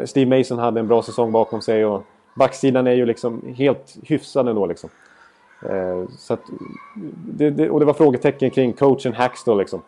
Steve 0.05 0.37
Mason 0.37 0.59
hade 0.59 0.79
en 0.79 0.87
bra 0.87 1.03
säsong 1.03 1.31
bakom 1.31 1.61
sig 1.61 1.85
och 1.85 2.03
backsidan 2.35 2.87
är 2.87 2.93
ju 2.93 3.05
liksom 3.05 3.53
helt 3.57 3.97
hyfsad 4.03 4.47
ändå 4.47 4.65
liksom. 4.65 4.89
Eh, 5.69 6.09
så 6.17 6.33
att, 6.33 6.41
det, 7.15 7.49
det, 7.49 7.69
och 7.69 7.79
det 7.79 7.85
var 7.85 7.93
frågetecken 7.93 8.49
kring 8.49 8.73
coachen 8.73 9.13
Hackstall 9.13 9.57
liksom. 9.57 9.81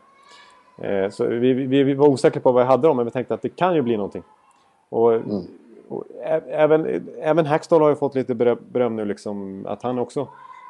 Eh, 0.78 1.10
så 1.10 1.26
vi, 1.26 1.54
vi, 1.54 1.84
vi, 1.84 1.94
var 1.94 2.08
osäkra 2.08 2.42
på 2.42 2.52
vad 2.52 2.62
jag 2.62 2.68
hade 2.68 2.88
dem 2.88 2.98
men 2.98 3.06
vi 3.06 3.12
tänkte 3.12 3.34
att 3.34 3.42
det 3.42 3.50
kan 3.50 3.76
ju 3.76 3.82
bli 3.82 3.98
någonting. 3.98 4.24
Och, 4.90 5.14
mm. 5.14 5.42
och 5.88 6.04
även, 6.50 7.08
även 7.22 7.46
Hackstall 7.46 7.82
har 7.82 7.90
ju 7.90 7.96
fått 7.96 8.16
lite 8.16 8.36
beröm 8.36 8.96
nu 8.96 9.06
liksom 9.06 9.66
att 9.68 9.84
han 9.84 10.00
också 10.00 10.28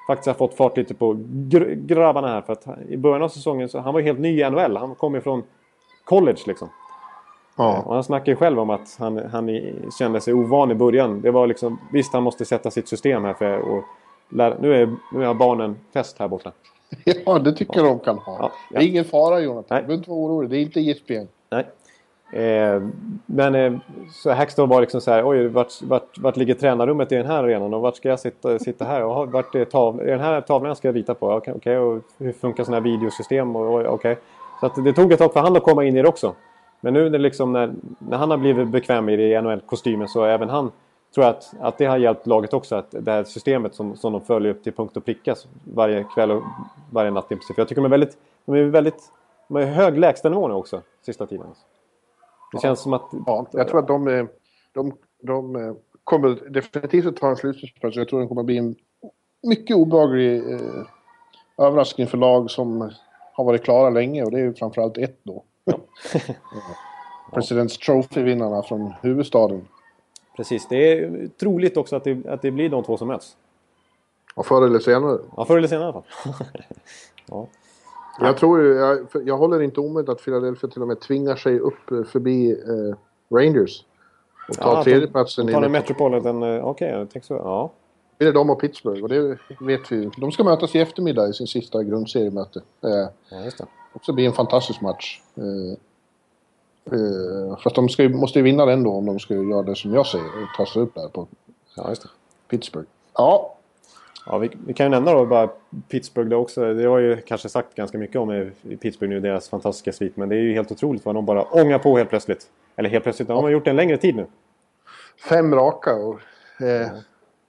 faktiskt 0.10 0.28
har 0.28 0.34
fått 0.34 0.54
fart 0.54 0.78
lite 0.78 0.94
på 0.94 1.18
gr 1.30 1.76
grabbarna 1.76 2.28
här. 2.28 2.42
För 2.42 2.54
att 2.54 2.68
i 2.90 2.98
början 2.98 3.22
av 3.22 3.30
säsongen 3.30 3.70
så 3.70 3.80
han 3.80 3.94
var 3.94 4.02
helt 4.02 4.20
ny 4.20 4.42
i 4.42 4.50
NHL. 4.50 4.78
Han 4.78 4.96
kom 4.96 5.16
ju 5.16 5.22
från 5.22 5.44
college 6.04 6.40
liksom. 6.46 6.70
Ja. 7.58 7.74
Eh, 7.74 7.88
och 7.88 7.94
han 7.94 8.04
snackar 8.04 8.32
ju 8.32 8.36
själv 8.36 8.60
om 8.60 8.70
att 8.70 8.96
han, 9.00 9.18
han 9.18 9.62
kände 10.00 10.22
sig 10.22 10.34
ovan 10.34 10.72
i 10.72 10.76
början. 10.76 11.22
Det 11.22 11.32
var 11.32 11.48
liksom, 11.48 11.80
visst 11.92 12.14
han 12.14 12.24
måste 12.24 12.46
sätta 12.46 12.72
sitt 12.72 12.88
system 12.88 13.24
här 13.24 13.34
för 13.34 13.78
att 13.78 13.84
lära, 14.30 14.56
nu, 14.60 14.74
är, 14.76 14.96
nu 15.14 15.26
har 15.26 15.34
barnen 15.34 15.78
fest 15.94 16.20
här 16.20 16.28
borta. 16.28 16.52
Ja, 17.26 17.40
det 17.40 17.54
tycker 17.54 17.80
jag 17.80 17.86
de 17.86 18.00
kan 18.00 18.18
ha. 18.18 18.38
Ja, 18.40 18.52
Det 18.70 18.78
är 18.78 18.88
ingen 18.88 19.06
fara 19.06 19.40
Jonathan. 19.40 19.78
Du 19.78 19.88
behöver 19.88 19.94
inte 19.94 20.10
vara 20.10 20.20
orolig. 20.20 20.50
Det 20.50 20.58
är 20.58 20.62
inte 20.62 20.80
ISBN. 20.80 21.28
Nej. 21.50 21.68
Eh, 22.32 22.82
men 23.26 23.56
eh, 23.56 23.74
så 24.12 24.32
Hackstall 24.32 24.68
var 24.68 24.82
liksom 24.82 25.02
så 25.02 25.12
här, 25.12 25.28
oj, 25.28 25.48
vart, 25.48 25.82
vart, 25.82 26.18
vart 26.18 26.38
ligger 26.38 26.54
tränarrummet 26.54 27.12
i 27.12 27.16
den 27.16 27.26
här 27.26 27.44
arenan 27.44 27.74
och 27.74 27.82
vart 27.82 27.96
ska 27.96 28.10
jag 28.10 28.20
sitta, 28.20 28.60
sitta 28.60 28.86
här? 28.86 29.04
Och, 29.04 29.32
vart 29.32 29.56
är, 29.56 29.66
tav, 29.66 30.02
är 30.02 30.06
den 30.06 30.20
här 30.20 30.42
tavlan 30.42 30.68
jag 30.68 30.78
ska 30.78 30.92
rita 30.92 31.14
på? 31.14 31.32
Okej, 31.32 31.54
okay, 31.54 31.78
och 31.78 32.02
hur 32.18 32.32
funkar 32.32 32.64
sådana 32.64 32.78
här 32.78 32.92
videosystem? 32.92 33.56
Och, 33.56 33.76
och, 33.76 33.94
okej. 33.94 34.18
Så 34.60 34.66
att 34.66 34.86
det 34.86 34.94
tog 34.94 35.12
ett 35.12 35.20
tag 35.20 35.34
för 35.34 35.40
han 35.40 35.56
att 35.56 35.64
komma 35.64 35.84
in 35.84 35.98
i 35.98 36.02
det 36.02 36.08
också. 36.08 36.34
Men 36.82 36.94
nu 36.94 37.10
det 37.10 37.18
liksom 37.18 37.54
när, 37.54 37.74
när 38.00 38.18
han 38.18 38.32
har 38.32 38.38
blivit 38.38 38.68
bekväm 38.68 39.10
i 39.10 39.16
det 39.16 39.24
i 39.24 39.42
NHL-kostymen 39.42 40.08
så 40.08 40.24
även 40.24 40.50
han 40.50 40.72
tror 41.16 41.26
jag 41.26 41.36
att, 41.36 41.54
att 41.60 41.78
det 41.78 41.86
har 41.86 41.98
hjälpt 41.98 42.28
laget 42.28 42.54
också. 42.54 42.76
Att 42.76 42.96
det 43.00 43.12
här 43.12 43.24
systemet 43.24 43.76
som, 43.76 43.96
som 43.96 44.14
de 44.14 44.22
följer 44.22 44.52
upp 44.52 44.64
till 44.64 44.74
punkt 44.74 44.98
och 44.98 45.06
pricka 45.06 45.36
varje 45.74 46.04
kväll 46.04 46.32
och 46.32 46.44
varje 46.92 47.12
natt. 47.12 47.28
För 47.28 47.36
jag 47.58 47.68
tycker 47.68 47.82
de 47.82 47.86
är 47.86 47.90
väldigt, 47.90 48.18
de 48.46 48.56
är 48.56 48.64
väldigt 48.64 49.12
de 49.48 49.58
är 49.58 49.66
hög 49.66 49.98
lägstanivå 49.98 50.48
nu 50.48 50.54
också, 50.54 50.82
sista 51.02 51.26
tiden. 51.26 51.48
Det 52.52 52.60
känns 52.62 52.82
som 52.82 52.94
att... 52.94 53.10
Ja, 53.26 53.48
jag 53.52 53.68
tror 53.68 53.80
att 53.80 53.88
de, 53.88 54.28
de, 54.74 54.94
de 55.22 55.76
kommer 56.04 56.50
definitivt 56.50 57.06
att 57.06 57.16
ta 57.16 57.30
en 57.30 57.36
slutspelsplats. 57.36 57.96
Jag 57.96 58.08
tror 58.08 58.22
det 58.22 58.28
kommer 58.28 58.42
att 58.42 58.46
bli 58.46 58.58
en 58.58 58.76
mycket 59.44 59.76
obehaglig 59.76 60.54
eh, 60.54 60.86
överraskning 61.58 62.08
för 62.08 62.18
lag 62.18 62.52
som 62.52 62.92
har 63.34 63.44
varit 63.44 63.64
klara 63.64 63.90
länge 63.90 64.24
och 64.24 64.32
det 64.32 64.38
är 64.38 64.44
ju 64.44 64.54
framförallt 64.54 64.98
ett 64.98 65.20
då. 65.24 65.44
Presidents 67.34 67.78
Trophy-vinnarna 67.78 68.64
från 68.64 68.94
huvudstaden. 69.02 69.68
Precis, 70.38 70.68
det 70.68 70.94
är 70.94 71.28
troligt 71.40 71.78
också 71.78 71.96
att 71.96 72.04
det, 72.04 72.28
att 72.28 72.42
det 72.42 72.52
blir 72.52 72.70
de 72.70 72.84
två 72.84 72.98
som 72.98 73.08
möts. 73.08 73.38
Och 74.36 74.46
förr 74.46 74.66
eller 74.66 74.80
senare. 74.80 75.20
Ja, 75.38 75.46
förr 75.46 75.58
eller 75.58 75.68
senare 75.68 75.86
i 75.86 75.92
alla 75.92 75.94
fall. 75.94 76.34
ja. 77.26 77.48
Jag 78.20 78.38
tror 78.38 78.62
ju, 78.62 78.74
jag, 78.74 79.08
jag 79.26 79.38
håller 79.38 79.62
inte 79.62 79.80
omöjligt 79.80 80.10
att 80.10 80.26
Philadelphia 80.26 80.70
till 80.70 80.82
och 80.82 80.88
med 80.88 81.00
tvingar 81.00 81.36
sig 81.36 81.60
upp 81.60 81.92
eh, 81.92 82.04
förbi 82.04 82.52
eh, 82.52 82.96
Rangers. 83.38 83.84
Och 84.50 84.56
tar 84.56 84.76
Ja, 84.76 84.84
tredjeplatsen 84.84 85.46
de 85.46 85.54
tar 85.54 85.62
i 85.62 85.66
en 85.66 85.72
Metropolitan... 85.72 86.44
eh, 86.44 86.66
Okej, 86.68 86.90
jag 86.90 87.10
tänkte 87.10 87.28
så. 87.28 87.34
Ja. 87.34 87.72
Det 88.18 88.26
är 88.26 88.34
de 88.34 88.50
och 88.50 88.62
Pittsburgh 88.62 89.04
och 89.04 89.10
det 89.10 89.38
vet 89.60 89.92
vi. 89.92 90.10
De 90.18 90.32
ska 90.32 90.44
mötas 90.44 90.76
i 90.76 90.80
eftermiddag 90.80 91.28
i 91.28 91.34
sin 91.34 91.48
sista 91.48 91.84
grundseriemöte. 91.84 92.62
Eh, 92.84 92.90
ja, 93.30 93.44
just 93.44 93.58
det. 93.58 93.66
också 93.94 94.14
bli 94.14 94.26
en 94.26 94.34
fantastisk 94.34 94.82
match. 94.82 95.22
Eh, 95.36 95.72
eh, 96.94 97.58
för 97.58 97.70
att 97.70 97.76
de 97.76 97.90
ska, 97.90 98.10
måste 98.10 98.40
ju 98.40 98.44
vinna 98.44 98.66
den 98.66 98.84
då 98.84 98.92
om 98.92 99.06
de 99.06 99.20
ska 99.20 99.34
göra 99.34 99.64
det 99.64 99.76
som 99.76 99.94
jag 99.94 100.06
säger 100.08 100.26
och 100.26 100.58
ta 100.58 100.66
sig 100.66 100.82
upp 100.82 100.96
där 100.96 101.08
på 101.08 101.28
Ja. 101.76 101.94
Pittsburgh. 102.48 102.88
Ja, 103.14 103.56
Ja, 104.32 104.38
vi, 104.38 104.50
vi 104.66 104.74
kan 104.74 104.86
ju 104.86 104.90
nämna 104.90 105.14
då 105.14 105.26
bara 105.26 105.50
Pittsburgh 105.88 106.30
då 106.30 106.38
också. 106.38 106.74
Det 106.74 106.86
har 106.86 107.00
ju 107.00 107.18
kanske 107.18 107.50
sagt 107.50 107.76
ganska 107.76 107.98
mycket 107.98 108.16
om 108.16 108.32
i 108.32 108.52
i 108.62 108.78
Pittsburgh 108.78 109.14
nu, 109.14 109.20
deras 109.20 109.50
fantastiska 109.50 109.92
svit. 109.92 110.18
Men 110.18 110.30
det 110.30 110.36
är 110.36 110.40
ju 110.40 110.54
helt 110.54 110.72
otroligt 110.72 111.06
vad 111.06 111.16
de 111.16 111.26
bara 111.26 111.44
ångar 111.44 111.80
på 111.80 111.98
helt 111.98 112.10
plötsligt. 112.10 112.48
Eller 112.76 112.90
helt 112.90 113.04
plötsligt, 113.04 113.28
de 113.28 113.44
har 113.44 113.50
gjort 113.50 113.66
det 113.66 113.70
en 113.70 113.76
längre 113.76 113.98
tid 113.98 114.16
nu. 114.16 114.26
fem 115.30 115.56
raka 115.56 115.96
och... 115.96 116.20
Eh, 116.62 116.88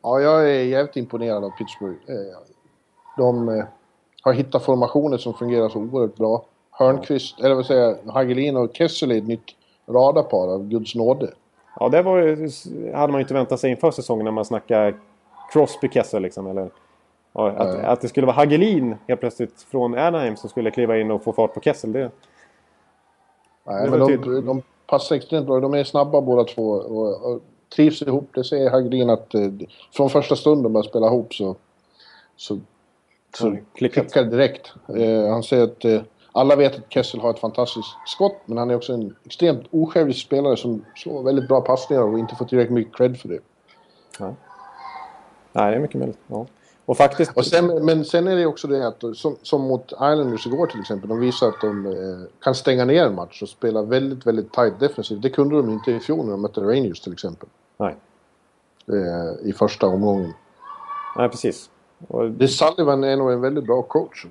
ja, 0.03 0.20
jag 0.20 0.51
är 0.51 0.62
jävligt 0.62 0.97
imponerad 0.97 1.45
av 1.45 1.51
Pittsburgh. 1.51 1.99
Eh, 2.09 2.39
de 3.16 3.49
eh, 3.49 3.64
har 4.22 4.33
hittat 4.33 4.64
formationer 4.64 5.18
som 5.18 5.35
fungerar 5.35 5.68
så 5.68 5.78
oerhört 5.78 6.16
bra. 6.16 6.45
Hörnqvist, 6.70 7.41
eller 7.41 7.55
vad 7.55 7.66
säger 7.66 7.83
jag, 7.83 8.12
Hagelin 8.12 8.57
och 8.57 8.70
Kessel 8.72 9.11
är 9.11 9.18
ett 9.18 9.26
nytt 9.26 9.55
radarpar 9.89 10.55
av 10.55 10.68
Guds 10.68 10.95
nåde. 10.95 11.31
Ja, 11.81 11.89
det 11.89 12.03
var, 12.03 12.20
hade 12.97 13.12
man 13.12 13.18
ju 13.20 13.22
inte 13.22 13.35
väntat 13.35 13.61
sig 13.61 13.70
inför 13.70 13.91
säsongen 13.91 14.24
när 14.24 14.33
man 14.33 14.45
snackar 14.45 14.95
Crosby 15.53 15.89
Kessel 15.89 16.23
liksom. 16.23 16.47
Eller, 16.47 16.71
ja, 17.33 17.51
att, 17.51 17.85
att 17.85 18.01
det 18.01 18.09
skulle 18.09 18.27
vara 18.27 18.37
Hagelin 18.37 18.97
helt 19.09 19.21
plötsligt 19.21 19.63
från 19.63 19.99
Anaheim 19.99 20.37
som 20.37 20.51
skulle 20.51 20.71
kliva 20.71 20.99
in 20.99 21.11
och 21.11 21.23
få 21.23 21.33
fart 21.33 21.55
på 21.55 21.61
Kessel. 21.61 21.93
Det, 21.93 22.11
Nej, 23.65 23.85
Det 23.85 23.91
men 23.91 24.01
de, 24.01 24.07
tydligt. 24.07 24.47
de 24.47 24.63
passar 24.87 25.17
extremt 25.17 25.47
bra. 25.47 25.61
De 25.61 25.75
är 25.75 25.85
snabba 25.85 26.21
båda 26.21 26.45
två 26.45 26.71
och, 26.71 27.33
och 27.33 27.41
trivs 27.77 28.03
ihop. 28.03 28.31
Det 28.35 28.45
säger 28.45 28.71
Hagelin 28.71 29.11
att 29.11 29.35
eh, 29.35 29.51
från 29.93 30.11
första 30.11 30.37
stund 30.37 30.63
de 30.63 30.83
spela 30.83 31.07
ihop 31.07 31.35
så, 31.35 31.57
så, 32.37 32.59
så 33.39 33.57
klickar 33.75 34.25
det 34.25 34.31
direkt. 34.31 34.73
Eh, 34.97 35.33
han 35.33 35.43
säger 35.43 35.65
att 35.65 35.85
eh, 35.85 36.01
alla 36.33 36.57
vet 36.57 36.77
att 36.79 36.93
Kessel 36.93 37.21
har 37.21 37.31
ett 37.31 37.39
fantastiskt 37.39 37.89
skott 38.07 38.37
men 38.45 38.59
han 38.59 38.71
är 38.71 38.77
också 38.77 38.93
en 38.93 39.17
extremt 39.25 39.67
osjälvisk 39.71 40.27
spelare 40.27 40.57
som 40.57 40.85
slår 40.97 41.23
väldigt 41.23 41.49
bra 41.49 41.61
passningar 41.61 42.03
och 42.03 42.19
inte 42.19 42.35
får 42.35 42.45
tillräckligt 42.45 42.75
mycket 42.75 42.97
cred 42.97 43.21
för 43.21 43.29
det. 43.29 43.39
ja. 44.19 44.35
Nej, 45.53 45.71
det 45.71 45.77
är 45.77 45.81
mycket 45.81 45.99
möjligt. 45.99 46.19
Ja. 46.27 46.47
Och 46.85 46.97
faktiskt... 46.97 47.37
Och 47.37 47.47
sen, 47.47 47.85
men 47.85 48.05
sen 48.05 48.29
är 48.29 48.37
det 48.37 48.47
också 48.47 48.69
det 48.69 48.87
att, 48.87 49.05
som, 49.15 49.37
som 49.43 49.63
mot 49.63 49.93
Islanders 49.93 50.47
igår 50.47 50.67
till 50.67 50.81
exempel, 50.81 51.09
de 51.09 51.21
visar 51.21 51.49
att 51.49 51.61
de 51.61 51.87
eh, 51.87 51.93
kan 52.41 52.55
stänga 52.55 52.85
ner 52.85 53.05
en 53.05 53.15
match 53.15 53.43
och 53.43 53.49
spela 53.49 53.83
väldigt, 53.83 54.27
väldigt 54.27 54.53
tight 54.53 54.81
defensivt. 54.81 55.23
Det 55.23 55.31
kunde 55.31 55.57
de 55.57 55.71
inte 55.71 55.91
i 55.93 56.01
fjol 56.01 56.25
när 56.25 56.31
de 56.31 56.43
mötte 56.43 56.61
Rangers 56.61 57.01
till 57.01 57.13
exempel. 57.13 57.49
Nej. 57.77 57.97
Eh, 58.89 59.49
I 59.49 59.53
första 59.53 59.87
omgången. 59.87 60.33
Nej, 61.17 61.29
precis. 61.29 61.71
Och, 62.09 62.31
Det 62.31 62.49
Sullivan 62.49 63.05
är 63.05 63.17
nog 63.17 63.33
en 63.33 63.41
väldigt 63.41 63.65
bra 63.65 63.83
coach. 63.83 64.27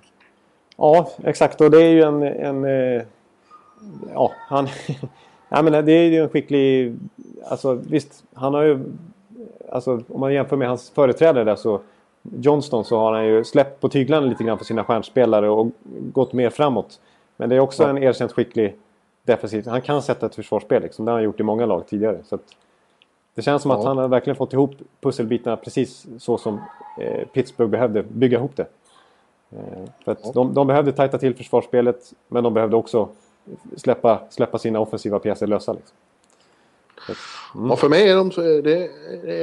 ja, 0.77 1.11
exakt. 1.23 1.61
Och 1.61 1.71
det 1.71 1.83
är 1.83 1.89
ju 1.89 2.01
en... 2.01 2.23
en 2.23 2.65
eh, 2.65 3.03
ja, 4.13 4.31
han... 4.37 4.67
ja, 5.49 5.61
men 5.61 5.85
det 5.85 5.91
är 5.91 6.09
ju 6.09 6.23
en 6.23 6.29
skicklig... 6.29 6.95
Alltså 7.45 7.73
visst, 7.73 8.23
han 8.33 8.53
har 8.53 8.63
ju... 8.63 8.83
Alltså 9.71 10.01
om 10.09 10.19
man 10.19 10.33
jämför 10.33 10.55
med 10.55 10.67
hans 10.67 10.89
företrädare 10.89 11.43
där 11.43 11.55
så... 11.55 11.79
Johnston 12.21 12.85
så 12.85 12.97
har 12.99 13.13
han 13.13 13.25
ju 13.25 13.43
släppt 13.43 13.81
på 13.81 13.89
tyglarna 13.89 14.25
lite 14.27 14.43
grann 14.43 14.57
för 14.57 14.65
sina 14.65 14.83
stjärnspelare 14.83 15.49
och 15.49 15.67
gått 16.13 16.33
mer 16.33 16.49
framåt. 16.49 16.99
Men 17.37 17.49
det 17.49 17.55
är 17.55 17.59
också 17.59 17.83
Ja. 17.83 17.89
en 17.89 17.97
erkänt 17.97 18.31
skicklig 18.31 18.75
defensiv. 19.23 19.67
Han 19.67 19.81
kan 19.81 20.01
sätta 20.01 20.25
ett 20.25 20.35
försvarsspel 20.35 20.81
liksom. 20.81 21.05
Det 21.05 21.11
har 21.11 21.17
han 21.17 21.23
gjort 21.23 21.39
i 21.39 21.43
många 21.43 21.65
lag 21.65 21.87
tidigare. 21.87 22.17
Så 22.25 22.35
att, 22.35 22.41
det 23.35 23.41
känns 23.41 23.61
som 23.61 23.71
att 23.71 23.79
Ja. 23.83 23.87
han 23.87 23.97
har 23.97 24.07
verkligen 24.07 24.35
fått 24.37 24.53
ihop 24.53 24.71
pusselbitarna 25.01 25.57
precis 25.57 26.07
så 26.19 26.37
som 26.37 26.59
eh, 26.99 27.27
Pittsburgh 27.33 27.71
behövde 27.71 28.03
bygga 28.03 28.37
ihop 28.37 28.55
det. 28.55 28.67
Eh, 29.51 29.83
för 30.05 30.11
att 30.11 30.19
Ja. 30.23 30.31
de, 30.33 30.53
de 30.53 30.67
behövde 30.67 30.91
tajta 30.91 31.17
till 31.17 31.35
försvarsspelet 31.35 32.13
men 32.27 32.43
de 32.43 32.53
behövde 32.53 32.75
också 32.75 33.07
släppa, 33.77 34.19
släppa 34.29 34.57
sina 34.57 34.79
offensiva 34.79 35.19
pjäser 35.19 35.47
lösa. 35.47 35.73
Liksom. 35.73 35.95
Att, 37.07 37.71
Och 37.71 37.79
för 37.79 37.89
mig 37.89 38.09
är 38.09 38.15
de 38.15 38.29
det 38.63 38.89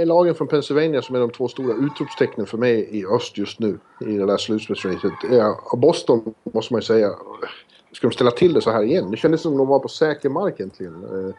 är 0.00 0.07
lagen 0.07 0.34
från 0.34 0.48
Pennsylvania 0.48 1.02
som 1.02 1.16
är 1.16 1.20
de 1.20 1.30
två 1.30 1.48
stora 1.48 1.74
utropstecknen 1.74 2.46
för 2.46 2.59
mig 2.59 2.88
i 2.90 3.07
öst 3.07 3.38
just 3.38 3.61
nu. 3.61 3.78
I 4.00 4.16
det 4.16 4.26
där 4.26 4.36
slutspelsracet. 4.36 5.12
Ja, 5.30 5.61
Boston 5.76 6.34
måste 6.54 6.72
man 6.74 6.80
ju 6.80 6.84
säga. 6.84 7.11
Ska 7.92 8.09
de 8.09 8.12
ställa 8.14 8.30
till 8.30 8.52
det 8.52 8.61
så 8.61 8.70
här 8.70 8.82
igen? 8.82 9.11
Det 9.11 9.16
kändes 9.16 9.40
som 9.42 9.59
de 9.59 9.66
var 9.68 9.78
på 9.78 9.88
säker 9.88 10.28
mark 10.28 10.54
egentligen. 10.61 11.04
eh, 11.04 11.34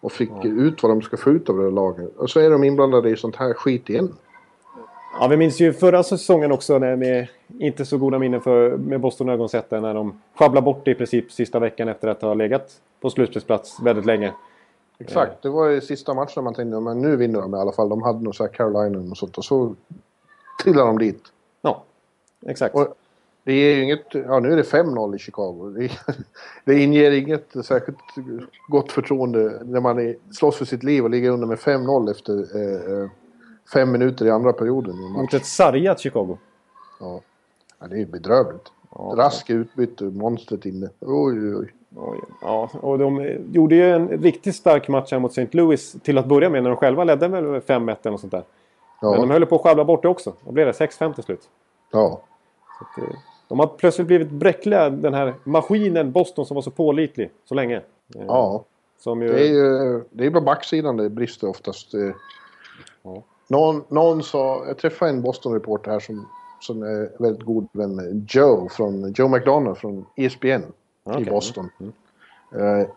Och 0.00 0.12
fick 0.12 0.44
ut 0.44 0.82
vad 0.82 0.92
de 0.92 1.02
ska 1.02 1.16
få 1.16 1.30
ut 1.30 1.48
av 1.48 1.56
det 1.56 1.64
där 1.64 1.70
laget. 1.70 2.16
Och 2.16 2.30
så 2.30 2.40
är 2.40 2.50
de 2.50 2.64
inblandade 2.64 3.10
i 3.10 3.16
sånt 3.16 3.36
här 3.36 3.54
skit 3.54 3.90
igen. 3.90 4.14
Ja, 5.20 5.28
vi 5.28 5.36
minns 5.36 5.60
ju 5.60 5.72
förra 5.72 6.02
säsongen 6.02 6.52
också 6.52 6.78
när 6.78 6.96
med 6.96 7.28
inte 7.58 7.84
så 7.84 7.98
goda 7.98 8.18
minnen 8.18 8.40
för, 8.40 8.76
med 8.76 9.00
Boston 9.00 9.28
ögonsätter 9.28 9.80
när 9.80 9.94
de 9.94 10.20
sjabblade 10.38 10.64
bort 10.64 10.84
det 10.84 10.90
i 10.90 10.94
princip 10.94 11.32
sista 11.32 11.58
veckan 11.58 11.88
efter 11.88 12.08
att 12.08 12.22
ha 12.22 12.34
legat 12.34 12.72
på 13.00 13.10
slutspelsplats 13.10 13.82
väldigt 13.82 14.06
länge. 14.06 14.32
Exakt, 15.02 15.42
det 15.42 15.48
var 15.48 15.70
i 15.70 15.80
sista 15.80 16.14
matchen 16.14 16.44
man 16.44 16.54
tänkte 16.54 16.80
men 16.80 17.00
nu 17.00 17.16
vinner 17.16 17.40
de 17.40 17.54
i 17.54 17.58
alla 17.58 17.72
fall. 17.72 17.88
De 17.88 18.02
hade 18.02 18.24
nog 18.24 18.34
så 18.34 18.44
här 18.44 18.52
Carolina 18.52 19.10
och 19.10 19.16
sånt 19.16 19.38
och 19.38 19.44
så 19.44 19.74
trillade 20.62 20.86
de 20.86 20.98
dit. 20.98 21.22
Ja, 21.62 21.84
exakt. 22.46 22.74
Och 22.74 22.94
det 23.44 23.52
är 23.52 23.76
ju 23.76 23.82
inget, 23.82 24.14
ja 24.14 24.40
nu 24.40 24.52
är 24.52 24.56
det 24.56 24.62
5-0 24.62 25.16
i 25.16 25.18
Chicago. 25.18 25.70
Det, 25.70 25.90
det 26.64 26.82
inger 26.82 27.10
inget 27.10 27.46
särskilt 27.64 27.98
gott 28.68 28.92
förtroende 28.92 29.62
när 29.64 29.80
man 29.80 29.98
är, 29.98 30.16
slåss 30.30 30.56
för 30.56 30.64
sitt 30.64 30.82
liv 30.82 31.04
och 31.04 31.10
ligger 31.10 31.30
under 31.30 31.46
med 31.46 31.58
5-0 31.58 32.10
efter 32.10 32.56
eh, 32.56 33.02
eh, 33.02 33.10
fem 33.72 33.92
minuter 33.92 34.26
i 34.26 34.30
andra 34.30 34.52
perioden. 34.52 34.96
Mot 34.96 35.34
ett 35.34 35.46
sargat 35.46 36.00
Chicago. 36.00 36.38
Ja. 37.00 37.20
ja, 37.78 37.86
det 37.86 37.94
är 37.94 37.98
ju 37.98 38.06
bedrövligt. 38.06 38.72
Ja, 38.94 39.14
Rask 39.16 39.50
utbyte, 39.50 40.04
monstret 40.04 40.66
inne. 40.66 40.88
Oj, 41.00 41.48
oj, 41.48 41.56
oj. 41.56 41.72
Ja, 42.40 42.70
och 42.80 42.98
de 42.98 43.36
gjorde 43.52 43.74
ju 43.74 43.90
en 43.90 44.08
riktigt 44.08 44.54
stark 44.56 44.88
match 44.88 45.12
här 45.12 45.18
mot 45.18 45.30
St. 45.30 45.48
Louis 45.52 45.96
till 46.02 46.18
att 46.18 46.26
börja 46.26 46.50
med 46.50 46.62
när 46.62 46.70
de 46.70 46.76
själva 46.76 47.04
ledde 47.04 47.28
med 47.28 47.44
5-1 47.44 47.96
eller 48.02 48.10
något 48.10 48.20
sånt 48.20 48.30
där. 48.32 48.44
Men 49.02 49.12
de 49.12 49.20
Ja, 49.28 49.32
höll 49.32 49.46
på 49.46 49.54
att 49.56 49.60
sjabbla 49.62 49.84
bort 49.84 50.02
det 50.02 50.08
också. 50.08 50.32
Då 50.44 50.52
blev 50.52 50.66
det 50.66 50.72
6-5 50.72 51.14
till 51.14 51.24
slut. 51.24 51.48
ja. 51.92 52.20
Att, 52.80 52.98
eh, 53.02 53.14
de 53.48 53.58
har 53.58 53.66
plötsligt 53.66 54.06
blivit 54.06 54.30
bräckliga, 54.30 54.90
den 54.90 55.14
här 55.14 55.34
maskinen 55.44 56.12
Boston 56.12 56.46
som 56.46 56.54
var 56.54 56.62
så 56.62 56.70
pålitlig 56.70 57.30
så 57.44 57.54
länge. 57.54 57.76
Eh, 58.16 58.22
ja. 58.26 58.64
Som 58.98 59.22
ju... 59.22 59.28
Det 59.28 59.40
är 59.40 59.52
ju 59.52 60.04
det 60.10 60.26
är 60.26 60.30
på 60.30 60.40
backsidan 60.40 60.96
det 60.96 61.08
brister 61.10 61.48
oftast. 61.48 61.94
eh. 61.94 62.00
Ja. 63.02 63.22
Någon, 63.48 63.84
någon 63.88 64.22
sa, 64.22 64.64
jag 64.66 64.78
träffade 64.78 65.10
en 65.10 65.22
Boston-reporter 65.22 65.90
här 65.90 66.00
som, 66.00 66.28
som 66.60 66.82
är 66.82 67.22
väldigt 67.22 67.42
god 67.46 67.68
vän 67.72 67.94
med 67.96 68.26
Joe, 68.28 68.68
från, 68.68 69.12
Joe 69.12 69.28
McDonough 69.28 69.80
från 69.80 70.06
ESPN 70.16 70.62
Okej. 71.04 71.22
i 71.22 71.30
Boston. 71.30 71.70
Eh, 72.54 72.88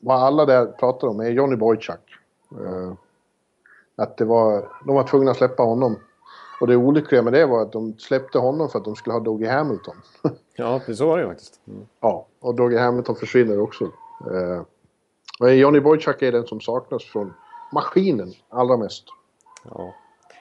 vad 0.00 0.22
alla 0.22 0.46
där 0.46 0.66
pratar 0.66 1.08
om 1.08 1.20
är 1.20 1.30
Johnny 1.30 1.56
Boychuk. 1.56 2.18
Eh, 2.50 2.92
att 3.96 4.16
det 4.16 4.24
var, 4.24 4.68
de 4.86 4.94
var 4.94 5.06
tvungna 5.06 5.30
att 5.30 5.36
släppa 5.36 5.62
honom. 5.62 5.96
Och 6.60 6.66
det 6.66 6.76
olyckliga 6.76 7.22
med 7.22 7.32
det 7.32 7.46
var 7.46 7.62
att 7.62 7.72
de 7.72 7.98
släppte 7.98 8.38
honom 8.38 8.68
för 8.68 8.78
att 8.78 8.84
de 8.84 8.96
skulle 8.96 9.14
ha 9.14 9.20
Dougie 9.20 9.50
Hamilton. 9.50 9.96
Ja, 10.56 10.80
så 10.96 11.06
var 11.06 11.16
det 11.16 11.22
ju 11.22 11.28
faktiskt. 11.28 11.60
Mm. 11.68 11.86
ja, 12.00 12.26
och 12.40 12.54
Dougie 12.54 12.78
Hamilton 12.80 13.16
försvinner 13.16 13.60
också. 13.60 13.84
Eh, 14.30 14.62
men 15.40 15.58
Johnny 15.58 15.80
Boychuk 15.80 16.22
är 16.22 16.32
den 16.32 16.46
som 16.46 16.60
saknas 16.60 17.04
från 17.04 17.34
maskinen 17.72 18.32
allra 18.48 18.76
mest. 18.76 19.04
Ja. 19.70 19.94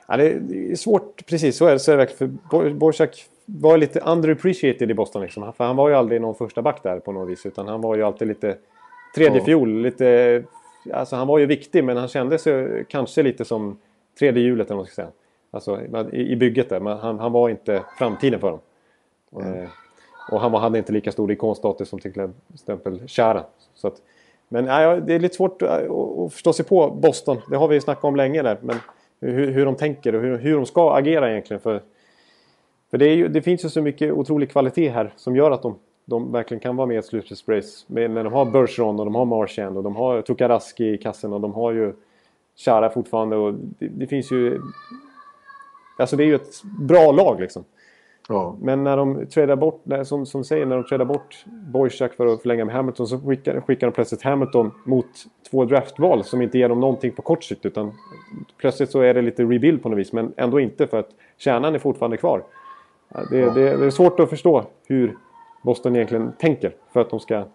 Ja, 0.07 0.17
det 0.17 0.31
är 0.71 0.75
svårt, 0.75 1.25
precis 1.25 1.57
så 1.57 1.65
är 1.65 1.71
det, 1.71 1.79
så 1.79 1.91
är 1.91 1.97
det 1.97 2.05
verkligen. 2.05 2.39
För 2.49 2.73
Borzak 2.73 3.29
var 3.45 3.77
lite 3.77 3.99
underappreciated 3.99 4.91
i 4.91 4.93
Boston. 4.93 5.21
Liksom. 5.21 5.53
För 5.53 5.63
han 5.63 5.75
var 5.75 5.89
ju 5.89 5.95
aldrig 5.95 6.21
någon 6.21 6.35
första 6.35 6.61
back 6.61 6.83
där 6.83 6.99
på 6.99 7.11
något 7.11 7.29
vis. 7.29 7.45
Utan 7.45 7.67
han 7.67 7.81
var 7.81 7.95
ju 7.95 8.03
alltid 8.03 8.27
lite 8.27 8.57
tredje 9.15 9.37
Ja. 9.37 9.45
fiol. 9.45 9.81
Lite, 9.81 10.43
alltså 10.93 11.15
han 11.15 11.27
var 11.27 11.39
ju 11.39 11.45
viktig 11.45 11.83
men 11.83 11.97
han 11.97 12.07
kändes 12.07 12.47
ju 12.47 12.85
kanske 12.89 13.23
lite 13.23 13.45
som 13.45 13.77
tredje 14.19 14.43
hjulet 14.43 14.67
eller 14.67 14.75
vad 14.75 14.77
man 14.77 14.85
ska 14.85 14.95
säga. 14.95 15.11
Alltså 15.51 15.79
i, 16.11 16.31
i 16.31 16.35
bygget 16.35 16.69
där. 16.69 16.79
Men 16.79 16.97
han, 16.97 17.19
han 17.19 17.31
var 17.31 17.49
inte 17.49 17.83
framtiden 17.97 18.39
för 18.39 18.49
dem. 18.49 18.59
Eh, 19.41 19.69
och 20.31 20.41
han 20.41 20.51
var, 20.51 20.59
hade 20.59 20.77
inte 20.77 20.93
lika 20.93 21.11
stor 21.11 21.31
ikonstatus 21.31 21.89
som 21.89 21.99
till 21.99 22.29
exempel 22.53 23.07
Chara. 23.07 23.43
Så 23.73 23.87
att, 23.87 23.95
men 24.49 24.65
nej, 24.65 25.01
det 25.01 25.13
är 25.13 25.19
lite 25.19 25.35
svårt 25.35 25.61
att, 25.61 25.89
att 25.89 26.33
förstå 26.33 26.53
sig 26.53 26.65
på 26.65 26.91
Boston. 26.91 27.37
Det 27.49 27.57
har 27.57 27.67
vi 27.67 27.75
ju 27.75 27.81
snackat 27.81 28.03
om 28.03 28.15
länge 28.15 28.41
där. 28.41 28.57
Men 28.61 28.75
hur, 29.21 29.51
hur 29.51 29.65
de 29.65 29.75
tänker 29.75 30.15
och 30.15 30.21
hur, 30.21 30.37
hur 30.37 30.55
de 30.55 30.65
ska 30.65 30.95
agera 30.95 31.31
egentligen. 31.31 31.61
För, 31.61 31.81
för 32.91 32.97
det, 32.97 33.13
ju, 33.13 33.27
det 33.27 33.41
finns 33.41 33.65
ju 33.65 33.69
så 33.69 33.81
mycket 33.81 34.11
otrolig 34.11 34.51
kvalitet 34.51 34.89
här 34.89 35.13
som 35.15 35.35
gör 35.35 35.51
att 35.51 35.61
de, 35.61 35.75
de 36.05 36.31
verkligen 36.31 36.61
kan 36.61 36.75
vara 36.75 36.87
med 36.87 36.95
i 36.95 36.97
ett 36.97 37.05
slutspelsrace. 37.05 37.85
Men 37.87 38.13
när 38.13 38.23
de 38.23 38.33
har 38.33 38.45
Bergeron 38.45 38.99
och 38.99 39.05
de 39.05 39.15
har 39.15 39.25
Marchand 39.25 39.77
och 39.77 39.83
de 39.83 39.95
har 39.95 40.21
Tukaraski 40.21 40.93
i 40.93 40.97
kassen 40.97 41.33
och 41.33 41.41
de 41.41 41.53
har 41.53 41.71
ju 41.71 41.93
Chara 42.55 42.89
fortfarande. 42.89 43.35
Och 43.35 43.53
det, 43.53 43.87
det 43.87 44.07
finns 44.07 44.31
ju... 44.31 44.61
Alltså 45.97 46.15
det 46.15 46.23
är 46.23 46.27
ju 46.27 46.35
ett 46.35 46.63
bra 46.63 47.11
lag 47.11 47.39
liksom. 47.39 47.63
Ja. 48.29 48.57
Men 48.61 48.83
när 48.83 48.97
de 48.97 49.25
tradar 49.25 49.55
bort, 49.55 49.83
som, 50.03 50.25
som 50.25 50.43
säger, 50.43 50.65
när 50.65 50.75
de 50.75 50.85
tradar 50.85 51.05
bort 51.05 51.45
Boychuk 51.45 52.13
för 52.13 52.25
att 52.25 52.41
förlänga 52.41 52.65
med 52.65 52.75
Hamilton 52.75 53.07
så 53.07 53.19
skickar, 53.19 53.61
skickar 53.61 53.87
de 53.87 53.93
plötsligt 53.93 54.21
Hamilton 54.21 54.71
mot 54.83 55.07
två 55.51 55.65
draftval 55.65 56.23
som 56.23 56.41
inte 56.41 56.57
ger 56.57 56.69
dem 56.69 56.79
någonting 56.79 57.11
på 57.11 57.21
kort 57.21 57.43
sikt. 57.43 57.65
Utan 57.65 57.91
plötsligt 58.57 58.91
så 58.91 59.01
är 59.01 59.13
det 59.13 59.21
lite 59.21 59.43
rebuild 59.43 59.83
på 59.83 59.89
något 59.89 59.99
vis, 59.99 60.13
men 60.13 60.33
ändå 60.37 60.59
inte 60.59 60.87
för 60.87 60.99
att 60.99 61.09
kärnan 61.37 61.75
är 61.75 61.79
fortfarande 61.79 62.17
kvar. 62.17 62.43
Ja, 63.13 63.21
Det, 63.29 63.45
det, 63.53 63.77
det 63.77 63.85
är 63.85 63.89
svårt 63.89 64.19
att 64.19 64.29
förstå 64.29 64.65
hur 64.87 65.17
Boston 65.63 65.95
egentligen 65.95 66.31
tänker 66.39 66.75
för 66.93 66.99
att 66.99 67.09
de 67.09 67.19
ska... 67.19 67.45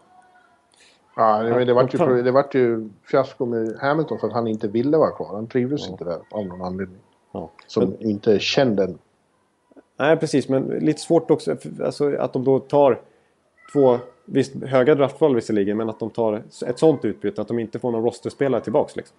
Ja, 1.17 1.43
det, 1.43 1.65
det, 1.65 1.75
vart 1.75 1.95
ju, 1.95 1.99
Ja. 1.99 2.07
det 2.07 2.31
vart 2.31 2.55
ju 2.55 2.89
fiasko 3.11 3.47
med 3.47 3.77
Hamilton 3.81 4.19
för 4.19 4.27
att 4.27 4.33
han 4.33 4.47
inte 4.47 4.69
ville 4.69 4.97
vara 4.97 5.11
kvar. 5.11 5.35
Han 5.35 5.47
trivdes 5.47 5.89
inte 5.91 6.05
där 6.05 6.19
av 6.31 6.47
någon 6.47 6.63
anledning. 6.63 6.99
Ja. 7.33 7.51
Som 7.67 7.97
inte 8.01 8.33
är 8.35 8.39
känd 8.39 8.81
än. 8.81 8.99
Nej, 9.97 10.17
precis. 10.17 10.49
Men 10.49 10.63
lite 10.63 11.01
svårt 11.01 11.31
också 11.31 11.57
alltså, 11.85 12.17
att 12.17 12.33
de 12.33 12.45
då 12.45 12.59
tar 12.59 13.01
två, 13.73 13.99
visst 14.25 14.55
höga 14.65 14.95
draftval 14.95 15.35
visserligen, 15.35 15.77
men 15.77 15.89
att 15.91 15.99
de 16.01 16.11
tar 16.11 16.43
ett 16.67 16.79
sånt 16.79 17.05
utbyte. 17.05 17.41
Att 17.41 17.49
de 17.49 17.59
inte 17.59 17.79
får 17.79 17.91
någon 17.91 18.03
rosterspelare 18.05 18.61
tillbaks. 18.61 18.97
Liksom. 18.97 19.17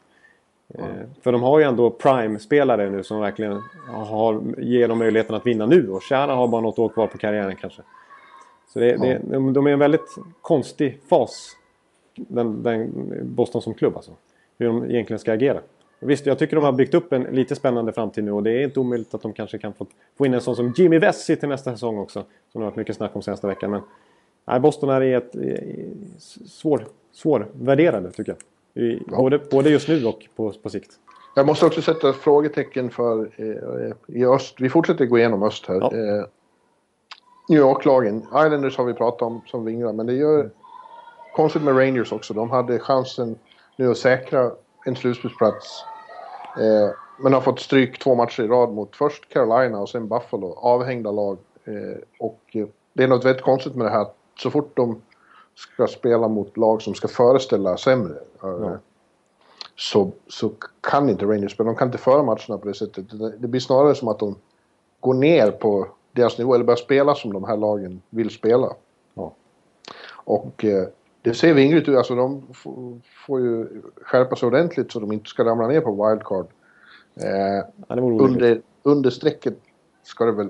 Eh, 0.74 0.86
för 1.22 1.32
de 1.32 1.44
har 1.44 1.60
ju 1.60 1.66
ändå 1.66 1.90
prime-spelare 1.90 2.90
nu 2.90 3.04
som 3.04 3.20
verkligen 3.20 3.62
har, 3.88 4.42
ger 4.58 4.88
dem 4.88 4.98
möjligheten 4.98 5.36
att 5.36 5.48
vinna 5.48 5.66
nu. 5.66 5.90
Och 5.90 6.04
Chara 6.04 6.36
har 6.36 6.48
bara 6.48 6.62
något 6.62 6.80
år 6.80 6.90
kvar 6.90 7.08
på 7.08 7.18
karriären 7.18 7.56
kanske. 7.56 7.82
Så 8.68 8.80
det, 8.80 8.98
det, 8.98 9.22
de, 9.24 9.54
de 9.54 9.68
är 9.68 9.72
en 9.72 9.80
väldigt 9.80 10.16
konstig 10.42 11.00
fas, 11.10 11.56
den, 12.16 12.64
den 12.64 12.92
Boston 13.24 13.62
som 13.62 13.74
klubb 13.74 13.96
alltså. 13.96 14.12
Hur 14.58 14.68
de 14.68 14.90
egentligen 14.90 15.20
ska 15.20 15.34
agera. 15.34 15.60
Visst, 16.00 16.26
jag 16.26 16.40
tycker 16.40 16.56
de 16.56 16.66
har 16.66 16.72
byggt 16.72 16.94
upp 16.94 17.14
en 17.14 17.24
lite 17.24 17.56
spännande 17.56 17.94
framtid 17.94 18.24
nu 18.24 18.32
och 18.32 18.44
det 18.44 18.52
är 18.52 18.64
inte 18.64 18.80
omöjligt 18.80 19.14
att 19.14 19.22
de 19.22 19.34
kanske 19.34 19.58
kan 19.58 19.74
få, 19.74 19.86
få 20.18 20.26
in 20.26 20.34
en 20.34 20.42
sån 20.42 20.56
som 20.56 20.74
Jimmy 20.78 21.00
Vesey 21.00 21.36
till 21.36 21.50
nästa 21.50 21.72
säsong 21.72 21.98
också. 21.98 22.20
Som 22.52 22.62
det 22.62 22.66
har 22.66 22.72
varit 22.72 22.76
mycket 22.76 22.96
snack 22.96 23.16
om 23.16 23.22
senaste 23.22 23.48
veckan. 23.48 23.72
Men 23.72 23.82
nej, 24.46 24.60
Boston 24.60 24.90
är 24.90 25.02
i 25.02 25.14
ett 25.14 25.36
svår, 26.48 26.86
svårvärderade 27.12 28.12
tycker 28.12 28.32
jag. 28.32 28.38
Både, 29.08 29.40
både 29.40 29.70
just 29.70 29.88
nu 29.88 30.06
och 30.06 30.26
på, 30.36 30.52
på 30.52 30.70
sikt. 30.70 30.92
Jag 31.36 31.46
måste 31.46 31.66
också 31.66 31.82
sätta 31.82 32.14
frågetecken 32.14 32.90
för 32.90 33.30
eh, 33.36 34.16
i 34.18 34.26
öst. 34.26 34.56
Vi 34.60 34.70
fortsätter 34.70 35.06
gå 35.06 35.18
igenom 35.18 35.44
öst 35.44 35.66
här. 35.66 35.76
Ja. 35.76 35.92
Eh, 35.94 36.26
New 37.50 37.60
York-lagen. 37.60 38.18
Islanders 38.18 38.78
har 38.78 38.86
vi 38.86 38.94
pratat 38.94 39.22
om 39.22 39.42
som 39.46 39.66
vinglar, 39.66 39.94
men 39.94 40.06
det 40.06 40.14
gör 40.14 40.50
konstigt 41.36 41.62
med 41.62 41.78
Rangers 41.78 42.12
också. 42.12 42.34
De 42.34 42.50
hade 42.50 42.80
chansen 42.80 43.36
nu 43.76 43.92
att 43.92 43.98
säkra 43.98 44.52
en 44.86 44.96
slutspelsplats. 44.96 45.84
Eh, 46.58 46.90
men 47.20 47.34
har 47.34 47.42
fått 47.42 47.60
stryk 47.60 48.00
två 48.00 48.16
matcher 48.16 48.44
i 48.44 48.48
rad 48.48 48.70
mot 48.70 48.96
först 48.96 49.30
Carolina 49.30 49.80
och 49.80 49.90
sen 49.90 50.08
Buffalo. 50.08 50.54
Avhängda 50.54 51.12
lag. 51.12 51.38
Eh, 51.66 51.98
och 52.20 52.42
eh, 52.52 52.68
det 52.94 53.04
är 53.04 53.08
något 53.08 53.26
väldigt 53.26 53.44
konstigt 53.44 53.76
med 53.76 53.88
det 53.88 53.92
här. 53.92 54.08
Så 54.38 54.52
fort 54.52 54.72
de 54.76 55.02
ska 55.58 55.88
spela 55.88 56.28
mot 56.28 56.58
lag 56.58 56.82
som 56.82 56.94
ska 56.94 57.08
föreställa 57.08 57.78
sämre. 57.78 58.16
eh, 58.44 58.76
så, 59.76 60.12
så 60.28 60.52
kan 60.82 61.10
inte 61.10 61.26
Rangers 61.26 61.52
spela. 61.52 61.70
De 61.70 61.76
kan 61.76 61.88
inte 61.88 61.98
föra 61.98 62.24
matcherna 62.24 62.58
på 62.58 62.68
det 62.68 62.74
sättet. 62.74 63.06
Det, 63.42 63.48
blir 63.48 63.60
snarare 63.60 63.96
som 63.96 64.08
att 64.08 64.20
de 64.20 64.36
går 65.00 65.14
ner 65.14 65.52
på 65.52 65.88
deras 66.12 66.38
nivå 66.38 66.56
eller 66.56 66.66
börjar 66.66 66.78
spela 66.78 67.16
som 67.16 67.34
de 67.34 67.44
här 67.44 67.58
lagen 67.58 68.02
vill 68.10 68.30
spela. 68.30 68.74
Ja. 69.14 69.34
Och 70.12 70.66
eh, 70.66 70.88
det 71.22 71.34
ser 71.34 71.54
vingligt 71.54 71.90
ut. 71.90 71.98
Alltså 71.98 72.16
de 72.16 72.44
får 73.26 73.40
ju 73.42 73.82
skärpa 74.02 74.36
sig 74.36 74.48
ordentligt 74.48 74.92
så 74.92 75.00
de 75.00 75.12
inte 75.12 75.30
ska 75.30 75.46
ramla 75.46 75.68
ner 75.68 75.82
på 75.82 76.10
wildcard. 76.10 76.48
Eh, 77.16 77.66
Ja, 77.88 77.96
under, 77.96 78.62
under 78.84 79.10
strecket 79.10 79.58
ska 80.04 80.26
det 80.26 80.32
väl 80.32 80.50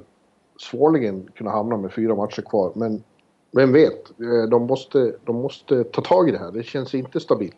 svårligen 0.60 1.30
kunna 1.36 1.51
hamna 1.51 1.78
med 1.78 1.93
fyra 1.93 2.16
matcher 2.16 2.41
kvar. 2.41 2.72
Men 2.76 3.03
vem 3.52 3.72
vet? 3.72 4.10
Eh, 4.20 4.50
De 4.50 4.66
måste, 4.68 5.16
de 5.26 5.36
måste 5.36 5.84
ta 5.84 6.02
tag 6.02 6.30
i 6.30 6.32
det 6.32 6.38
här. 6.38 6.52
Det 6.52 6.64
känns 6.64 6.95
inte 6.95 7.20
stabilt. 7.20 7.58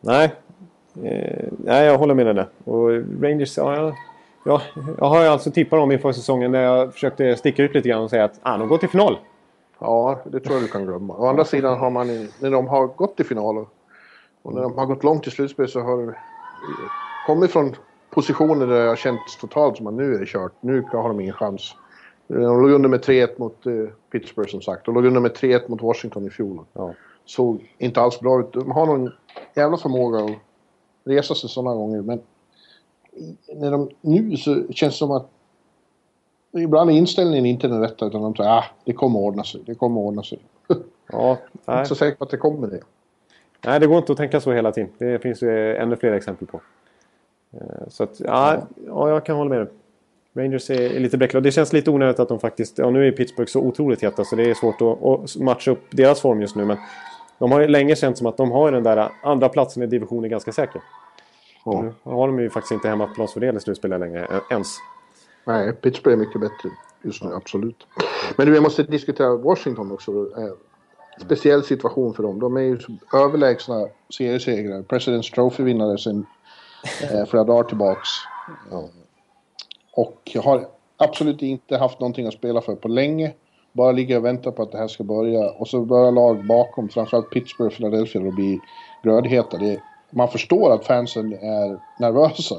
Nej. 0.00 0.34
Eh, 1.02 1.48
nej, 1.58 1.86
jag 1.86 1.98
håller 1.98 2.14
med 2.14 2.26
dig 2.26 2.34
där. 2.34 2.48
Och 2.64 2.90
Rangers, 3.22 3.56
ja, 3.58 3.74
jag, 3.76 3.94
ja, 4.44 4.62
jag 4.98 5.06
har 5.06 5.24
alltså 5.24 5.50
tippat 5.50 5.78
dem 5.78 5.92
inför 5.92 6.12
säsongen 6.12 6.52
där 6.52 6.60
jag 6.62 6.92
försökte 6.92 7.36
sticka 7.36 7.62
ut 7.62 7.74
lite 7.74 7.88
grann 7.88 8.02
och 8.02 8.10
säga 8.10 8.24
att 8.24 8.40
ah, 8.42 8.56
de 8.58 8.68
går 8.68 8.78
till 8.78 8.88
final. 8.88 9.18
Ja, 9.78 10.20
det 10.24 10.40
tror 10.40 10.54
jag 10.54 10.64
du 10.64 10.68
kan 10.68 10.84
glömma. 10.86 11.16
Å 11.16 11.26
andra 11.26 11.44
sidan 11.44 11.78
har 11.78 11.90
man, 11.90 12.28
när 12.40 12.50
de 12.50 12.68
har 12.68 12.86
gått 12.86 13.16
till 13.16 13.26
final 13.26 13.58
och, 13.58 13.68
och 14.42 14.54
när 14.54 14.62
de 14.62 14.78
har 14.78 14.86
gått 14.86 15.04
långt 15.04 15.26
i 15.26 15.30
slutspel 15.30 15.68
så 15.68 15.80
har 15.80 16.06
det 16.06 16.14
kommit 17.26 17.50
från 17.50 17.76
positioner 18.10 18.66
där 18.66 18.82
det 18.82 18.88
har 18.88 18.96
känts 18.96 19.36
totalt 19.36 19.76
som 19.76 19.86
att 19.86 19.94
nu 19.94 20.14
är 20.14 20.18
det 20.18 20.26
kört. 20.26 20.52
Nu 20.60 20.84
har 20.92 21.08
de 21.08 21.20
ingen 21.20 21.34
chans. 21.34 21.74
De 22.34 22.62
låg 22.62 22.70
under 22.70 22.88
med 22.88 23.00
3-1 23.00 23.28
mot 23.36 23.66
eh, 23.66 23.72
Pittsburgh 24.12 24.50
som 24.50 24.60
sagt. 24.60 24.86
De 24.86 24.94
låg 24.94 25.06
under 25.06 25.20
med 25.20 25.30
3-1 25.32 25.60
mot 25.70 25.82
Washington 25.82 26.26
i 26.26 26.30
fjol. 26.30 26.64
Ja. 26.72 26.94
Såg 27.24 27.74
inte 27.78 28.00
alls 28.00 28.20
bra 28.20 28.40
ut. 28.40 28.52
De 28.52 28.70
har 28.70 28.86
någon 28.86 29.10
jävla 29.54 29.76
förmåga 29.76 30.24
att 30.24 30.30
resa 31.04 31.34
sig 31.34 31.50
sådana 31.50 31.74
gånger 31.76 32.02
men 32.02 32.20
när 33.54 33.70
de, 33.70 33.90
nu 34.00 34.36
så 34.36 34.62
känns 34.70 34.94
det 34.94 34.98
som 34.98 35.10
att 35.10 35.28
ibland 36.52 36.90
är 36.90 36.94
inställningen 36.94 37.46
inte 37.46 37.68
den 37.68 37.80
rätta 37.80 38.06
utan 38.06 38.22
de 38.22 38.34
säger 38.34 38.50
ah, 38.50 38.64
det 38.84 38.92
kommer 38.92 39.18
ordna 39.20 39.44
sig, 39.44 39.62
det 39.66 39.74
kommer 39.74 40.00
ordna 40.00 40.22
sig. 40.22 40.38
Ja, 41.12 41.38
Jag 41.64 41.74
är 41.74 41.78
inte 41.78 41.88
så 41.88 41.94
säker 41.94 42.16
på 42.16 42.24
att 42.24 42.30
det 42.30 42.36
kommer 42.36 42.66
det. 42.68 42.80
nej, 43.64 43.80
det 43.80 43.86
går 43.86 43.98
inte 43.98 44.12
att 44.12 44.18
tänka 44.18 44.40
så 44.40 44.52
hela 44.52 44.72
tiden. 44.72 44.90
Det 44.98 45.18
finns 45.18 45.42
ju 45.42 45.76
ännu 45.76 45.96
fler 45.96 46.12
exempel 46.12 46.46
på. 46.46 46.60
Eh, 47.52 47.88
Så 47.88 48.02
att, 48.04 48.20
ja, 48.20 48.62
ja, 48.86 49.08
jag 49.08 49.24
kan 49.24 49.36
hålla 49.36 49.50
med 49.50 49.58
dig. 49.58 49.68
Rangers 50.34 50.70
är 50.70 50.80
är 50.96 51.00
lite 51.00 51.18
bräckliga. 51.18 51.38
Och 51.38 51.42
det 51.42 51.52
känns 51.52 51.72
lite 51.72 51.90
onödigt 51.90 52.20
att 52.20 52.28
de 52.28 52.40
faktiskt... 52.40 52.78
Ja, 52.78 52.90
nu 52.90 53.08
är 53.08 53.12
Pittsburgh 53.12 53.50
så 53.50 53.60
otroligt 53.60 54.02
heta 54.02 54.24
så 54.24 54.36
det 54.36 54.50
är 54.50 54.54
svårt 54.54 54.80
att, 54.82 55.02
att 55.04 55.36
matcha 55.36 55.70
upp 55.70 55.84
deras 55.90 56.20
form 56.20 56.40
just 56.40 56.56
nu. 56.56 56.64
Men 56.64 56.76
de 57.38 57.52
har 57.52 57.60
ju 57.60 57.68
länge 57.68 57.96
känt 57.96 58.18
som 58.18 58.26
att 58.26 58.36
de 58.36 58.50
har 58.50 58.72
den 58.72 58.82
där 58.82 59.08
andra 59.22 59.48
platsen 59.48 59.82
i 59.82 59.86
divisionen 59.86 60.30
ganska 60.30 60.52
säker. 60.52 60.82
Ja. 61.64 61.82
Nu 61.82 61.92
har 62.02 62.26
de 62.26 62.38
ju 62.40 62.50
faktiskt 62.50 62.72
inte 62.72 62.88
hemmaplansfördel 62.88 63.56
i 63.56 63.60
slutspelet 63.60 64.00
längre 64.00 64.24
ä- 64.24 64.40
ens. 64.50 64.68
Nej, 65.44 65.72
Pittsburgh 65.72 66.14
är 66.14 66.18
mycket 66.18 66.40
bättre 66.40 66.68
just 67.02 67.24
nu, 67.24 67.34
absolut. 67.34 67.86
Men 68.36 68.54
jag 68.54 68.62
måste 68.62 68.82
diskutera 68.82 69.36
Washington 69.36 69.92
också. 69.92 70.10
Eh, 70.12 70.52
Speciell 71.24 71.62
situation 71.64 72.14
för 72.14 72.22
dem. 72.22 72.40
De 72.40 72.56
är 72.56 72.60
ju 72.60 72.78
överlägsna 73.14 73.86
seriesegrare. 74.16 74.82
Presidents 74.82 75.30
Trophy-vinnare 75.30 75.98
sedan 75.98 76.26
eh, 77.02 77.26
flera 77.26 77.44
dagar 77.44 77.62
tillbaks. 77.68 78.08
Eh, 78.72 78.78
och 79.92 80.36
har 80.44 80.66
absolut 80.96 81.42
inte 81.42 81.76
haft 81.76 82.00
någonting 82.00 82.26
att 82.26 82.34
spela 82.34 82.60
för 82.60 82.74
på 82.74 82.88
länge. 82.88 83.32
Bara 83.72 83.92
ligger 83.92 84.16
och 84.16 84.24
väntar 84.24 84.50
på 84.50 84.62
att 84.62 84.72
det 84.72 84.78
här 84.78 84.88
ska 84.88 85.04
börja. 85.04 85.50
Och 85.50 85.68
så 85.68 85.80
börjar 85.80 86.12
lag 86.12 86.46
bakom, 86.46 86.88
framförallt 86.88 87.30
Pittsburgh 87.30 87.66
och 87.72 87.76
Philadelphia, 87.76 88.28
att 88.28 88.34
bli 88.34 88.60
glödheta. 89.02 89.58
Det, 89.58 89.80
man 90.10 90.28
förstår 90.28 90.72
att 90.72 90.86
fansen 90.86 91.32
är 91.32 91.80
nervösa. 92.00 92.54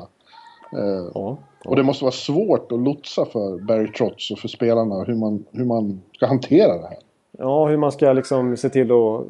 Eh, 0.74 1.12
Ja. 1.14 1.38
och 1.66 1.76
det 1.76 1.84
måste 1.84 2.04
vara 2.04 2.12
svårt 2.12 2.72
att 2.72 2.80
lotsa 2.80 3.26
för 3.26 3.58
Barry 3.58 3.92
Trotz 3.92 4.32
och 4.32 4.40
för 4.40 4.48
spelarna 4.48 5.04
hur 5.04 5.16
man, 5.16 5.46
hur 5.52 5.66
man 5.66 6.02
ska 6.16 6.26
hantera 6.26 6.78
det 6.78 6.88
här. 6.88 6.98
Ja, 7.38 7.68
hur 7.68 7.78
man 7.78 7.92
ska 7.92 8.14
liksom 8.14 8.58
se 8.58 8.70
till 8.70 8.92
att 8.92 9.26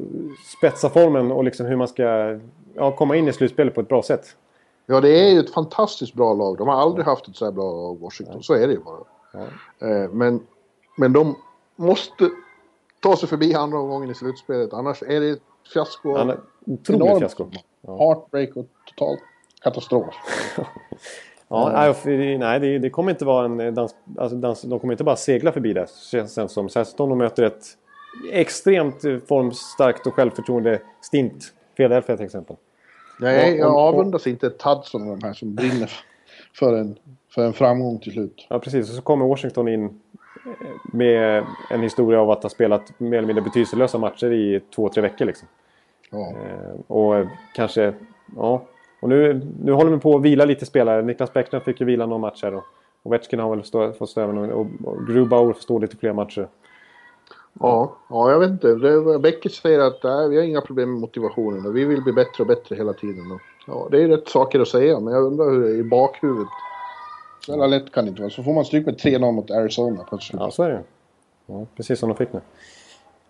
spetsa 0.58 0.88
formen 0.88 1.32
och 1.32 1.44
liksom 1.44 1.66
hur 1.66 1.76
man 1.76 1.88
ska 1.88 2.38
ja, 2.74 2.90
komma 2.96 3.16
in 3.16 3.28
i 3.28 3.32
slutspelet 3.32 3.74
på 3.74 3.80
ett 3.80 3.88
bra 3.88 4.02
sätt. 4.02 4.36
Ja, 4.86 5.00
det 5.00 5.20
är 5.20 5.30
ju 5.32 5.40
ett 5.40 5.54
fantastiskt 5.54 6.14
bra 6.14 6.34
lag. 6.34 6.58
De 6.58 6.68
har 6.68 6.74
aldrig 6.74 7.06
haft 7.06 7.28
ett 7.28 7.36
så 7.36 7.44
här 7.44 7.52
bra 7.52 7.72
lag, 7.72 8.00
Washington. 8.00 8.42
Så 8.42 8.54
är 8.54 8.66
det 8.66 8.72
ju 8.72 8.80
bara. 8.80 9.00
Eh, 9.78 10.10
men, 10.10 10.46
men 10.96 11.12
de 11.12 11.36
måste 11.76 12.30
ta 13.00 13.16
sig 13.16 13.28
förbi 13.28 13.54
andra 13.54 13.78
omgången 13.78 14.10
i 14.10 14.14
slutspelet. 14.14 14.72
Annars 14.72 15.02
är 15.02 15.20
det 15.20 15.30
ett 15.30 15.42
fiasko. 15.72 16.16
Är 16.16 16.40
otroligt 16.66 17.18
fiasko. 17.18 17.46
Ja. 17.80 17.96
Heartbreak 17.98 18.56
och 18.56 18.66
total 18.86 19.16
katastrof. 19.62 20.14
Ja, 21.54 21.92
nej, 22.04 22.38
nej 22.38 22.60
det, 22.60 22.78
det 22.78 22.90
kommer 22.90 23.10
inte 23.10 23.24
vara 23.24 23.44
en 23.44 23.74
dans, 23.74 23.94
alltså 24.18 24.36
dans... 24.36 24.62
De 24.62 24.80
kommer 24.80 24.94
inte 24.94 25.04
bara 25.04 25.16
segla 25.16 25.52
förbi 25.52 25.72
det, 25.72 25.90
känns 26.10 26.34
det 26.34 26.48
som. 26.48 26.68
Särskilt 26.68 27.00
om 27.00 27.08
de 27.08 27.18
möter 27.18 27.42
ett 27.42 27.64
extremt 28.32 29.04
eh, 29.04 29.18
formstarkt 29.18 30.06
och 30.06 30.14
självförtroende 30.14 30.80
stint. 31.00 31.52
Philadelphia 31.76 32.16
till 32.16 32.26
exempel. 32.26 32.56
Nej, 33.22 33.56
jag 33.56 33.74
avundas 33.74 34.26
inte 34.26 34.50
Tudson 34.50 35.10
och 35.10 35.18
de 35.18 35.26
här 35.26 35.34
som 35.34 35.54
brinner 35.54 35.90
för 36.52 36.76
en, 36.76 36.96
för 37.34 37.44
en 37.44 37.52
framgång 37.52 37.98
till 37.98 38.12
slut. 38.12 38.46
Ja, 38.50 38.58
precis. 38.58 38.88
Och 38.90 38.96
så 38.96 39.02
kommer 39.02 39.26
Washington 39.26 39.68
in 39.68 40.00
med 40.92 41.44
en 41.70 41.82
historia 41.82 42.20
av 42.20 42.30
att 42.30 42.42
ha 42.42 42.50
spelat 42.50 43.00
mer 43.00 43.18
eller 43.18 43.26
mindre 43.26 43.42
betydelselösa 43.42 43.98
matcher 43.98 44.32
i 44.32 44.60
två, 44.74 44.88
tre 44.88 45.02
veckor. 45.02 45.24
Liksom. 45.24 45.48
Ja. 46.10 46.28
Eh, 46.30 46.80
och 46.86 47.26
kanske... 47.54 47.94
Ja. 48.36 48.62
Och 49.00 49.08
nu, 49.08 49.40
nu 49.62 49.72
håller 49.72 49.90
vi 49.90 49.98
på 49.98 50.16
att 50.16 50.22
vila 50.22 50.44
lite 50.44 50.66
spelare. 50.66 51.02
Niklas 51.02 51.32
Bäckström 51.32 51.60
fick 51.60 51.80
ju 51.80 51.86
vila 51.86 52.06
någon 52.06 52.20
match 52.20 52.42
här. 52.42 52.54
Och 52.54 52.64
Ovechkin 53.02 53.38
har 53.38 53.56
väl 53.56 53.64
stå, 53.64 53.92
fått 53.92 54.10
stå 54.10 54.20
även 54.20 54.38
och, 54.38 54.60
och, 54.60 54.66
och 54.84 55.06
Grubauer 55.06 55.52
får 55.52 55.60
stå 55.60 55.78
lite 55.78 55.96
fler 55.96 56.12
matcher. 56.12 56.48
Ja, 57.60 57.96
ja, 58.08 58.30
jag 58.30 58.38
vet 58.38 58.50
inte. 58.50 58.74
Bäcke 59.18 59.48
säger 59.48 59.78
att 59.78 60.02
nej, 60.02 60.28
vi 60.28 60.36
har 60.36 60.44
inga 60.44 60.60
problem 60.60 60.92
med 60.92 61.00
motivationen 61.00 61.66
och 61.66 61.76
vi 61.76 61.84
vill 61.84 62.02
bli 62.02 62.12
bättre 62.12 62.42
och 62.42 62.46
bättre 62.46 62.76
hela 62.76 62.92
tiden. 62.92 63.32
Och, 63.32 63.40
ja, 63.66 63.88
det 63.90 64.02
är 64.02 64.08
rätt 64.08 64.28
saker 64.28 64.60
att 64.60 64.68
säga, 64.68 65.00
men 65.00 65.14
jag 65.14 65.22
undrar 65.22 65.50
hur 65.50 65.60
det 65.60 65.68
är 65.68 65.74
i 65.74 65.82
bakhuvudet. 65.82 66.48
Så 67.46 67.52
jävla 67.52 67.66
lätt 67.66 67.92
kan 67.92 68.04
det 68.04 68.08
inte 68.08 68.22
vara. 68.22 68.30
Så 68.30 68.42
får 68.42 68.52
man 68.52 68.64
stryk 68.64 68.86
med 68.86 69.00
3-0 69.00 69.32
mot 69.32 69.50
Arizona 69.50 70.04
plötsligt. 70.08 70.40
Ja, 70.40 70.50
så 70.50 70.62
är 70.62 70.68
det 70.68 70.82
ja, 71.46 71.66
Precis 71.76 71.98
som 71.98 72.08
de 72.08 72.18
fick 72.18 72.32
nu. 72.32 72.40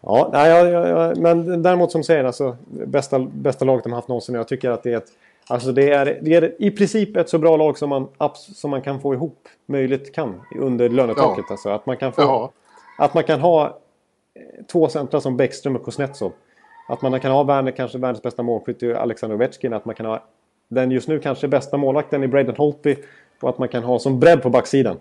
Ja, 0.01 0.31
nej, 0.33 0.51
ja, 0.51 0.89
ja, 0.89 1.15
men 1.17 1.63
däremot 1.63 1.93
som 1.93 2.03
säger 2.03 2.25
alltså 2.25 2.57
bästa, 2.67 3.19
bästa 3.19 3.65
laget 3.65 3.85
de 3.85 3.93
har 3.93 3.97
haft 3.97 4.09
någonsin. 4.09 4.35
Jag 4.35 4.49
tycker 4.49 4.71
att 4.71 4.83
det 4.83 4.93
är 4.93 4.97
ett... 4.97 5.09
Alltså 5.47 5.73
det 5.73 5.91
är, 5.91 6.19
det 6.23 6.35
är 6.35 6.63
i 6.63 6.71
princip 6.71 7.17
ett 7.17 7.29
så 7.29 7.39
bra 7.39 7.57
lag 7.57 7.79
som 7.79 7.89
man, 7.89 8.09
som 8.35 8.71
man 8.71 8.83
kan 8.83 9.01
få 9.01 9.15
ihop 9.15 9.49
möjligt 9.67 10.15
kan 10.15 10.41
under 10.59 10.89
lönetaket. 10.89 11.45
Ja. 11.49 11.53
Alltså 11.53 11.69
att 11.69 11.87
man 11.87 11.97
kan 11.97 12.13
få... 12.13 12.23
Ja, 12.23 12.51
Att 12.99 13.15
man 13.15 13.25
kan 13.25 13.41
ha 13.41 13.79
två 14.73 14.89
centra 14.89 15.21
som 15.21 15.37
Bäckström 15.37 15.77
och 15.77 15.85
Kuznetsov. 15.85 16.33
Att 16.89 17.03
man 17.03 17.21
kan 17.21 17.33
ha 17.33 17.43
Werner, 17.45 17.71
kanske 17.73 17.99
världens 17.99 18.23
bästa 18.23 18.43
målskytt 18.43 18.83
i 18.83 18.95
Alexander 18.95 19.37
Ovechkin. 19.37 19.73
Att 19.73 19.85
man 19.85 19.95
kan 19.95 20.07
ha 20.07 20.23
den 20.69 20.91
just 20.91 21.09
nu 21.09 21.19
kanske 21.21 21.49
bästa 21.49 21.77
målvakten 21.77 22.23
i 22.25 22.29
Braden 22.29 22.57
Holtby. 22.57 22.97
Och 23.41 23.49
att 23.49 23.59
man 23.59 23.69
kan 23.69 23.83
ha 23.83 23.99
som 23.99 24.21
bredd 24.21 24.43
på 24.43 24.51
backsidan. 24.51 24.97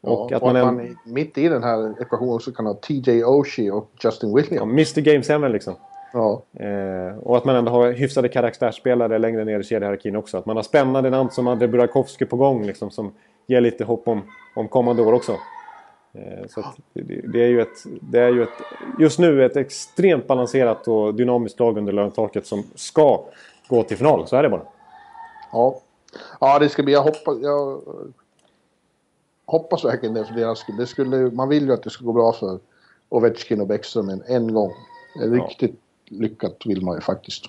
ja, 0.00 0.10
Och 0.10 0.32
att 0.32 0.42
man, 0.42 0.56
är, 0.56 0.84
i- 0.84 0.94
mitt 1.04 1.38
i 1.38 1.48
den 1.48 1.62
här 1.62 2.02
ekvationen 2.02 2.34
också 2.34 2.52
kan 2.52 2.66
ha 2.66 2.74
TJ 2.74 3.24
Oshie 3.24 3.70
och 3.70 3.90
Justin 4.04 4.30
ja, 4.30 4.36
Williams. 4.36 4.72
Mr 4.96 5.00
Game 5.28 5.46
7 5.48 5.52
liksom. 5.52 5.74
Ja, 6.12 6.42
Eh, 6.52 7.18
och 7.18 7.36
att 7.36 7.44
man 7.44 7.56
ändå 7.56 7.70
har 7.72 7.92
hyfsade 7.92 8.28
karaktärsspelare 8.28 9.18
längre 9.18 9.44
ner 9.44 9.60
i 9.60 9.64
kedjehierarkin 9.64 10.16
också. 10.16 10.38
Att 10.38 10.46
man 10.46 10.56
har 10.56 10.62
spännande 10.62 11.10
namn 11.10 11.30
som 11.30 11.46
Andrei 11.46 11.68
Burakovsky 11.68 12.24
på 12.24 12.36
gång 12.36 12.66
liksom, 12.66 12.90
som 12.90 13.12
ger 13.46 13.60
lite 13.60 13.84
hopp 13.84 14.08
om, 14.08 14.22
om 14.56 14.68
kommande 14.68 15.02
år 15.02 15.12
också. 15.12 15.32
Eh, 16.18 16.46
så 16.48 16.64
det, 17.24 17.42
är 17.44 17.48
ju 17.48 17.60
ett, 17.60 17.84
det 18.00 18.18
är 18.18 18.28
ju 18.28 18.42
ett, 18.42 18.62
just 18.98 19.18
nu 19.18 19.44
ett 19.44 19.56
extremt 19.56 20.26
balanserat 20.26 20.88
och 20.88 21.14
dynamiskt 21.14 21.60
lag 21.60 21.78
under 21.78 21.92
lönetaket 21.92 22.46
som 22.46 22.64
ska 22.74 23.24
gå 23.68 23.82
till 23.82 23.96
final. 23.96 24.26
Så 24.26 24.36
är 24.36 24.42
det 24.42 24.48
bara. 24.48 24.62
ja. 25.52 25.80
ja 26.40 26.58
det 26.58 26.68
ska 26.68 26.82
bli... 26.82 26.92
Jag 26.92 27.02
hoppas... 27.02 27.38
Jag 27.42 27.82
hoppas 29.46 29.84
verkligen 29.84 30.14
det 30.14 30.24
för 30.24 30.34
deras 30.34 30.58
skull. 30.58 30.76
Det 30.76 30.86
skulle, 30.86 31.16
man 31.16 31.48
vill 31.48 31.66
ju 31.66 31.72
att 31.72 31.82
det 31.82 31.90
ska 31.90 32.04
gå 32.04 32.12
bra 32.12 32.32
för 32.32 32.58
Ovechkin 33.08 33.60
och 33.60 33.66
Bäckström 33.66 34.08
en, 34.08 34.22
en 34.26 34.54
gång. 34.54 34.72
Riktigt 35.20 35.80
lyckat 36.04 36.56
vill 36.64 36.84
man 36.84 36.94
ju 36.94 37.00
faktiskt. 37.00 37.44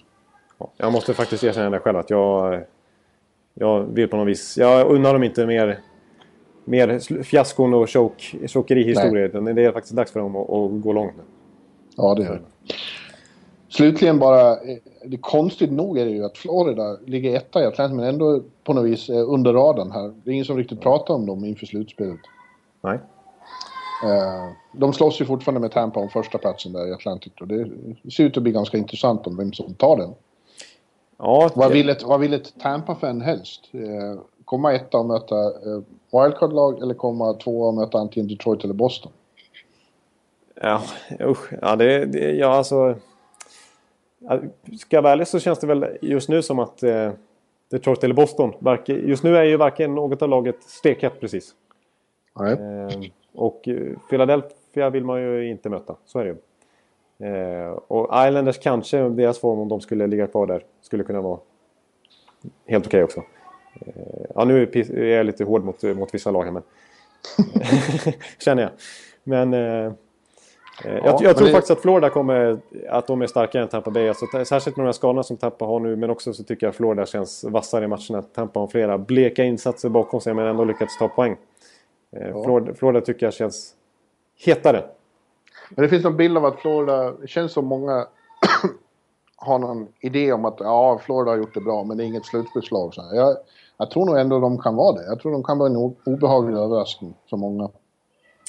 Ja, 0.57 0.71
Jag 0.77 0.91
måste 0.91 1.13
faktiskt 1.13 1.43
erkänna 1.43 1.69
det 1.69 1.79
själv 1.79 1.97
att 1.97 2.09
jag, 2.09 2.63
jag 3.53 3.83
vill 3.83 4.07
på 4.07 4.17
något 4.17 4.27
vis... 4.27 4.57
Jag 4.57 4.87
unnar 4.87 5.13
dem 5.13 5.23
inte 5.23 5.45
mer, 5.45 5.79
mer 6.69 7.23
fiaskon 7.23 7.73
och 7.73 7.89
choke, 7.89 8.47
chokerihistorier. 8.47 9.25
utan 9.25 9.45
Det 9.45 9.65
är 9.65 9.71
faktiskt 9.71 9.95
dags 9.95 10.11
för 10.11 10.19
dem 10.19 10.35
att, 10.35 10.49
att 10.49 10.81
gå 10.83 10.93
långt 10.93 11.13
nu. 11.17 11.23
Ja, 11.97 12.15
det 12.15 12.23
gör 12.23 12.33
det. 12.33 12.73
Slutligen 13.69 14.19
bara, 14.19 14.51
eh, 14.51 14.77
det 15.05 15.17
konstigt 15.17 15.71
nog 15.71 15.97
är 15.97 16.05
det 16.05 16.11
ju 16.11 16.25
att 16.25 16.37
Florida 16.37 16.97
ligger 17.05 17.35
etta 17.37 17.63
i 17.63 17.65
Atlantic 17.65 17.95
men 17.95 18.05
ändå 18.05 18.41
på 18.63 18.73
något 18.73 18.85
vis 18.85 19.09
är 19.09 19.23
under 19.23 19.53
radarn 19.53 19.91
här. 19.91 20.13
Det 20.23 20.29
är 20.29 20.33
ingen 20.33 20.45
som 20.45 20.57
riktigt 20.57 20.81
pratar 20.81 21.13
om 21.13 21.25
dem 21.25 21.45
inför 21.45 21.65
slutspelet. 21.65 22.19
Nej. 22.81 22.99
Eh, 24.03 24.49
De 24.73 24.93
slåss 24.93 25.21
ju 25.21 25.25
fortfarande 25.25 25.59
med 25.59 25.71
Tampa 25.71 25.99
om 25.99 26.09
första 26.09 26.37
platsen 26.37 26.73
där 26.73 26.87
i 26.87 26.93
Atlantic 26.93 27.33
och 27.41 27.47
det 27.47 27.69
ser 28.11 28.23
ut 28.23 28.37
att 28.37 28.43
bli 28.43 28.51
ganska 28.51 28.77
intressant 28.77 29.27
om 29.27 29.37
vem 29.37 29.53
som 29.53 29.73
tar 29.73 29.97
den. 29.97 30.13
Ja, 31.17 31.49
Vad 31.55 31.71
vill 31.71 31.89
ett, 31.89 32.03
vad 32.03 32.19
vill 32.19 32.33
ett 32.33 32.53
Tampa-fan 32.61 33.21
helst? 33.21 33.69
Eh, 33.73 34.21
Komma 34.45 34.73
etta 34.73 34.97
och 34.97 35.05
möta 35.05 35.35
eh, 35.45 35.81
wildcard-lag 36.11 36.81
eller 36.81 36.93
komma 36.93 37.33
tvåa 37.33 37.67
och 37.67 37.73
möta 37.73 37.97
antingen 37.97 38.27
Detroit 38.27 38.63
eller 38.63 38.73
Boston? 38.73 39.11
Ja, 40.61 40.81
usch. 41.21 41.53
Ja, 41.61 41.75
det, 41.75 42.05
det, 42.05 42.31
ja 42.31 42.47
alltså... 42.47 42.95
Ska 44.79 44.95
jag 44.95 45.01
vara 45.01 45.13
ärlig 45.13 45.27
så 45.27 45.39
känns 45.39 45.59
det 45.59 45.67
väl 45.67 45.85
just 46.01 46.29
nu 46.29 46.41
som 46.41 46.59
att 46.59 46.83
eh, 46.83 47.11
Detroit 47.69 48.03
eller 48.03 48.15
Boston. 48.15 48.53
Just 48.85 49.23
nu 49.23 49.37
är 49.37 49.43
ju 49.43 49.57
varken 49.57 49.95
något 49.95 50.21
av 50.21 50.29
laget 50.29 50.63
stekhett 50.63 51.19
precis. 51.19 51.55
Nej. 52.39 52.53
Eh, 52.53 52.89
och 53.33 53.67
eh, 53.67 53.97
Philadelphia 54.09 54.89
vill 54.89 55.05
man 55.05 55.21
ju 55.21 55.49
inte 55.49 55.69
möta. 55.69 55.95
Så 56.05 56.19
är 56.19 56.25
det 56.25 56.29
ju. 56.29 56.37
Eh, 57.27 57.71
och 57.71 58.27
Islanders 58.27 58.59
kanske, 58.59 59.09
deras 59.09 59.39
form 59.39 59.59
om 59.59 59.67
de 59.67 59.81
skulle 59.81 60.07
ligga 60.07 60.27
kvar 60.27 60.47
där, 60.47 60.65
skulle 60.81 61.03
kunna 61.03 61.21
vara 61.21 61.39
helt 62.67 62.87
okej 62.87 63.03
också. 63.03 63.23
Ja, 64.35 64.45
nu 64.45 64.63
är 64.73 65.03
jag 65.03 65.25
lite 65.25 65.43
hård 65.43 65.63
mot, 65.63 65.83
mot 65.83 66.13
vissa 66.13 66.31
lag 66.31 66.43
här, 66.43 66.51
men... 66.51 66.63
Känner 68.39 68.63
jag. 68.63 68.71
Men... 69.23 69.53
Eh, 69.53 69.93
Eh, 70.85 70.93
jag, 70.95 71.05
jag 71.05 71.21
men 71.23 71.35
tror 71.35 71.47
det- 71.47 71.53
faktiskt 71.53 71.71
att 71.71 71.81
Florida 71.81 72.09
kommer 72.09 72.59
att 72.89 73.07
de 73.07 73.21
är 73.21 73.27
starkare 73.27 73.61
än 73.63 73.67
Tampa 73.69 73.91
Bay. 73.91 74.07
Alltså, 74.07 74.25
särskilt 74.45 74.77
med 74.77 74.83
de 74.83 74.87
här 74.87 74.93
skadorna 74.93 75.23
som 75.23 75.37
Tampa 75.37 75.65
har 75.65 75.79
nu. 75.79 75.95
Men 75.95 76.09
också 76.09 76.33
så 76.33 76.43
tycker 76.43 76.65
jag 76.65 76.69
att 76.71 76.75
Florida 76.75 77.05
känns 77.05 77.43
vassare 77.43 77.85
i 77.85 77.87
matcherna. 77.87 78.21
Tampa 78.21 78.59
har 78.59 78.67
flera 78.67 78.97
bleka 78.97 79.43
insatser 79.43 79.89
bakom 79.89 80.21
sig 80.21 80.33
men 80.33 80.45
ändå 80.47 80.63
lyckats 80.63 80.97
ta 80.97 81.07
poäng. 81.07 81.37
Eh, 82.11 82.43
Florida, 82.43 82.73
Florida 82.73 83.01
tycker 83.01 83.25
jag 83.25 83.33
känns 83.33 83.73
hetare. 84.45 84.83
Men 85.69 85.83
det 85.83 85.89
finns 85.89 86.03
någon 86.03 86.17
bild 86.17 86.37
av 86.37 86.45
att 86.45 86.59
Florida, 86.59 87.11
det 87.11 87.27
känns 87.27 87.51
som 87.51 87.65
många 87.65 88.07
har 89.35 89.59
någon 89.59 89.87
idé 89.99 90.33
om 90.33 90.45
att 90.45 90.57
ja, 90.59 90.99
Florida 91.05 91.31
har 91.31 91.37
gjort 91.37 91.53
det 91.53 91.61
bra 91.61 91.83
men 91.83 91.97
det 91.97 92.03
är 92.03 92.05
inget 92.05 92.25
slutspelslag. 92.25 92.93
Jag, 93.13 93.37
jag 93.79 93.91
tror 93.91 94.05
nog 94.05 94.17
ändå 94.17 94.39
de 94.39 94.57
kan 94.57 94.75
vara 94.75 94.95
det. 94.95 95.05
Jag 95.05 95.19
tror 95.19 95.31
de 95.31 95.43
kan 95.43 95.57
vara 95.57 95.69
en 95.69 95.75
obehaglig 96.05 96.57
överraskning 96.57 97.13
för 97.29 97.37
många. 97.37 97.69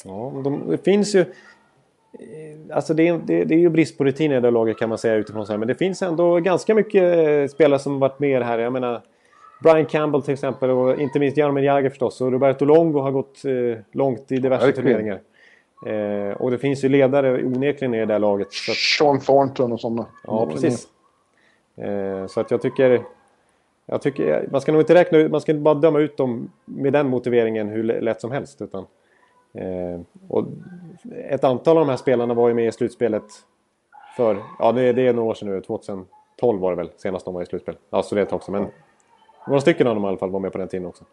Ja, 0.05 0.33
de, 0.45 0.63
det 0.71 0.85
finns 0.85 1.15
ju... 1.15 1.21
eh, 1.21 2.77
Alltså 2.77 2.95
det 2.95 3.09
är, 3.09 3.21
det, 3.27 3.45
det 3.45 3.55
är 3.55 3.59
ju 3.59 3.69
brist 3.69 3.99
på 3.99 4.05
rutin 4.05 4.33
i 4.33 4.41
det 4.41 4.51
laget 4.51 4.79
kan 4.79 4.89
man 4.89 4.99
säga 4.99 5.15
utifrån. 5.15 5.47
Så 5.47 5.53
här. 5.53 5.59
Men 5.59 5.69
det 5.69 5.75
finns 5.75 6.03
ändå 6.03 6.37
ganska 6.41 6.75
mycket 6.75 7.03
eh, 7.29 7.47
spelare 7.55 7.79
som 7.79 7.99
varit 7.99 8.19
med 8.19 8.43
här. 8.43 8.59
Jag 8.59 8.73
menar 8.73 9.03
Brian 9.63 9.87
Campbell 9.87 10.23
till 10.23 10.35
exempel 10.35 10.71
och 10.71 11.01
inte 11.01 11.19
minst 11.19 11.37
Jaromir 11.37 11.63
Jagr 11.63 11.89
förstås. 11.89 12.21
Och 12.21 12.33
Roberto 12.33 12.65
Longo 12.65 13.01
har 13.01 13.11
gått 13.11 13.45
eh, 13.45 13.83
långt 13.93 14.33
i 14.33 14.37
diverse 14.37 14.67
Verkligen. 14.67 14.87
turneringar. 14.87 15.21
Eh, 15.87 16.37
och 16.37 16.51
det 16.51 16.59
finns 16.59 16.85
ju 16.85 16.89
ledare 16.89 17.45
onekligen 17.45 17.95
i 17.95 17.99
det 17.99 18.07
där 18.07 18.19
laget. 18.19 18.47
Att, 18.47 18.77
Sean 18.99 19.21
Thornton 19.21 19.73
och 19.73 19.81
sådana. 19.81 20.07
ja, 20.27 20.47
precis. 20.47 20.89
Eh, 21.77 22.27
så 22.27 22.41
att 22.41 22.51
jag 22.51 22.63
tycker... 22.63 23.03
Jag 23.91 24.03
tycker 24.03 24.49
man 24.53 24.61
ska 24.61 24.73
nog 24.73 24.81
inte 24.81 24.95
räkna 24.95 25.19
ut, 25.19 25.31
man 25.31 25.41
ska 25.41 25.53
inte 25.53 25.63
bara 25.63 25.75
döma 25.75 25.99
ut 25.99 26.17
dem 26.17 26.51
med 26.65 26.93
den 26.93 27.09
motiveringen 27.09 27.69
hur 27.69 27.83
lätt 27.83 28.21
som 28.21 28.31
helst. 28.31 28.63
Utan, 28.63 28.87
eh, 29.55 30.01
och 30.29 30.47
ett 31.29 31.45
antal 31.45 31.77
av 31.79 31.87
de 31.87 31.91
här 31.91 31.97
spelarna 31.97 32.35
var 32.35 32.49
ju 32.49 32.55
med 32.55 32.67
i 32.67 32.73
slutspelet 32.73 33.25
för, 34.17 34.43
ja 34.59 34.73
det, 34.73 34.93
det 34.93 35.07
är 35.07 35.13
några 35.13 35.31
år 35.31 35.35
sedan 35.35 35.49
nu, 35.49 35.61
2012 35.61 36.61
var 36.61 36.71
det 36.71 36.77
väl 36.77 36.91
senast 36.97 37.25
de 37.25 37.35
var 37.35 37.43
i 37.43 37.47
slutspel. 37.47 37.77
Ja, 37.91 38.03
så 38.03 38.15
det 38.15 38.21
är 38.21 38.23
ett 38.23 38.29
tag 38.29 38.43
sedan, 38.43 38.53
men 38.53 38.67
några 39.47 39.61
stycken 39.61 39.87
av 39.87 39.95
dem 39.95 40.05
i 40.05 40.09
alla 40.09 40.19
fall 40.19 40.31
var 40.31 40.41
med 40.41 40.53
på 40.53 40.59
den 40.59 40.69
tiden 40.69 40.87
också. 40.87 41.05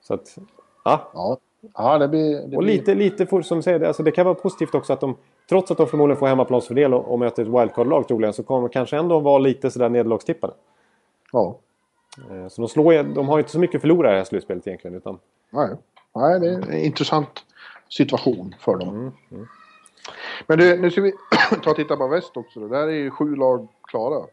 Så 0.00 0.14
att, 0.14 0.38
ja. 0.84 1.10
Ja, 1.14 1.38
ja 1.74 1.98
det 1.98 2.08
blir... 2.08 2.46
Det 2.46 2.56
Och 2.56 2.62
lite, 2.62 2.94
lite 2.94 3.26
för, 3.26 3.42
som 3.42 3.62
säger, 3.62 3.80
alltså 3.80 4.02
det 4.02 4.10
kan 4.10 4.26
vara 4.26 4.34
positivt 4.34 4.74
också 4.74 4.92
att 4.92 5.00
de, 5.00 5.16
trots 5.48 5.70
att 5.70 5.78
de 5.78 5.86
förmodligen 5.86 6.18
får 6.18 6.26
hemmaplansfördel 6.26 6.94
och, 6.94 7.12
och 7.12 7.18
möter 7.18 7.42
ett 7.42 7.48
wildcard-lag 7.48 8.08
troligen, 8.08 8.32
så 8.32 8.42
kommer 8.42 8.68
de 8.68 8.72
kanske 8.72 8.96
ändå 8.96 9.20
vara 9.20 9.38
lite 9.38 9.70
sådär 9.70 9.88
nederlagstippade. 9.88 10.52
Ja. 11.32 11.58
Eh, 12.30 12.48
Så 12.48 12.62
de, 12.62 12.68
slår, 12.68 13.02
de 13.14 13.28
har 13.28 13.38
inte 13.38 13.50
så 13.50 13.58
mycket 13.58 13.76
att 13.76 13.80
förlora 13.80 14.08
i 14.08 14.12
det 14.12 14.18
här 14.18 14.24
slutspelet 14.24 14.66
egentligen. 14.66 14.96
Utan, 14.96 15.18
Nej. 15.50 15.68
Nej, 16.14 16.40
det 16.40 16.46
är 16.48 16.52
en 16.52 16.72
intressant 16.72 17.44
situation 17.88 18.54
för 18.60 18.76
dem. 18.76 19.12
Mm, 19.30 19.46
Men 20.46 20.58
du, 20.58 20.76
nu 20.80 20.90
ska 20.90 21.00
vi 21.00 21.12
ta 21.62 21.70
och 21.70 21.76
titta 21.76 21.96
på 21.96 22.08
väst 22.08 22.36
också. 22.36 22.68
Där 22.68 22.86
är 22.88 22.92
ju 22.92 23.10
sju 23.10 23.36
lag 23.36 23.68
klara. 23.82 24.26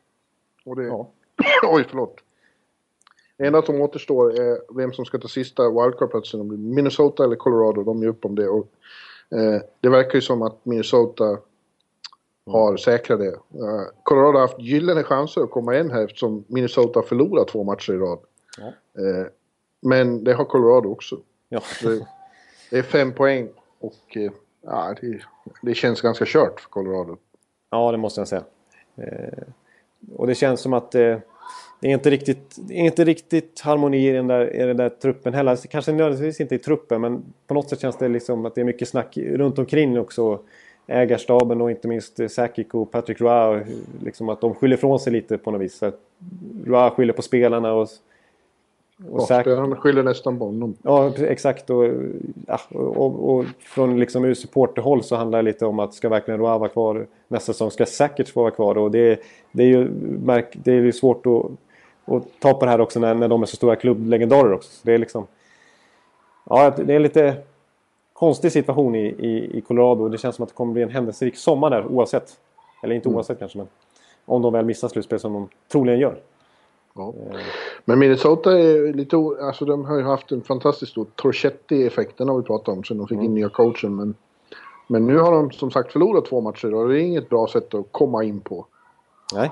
Och 0.65 0.75
det... 0.75 0.83
Ja. 0.83 1.07
Oj, 1.67 1.85
förlåt. 1.89 2.17
Det 3.37 3.45
enda 3.47 3.61
som 3.61 3.81
återstår 3.81 4.39
är 4.39 4.75
vem 4.75 4.93
som 4.93 5.05
ska 5.05 5.17
ta 5.17 5.27
sista 5.27 5.63
wildcard-platsen. 5.69 6.73
Minnesota 6.75 7.23
eller 7.23 7.35
Colorado, 7.35 7.83
de 7.83 8.03
är 8.03 8.07
upp 8.07 8.25
om 8.25 8.35
det. 8.35 8.47
Och, 8.47 8.67
eh, 9.29 9.61
det 9.79 9.89
verkar 9.89 10.15
ju 10.15 10.21
som 10.21 10.41
att 10.41 10.65
Minnesota 10.65 11.37
har 12.51 12.77
säkrat 12.77 13.19
det. 13.19 13.31
Uh, 13.31 13.83
Colorado 14.03 14.37
har 14.37 14.41
haft 14.41 14.59
gyllene 14.59 15.03
chanser 15.03 15.41
att 15.41 15.51
komma 15.51 15.79
in 15.79 15.91
här 15.91 16.03
eftersom 16.03 16.43
Minnesota 16.47 16.99
har 16.99 17.03
förlorat 17.03 17.47
två 17.47 17.63
matcher 17.63 17.93
i 17.93 17.97
rad. 17.97 18.19
Ja. 18.57 19.01
Uh, 19.01 19.25
men 19.81 20.23
det 20.23 20.33
har 20.33 20.45
Colorado 20.45 20.89
också. 20.89 21.17
Ja. 21.49 21.61
Det, 22.69 22.77
är 22.77 22.83
fem 22.83 23.13
poäng 23.13 23.49
och 23.79 24.17
uh, 24.17 24.31
ja, 24.61 24.95
det, 25.01 25.19
det, 25.61 25.73
känns 25.73 26.01
ganska 26.01 26.25
kört 26.27 26.59
för 26.59 26.69
Colorado. 26.69 27.17
Ja, 27.69 27.91
det 27.91 27.97
måste 27.97 28.21
jag 28.21 28.27
säga. 28.27 28.43
och 30.15 30.27
det 30.27 30.35
känns 30.35 30.61
som 30.61 30.73
att 30.73 30.91
det 30.91 31.87
är 31.87 31.93
inte 31.93 32.09
riktigt, 32.09 32.57
inte 32.69 33.03
riktigt 33.03 33.61
harmoni 33.61 34.09
i 34.09 34.11
den, 34.11 34.27
där, 34.27 34.55
i 34.55 34.65
den 34.65 34.77
där 34.77 34.89
truppen 34.89 35.33
heller. 35.33 35.55
Kanske 35.69 35.91
nödvändigtvis 35.91 36.41
inte 36.41 36.55
i 36.55 36.59
truppen 36.59 37.01
men 37.01 37.33
på 37.47 37.53
något 37.53 37.69
sätt 37.69 37.79
känns 37.79 37.97
det 37.97 38.07
liksom 38.07 38.45
att 38.45 38.55
det 38.55 38.61
är 38.61 38.65
mycket 38.65 38.89
snack 38.89 39.17
runt 39.17 39.59
omkring 39.59 39.99
också 39.99 40.39
ägarstaben 40.87 41.61
och 41.61 41.71
inte 41.71 41.87
minst 41.87 42.19
Sakic 42.29 42.67
och 42.71 42.91
Patrick 42.91 43.21
Roy. 43.21 43.63
Liksom 44.03 44.29
att 44.29 44.41
de 44.41 44.55
skyller 44.55 44.77
ifrån 44.77 44.99
sig 44.99 45.13
lite 45.13 45.37
på 45.37 45.51
något 45.51 45.61
vis. 45.61 45.83
Roy 46.65 46.89
skyller 46.89 47.13
på 47.13 47.21
spelarna 47.21 47.73
och... 47.73 47.87
Och 49.09 49.25
ja, 49.29 49.41
spelarna 49.41 49.75
skyller 49.75 50.03
nästan 50.03 50.39
på 50.39 50.45
honom. 50.45 50.75
Ja, 50.81 51.11
exakt. 51.17 51.69
Och, 51.69 51.83
ja, 52.47 52.59
och, 52.71 53.29
och 53.29 53.45
från 53.59 53.99
liksom 53.99 54.25
ur 54.25 54.33
supporterhåll 54.33 55.03
så 55.03 55.15
handlar 55.15 55.39
det 55.39 55.43
lite 55.43 55.65
om 55.65 55.79
att 55.79 55.93
ska 55.93 56.09
verkligen 56.09 56.39
Roy 56.39 56.59
vara 56.59 56.69
kvar 56.69 57.07
nästa 57.27 57.53
säsong? 57.53 57.71
Ska 57.71 57.85
Sakic 57.85 58.35
vara 58.35 58.51
kvar? 58.51 58.77
Och 58.77 58.91
det, 58.91 59.19
det 59.51 59.63
är 59.63 59.67
ju 59.67 59.87
det 60.53 60.71
är 60.71 60.81
ju 60.81 60.91
svårt 60.91 61.25
att, 61.25 61.45
att 62.15 62.23
ta 62.39 62.53
på 62.53 62.65
det 62.65 62.71
här 62.71 62.81
också 62.81 62.99
när, 62.99 63.13
när 63.13 63.27
de 63.27 63.41
är 63.41 63.45
så 63.45 63.55
stora 63.55 63.75
klubblegendarer 63.75 64.53
också. 64.53 64.71
Så 64.71 64.81
det 64.83 64.93
är 64.93 64.97
liksom... 64.97 65.27
Ja, 66.49 66.73
det 66.77 66.93
är 66.93 66.99
lite 66.99 67.35
konstig 68.15 68.51
situation 68.51 68.95
i, 68.95 69.05
i, 69.05 69.57
i 69.57 69.61
Colorado. 69.61 70.09
Det 70.09 70.17
känns 70.17 70.35
som 70.35 70.43
att 70.43 70.49
det 70.49 70.55
kommer 70.55 70.73
bli 70.73 70.81
en 70.81 70.89
händelserik 70.89 71.37
sommar 71.37 71.69
där 71.69 71.85
oavsett. 71.85 72.37
Eller 72.83 72.95
inte 72.95 73.09
mm. 73.09 73.17
oavsett 73.17 73.39
kanske 73.39 73.57
men. 73.57 73.67
Om 74.25 74.41
de 74.41 74.53
väl 74.53 74.65
missar 74.65 74.87
slutspel 74.87 75.19
som 75.19 75.33
de 75.33 75.49
troligen 75.71 75.99
gör. 75.99 76.21
Ja. 76.93 77.13
Eh. 77.31 77.39
Men 77.85 77.99
Minnesota 77.99 78.59
är 78.59 78.93
lite 78.93 79.17
alltså 79.41 79.65
de 79.65 79.85
har 79.85 79.97
ju 79.97 80.03
haft 80.03 80.31
en 80.31 80.41
fantastiskt 80.41 80.91
stor 80.91 81.05
Torchetti-effekt. 81.15 82.17
Den 82.17 82.29
har 82.29 82.37
vi 82.37 82.43
pratat 82.43 82.67
om 82.67 82.83
sen 82.83 82.97
de 82.97 83.07
fick 83.07 83.15
mm. 83.15 83.25
in 83.25 83.33
nya 83.33 83.49
coachen. 83.49 83.95
Men, 83.95 84.15
men 84.87 85.07
nu 85.07 85.17
har 85.17 85.31
de 85.31 85.51
som 85.51 85.71
sagt 85.71 85.91
förlorat 85.91 86.25
två 86.25 86.41
matcher 86.41 86.73
och 86.73 86.89
det 86.89 86.99
är 86.99 87.01
inget 87.01 87.29
bra 87.29 87.47
sätt 87.47 87.73
att 87.73 87.85
komma 87.91 88.23
in 88.23 88.39
på. 88.39 88.65
Nej, 89.33 89.51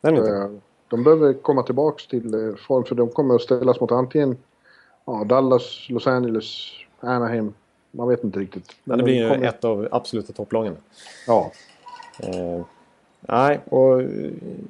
det 0.00 0.08
är 0.08 0.12
inte. 0.12 0.30
Eh, 0.30 0.50
de 0.88 1.02
behöver 1.02 1.32
komma 1.32 1.62
tillbaks 1.62 2.06
till 2.06 2.34
eh, 2.34 2.54
form 2.54 2.84
för 2.84 2.94
de 2.94 3.08
kommer 3.08 3.34
att 3.34 3.42
ställas 3.42 3.80
mot 3.80 3.92
antingen 3.92 4.36
ja, 5.04 5.24
Dallas, 5.24 5.86
Los 5.88 6.06
Angeles, 6.06 6.70
Anaheim 7.00 7.54
man 7.92 8.08
vet 8.08 8.24
inte 8.24 8.38
riktigt. 8.38 8.76
Men 8.84 8.98
det 8.98 9.04
blir 9.04 9.14
ju 9.14 9.30
kommer... 9.30 9.46
ett 9.46 9.64
av 9.64 9.88
absoluta 9.90 10.32
topplagen. 10.32 10.76
Ja. 11.26 11.52
Eh, 12.22 12.64
nej, 13.20 13.60
och 13.68 14.02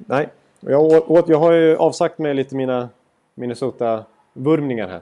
nej. 0.07 0.29
Jag, 0.59 1.11
åt, 1.11 1.29
jag 1.29 1.39
har 1.39 1.51
ju 1.51 1.77
avsagt 1.77 2.17
mig 2.17 2.33
lite 2.33 2.55
mina 2.55 2.89
Minnesota-vurmningar 3.35 4.87
här. 4.87 5.01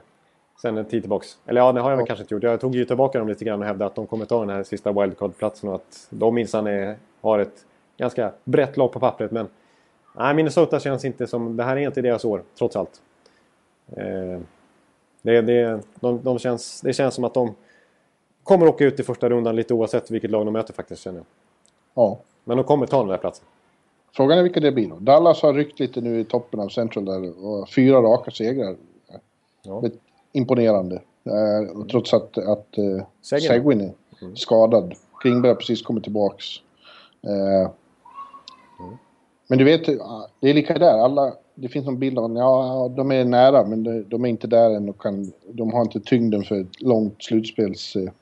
Sen 0.62 0.78
en 0.78 0.84
tid 0.84 1.02
tillbaks. 1.02 1.38
Eller 1.46 1.60
ja, 1.60 1.72
det 1.72 1.80
har 1.80 1.90
jag 1.90 2.00
ja. 2.00 2.06
kanske 2.06 2.22
inte 2.22 2.34
gjort. 2.34 2.42
Jag 2.42 2.60
tog 2.60 2.74
ju 2.74 2.84
tillbaka 2.84 3.18
dem 3.18 3.28
lite 3.28 3.44
grann 3.44 3.60
och 3.60 3.66
hävdade 3.66 3.86
att 3.86 3.94
de 3.94 4.06
kommer 4.06 4.24
ta 4.24 4.40
den 4.40 4.50
här 4.50 4.62
sista 4.62 4.92
wildcard-platsen 4.92 5.68
och 5.68 5.74
att 5.74 6.06
de 6.10 6.34
minsann 6.34 6.96
har 7.20 7.38
ett 7.38 7.64
ganska 7.96 8.32
brett 8.44 8.76
lag 8.76 8.92
på 8.92 9.00
pappret. 9.00 9.30
Men 9.30 9.48
nej, 10.16 10.34
Minnesota 10.34 10.80
känns 10.80 11.04
inte 11.04 11.26
som... 11.26 11.56
Det 11.56 11.64
här 11.64 11.76
är 11.76 11.80
inte 11.80 12.02
deras 12.02 12.24
år, 12.24 12.42
trots 12.58 12.76
allt. 12.76 13.00
Eh, 13.96 14.40
det, 15.22 15.40
det, 15.40 15.80
de, 15.94 16.22
de 16.22 16.38
känns, 16.38 16.80
det 16.80 16.92
känns 16.92 17.14
som 17.14 17.24
att 17.24 17.34
de 17.34 17.54
kommer 18.44 18.68
åka 18.68 18.84
ut 18.84 19.00
i 19.00 19.02
första 19.02 19.28
rundan 19.28 19.56
lite 19.56 19.74
oavsett 19.74 20.10
vilket 20.10 20.30
lag 20.30 20.46
de 20.46 20.52
möter 20.52 20.74
faktiskt 20.74 21.02
känner 21.02 21.18
jag. 21.18 21.26
Ja. 21.94 22.18
Men 22.44 22.56
de 22.56 22.64
kommer 22.64 22.86
ta 22.86 22.98
den 22.98 23.08
där 23.08 23.18
platsen. 23.18 23.46
Frågan 24.12 24.38
är 24.38 24.42
vilka 24.42 24.60
det 24.60 24.72
blir 24.72 24.88
då. 24.88 24.96
Dallas 24.98 25.42
har 25.42 25.54
ryckt 25.54 25.80
lite 25.80 26.00
nu 26.00 26.20
i 26.20 26.24
toppen 26.24 26.60
av 26.60 26.68
Central 26.68 27.04
där 27.04 27.46
och 27.46 27.68
fyra 27.68 28.02
raka 28.02 28.30
segrar. 28.30 28.76
Ja. 29.62 29.82
Imponerande. 30.32 31.02
Eh, 31.24 31.84
trots 31.90 32.14
att, 32.14 32.38
att 32.38 32.78
eh, 32.78 33.06
Seguin 33.20 33.80
är 33.80 33.92
mm. 34.22 34.36
skadad. 34.36 34.94
Klingberg 35.20 35.50
har 35.50 35.56
precis 35.56 35.82
kommit 35.82 36.02
tillbaks. 36.04 36.44
Eh, 37.26 37.70
mm. 38.80 38.96
Men 39.48 39.58
du 39.58 39.64
vet, 39.64 39.86
det 40.40 40.50
är 40.50 40.54
lika 40.54 40.78
där. 40.78 40.98
Alla, 40.98 41.34
det 41.54 41.68
finns 41.68 41.88
en 41.88 41.98
bild 41.98 42.18
av 42.18 42.24
att 42.24 42.38
ja, 42.38 42.92
de 42.96 43.12
är 43.12 43.24
nära 43.24 43.66
men 43.66 43.84
de, 43.84 44.02
de 44.02 44.24
är 44.24 44.28
inte 44.28 44.46
där 44.46 44.70
än 44.70 44.88
och 44.88 45.02
kan, 45.02 45.32
de 45.48 45.72
har 45.72 45.82
inte 45.82 46.00
tyngden 46.00 46.44
för 46.44 46.60
ett 46.60 46.82
långt 46.82 47.22
slutspels... 47.22 47.96
Eh, 47.96 48.12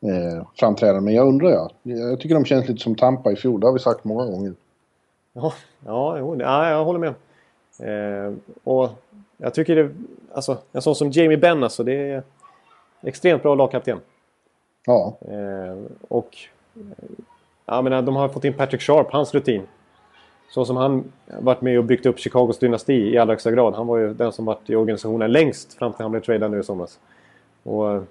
eh, 0.00 0.46
framträdande. 0.54 1.00
Men 1.00 1.14
jag 1.14 1.28
undrar 1.28 1.50
ja. 1.50 1.70
Jag 1.82 2.20
tycker 2.20 2.34
de 2.34 2.44
känns 2.44 2.68
lite 2.68 2.80
som 2.80 2.94
Tampa 2.94 3.32
i 3.32 3.36
fjol. 3.36 3.60
Det 3.60 3.66
har 3.66 3.72
vi 3.72 3.78
sagt 3.78 4.04
många 4.04 4.24
gånger. 4.24 4.54
Ja, 5.32 5.52
ja, 5.86 6.18
jo, 6.18 6.36
ja 6.40 6.70
jag 6.70 6.84
håller 6.84 6.98
med. 6.98 7.14
Eh, 7.78 8.34
och 8.64 8.90
jag 9.36 9.54
tycker 9.54 9.76
det... 9.76 9.90
Alltså, 10.32 10.58
en 10.72 10.82
sån 10.82 10.94
som 10.94 11.10
Jamie 11.10 11.38
Benn 11.38 11.62
alltså, 11.62 11.84
det 11.84 12.10
är 12.10 12.22
extremt 13.02 13.42
bra 13.42 13.54
lagkapten. 13.54 14.00
Ja. 14.86 15.16
Eh, 15.20 15.76
och... 16.08 16.36
Jag 17.66 17.84
menar, 17.84 18.02
de 18.02 18.16
har 18.16 18.28
fått 18.28 18.44
in 18.44 18.52
Patrick 18.52 18.82
Sharp, 18.82 19.06
hans 19.10 19.34
rutin. 19.34 19.62
Så 20.50 20.64
som 20.64 20.76
han 20.76 21.12
varit 21.40 21.60
med 21.60 21.78
och 21.78 21.84
byggt 21.84 22.06
upp 22.06 22.18
Chicagos 22.18 22.58
dynasti 22.58 22.94
i 22.94 23.18
allra 23.18 23.32
högsta 23.32 23.50
grad. 23.50 23.74
Han 23.74 23.86
var 23.86 23.96
ju 23.98 24.14
den 24.14 24.32
som 24.32 24.44
varit 24.44 24.70
i 24.70 24.76
organisationen 24.76 25.32
längst 25.32 25.74
fram 25.74 25.92
till 25.92 26.02
han 26.02 26.10
blev 26.10 26.20
tradad 26.20 26.50
nu 26.50 26.60
i 26.60 26.62
somras. 26.62 26.98
Och 27.62 28.04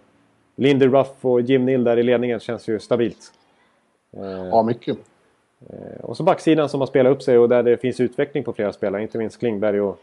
Lindy 0.56 0.88
Ruff 0.88 1.26
och 1.26 1.42
Jim 1.42 1.66
Nill 1.66 1.84
där 1.84 1.98
i 1.98 2.04
ledningen 2.04 2.40
känns 2.40 2.68
ju 2.68 2.80
stabilt. 2.80 3.32
Eh, 4.18 4.24
ja, 4.24 4.64
mycket. 4.64 4.98
Eh, 5.70 6.00
och 6.02 6.18
så 6.18 6.24
backsidan 6.24 6.70
som 6.70 6.80
har 6.80 6.88
spelat 6.88 7.12
upp 7.12 7.22
sig 7.22 7.38
och 7.38 7.50
där 7.50 7.64
det 7.64 7.78
finns 7.78 8.00
utveckling 8.00 8.44
på 8.44 8.54
flera 8.54 8.74
spelare, 8.74 9.02
inte 9.02 9.18
minst 9.18 9.40
Klingberg 9.40 9.82
och... 9.82 10.00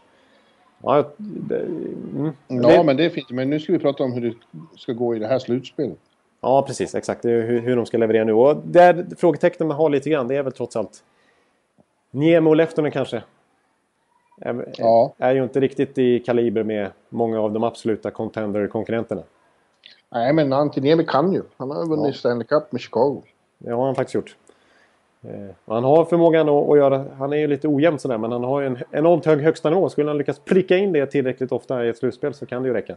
Ja, 0.83 1.05
det, 1.17 1.59
mm. 1.59 2.33
ja 2.47 2.83
men 2.83 2.97
det 2.97 3.05
är 3.05 3.09
fint. 3.09 3.29
Men 3.29 3.49
nu 3.49 3.59
ska 3.59 3.73
vi 3.73 3.79
prata 3.79 4.03
om 4.03 4.13
hur 4.13 4.21
det 4.21 4.35
ska 4.77 4.93
gå 4.93 5.15
i 5.15 5.19
det 5.19 5.27
här 5.27 5.39
slutspelet. 5.39 5.97
Ja, 6.41 6.61
precis. 6.67 6.95
Exakt. 6.95 7.25
Hur, 7.25 7.59
hur 7.59 7.75
de 7.75 7.85
ska 7.85 7.97
leverera 7.97 8.23
nu. 8.23 8.33
Och 8.33 8.57
där 8.65 9.05
frågetecknen 9.17 9.67
man 9.67 9.77
har 9.77 9.89
lite 9.89 10.09
grann, 10.09 10.27
det 10.27 10.35
är 10.35 10.43
väl 10.43 10.53
trots 10.53 10.75
allt 10.75 11.03
Niemi 12.11 12.49
och 12.49 12.55
Lehtonen 12.55 12.91
kanske. 12.91 13.23
Är, 14.41 14.73
ja. 14.77 15.13
är 15.17 15.35
ju 15.35 15.43
inte 15.43 15.59
riktigt 15.59 15.97
i 15.97 16.19
kaliber 16.19 16.63
med 16.63 16.91
många 17.09 17.41
av 17.41 17.51
de 17.51 17.63
absoluta 17.63 18.11
contender-konkurrenterna. 18.11 19.23
Nej, 20.13 20.33
men 20.33 20.53
Antiniemi 20.53 21.05
kan 21.05 21.33
ju. 21.33 21.41
Han 21.57 21.71
har 21.71 21.85
vunnit 21.87 22.05
ja. 22.05 22.13
Stanley 22.13 22.47
Cup 22.47 22.71
med 22.71 22.81
Chicago. 22.81 23.21
Det 23.57 23.71
har 23.71 23.85
han 23.85 23.95
faktiskt 23.95 24.15
gjort. 24.15 24.35
Eh, 25.23 25.55
han 25.65 25.83
har 25.83 26.05
förmågan 26.05 26.49
att, 26.49 26.69
att, 26.69 26.77
göra... 26.77 27.05
Han 27.17 27.33
är 27.33 27.37
ju 27.37 27.47
lite 27.47 27.67
ojämn 27.67 27.99
sådär, 27.99 28.17
men 28.17 28.31
han 28.31 28.43
har 28.43 28.61
ju 28.61 28.67
en 28.67 28.77
enormt 28.91 29.25
hög 29.25 29.41
högsta 29.41 29.69
nivå. 29.69 29.89
Skulle 29.89 30.09
han 30.09 30.17
lyckas 30.17 30.39
pricka 30.39 30.77
in 30.77 30.91
det 30.91 31.05
tillräckligt 31.05 31.51
ofta 31.51 31.85
i 31.85 31.89
ett 31.89 31.97
slutspel 31.97 32.33
så 32.33 32.45
kan 32.45 32.63
det 32.63 32.67
ju 32.67 32.73
räcka. 32.73 32.95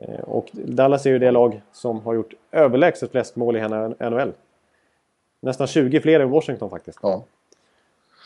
Eh, 0.00 0.20
och 0.20 0.48
Dallas 0.52 1.06
är 1.06 1.10
ju 1.10 1.18
det 1.18 1.30
lag 1.30 1.62
som 1.72 2.00
har 2.00 2.14
gjort 2.14 2.34
överlägset 2.50 3.10
flest 3.10 3.36
mål 3.36 3.56
i 3.56 3.60
NHL. 3.60 4.32
Nästan 5.40 5.66
20 5.66 6.00
fler 6.00 6.20
än 6.20 6.30
Washington 6.30 6.70
faktiskt. 6.70 6.98
Ja. 7.02 7.24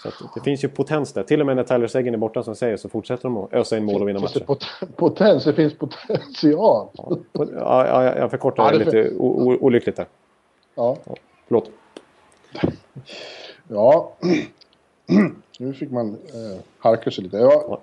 Så 0.03 0.09
det 0.35 0.41
finns 0.41 0.65
ju 0.65 0.69
potens 0.69 1.13
där. 1.13 1.23
Till 1.23 1.41
och 1.41 1.47
med 1.47 1.57
när 1.57 1.65
Tyler 1.65 1.87
Seguin 1.87 2.15
är 2.15 2.19
borta 2.19 2.43
som 2.43 2.57
säger 2.57 2.77
så 2.77 2.89
fortsätter 2.89 3.23
de 3.23 3.37
att 3.37 3.53
ösa 3.53 3.77
in 3.77 3.85
mål 3.85 4.03
och 4.03 4.09
vinna 4.09 4.21
matcher. 4.21 4.41
Pot 4.41 4.67
potens? 4.97 5.45
Det 5.45 5.55
finns 5.55 5.75
potential? 5.75 6.89
Ja, 7.33 7.87
ja, 7.87 8.17
jag 8.17 8.31
förkortar 8.31 8.73
ja, 8.73 8.79
det 8.79 8.85
lite 8.85 9.15
olyckligt 9.17 9.97
där. 9.97 10.07
Ja. 10.75 10.97
ja. 11.05 11.15
Förlåt. 11.47 11.71
Ja. 13.69 14.13
nu 15.59 15.75
fick 15.75 15.91
man 15.91 16.09
eh, 16.09 16.61
harka 16.79 17.11
sig 17.11 17.25
lite. 17.25 17.37
Ja. 17.37 17.81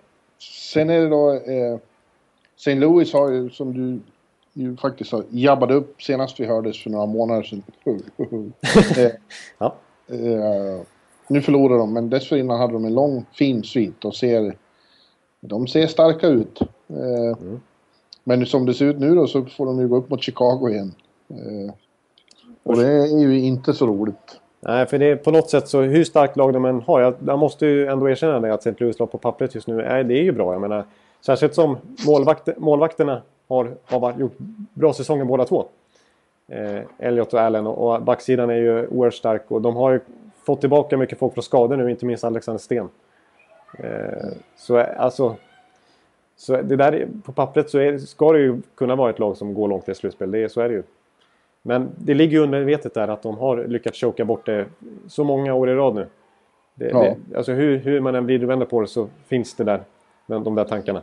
Sen 0.72 0.90
är 0.90 1.00
det 1.00 1.10
då... 1.10 1.34
Eh, 1.34 1.80
St. 2.58 2.76
Louis 2.76 3.14
har 3.14 3.32
ju, 3.32 3.50
som 3.50 3.74
du 3.74 4.00
ju 4.54 4.78
faktiskt 4.78 5.12
har 5.12 5.24
jabbat 5.30 5.72
upp 5.72 6.02
senast 6.02 6.40
vi 6.40 6.46
hördes 6.46 6.84
för 6.84 6.90
några 6.90 7.06
månader 7.06 7.44
sedan. 7.44 7.64
eh, 8.98 9.12
ja. 9.58 9.76
Eh, 10.08 10.82
nu 11.28 11.42
förlorar 11.42 11.78
de, 11.78 11.94
men 11.94 12.10
dessförinnan 12.10 12.60
hade 12.60 12.74
de 12.74 12.86
en 12.86 12.94
lång 12.94 13.26
fin 13.34 13.64
svit 13.64 14.06
och 14.06 14.16
ser... 14.16 14.56
De 15.42 15.68
ser 15.68 15.88
starka 15.88 16.28
ut. 16.28 16.62
Eh, 16.90 17.38
mm. 17.42 17.60
Men 18.24 18.46
som 18.46 18.66
det 18.66 18.74
ser 18.74 18.86
ut 18.86 19.00
nu 19.00 19.16
då 19.16 19.28
så 19.28 19.46
får 19.46 19.66
de 19.66 19.80
ju 19.80 19.88
gå 19.88 19.98
upp 19.98 20.10
mot 20.10 20.24
Chicago 20.24 20.70
igen. 20.70 20.94
Eh, 21.30 21.74
och 22.64 22.78
det 22.78 22.88
är 22.88 23.18
ju 23.18 23.40
inte 23.40 23.74
så 23.74 23.88
roligt. 23.88 24.40
Nej, 24.60 24.86
för 24.86 24.98
det 25.00 25.06
är 25.06 25.16
på 25.16 25.32
något 25.32 25.50
sätt 25.50 25.68
så 25.68 25.82
hur 25.82 26.04
starkt 26.04 26.38
lag 26.38 26.54
de 26.54 26.66
än 26.66 26.82
har. 26.82 27.02
Jag, 27.02 27.16
jag 27.28 27.40
måste 27.40 27.66
ju 27.66 27.88
ändå 27.88 28.10
erkänna 28.10 28.40
det 28.40 28.54
att 28.54 28.66
St. 28.66 28.84
Louis 28.84 29.00
lag 29.00 29.12
på 29.12 29.18
pappret 29.18 29.56
just 29.56 29.68
nu, 29.68 29.82
är, 29.82 30.04
det 30.04 30.14
är 30.14 30.24
ju 30.24 30.32
bra. 30.32 30.54
Jag 30.54 30.62
menar, 30.62 30.86
särskilt 31.26 31.56
som 31.56 31.78
målvakt, 32.08 32.50
målvakterna 32.58 33.22
har, 33.48 33.72
har 33.86 34.14
gjort 34.20 34.38
bra 34.74 34.94
säsonger 34.94 35.26
båda 35.26 35.46
två. 35.46 35.66
Eh, 36.48 36.82
Elliot 37.00 37.34
och 37.34 37.42
Allen 37.42 37.68
och, 37.68 37.94
och 37.94 38.02
backsidan 38.02 38.50
är 38.50 38.56
ju 38.56 38.88
oerhört 38.88 39.14
stark 39.14 39.52
och 39.52 39.62
de 39.62 39.76
har 39.76 39.92
ju 39.92 40.00
fått 40.46 40.60
tillbaka 40.62 40.98
mycket 40.98 41.20
folk 41.20 41.34
från 41.34 41.44
skador 41.44 41.78
nu, 41.78 41.92
inte 41.92 42.06
minst 42.06 42.24
Alexander 42.24 42.60
Sten. 42.60 42.90
Eh, 43.80 44.28
så 44.56 44.78
alltså, 44.78 45.36
Så 46.36 46.62
det 46.62 46.76
där, 46.76 47.08
på 47.26 47.32
pappret 47.32 47.70
så 47.70 47.80
är, 47.80 47.98
ska 47.98 48.32
det 48.32 48.40
ju 48.40 48.62
kunna 48.76 48.96
vara 48.96 49.10
ett 49.10 49.20
lag 49.20 49.38
som 49.38 49.54
går 49.54 49.68
långt 49.68 49.90
i 49.90 49.96
slutspel. 49.96 50.32
Det, 50.32 50.40
är- 50.44 50.48
så 50.48 50.62
är 50.62 50.70
det 50.70 50.76
ju. 50.76 50.84
Men 51.62 51.90
det 51.98 52.14
ligger 52.14 52.38
ju 52.38 52.44
undermedvetet 52.44 52.94
där 52.94 53.08
att 53.08 53.22
de 53.22 53.38
har 53.38 53.64
lyckats 53.68 54.00
choka 54.00 54.26
bort 54.26 54.46
det 54.46 54.66
så 55.08 55.24
många 55.24 55.54
år 55.54 55.70
i 55.70 55.74
rad 55.76 55.96
nu. 55.96 56.08
Det, 56.76 56.90
Ja. 56.90 57.16
det, 57.30 57.38
alltså 57.38 57.52
hur, 57.52 57.78
hur 57.78 58.00
man 58.00 58.16
än 58.16 58.26
vrider 58.26 58.44
och 58.46 58.50
vänder 58.50 58.66
på 58.66 58.82
det 58.82 58.88
så 58.88 59.08
finns 59.28 59.56
det 59.56 59.64
där. 59.64 59.82
De, 60.28 60.44
de 60.44 60.56
där 60.56 60.64
tankarna. 60.66 61.02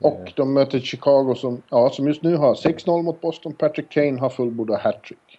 Och 0.00 0.32
de 0.36 0.52
möter 0.54 0.78
Chicago 0.78 1.34
som, 1.36 1.62
ja, 1.70 1.90
som 1.90 2.06
just 2.06 2.22
nu 2.22 2.36
har 2.36 2.54
6-0 2.54 3.02
mot 3.02 3.20
Boston. 3.20 3.52
Patrick 3.52 3.88
Kane 3.88 4.20
har 4.20 4.28
fullbordat 4.28 4.80
hattrick. 4.80 5.31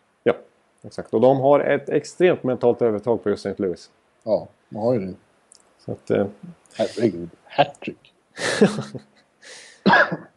Exakt. 0.84 1.14
Och 1.14 1.22
de 1.22 1.40
har 1.40 1.60
ett 1.60 1.90
extremt 1.90 2.44
mentalt 2.44 2.82
övertag 2.82 3.24
på 3.24 3.30
just 3.30 3.46
St. 3.46 3.64
Louis. 3.64 3.92
Ja, 4.24 4.48
de 4.70 4.78
har 4.78 4.94
ju 4.94 5.00
det. 5.00 5.14
Så 5.86 5.92
att, 5.92 6.12
eh, 6.12 6.28
Herregud, 6.78 7.30
hattrick. 7.44 8.14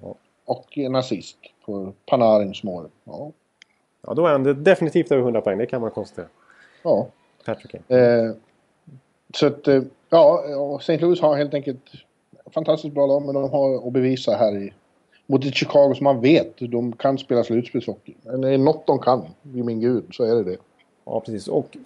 Och 0.45 0.79
en 0.79 0.95
assist 0.95 1.39
på 1.65 1.93
Panarins 2.07 2.63
mål. 2.63 2.89
Ja. 3.05 3.33
ja, 4.07 4.15
då 4.15 4.27
är 4.27 4.33
han 4.33 4.65
definitivt 4.65 5.13
över 5.13 5.23
100 5.23 5.41
poäng. 5.41 5.59
Det 5.59 5.67
kan 5.67 5.81
man 5.81 5.91
konstatera. 5.91 6.27
ja. 6.83 7.07
Patrick. 7.45 7.91
Eh, 7.91 8.33
så 9.35 9.47
att, 9.47 9.69
eh, 9.69 9.83
ja, 10.11 10.79
St. 10.81 10.99
Louis 10.99 11.21
har 11.21 11.37
helt 11.37 11.55
enkelt 11.55 11.83
fantastiskt 12.51 12.95
bra 12.95 13.07
lag, 13.07 13.23
men 13.23 13.35
de 13.35 13.51
har 13.51 13.87
att 13.87 13.93
bevisa 13.93 14.37
här 14.37 14.57
i, 14.57 14.73
mot 15.27 15.45
ett 15.45 15.55
Chicago 15.55 15.95
som 15.95 16.05
man 16.05 16.21
vet, 16.21 16.59
de 16.59 16.93
kan 16.93 17.19
spela 17.19 17.45
slutspelshockey. 17.45 18.15
Men 18.23 18.41
det 18.41 18.51
är 18.51 18.59
något 18.59 18.87
de 18.87 18.99
kan, 18.99 19.23
i 19.55 19.63
min 19.63 19.81
gud, 19.81 20.05
så 20.11 20.25
är 20.25 20.35
det 20.35 20.45
det. 20.45 20.57
Ja, 21.05 21.21
precis. 21.21 21.49
Och 21.49 21.77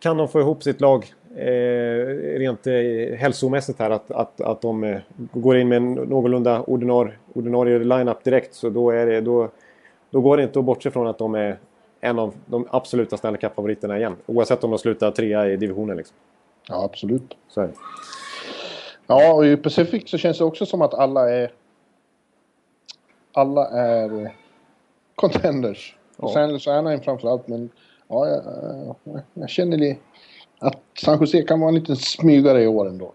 kan 0.00 0.16
de 0.16 0.28
få 0.28 0.40
ihop 0.40 0.62
sitt 0.62 0.80
lag 0.80 1.04
eh, 1.36 2.06
rent 2.38 2.66
eh, 2.66 3.18
hälsomässigt 3.18 3.78
här 3.78 3.90
att, 3.90 4.10
att, 4.10 4.40
att 4.40 4.60
de 4.62 4.84
eh, 4.84 4.98
går 5.32 5.56
in 5.56 5.68
med 5.68 5.76
en 5.76 5.92
någorlunda 5.92 6.62
ordinar, 6.66 7.18
ordinarie 7.34 7.78
line-up 7.78 8.24
direkt 8.24 8.54
så 8.54 8.70
då, 8.70 8.90
är 8.90 9.06
det, 9.06 9.20
då, 9.20 9.50
då 10.10 10.20
går 10.20 10.36
det 10.36 10.42
inte 10.42 10.58
att 10.58 10.64
bortse 10.64 10.90
från 10.90 11.06
att 11.06 11.18
de 11.18 11.34
är 11.34 11.58
en 12.00 12.18
av 12.18 12.34
de 12.46 12.66
absoluta 12.70 13.16
Stanley 13.16 13.40
Cup-favoriterna 13.40 13.98
igen. 13.98 14.16
Oavsett 14.26 14.64
om 14.64 14.70
de 14.70 14.78
slutar 14.78 15.10
trea 15.10 15.48
i 15.48 15.56
divisionen. 15.56 15.96
Liksom. 15.96 16.16
Ja, 16.68 16.84
absolut. 16.84 17.36
Så. 17.48 17.68
Ja, 19.06 19.32
och 19.32 19.46
i 19.46 19.56
Pacific 19.56 20.10
så 20.10 20.18
känns 20.18 20.38
det 20.38 20.44
också 20.44 20.66
som 20.66 20.82
att 20.82 20.94
alla 20.94 21.30
är... 21.30 21.50
Alla 23.36 23.68
är 23.68 24.24
eh, 24.24 24.30
contenders. 25.14 25.96
Ja. 26.16 26.28
San 26.28 26.50
Jose 26.50 26.72
Anaheim 26.72 27.00
framförallt, 27.00 27.48
men 27.48 27.70
ja, 28.08 28.28
jag, 28.28 28.42
jag, 29.04 29.20
jag 29.34 29.48
känner 29.48 29.96
att 30.58 30.78
San 30.98 31.20
Jose 31.20 31.42
kan 31.42 31.60
vara 31.60 31.68
en 31.68 31.74
liten 31.74 31.96
smygare 31.96 32.62
i 32.62 32.66
år 32.66 32.88
ändå. 32.88 33.12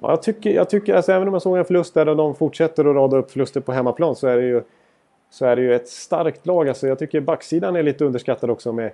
Ja, 0.00 0.10
jag 0.10 0.22
tycker, 0.22 0.50
jag 0.50 0.70
tycker 0.70 0.94
alltså, 0.94 1.12
även 1.12 1.28
om 1.28 1.32
man 1.32 1.40
såg 1.40 1.58
en 1.58 1.64
förlust 1.64 1.94
där 1.94 2.08
och 2.08 2.16
de 2.16 2.34
fortsätter 2.34 2.84
att 2.84 2.96
rada 2.96 3.16
upp 3.16 3.30
förluster 3.30 3.60
på 3.60 3.72
hemmaplan 3.72 4.16
så 4.16 4.26
är 4.26 4.36
det 4.36 4.42
ju, 4.42 4.62
så 5.30 5.46
är 5.46 5.56
det 5.56 5.62
ju 5.62 5.74
ett 5.74 5.88
starkt 5.88 6.46
lag. 6.46 6.68
Alltså, 6.68 6.88
jag 6.88 6.98
tycker 6.98 7.20
backsidan 7.20 7.76
är 7.76 7.82
lite 7.82 8.04
underskattad 8.04 8.50
också 8.50 8.72
med 8.72 8.90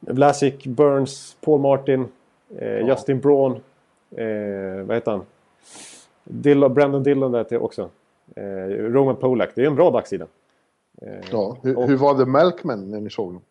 Vlasic, 0.00 0.64
Burns, 0.64 1.36
Paul 1.40 1.60
Martin, 1.60 2.08
eh, 2.58 2.86
Justin 2.88 3.20
Braun, 3.20 3.52
eh, 4.16 4.84
vad 4.84 4.96
heter 4.96 5.10
han? 5.10 5.26
Dillon, 6.24 6.74
Brandon 6.74 7.02
Dillon 7.02 7.32
där 7.32 7.44
till 7.44 7.58
också. 7.58 7.90
Eh, 8.36 8.42
Roman 8.68 9.16
Polak. 9.16 9.50
Det 9.54 9.62
är 9.62 9.66
en 9.66 9.74
bra 9.74 9.90
backsida. 9.90 10.26
Eh, 11.02 11.08
Ja, 11.32 11.56
hur, 11.62 11.78
Och- 11.78 11.88
hur 11.88 11.96
var 11.96 12.14
The 12.14 12.24
Melkman 12.24 12.90
när 12.90 13.00
ni 13.00 13.10
såg 13.10 13.32
dem? 13.32 13.42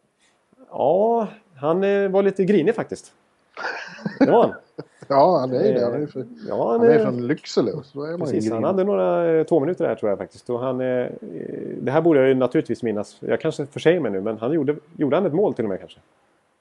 ja, 0.70 1.28
han 1.56 1.84
eh, 1.84 2.10
var 2.10 2.24
lite 2.24 2.45
grinig 2.45 2.76
faktiskt. 2.76 3.14
Det 4.20 4.32
var 4.32 4.41
han. 4.41 4.54
Ja, 5.08 5.38
han 5.40 5.52
är 5.52 5.64
ju 5.68 5.74
det. 5.74 5.84
Han 5.86 5.94
är, 6.04 6.08
för, 6.08 6.26
Ja, 6.48 6.72
han 6.72 6.82
är 6.88 7.00
från 7.04 7.28
Lycksele. 7.28 7.72
Så 7.72 7.98
då 8.00 8.04
är 8.04 8.10
man 8.18 8.20
ju 8.28 8.34
Precis, 8.34 8.52
han 8.52 8.64
hade 8.64 8.84
några 8.84 9.44
två 9.44 9.60
minuter 9.60 9.88
där 9.88 9.95
tror 9.95 10.10
jag 10.10 10.18
faktiskt. 10.18 10.50
Och 10.50 10.60
han, 10.60 10.78
det 10.78 11.91
här 11.91 12.02
borde 12.02 12.20
jag 12.20 12.30
ju 12.30 12.36
naturligtvis 12.36 12.84
minnas. 12.84 13.18
Jag 13.20 13.41
kanske 13.41 13.66
försäger 13.66 14.00
mig 14.00 14.12
nu, 14.12 14.22
men 14.22 14.38
han 14.38 14.54
gjorde, 14.54 14.76
gjorde 14.98 15.16
han 15.16 15.26
ett 15.26 15.34
mål 15.34 15.54
till 15.54 15.66
och 15.66 15.70
med 15.70 15.80
kanske? 15.80 16.00
I 16.00 16.02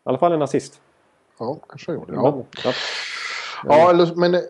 alla 0.05 0.19
fall 0.19 0.33
en 0.33 0.43
assist. 0.43 0.81
Ja, 1.39 1.57
kanske 1.69 1.93
jag 1.93 1.99
gjorde. 1.99 2.13
Ja, 2.15 2.43
ja. 2.65 2.73
ja 3.65 3.91
eller, 3.91 4.15
men 4.15 4.43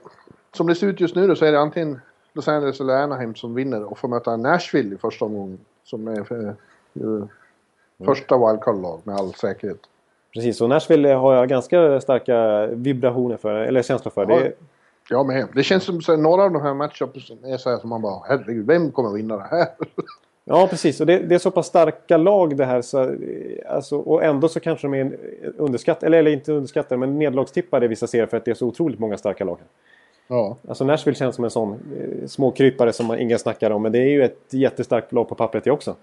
som 0.56 0.66
det 0.66 0.74
ser 0.74 0.86
ut 0.86 1.00
just 1.00 1.14
nu 1.16 1.26
då 1.26 1.36
så 1.36 1.44
är 1.44 1.52
det 1.52 1.60
antingen 1.60 2.00
Los 2.34 2.48
Angeles 2.48 2.80
eller 2.80 2.94
Anaheim 2.94 3.34
som 3.34 3.54
vinner 3.54 3.84
och 3.84 3.98
får 3.98 4.08
möta 4.08 4.36
Nashville 4.36 4.94
i 4.94 4.98
första 4.98 5.24
omgången. 5.24 5.58
Som 5.84 6.08
är 6.08 6.24
för, 6.24 6.46
eh, 6.94 7.24
första 8.04 8.38
wildcard-lag 8.38 9.00
med 9.04 9.14
all 9.16 9.34
säkerhet. 9.34 9.78
Precis, 10.34 10.60
och 10.60 10.68
Nashville 10.68 11.08
har 11.08 11.34
jag 11.34 11.48
ganska 11.48 12.00
starka 12.00 12.66
vibrationer 12.66 13.36
för, 13.36 13.54
eller 13.54 13.82
känslor 13.82 14.10
för. 14.12 14.26
Det, 14.26 14.34
Ja. 14.34 14.40
är- 14.40 14.52
Jag 15.10 15.26
med. 15.26 15.46
Det 15.54 15.62
känns 15.62 15.84
som 15.84 16.00
här, 16.08 16.16
några 16.16 16.42
av 16.42 16.52
de 16.52 16.62
här 16.62 16.74
matchups 16.74 17.30
är 17.44 17.56
så 17.56 17.70
här 17.70 17.78
som 17.78 17.90
man 17.90 18.02
bara 18.02 18.22
herregud, 18.28 18.66
vem 18.66 18.90
kommer 18.92 19.10
vinna 19.10 19.36
det 19.36 19.46
här? 19.50 19.66
ja, 20.44 20.66
precis. 20.70 21.00
Och 21.00 21.06
det, 21.06 21.18
det 21.18 21.34
är 21.34 21.38
så 21.38 21.50
pass 21.50 21.66
starka 21.66 22.16
lag 22.16 22.56
det 22.56 22.64
här. 22.64 22.82
Så, 22.82 23.16
alltså, 23.68 23.98
och 23.98 24.24
ändå 24.24 24.48
så 24.48 24.60
kanske 24.60 24.86
de 24.86 24.94
är 24.94 25.18
underskattade, 25.56 26.06
eller, 26.06 26.18
eller 26.18 26.30
inte 26.30 26.52
underskattade, 26.52 26.98
men 26.98 27.18
nedlagstippade 27.18 27.88
vissa 27.88 28.06
serier 28.06 28.26
för 28.26 28.36
att 28.36 28.44
det 28.44 28.50
är 28.50 28.54
så 28.54 28.66
otroligt 28.66 28.98
många 28.98 29.18
starka 29.18 29.44
lag. 29.44 29.58
Ja. 30.32 30.56
Alltså 30.68 30.84
Nashville 30.84 31.16
känns 31.16 31.34
som 31.34 31.44
en 31.44 31.50
sån 31.50 31.72
eh, 31.72 32.26
småkrypare 32.26 32.92
som 32.92 33.14
ingen 33.18 33.38
snackar 33.38 33.70
om. 33.70 33.82
Men 33.82 33.92
det 33.92 33.98
är 33.98 34.08
ju 34.10 34.22
ett 34.24 34.46
jättestarkt 34.50 35.12
lag 35.12 35.28
på 35.28 35.34
pappret 35.34 35.64
det 35.64 35.70
också. 35.70 35.94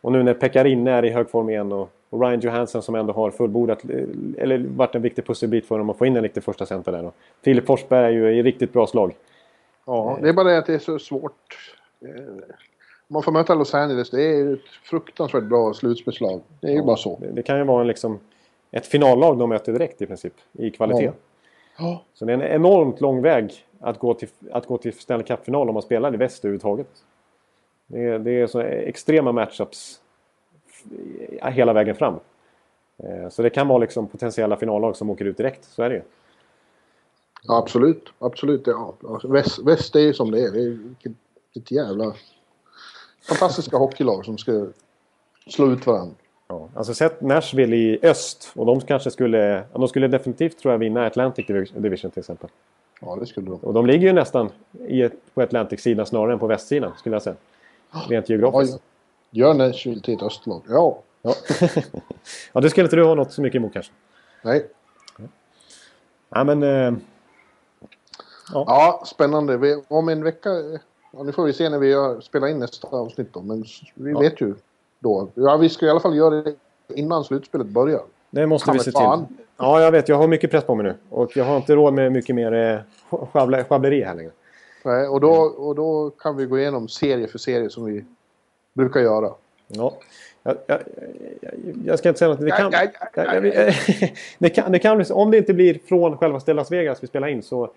Och 0.00 0.12
nu 0.12 0.22
när 0.22 0.34
Pekarin 0.34 0.86
är 0.86 1.04
i 1.04 1.10
hög 1.10 1.30
form 1.30 1.50
igen 1.50 1.72
och, 1.72 1.90
och 2.10 2.20
Ryan 2.20 2.40
Johansson 2.40 2.82
som 2.82 2.94
ändå 2.94 3.12
har 3.12 3.30
fullbordat, 3.30 3.84
eh, 3.84 3.98
eller 4.38 4.58
varit 4.76 4.94
en 4.94 5.02
viktig 5.02 5.26
pusselbit 5.26 5.66
för 5.66 5.78
dem 5.78 5.90
att 5.90 5.98
få 5.98 6.06
in 6.06 6.16
en 6.16 6.22
riktig 6.22 6.42
första 6.42 6.66
center 6.66 6.92
där. 6.92 7.04
Och 7.04 7.14
Filip 7.44 7.66
Forsberg 7.66 8.04
är 8.04 8.10
ju 8.10 8.38
i 8.38 8.42
riktigt 8.42 8.72
bra 8.72 8.86
slag. 8.86 9.14
ja, 9.86 10.18
det 10.22 10.28
är 10.28 10.32
bara 10.32 10.48
det 10.48 10.58
att 10.58 10.66
det 10.66 10.74
är 10.74 10.78
så 10.78 10.98
svårt. 10.98 11.74
Eh, 12.04 12.10
Man 13.08 13.22
får 13.22 13.32
möta 13.32 13.54
Los 13.54 13.74
Angeles, 13.74 14.10
det 14.10 14.22
är 14.22 14.52
ett 14.52 14.60
fruktansvärt 14.84 15.44
bra 15.44 15.74
slutspelslag. 15.74 16.40
Det 16.60 16.66
är 16.66 16.72
ju 16.72 16.82
bara 16.82 16.96
så. 16.96 17.18
Det, 17.20 17.32
det 17.32 17.42
kan 17.42 17.58
ju 17.58 17.64
vara 17.64 17.80
en, 17.80 17.86
liksom, 17.86 18.18
ett 18.70 18.86
finallag 18.86 19.38
de 19.38 19.48
möter 19.48 19.72
direkt 19.72 20.02
i 20.02 20.06
princip, 20.06 20.34
i 20.52 20.70
kvalitet. 20.70 21.04
Ja. 21.04 21.12
Ja. 21.80 22.02
Så 22.14 22.24
det 22.24 22.32
är 22.32 22.38
en 22.38 22.42
enormt 22.42 23.00
lång 23.00 23.22
väg 23.22 23.66
att 23.80 23.98
gå 23.98 24.14
till, 24.14 24.28
att 24.50 24.66
gå 24.66 24.78
till 24.78 24.92
Stanley 24.98 25.26
Cup-final 25.26 25.68
om 25.68 25.74
man 25.74 25.82
spelar 25.82 26.14
i 26.14 26.16
väst 26.16 26.44
överhuvudtaget. 26.44 27.04
Det 27.86 28.04
är, 28.04 28.18
det 28.18 28.30
är 28.40 28.46
så 28.46 28.60
extrema 28.60 29.32
matchups 29.32 30.00
hela 31.42 31.72
vägen 31.72 31.94
fram. 31.96 32.14
Eh, 32.98 33.28
Så 33.28 33.42
det 33.42 33.50
kan 33.50 33.68
vara 33.68 33.78
liksom 33.78 34.06
potentiella 34.06 34.56
finallag 34.56 34.96
som 34.96 35.10
åker 35.10 35.24
ut 35.24 35.36
direkt, 35.36 35.64
så 35.64 35.82
är 35.82 35.88
det 35.88 35.94
ju. 35.94 36.02
Ja, 37.42 37.58
absolut. 37.58 38.12
Absolut. 38.18 38.66
Ja. 38.66 38.94
Alltså, 39.08 39.28
Väst, 39.28 39.58
väst 39.58 39.96
är 39.96 40.00
ju 40.00 40.12
som 40.14 40.30
det 40.30 40.40
är. 40.40 40.50
Det 40.52 40.60
är 40.60 40.78
vilket 41.52 41.70
jävla 41.70 42.14
fantastiska 43.28 43.76
hockeylag 43.76 44.24
som 44.24 44.38
ska 44.38 44.66
slå 45.46 45.72
ut 45.72 45.86
varandra. 45.86 46.14
Ja. 46.50 46.68
Alltså 46.74 46.94
sett 46.94 47.20
Nashville 47.20 47.76
i 47.76 47.98
öst 48.02 48.52
och 48.54 48.66
de 48.66 48.80
kanske 48.80 49.10
skulle, 49.10 49.38
ja, 49.38 49.78
de 49.78 49.88
skulle 49.88 50.08
definitivt 50.08 50.58
tror 50.58 50.72
jag 50.74 50.78
vinna 50.78 51.06
Atlantic 51.06 51.46
Divi- 51.46 51.80
Division 51.80 52.10
till 52.10 52.20
exempel. 52.20 52.50
Ja, 53.00 53.16
det 53.20 53.26
skulle 53.26 53.46
de. 53.50 53.54
Och 53.60 53.74
de 53.74 53.86
ligger 53.86 54.06
ju 54.06 54.12
nästan 54.12 54.50
i 54.88 55.08
på 55.34 55.42
Atlantic-sidan 55.42 56.06
snarare 56.06 56.32
än 56.32 56.38
på 56.38 56.46
västsidan 56.46 56.92
skulle 56.98 57.14
jag 57.14 57.22
säga. 57.22 57.36
Rent 58.08 58.28
geografiskt. 58.28 58.74
Oj. 58.74 58.80
Gör 59.30 59.54
Nashville 59.54 60.00
till 60.00 60.14
ett 60.14 60.22
östlag. 60.22 60.62
Ja. 60.68 60.98
Ja. 61.22 61.34
ja, 62.52 62.60
det 62.60 62.70
skulle 62.70 62.84
inte 62.84 62.96
du 62.96 63.04
ha 63.04 63.14
något 63.14 63.32
så 63.32 63.42
mycket 63.42 63.56
emot 63.58 63.72
kanske. 63.72 63.92
Nej. 64.42 64.66
Ja, 66.30 66.44
men... 66.44 66.62
Eh, 66.62 66.92
Ja, 68.52 69.02
spännande. 69.06 69.56
Vi, 69.56 69.82
om 69.88 70.08
en 70.08 70.24
vecka... 70.24 70.50
Ja, 71.12 71.22
nu 71.22 71.32
får 71.32 71.44
vi 71.44 71.52
se 71.52 71.68
när 71.68 71.78
vi 71.78 72.20
spelar 72.22 72.48
in 72.48 72.58
nästa 72.58 72.88
avsnitt 72.88 73.32
då. 73.32 73.42
Men 73.42 73.64
vi 73.94 74.10
Ja. 74.12 74.18
vet 74.18 74.40
ju 74.40 74.54
då. 75.00 75.28
Ja, 75.34 75.56
vi 75.56 75.68
ska 75.68 75.86
i 75.86 75.90
alla 75.90 76.00
fall 76.00 76.16
göra 76.16 76.34
det 76.34 76.54
innan 76.94 77.24
slutspelet 77.24 77.66
börjar. 77.66 78.00
det 78.30 78.46
måste 78.46 78.66
Fan 78.66 78.76
vi 78.76 78.80
se 78.84 78.92
fan. 78.92 79.26
till. 79.26 79.36
Ja, 79.56 79.80
jag 79.82 79.92
vet. 79.92 80.08
Jag 80.08 80.16
har 80.16 80.28
mycket 80.28 80.50
press 80.50 80.64
på 80.64 80.74
mig 80.74 80.84
nu. 80.84 80.94
Och 81.10 81.36
jag 81.36 81.44
har 81.44 81.56
inte 81.56 81.74
råd 81.74 81.94
med 81.94 82.12
mycket 82.12 82.34
mer 82.34 82.52
eh, 83.12 83.22
sjabbleri 83.64 84.02
här 84.02 84.14
längre. 84.14 84.30
Nej, 84.84 85.08
och, 85.08 85.20
då, 85.20 85.32
och 85.40 85.74
då 85.74 86.10
kan 86.10 86.36
vi 86.36 86.46
gå 86.46 86.58
igenom 86.58 86.88
serie 86.88 87.28
för 87.28 87.38
serie 87.38 87.70
som 87.70 87.84
vi 87.84 88.04
brukar 88.74 89.00
göra. 89.00 89.30
Ja. 89.68 89.94
Jag, 90.42 90.56
jag, 90.66 90.80
jag, 91.40 91.52
jag 91.84 91.98
ska 91.98 92.08
inte 92.08 92.18
säga 92.18 92.28
något. 92.28 92.40
Det 92.44 92.50
kan, 92.50 92.70
det 94.38 94.50
kan, 94.50 94.72
det 94.72 94.78
kan. 94.78 95.04
Om 95.12 95.30
det 95.30 95.38
inte 95.38 95.54
blir 95.54 95.78
från 95.88 96.16
själva 96.16 96.40
Las 96.46 96.72
Vegas 96.72 97.02
vi 97.02 97.06
spelar 97.06 97.28
in 97.28 97.42
så, 97.42 97.70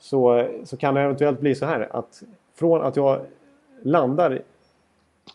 så, 0.00 0.48
så 0.64 0.76
kan 0.76 0.94
det 0.94 1.00
eventuellt 1.00 1.40
bli 1.40 1.54
så 1.54 1.66
här 1.66 1.88
att 1.90 2.22
från 2.54 2.82
att 2.82 2.96
jag 2.96 3.20
landar 3.82 4.42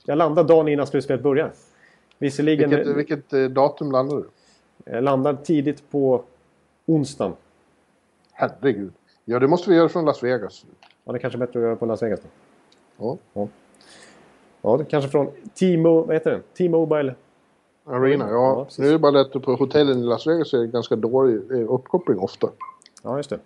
jag 0.06 0.18
landar 0.18 0.44
dagen 0.44 0.68
innan 0.68 0.88
slutspelet 0.88 1.24
börjar. 1.24 1.52
Visserligen 2.18 2.70
Vilket, 2.70 2.96
vilket 2.98 3.34
eh, 3.34 3.44
datum 3.44 3.92
landar 3.92 4.16
du? 4.18 4.26
jag 4.86 5.04
landar 5.04 5.34
tidigt 5.44 5.92
på 5.92 6.24
onsdagen. 6.86 7.34
Herregud. 8.32 8.94
Ja, 9.26 9.40
det 9.40 9.48
måste 9.48 9.70
vi 9.70 9.76
göra 9.76 9.90
från 9.90 10.06
Las 10.06 10.24
Vegas. 10.24 10.66
Ja, 11.04 11.12
det 11.12 11.18
är 11.18 11.20
kanske 11.20 11.38
är 11.38 11.40
bättre 11.40 11.60
att 11.60 11.64
göra 11.66 11.76
på 11.76 11.86
Las 11.86 12.04
Vegas 12.04 12.20
då. 12.98 13.18
Ja. 13.34 13.48
Ja, 14.62 14.78
det 14.78 14.84
är 14.84 14.86
kanske 14.86 15.10
från 15.10 15.28
T-Mo, 15.60 16.02
vad 16.06 16.16
heter 16.16 16.32
det? 16.32 16.42
T-Mobile. 16.58 17.16
Arena, 17.86 18.30
Ja, 18.30 18.36
ja. 18.36 18.68
nu 18.78 18.88
är 18.88 18.92
det 18.92 19.00
bara 19.00 19.12
det 19.12 19.22
att 19.22 19.32
på 19.44 19.56
hotellen 19.56 20.00
i 20.00 20.04
Las 20.04 20.28
Vegas 20.28 20.54
är 20.54 20.58
det 20.58 20.68
ganska 20.68 20.96
dålig 20.96 21.52
eh, 21.52 21.74
uppkoppling 21.74 22.20
ofta. 22.20 22.50
Ja, 23.04 23.18
just 23.18 23.30
det. 23.30 23.40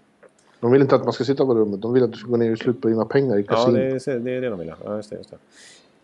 De 0.60 0.72
vill 0.72 0.82
inte 0.82 0.96
att 0.96 1.04
man 1.04 1.14
ska 1.14 1.24
sitta 1.24 1.46
på 1.46 1.54
rummet. 1.56 1.82
De 1.82 1.94
vill 1.94 2.04
att 2.04 2.12
du 2.12 2.18
ska 2.18 2.30
gå 2.30 2.38
ner 2.38 2.52
och 2.52 2.58
slut 2.58 2.82
på 2.82 2.88
dina 2.88 3.06
pengar 3.06 3.38
i 3.38 3.42
Ja, 3.48 3.56
kasino. 3.56 3.74
det 3.78 4.08
är, 4.08 4.20
det 4.20 4.32
är 4.32 4.42
det 4.42 4.50
de 4.50 4.60
vill. 4.60 4.74
Ja, 4.86 4.96
just 4.96 5.10
det, 5.10 5.16
just 5.16 5.30
det. 5.32 5.38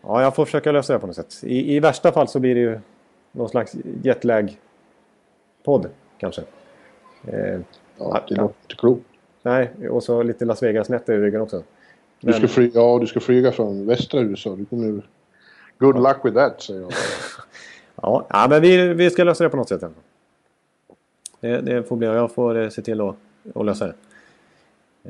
Ja, 0.06 0.22
jag 0.22 0.34
får 0.34 0.44
försöka 0.44 0.72
lösa 0.72 0.92
det 0.92 0.98
på 0.98 1.06
något 1.06 1.16
sätt. 1.16 1.40
I, 1.42 1.76
I 1.76 1.80
värsta 1.80 2.12
fall 2.12 2.28
så 2.28 2.40
blir 2.40 2.54
det 2.54 2.60
ju 2.60 2.80
någon 3.32 3.48
slags 3.48 3.74
jetlag-podd 4.02 5.86
kanske. 6.18 6.42
Eh, 7.26 7.60
Ja, 7.98 8.20
det 8.28 8.34
låter 8.34 8.42
inte 8.42 8.74
klokt. 8.76 9.02
nej, 9.42 9.70
och 9.90 10.02
så 10.02 10.22
lite 10.22 10.44
Las 10.44 10.62
Vegas-nätter 10.62 11.12
i 11.12 11.18
ryggen 11.18 11.40
också. 11.40 11.62
Du 12.20 12.32
ska, 12.32 12.40
Men- 12.40 12.48
fly, 12.48 12.70
ja, 12.74 12.98
du 13.00 13.06
ska 13.06 13.20
flyga 13.20 13.52
från 13.52 13.86
västra 13.86 14.20
USA. 14.20 14.56
Du 14.56 14.64
kommer... 14.64 15.02
Good 15.78 15.96
luck 16.02 16.16
with 16.24 16.36
that, 16.36 16.62
säger 16.62 16.80
jag. 16.80 16.92
Ja, 18.02 18.26
ja 18.28 18.46
men 18.50 18.62
vi, 18.62 18.94
vi 18.94 19.10
ska 19.10 19.24
lösa 19.24 19.44
det 19.44 19.50
på 19.50 19.56
något 19.56 19.68
sätt. 19.68 19.82
Det, 21.40 21.60
det 21.60 21.82
får 21.82 21.96
bli. 21.96 22.06
Jag 22.06 22.32
får 22.32 22.58
eh, 22.62 22.68
se 22.68 22.82
till 22.82 23.00
att, 23.00 23.14
att 23.54 23.64
lösa 23.66 23.86
det. 23.86 23.94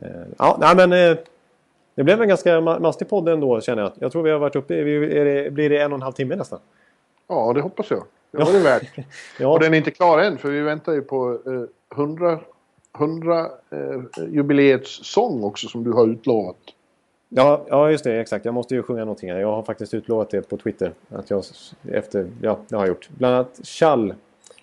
Eh, 0.03 0.09
Ja, 0.39 0.57
nej, 0.61 0.77
men 0.89 0.93
eh, 1.13 1.19
det 1.95 2.05
blev 2.05 2.23
en 2.23 2.29
ganska 2.29 2.61
ma- 2.61 2.81
mastig 2.81 3.09
podd 3.09 3.29
ändå 3.29 3.61
känner 3.61 3.83
jag. 3.83 3.93
Jag 3.99 4.13
tror 4.13 4.23
vi 4.23 4.31
har 4.31 4.39
varit 4.39 4.57
uppe 4.57 4.75
i, 4.75 5.51
blir 5.51 5.71
det 5.71 5.79
en 5.79 5.93
och 5.93 5.97
en 5.99 6.03
halv 6.03 6.13
timme 6.13 6.37
nästan? 6.37 6.59
Ja, 7.29 7.53
det 7.53 7.61
hoppas 7.61 7.91
jag. 7.91 8.05
Det 8.31 8.39
var 8.45 8.53
det 8.53 8.59
värt. 8.59 8.83
Ja, 9.41 9.49
Och 9.49 9.61
den 9.61 9.75
är 9.75 9.79
inte 9.79 9.91
klar 9.91 10.19
än, 10.19 10.39
för 10.39 10.51
vi 10.51 10.61
väntar 10.61 10.93
ju 10.93 11.03
på 11.03 11.39
eh, 11.47 11.97
100, 11.99 12.39
100 12.99 13.41
eh, 13.71 13.79
jubileets 14.29 15.01
sång 15.15 15.45
också 15.45 15.69
som 15.69 15.85
du 15.85 15.93
har 15.93 16.07
utlovat. 16.07 16.57
ja, 17.29 17.65
ja, 17.69 17.91
just 17.91 18.05
det. 18.05 18.21
Exakt. 18.21 18.45
Jag 18.45 18.55
måste 18.55 18.75
ju 18.75 18.83
sjunga 18.83 19.01
någonting 19.01 19.31
här. 19.33 19.39
Jag 19.41 19.53
har 19.53 19.63
faktiskt 19.63 19.95
utlovat 19.95 20.31
det 20.31 20.49
på 20.49 20.57
Twitter. 20.57 20.93
Att 21.09 21.31
jag 21.31 21.45
efter, 21.93 22.27
ja, 22.43 22.59
det 22.69 22.77
har 22.77 22.83
jag 22.83 22.89
gjort. 22.89 23.09
Bland 23.19 23.35
annat 23.35 23.61
Chall 23.65 24.15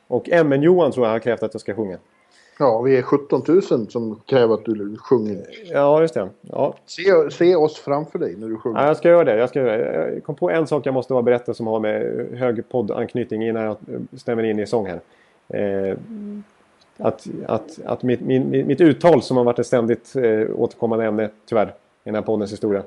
och 0.08 0.30
MN-Johan 0.30 0.92
tror 0.92 1.06
jag 1.06 1.12
har 1.14 1.20
krävt 1.20 1.44
att 1.44 1.54
jag 1.54 1.62
ska 1.62 1.76
sjunga. 1.76 1.98
Ja, 2.62 2.82
vi 2.82 2.98
är 2.98 3.02
17 3.02 3.44
000 3.48 3.62
som 3.90 4.22
kräver 4.26 4.54
att 4.54 4.66
du 4.66 4.98
sjunger. 4.98 5.46
Ja, 5.72 6.02
just 6.02 6.14
det. 6.14 6.30
Ja, 6.42 6.74
Se, 6.86 7.32
se 7.32 7.56
oss 7.56 7.80
framför 7.80 8.20
dig 8.20 8.36
när 8.38 8.48
du 8.48 8.58
sjunger. 8.58 8.82
Ja, 8.82 8.88
jag 8.88 8.98
ska 8.98 9.10
göra 9.10 9.24
det. 9.24 9.38
Jag, 9.38 9.50
ska 9.50 9.60
göra 9.60 9.78
det. 9.78 10.14
jag 10.14 10.24
kom 10.24 10.36
på 10.36 10.50
en 10.50 10.68
sak 10.68 10.86
jag 10.86 10.94
måste 10.94 11.14
bara 11.14 11.22
berätta 11.22 11.54
som 11.54 11.68
har 11.68 11.80
med 11.80 12.28
hög 12.34 12.70
poddanknytning 12.70 13.48
innan 13.48 13.64
jag 13.64 13.78
stämmer 14.18 14.44
in 14.44 14.60
i 14.60 14.68
sång 14.68 14.88
här. 14.88 15.02
Eh, 15.60 15.98
att 16.98 17.28
att, 17.46 17.80
att 17.86 18.04
mitt, 18.04 18.22
min, 18.22 18.68
mitt 18.68 18.82
uttal 18.82 19.22
som 19.22 19.38
har 19.38 19.44
varit 19.44 19.60
ett 19.60 19.68
ständigt 19.68 20.16
eh, 20.16 20.48
återkommande 20.56 21.06
ämne, 21.06 21.30
tyvärr, 21.46 21.68
i 21.68 21.72
den 22.04 22.16
här 22.16 22.22
poddens 22.22 22.52
historia. 22.52 22.84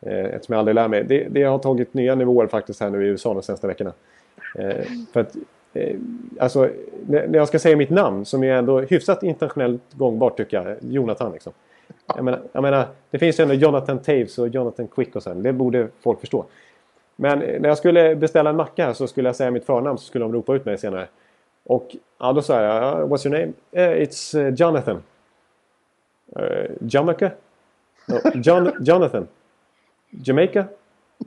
Eh, 0.00 0.24
eftersom 0.24 0.52
jag 0.52 0.58
aldrig 0.58 0.74
lär 0.74 0.88
mig. 0.88 1.04
Det, 1.04 1.26
det 1.30 1.42
har 1.42 1.58
tagit 1.58 1.94
nya 1.94 2.14
nivåer 2.14 2.46
faktiskt 2.46 2.80
här 2.80 2.90
nu 2.90 3.04
i 3.04 3.08
USA 3.08 3.34
de 3.34 3.42
senaste 3.42 3.66
veckorna. 3.66 3.92
Eh, 4.58 4.86
för 5.12 5.20
att, 5.20 5.36
Eh, 5.74 5.96
alltså, 6.38 6.70
när 7.06 7.34
jag 7.34 7.48
ska 7.48 7.58
säga 7.58 7.76
mitt 7.76 7.90
namn, 7.90 8.24
som 8.24 8.44
är 8.44 8.52
ändå 8.52 8.80
hyfsat 8.80 9.22
internationellt 9.22 9.82
gångbart 9.92 10.36
tycker 10.36 10.56
jag, 10.56 10.76
Jonathan 10.80 11.32
liksom. 11.32 11.52
Jag 12.06 12.24
menar, 12.24 12.40
jag 12.52 12.62
menar, 12.62 12.86
det 13.10 13.18
finns 13.18 13.40
ju 13.40 13.42
ändå 13.42 13.54
Jonathan 13.54 13.98
Taves 13.98 14.38
och 14.38 14.48
Jonathan 14.48 14.88
Quick 14.88 15.16
och 15.16 15.22
sen. 15.22 15.42
Det 15.42 15.52
borde 15.52 15.88
folk 16.00 16.20
förstå. 16.20 16.44
Men 17.16 17.42
eh, 17.42 17.60
när 17.60 17.68
jag 17.68 17.78
skulle 17.78 18.16
beställa 18.16 18.50
en 18.50 18.56
macka 18.56 18.86
här 18.86 18.92
så 18.92 19.06
skulle 19.06 19.28
jag 19.28 19.36
säga 19.36 19.50
mitt 19.50 19.64
förnamn 19.64 19.98
så 19.98 20.04
skulle 20.04 20.24
de 20.24 20.32
ropa 20.32 20.54
ut 20.54 20.64
mig 20.64 20.78
senare. 20.78 21.08
Och 21.64 21.96
ja, 22.18 22.32
då 22.32 22.42
sa 22.42 22.62
jag 22.62 23.08
What's 23.08 23.26
your 23.26 23.38
name? 23.38 23.52
Uh, 23.88 24.02
it's 24.02 24.38
uh, 24.38 24.54
Jonathan. 24.54 25.02
Uh, 26.36 26.70
Jamaica? 26.80 27.30
No, 28.08 28.30
John, 28.34 28.70
Jonathan. 28.80 29.28
Jamaica? 30.10 30.64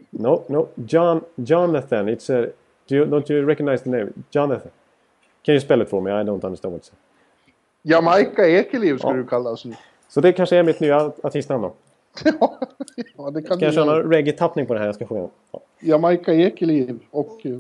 No, 0.10 0.44
no. 0.48 0.68
John, 0.76 1.22
Jonathan. 1.36 2.10
It's 2.10 2.30
a... 2.30 2.50
Do 2.90 2.96
you, 2.96 3.06
don't 3.06 3.30
you 3.34 3.46
recognize 3.48 3.84
the 3.84 3.90
name? 3.90 4.14
Jonathan. 4.32 4.72
Can 5.46 5.54
you 5.56 5.60
spell 5.62 5.82
it 5.82 5.90
for 5.90 6.02
me? 6.02 6.12
I 6.12 6.24
don't 6.24 6.44
understand 6.44 6.74
what 6.74 6.82
it 6.82 6.86
says. 6.86 6.96
Jamaica 7.82 8.48
Ekeliv 8.48 8.98
ska 8.98 9.08
Ja. 9.08 9.14
du 9.14 9.26
kallas 9.28 9.66
nu. 9.66 9.76
Så 10.10 10.22
det 10.22 10.34
kanske 10.34 10.56
är 10.58 10.64
mitt 10.64 10.80
nya 10.80 11.12
artistnamn 11.24 11.62
då. 11.64 11.74
ja, 13.18 13.30
det 13.32 13.42
kan 13.42 13.58
Ska 13.58 13.66
jag 13.66 13.74
köra 13.74 13.86
någon 13.86 14.12
reggae-tappning 14.14 14.66
på 14.66 14.74
det 14.74 14.80
här 14.80 14.86
jag 14.86 14.96
ska 14.96 15.06
sjunga? 15.08 15.30
Ja. 15.52 15.62
Jamaica 15.80 16.34
Ekeliv 16.34 17.00
och 17.12 17.42
uh, 17.46 17.60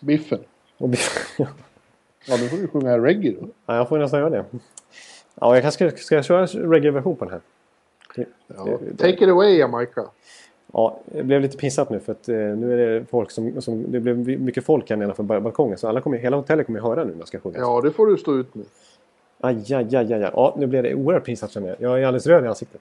Biffen. 0.00 0.38
Och- 0.78 0.90
Ja, 2.26 2.36
då 2.36 2.44
får 2.46 2.56
du 2.56 2.68
sjunga 2.68 2.98
reggae 2.98 3.36
då. 3.40 3.48
ja, 3.66 3.76
jag 3.76 3.88
får 3.88 3.98
nästan 3.98 4.20
göra 4.20 4.30
det. 4.30 4.44
Ja, 5.40 5.54
jag 5.54 5.62
kanske 5.62 5.90
ska, 5.90 5.96
ska 5.98 6.14
jag 6.14 6.24
köra 6.24 6.46
reggae-version 6.46 7.16
på 7.16 7.24
den 7.24 7.32
här? 7.34 7.40
Ja. 8.56 8.78
Det- 8.80 8.96
Take 8.96 9.24
it 9.24 9.30
away 9.30 9.56
Jamaica. 9.58 10.04
Ja, 10.72 11.00
det 11.04 11.22
blev 11.22 11.40
lite 11.40 11.56
pinsamt 11.56 11.90
nu 11.90 12.00
för 12.00 12.12
att 12.12 12.28
eh, 12.28 12.34
nu 12.36 12.72
är 12.72 12.76
det 13.00 13.04
folk 13.10 13.30
som, 13.30 13.62
som... 13.62 13.92
Det 13.92 14.00
blev 14.00 14.16
mycket 14.40 14.64
folk 14.64 14.90
här 14.90 14.96
nedanför 14.96 15.22
ba- 15.22 15.40
balkongen 15.40 15.78
så 15.78 15.88
alla 15.88 16.00
kommer, 16.00 16.18
hela 16.18 16.36
hotellet 16.36 16.66
kommer 16.66 16.80
höra 16.80 17.04
nu 17.04 17.12
när 17.12 17.18
jag 17.18 17.28
ska 17.28 17.38
sjunga. 17.40 17.58
Ja, 17.58 17.80
det 17.80 17.90
får 17.90 18.06
du 18.06 18.16
stå 18.16 18.34
ut 18.38 18.54
med. 18.54 18.66
Aj, 19.40 19.56
aj, 19.74 19.74
aj, 19.74 19.96
aj, 19.96 20.12
aj. 20.14 20.30
Ja, 20.34 20.54
nu 20.58 20.66
blev 20.66 20.82
det 20.82 20.94
oerhört 20.94 21.24
pinsamt 21.24 21.52
känner 21.52 21.68
jag. 21.68 21.76
Jag 21.80 22.02
är 22.02 22.06
alldeles 22.06 22.26
röd 22.26 22.44
i 22.44 22.48
ansiktet. 22.48 22.80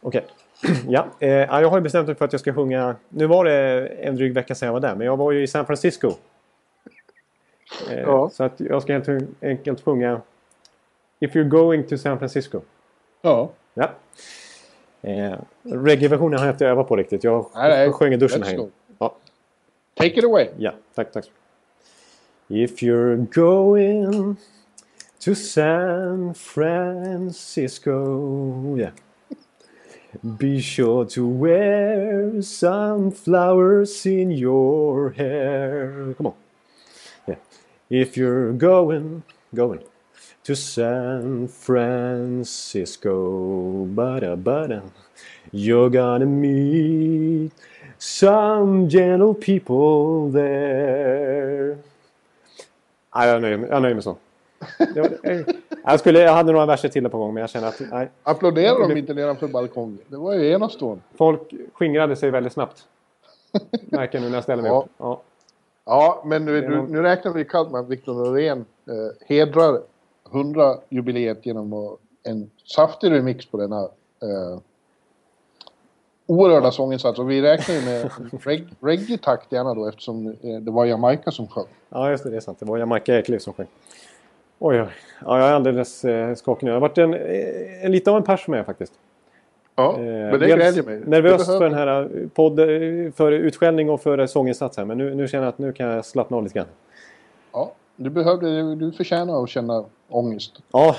Okej. 0.00 0.24
ja, 0.88 1.06
eh, 1.18 1.28
ja, 1.30 1.60
jag 1.60 1.68
har 1.68 1.76
ju 1.78 1.82
bestämt 1.82 2.06
mig 2.06 2.16
för 2.16 2.24
att 2.24 2.32
jag 2.32 2.40
ska 2.40 2.54
sjunga... 2.54 2.96
Nu 3.08 3.26
var 3.26 3.44
det 3.44 3.86
en 3.86 4.16
dryg 4.16 4.34
vecka 4.34 4.54
sedan 4.54 4.66
jag 4.66 4.72
var 4.72 4.80
där, 4.80 4.94
men 4.94 5.06
jag 5.06 5.16
var 5.16 5.32
ju 5.32 5.42
i 5.42 5.46
San 5.46 5.66
Francisco. 5.66 6.10
Eh, 7.90 8.00
Ja. 8.00 8.30
Så 8.32 8.44
att 8.44 8.60
jag 8.60 8.82
ska 8.82 8.92
helt 8.92 9.08
enkelt 9.42 9.84
sjunga 9.84 10.20
If 11.20 11.34
you're 11.34 11.48
going 11.48 11.82
to 11.82 11.96
San 11.98 12.18
Francisco. 12.18 12.60
Ja. 13.22 13.50
Ja. 13.74 13.90
Eh, 15.04 15.34
Reggae-versionen 15.62 16.38
har 16.38 16.46
jag 16.46 16.54
inte 16.54 16.66
övat 16.66 16.88
på 16.88 16.96
riktigt. 16.96 17.24
Jag, 17.24 17.46
Nej, 17.54 17.68
nej. 17.70 17.84
jag 17.84 17.94
sjöng 17.94 18.12
i 18.12 18.16
duschen 18.16 18.42
här 18.42 18.68
Ja. 18.98 19.16
Take 19.94 20.18
it 20.18 20.24
away. 20.24 20.48
Ja, 20.56 20.72
tack, 20.94 21.12
tack. 21.12 21.30
If 22.48 22.82
you're 22.82 23.26
going 23.32 24.36
to 25.24 25.34
San 25.34 26.34
Francisco 26.34 27.96
yeah. 28.78 28.92
Be 30.22 30.60
sure 30.60 31.06
to 31.06 31.28
wear 31.28 32.42
some 32.42 33.10
flowers 33.10 34.06
in 34.06 34.30
your 34.30 35.10
hair 35.10 36.14
Come 36.16 36.26
on 36.26 36.34
yeah. 37.26 37.38
If 37.88 38.16
you're 38.16 38.52
going, 38.52 39.22
going 39.54 39.80
to 40.46 40.54
San 40.54 41.48
Francisco 41.48 43.14
bada, 43.86 44.36
bada, 44.36 44.82
You're 45.52 45.88
gonna 45.90 46.26
meet 46.26 47.52
some 47.98 48.88
gentle 48.88 49.34
people 49.34 50.32
there. 50.32 51.76
Nej, 53.14 53.28
jag 53.28 53.42
nöjer 53.42 53.56
mig, 53.56 53.68
jag 53.70 53.82
nöjer 53.82 53.94
mig 53.94 54.02
så. 54.02 54.16
Eh, 55.22 55.40
Jag, 55.84 56.00
skulle, 56.00 56.20
jag 56.20 56.32
hade 56.32 56.52
några 56.52 56.66
verser 56.66 56.88
till 56.88 57.08
på 57.08 57.18
gång 57.18 57.34
men 57.34 57.40
jag 57.40 57.50
känner 57.50 57.68
att 57.68 57.80
nej, 57.90 58.08
Applåderar 58.22 58.88
de 58.88 58.96
inte 58.96 59.14
nedanför 59.14 59.48
balkongen? 59.48 59.98
Det 60.08 60.16
var 60.16 60.34
ju 60.34 60.50
enastående. 60.52 61.02
folk 61.16 61.40
skingrade 61.74 62.16
sig 62.16 62.30
väldigt 62.30 62.52
snabbt. 62.52 62.84
Märker 63.90 64.20
nu 64.20 64.28
när 64.28 64.34
jag 64.34 64.42
ställer 64.44 64.62
mig 64.62 64.70
Ja. 64.72 64.82
upp. 64.84 64.90
Ja. 64.98 65.22
Ja, 65.86 66.22
men 66.26 66.44
nu, 66.44 66.68
nu, 66.68 66.82
nu 66.88 67.02
räknar 67.02 67.32
vi 67.32 67.46
att 67.52 67.88
Viktor 67.88 68.14
Norén 68.14 68.64
eh, 68.88 69.26
hedrar 69.26 69.80
100-jubileet 70.34 71.46
genom 71.46 71.96
en 72.22 72.50
saftig 72.64 73.10
remix 73.10 73.46
på 73.46 73.56
denna 73.56 73.80
eh, 74.22 74.58
oerhörda 76.26 76.70
sånginsats. 76.70 77.18
Och 77.18 77.30
vi 77.30 77.42
räknar 77.42 77.74
ju 77.74 77.80
med 77.80 78.10
reg, 78.44 78.68
reggae-takt 78.80 79.52
gärna 79.52 79.74
då 79.74 79.88
eftersom 79.88 80.26
eh, 80.26 80.60
det 80.60 80.70
var 80.70 80.84
Jamaica 80.84 81.30
som 81.30 81.48
sjöng. 81.48 81.66
ja, 81.88 82.10
just 82.10 82.24
det. 82.24 82.30
Det 82.30 82.36
är 82.36 82.40
sant. 82.40 82.58
Det 82.60 82.66
var 82.66 82.78
Jamaica 82.78 83.18
Ekeliv 83.18 83.38
som 83.38 83.52
sjöng. 83.52 83.66
Oj, 84.58 84.82
oj. 84.82 84.88
Ja, 85.24 85.38
jag 85.38 85.48
är 85.48 85.52
alldeles 85.52 86.04
eh, 86.04 86.34
skakig 86.34 86.64
nu. 86.64 86.70
Jag 86.70 86.76
har 86.76 86.80
varit 86.80 86.98
en, 86.98 87.14
eh, 87.14 87.90
lite 87.90 88.10
av 88.10 88.16
en 88.16 88.22
pers 88.22 88.48
med 88.48 88.66
faktiskt. 88.66 88.92
Ja, 89.76 89.96
Eh, 89.98 90.04
men 90.04 90.30
det 90.30 90.38
dels 90.38 90.54
glädjer 90.54 90.82
mig. 90.82 91.00
Nervös 91.06 91.46
för 91.46 91.64
den 91.64 91.74
här 91.74 92.02
eh, 92.02 92.28
podd, 92.28 92.58
eh, 92.58 93.12
för 93.12 93.32
utskällning 93.32 93.90
och 93.90 94.00
för 94.00 94.26
sånginsats 94.26 94.76
här. 94.76 94.84
Men 94.84 94.98
nu, 94.98 95.14
nu 95.14 95.28
känner 95.28 95.44
jag 95.44 95.48
att 95.48 95.58
nu 95.58 95.72
kan 95.72 95.86
jag 95.86 96.04
slappna 96.04 96.36
av 96.36 96.42
lite 96.42 96.54
grann. 96.54 96.66
Ja, 97.52 97.72
du, 97.96 98.10
behövde, 98.10 98.74
du 98.74 98.92
förtjänar 98.92 99.42
att 99.42 99.48
känna 99.48 99.84
ångest. 100.14 100.58
Ja, 100.72 100.96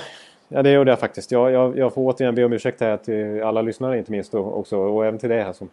ja 0.48 0.62
det 0.62 0.72
gjorde 0.72 0.90
jag 0.90 0.98
faktiskt. 1.00 1.30
Jag, 1.30 1.50
jag, 1.50 1.78
jag 1.78 1.94
får 1.94 2.02
återigen 2.02 2.34
be 2.34 2.44
om 2.44 2.52
ursäkt 2.52 2.80
här 2.80 2.96
till 2.96 3.42
alla 3.42 3.62
lyssnare 3.62 3.98
inte 3.98 4.12
minst 4.12 4.34
och, 4.34 4.58
också, 4.58 4.78
och 4.78 5.06
även 5.06 5.18
till 5.18 5.28
dig 5.28 5.42
här 5.42 5.52
som, 5.52 5.68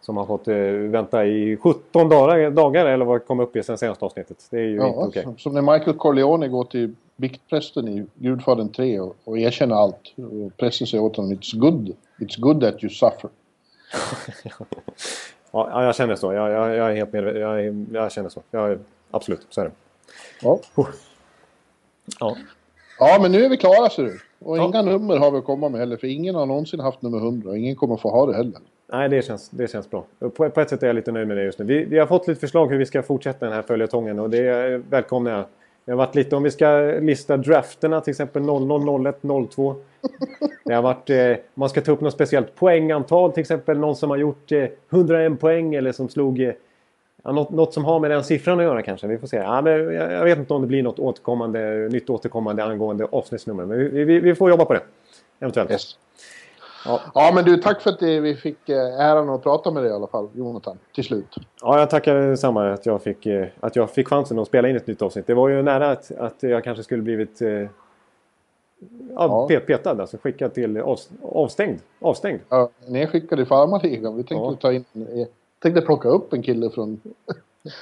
som 0.00 0.16
har 0.16 0.26
fått 0.26 0.48
eh, 0.48 0.56
vänta 0.90 1.26
i 1.26 1.56
17 1.56 2.08
dagar, 2.08 2.50
dagar 2.50 2.86
eller 2.86 3.04
vad 3.04 3.26
kom 3.26 3.40
upp 3.40 3.56
i 3.56 3.62
sen 3.62 3.78
senaste 3.78 4.04
avsnittet. 4.04 4.46
Det 4.50 4.56
är 4.56 4.60
ju 4.62 4.72
inte 4.72 4.86
Ja, 4.86 5.06
okej. 5.06 5.22
som, 5.22 5.38
som 5.38 5.54
när 5.54 5.62
Michael 5.72 5.96
Corleone 5.96 6.48
går 6.48 6.64
till 6.64 6.94
biktprästen 7.16 7.88
i 7.88 8.06
Gudfadern 8.14 8.68
3 8.68 9.00
och, 9.00 9.16
och 9.24 9.38
erkänner 9.38 9.74
allt. 9.76 10.14
Och 10.16 10.56
prästen 10.56 10.86
säger 10.86 11.04
åt 11.04 11.16
honom 11.16 11.32
It's 11.32 11.58
good. 11.58 11.96
It's 12.18 12.40
good 12.40 12.60
that 12.60 12.84
you 12.84 12.90
suffer. 12.90 13.30
Ja, 15.50 15.68
ja, 15.70 15.84
jag 15.84 15.96
känner 15.96 16.16
så. 16.16 16.32
Jag, 16.32 16.50
jag, 16.50 16.76
jag 16.76 16.90
är 16.90 16.94
helt 16.96 17.12
medveten. 17.12 17.40
Jag, 17.40 17.86
jag 17.92 18.12
känner 18.12 18.28
så. 18.28 18.42
Jag, 18.50 18.78
absolut, 19.10 19.46
så 19.50 19.60
är 19.60 19.64
det. 19.64 19.70
Ja. 20.42 20.60
Ja. 22.20 22.36
Ja, 22.98 23.18
men 23.22 23.32
nu 23.32 23.44
är 23.44 23.48
vi 23.48 23.56
klara 23.56 23.90
ser 23.90 24.02
du. 24.02 24.18
Och 24.44 24.58
Ja. 24.58 24.64
inga 24.64 24.82
nummer 24.82 25.16
har 25.16 25.30
vi 25.30 25.38
att 25.38 25.44
komma 25.44 25.68
med 25.68 25.80
heller. 25.80 25.96
För 25.96 26.06
ingen 26.06 26.34
har 26.34 26.46
någonsin 26.46 26.80
haft 26.80 27.02
nummer 27.02 27.18
100 27.18 27.50
och 27.50 27.58
ingen 27.58 27.76
kommer 27.76 27.96
få 27.96 28.10
ha 28.10 28.26
det 28.26 28.36
heller. 28.36 28.60
Nej, 28.92 29.08
det 29.08 29.22
känns, 29.24 29.50
det 29.50 29.70
känns 29.70 29.90
bra. 29.90 30.04
På, 30.18 30.50
på 30.50 30.60
ett 30.60 30.70
sätt 30.70 30.82
är 30.82 30.86
jag 30.86 30.96
lite 30.96 31.12
nöjd 31.12 31.28
med 31.28 31.36
det 31.36 31.44
just 31.44 31.58
nu. 31.58 31.64
Vi, 31.64 31.84
vi 31.84 31.98
har 31.98 32.06
fått 32.06 32.28
lite 32.28 32.40
förslag 32.40 32.66
hur 32.70 32.78
vi 32.78 32.86
ska 32.86 33.02
fortsätta 33.02 33.46
den 33.46 33.54
här 33.54 33.62
följetongen 33.62 34.18
och 34.18 34.30
det 34.30 34.82
välkomnar 34.90 35.30
jag 35.30 35.44
Det 35.84 35.92
har 35.92 35.96
varit 35.98 36.14
lite, 36.14 36.36
om 36.36 36.42
vi 36.42 36.50
ska 36.50 36.78
lista 37.00 37.36
drafterna, 37.36 38.00
till 38.00 38.10
exempel 38.10 38.42
00, 38.42 39.06
01, 39.06 39.16
02. 39.50 39.74
Det 40.64 40.74
har 40.74 40.82
varit, 40.82 41.10
eh, 41.10 41.32
man 41.54 41.68
ska 41.68 41.80
ta 41.80 41.92
upp 41.92 42.00
något 42.00 42.12
speciellt 42.12 42.54
poängantal, 42.54 43.32
till 43.32 43.40
exempel 43.40 43.78
någon 43.78 43.96
som 43.96 44.10
har 44.10 44.16
gjort 44.16 44.52
eh, 44.52 44.64
101 44.92 45.40
poäng 45.40 45.74
eller 45.74 45.92
som 45.92 46.08
slog 46.08 46.40
eh, 46.40 46.52
ja, 47.28 47.32
något, 47.32 47.50
något 47.50 47.74
som 47.74 47.84
har 47.84 48.00
med 48.00 48.10
den 48.10 48.24
siffran 48.24 48.58
att 48.58 48.64
göra 48.64 48.82
kanske. 48.82 49.06
Vi 49.06 49.18
får 49.18 49.26
se. 49.26 49.36
Ja, 49.36 49.62
men 49.62 49.94
jag, 49.94 50.24
vet 50.24 50.38
inte 50.38 50.54
om 50.54 50.60
det 50.62 50.68
blir 50.68 50.82
något 50.82 50.98
återkommande, 50.98 51.88
nytt 51.88 52.10
återkommande 52.10 52.64
angående 52.64 53.04
avsnittsnummer. 53.12 53.64
Men 53.64 53.78
vi, 53.78 54.04
vi, 54.04 54.20
vi 54.20 54.34
får 54.34 54.50
jobba 54.50 54.64
på 54.64 54.72
det. 54.74 54.80
Eventuellt. 55.40 55.70
Yes. 55.70 55.98
Ja. 56.86 57.00
Ja, 57.14 57.32
men 57.34 57.44
du, 57.44 57.56
tack 57.56 57.80
för 57.82 57.90
att 57.90 58.02
vi 58.02 58.34
fick 58.34 58.68
eh, 58.68 59.00
äran 59.00 59.28
att 59.30 59.42
prata 59.42 59.70
med 59.70 59.82
dig 59.82 59.90
i 59.90 59.94
alla 59.94 60.06
fall, 60.06 60.28
Jonathan, 60.34 60.78
till 60.94 61.04
slut. 61.04 61.36
Ja, 61.62 61.78
jag 61.78 61.90
tackar 61.90 62.36
samma 62.36 62.70
att 62.72 62.86
jag 62.86 63.02
fick, 63.02 63.26
eh, 63.26 63.46
att 63.60 63.76
jag 63.76 63.90
fick 63.90 64.08
chansen 64.08 64.38
att 64.38 64.46
spela 64.48 64.68
in 64.68 64.76
ett 64.76 64.86
nytt 64.86 65.02
avsnitt. 65.02 65.26
Det 65.26 65.34
var 65.34 65.48
ju 65.48 65.62
nära 65.62 65.90
att, 65.90 66.10
att 66.18 66.42
jag 66.42 66.64
kanske 66.64 66.82
skulle 66.84 67.02
blivit 67.02 67.42
eh, 67.42 67.48
ja, 67.50 67.68
Ja. 69.14 69.46
pet- 69.50 69.66
petad, 69.66 70.00
alltså 70.00 70.16
skickad 70.22 70.54
till 70.54 70.80
av, 70.80 70.98
avstängd. 71.22 71.78
avstängd. 72.00 72.40
Ja, 72.48 72.68
nedskickad 72.86 73.40
i 73.40 73.44
farmarligan. 73.44 74.16
Vi 74.16 74.22
tänkte 74.22 74.34
Ja. 74.34 74.56
ta 74.60 74.72
in... 74.72 74.84
eh, 75.58 75.62
tänkte 75.62 75.80
plocka 75.80 76.08
upp 76.08 76.32
en 76.32 76.42
kille 76.42 76.70
från, 76.70 77.00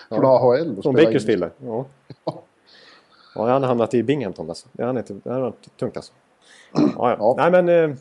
från 0.09 0.25
AHL. 0.25 0.77
och 0.79 0.83
Från. 0.83 0.95
Bakersfield. 0.95 1.43
där. 1.43 1.51
Ja. 1.59 1.85
ja, 3.35 3.49
han 3.49 3.63
har 3.63 3.69
hamnat 3.69 3.95
i 3.95 4.03
Binghamton 4.03 4.49
alltså. 4.49 4.69
Det 4.73 4.83
har 4.85 4.95
har 5.31 5.41
varit 5.41 5.77
tungt 5.77 5.97
alltså. 5.97 6.13
Ja, 6.73 6.87
ja. 6.99 7.17
Ja. 7.19 7.35
Nej, 7.39 7.63
men, 7.63 7.91
eh, 7.91 7.97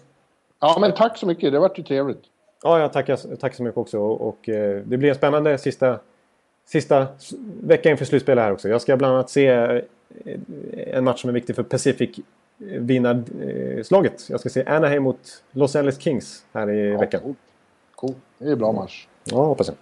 Ja, 0.59 0.77
men 0.81 0.93
tack 0.93 1.17
så 1.17 1.25
mycket. 1.25 1.51
Det 1.51 1.59
vart 1.59 1.79
ju 1.79 1.83
trevligt. 1.83 2.21
ja, 2.63 2.79
jag 2.79 2.93
tackar, 2.93 3.35
tackar 3.35 3.55
så 3.55 3.63
mycket 3.63 3.77
också. 3.77 3.99
Och, 3.99 4.27
och, 4.27 4.49
eh, 4.49 4.81
det 4.85 4.97
blir 4.97 5.09
en 5.09 5.15
spännande 5.15 5.57
sista, 5.57 5.99
sista 6.65 7.07
vecka 7.63 7.89
inför 7.89 8.05
slutspel 8.05 8.37
här 8.39 8.51
också. 8.51 8.69
Jag 8.69 8.81
ska 8.81 8.97
bland 8.97 9.13
annat 9.13 9.29
se 9.29 9.47
eh, 9.47 9.81
en 10.87 11.03
match 11.03 11.21
som 11.21 11.29
är 11.29 11.33
viktig 11.33 11.55
för 11.55 11.63
Pacific 11.63 12.09
eh, 12.19 12.23
vinnarslaget. 12.81 14.29
Jag 14.29 14.39
ska 14.39 14.49
se 14.49 14.65
Anaheim 14.65 15.03
mot 15.03 15.43
Los 15.51 15.75
Angeles 15.75 15.99
Kings 16.01 16.45
här 16.53 16.69
i 16.69 16.89
Ja, 16.91 16.99
veckan. 16.99 17.35
Cool. 17.95 18.13
Det 18.37 18.45
är 18.47 18.51
en 18.51 18.59
bra 18.59 18.71
match. 18.71 19.07
Ja, 19.23 19.45
hoppas 19.45 19.67
jag. 19.67 19.75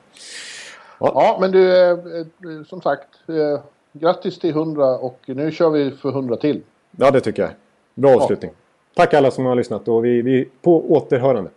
Ja, 1.00 1.38
men 1.42 1.52
du, 1.52 1.82
eh, 1.82 1.90
eh, 1.90 2.66
som 2.70 2.82
sagt. 2.82 3.08
Eh, 3.28 3.62
grattis 3.94 4.40
till 4.40 4.50
100 4.50 4.98
och 4.98 5.20
nu 5.26 5.52
kör 5.52 5.70
vi 5.70 5.92
för 5.92 6.10
100 6.10 6.38
till. 6.38 6.62
Ja, 6.92 7.12
det 7.12 7.22
tycker 7.22 7.42
jag. 7.42 7.52
Bra 7.94 8.22
avslutning. 8.22 8.52
Tack 8.96 9.14
alla 9.14 9.32
som 9.32 9.46
har 9.46 9.56
lyssnat 9.56 9.88
och 9.88 10.06
vi, 10.06 10.22
vi 10.22 10.50
på 10.62 10.92
återhörande. 10.94 11.50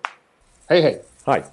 Hej, 0.67 0.81
hej! 0.81 1.03
Hej! 1.25 1.45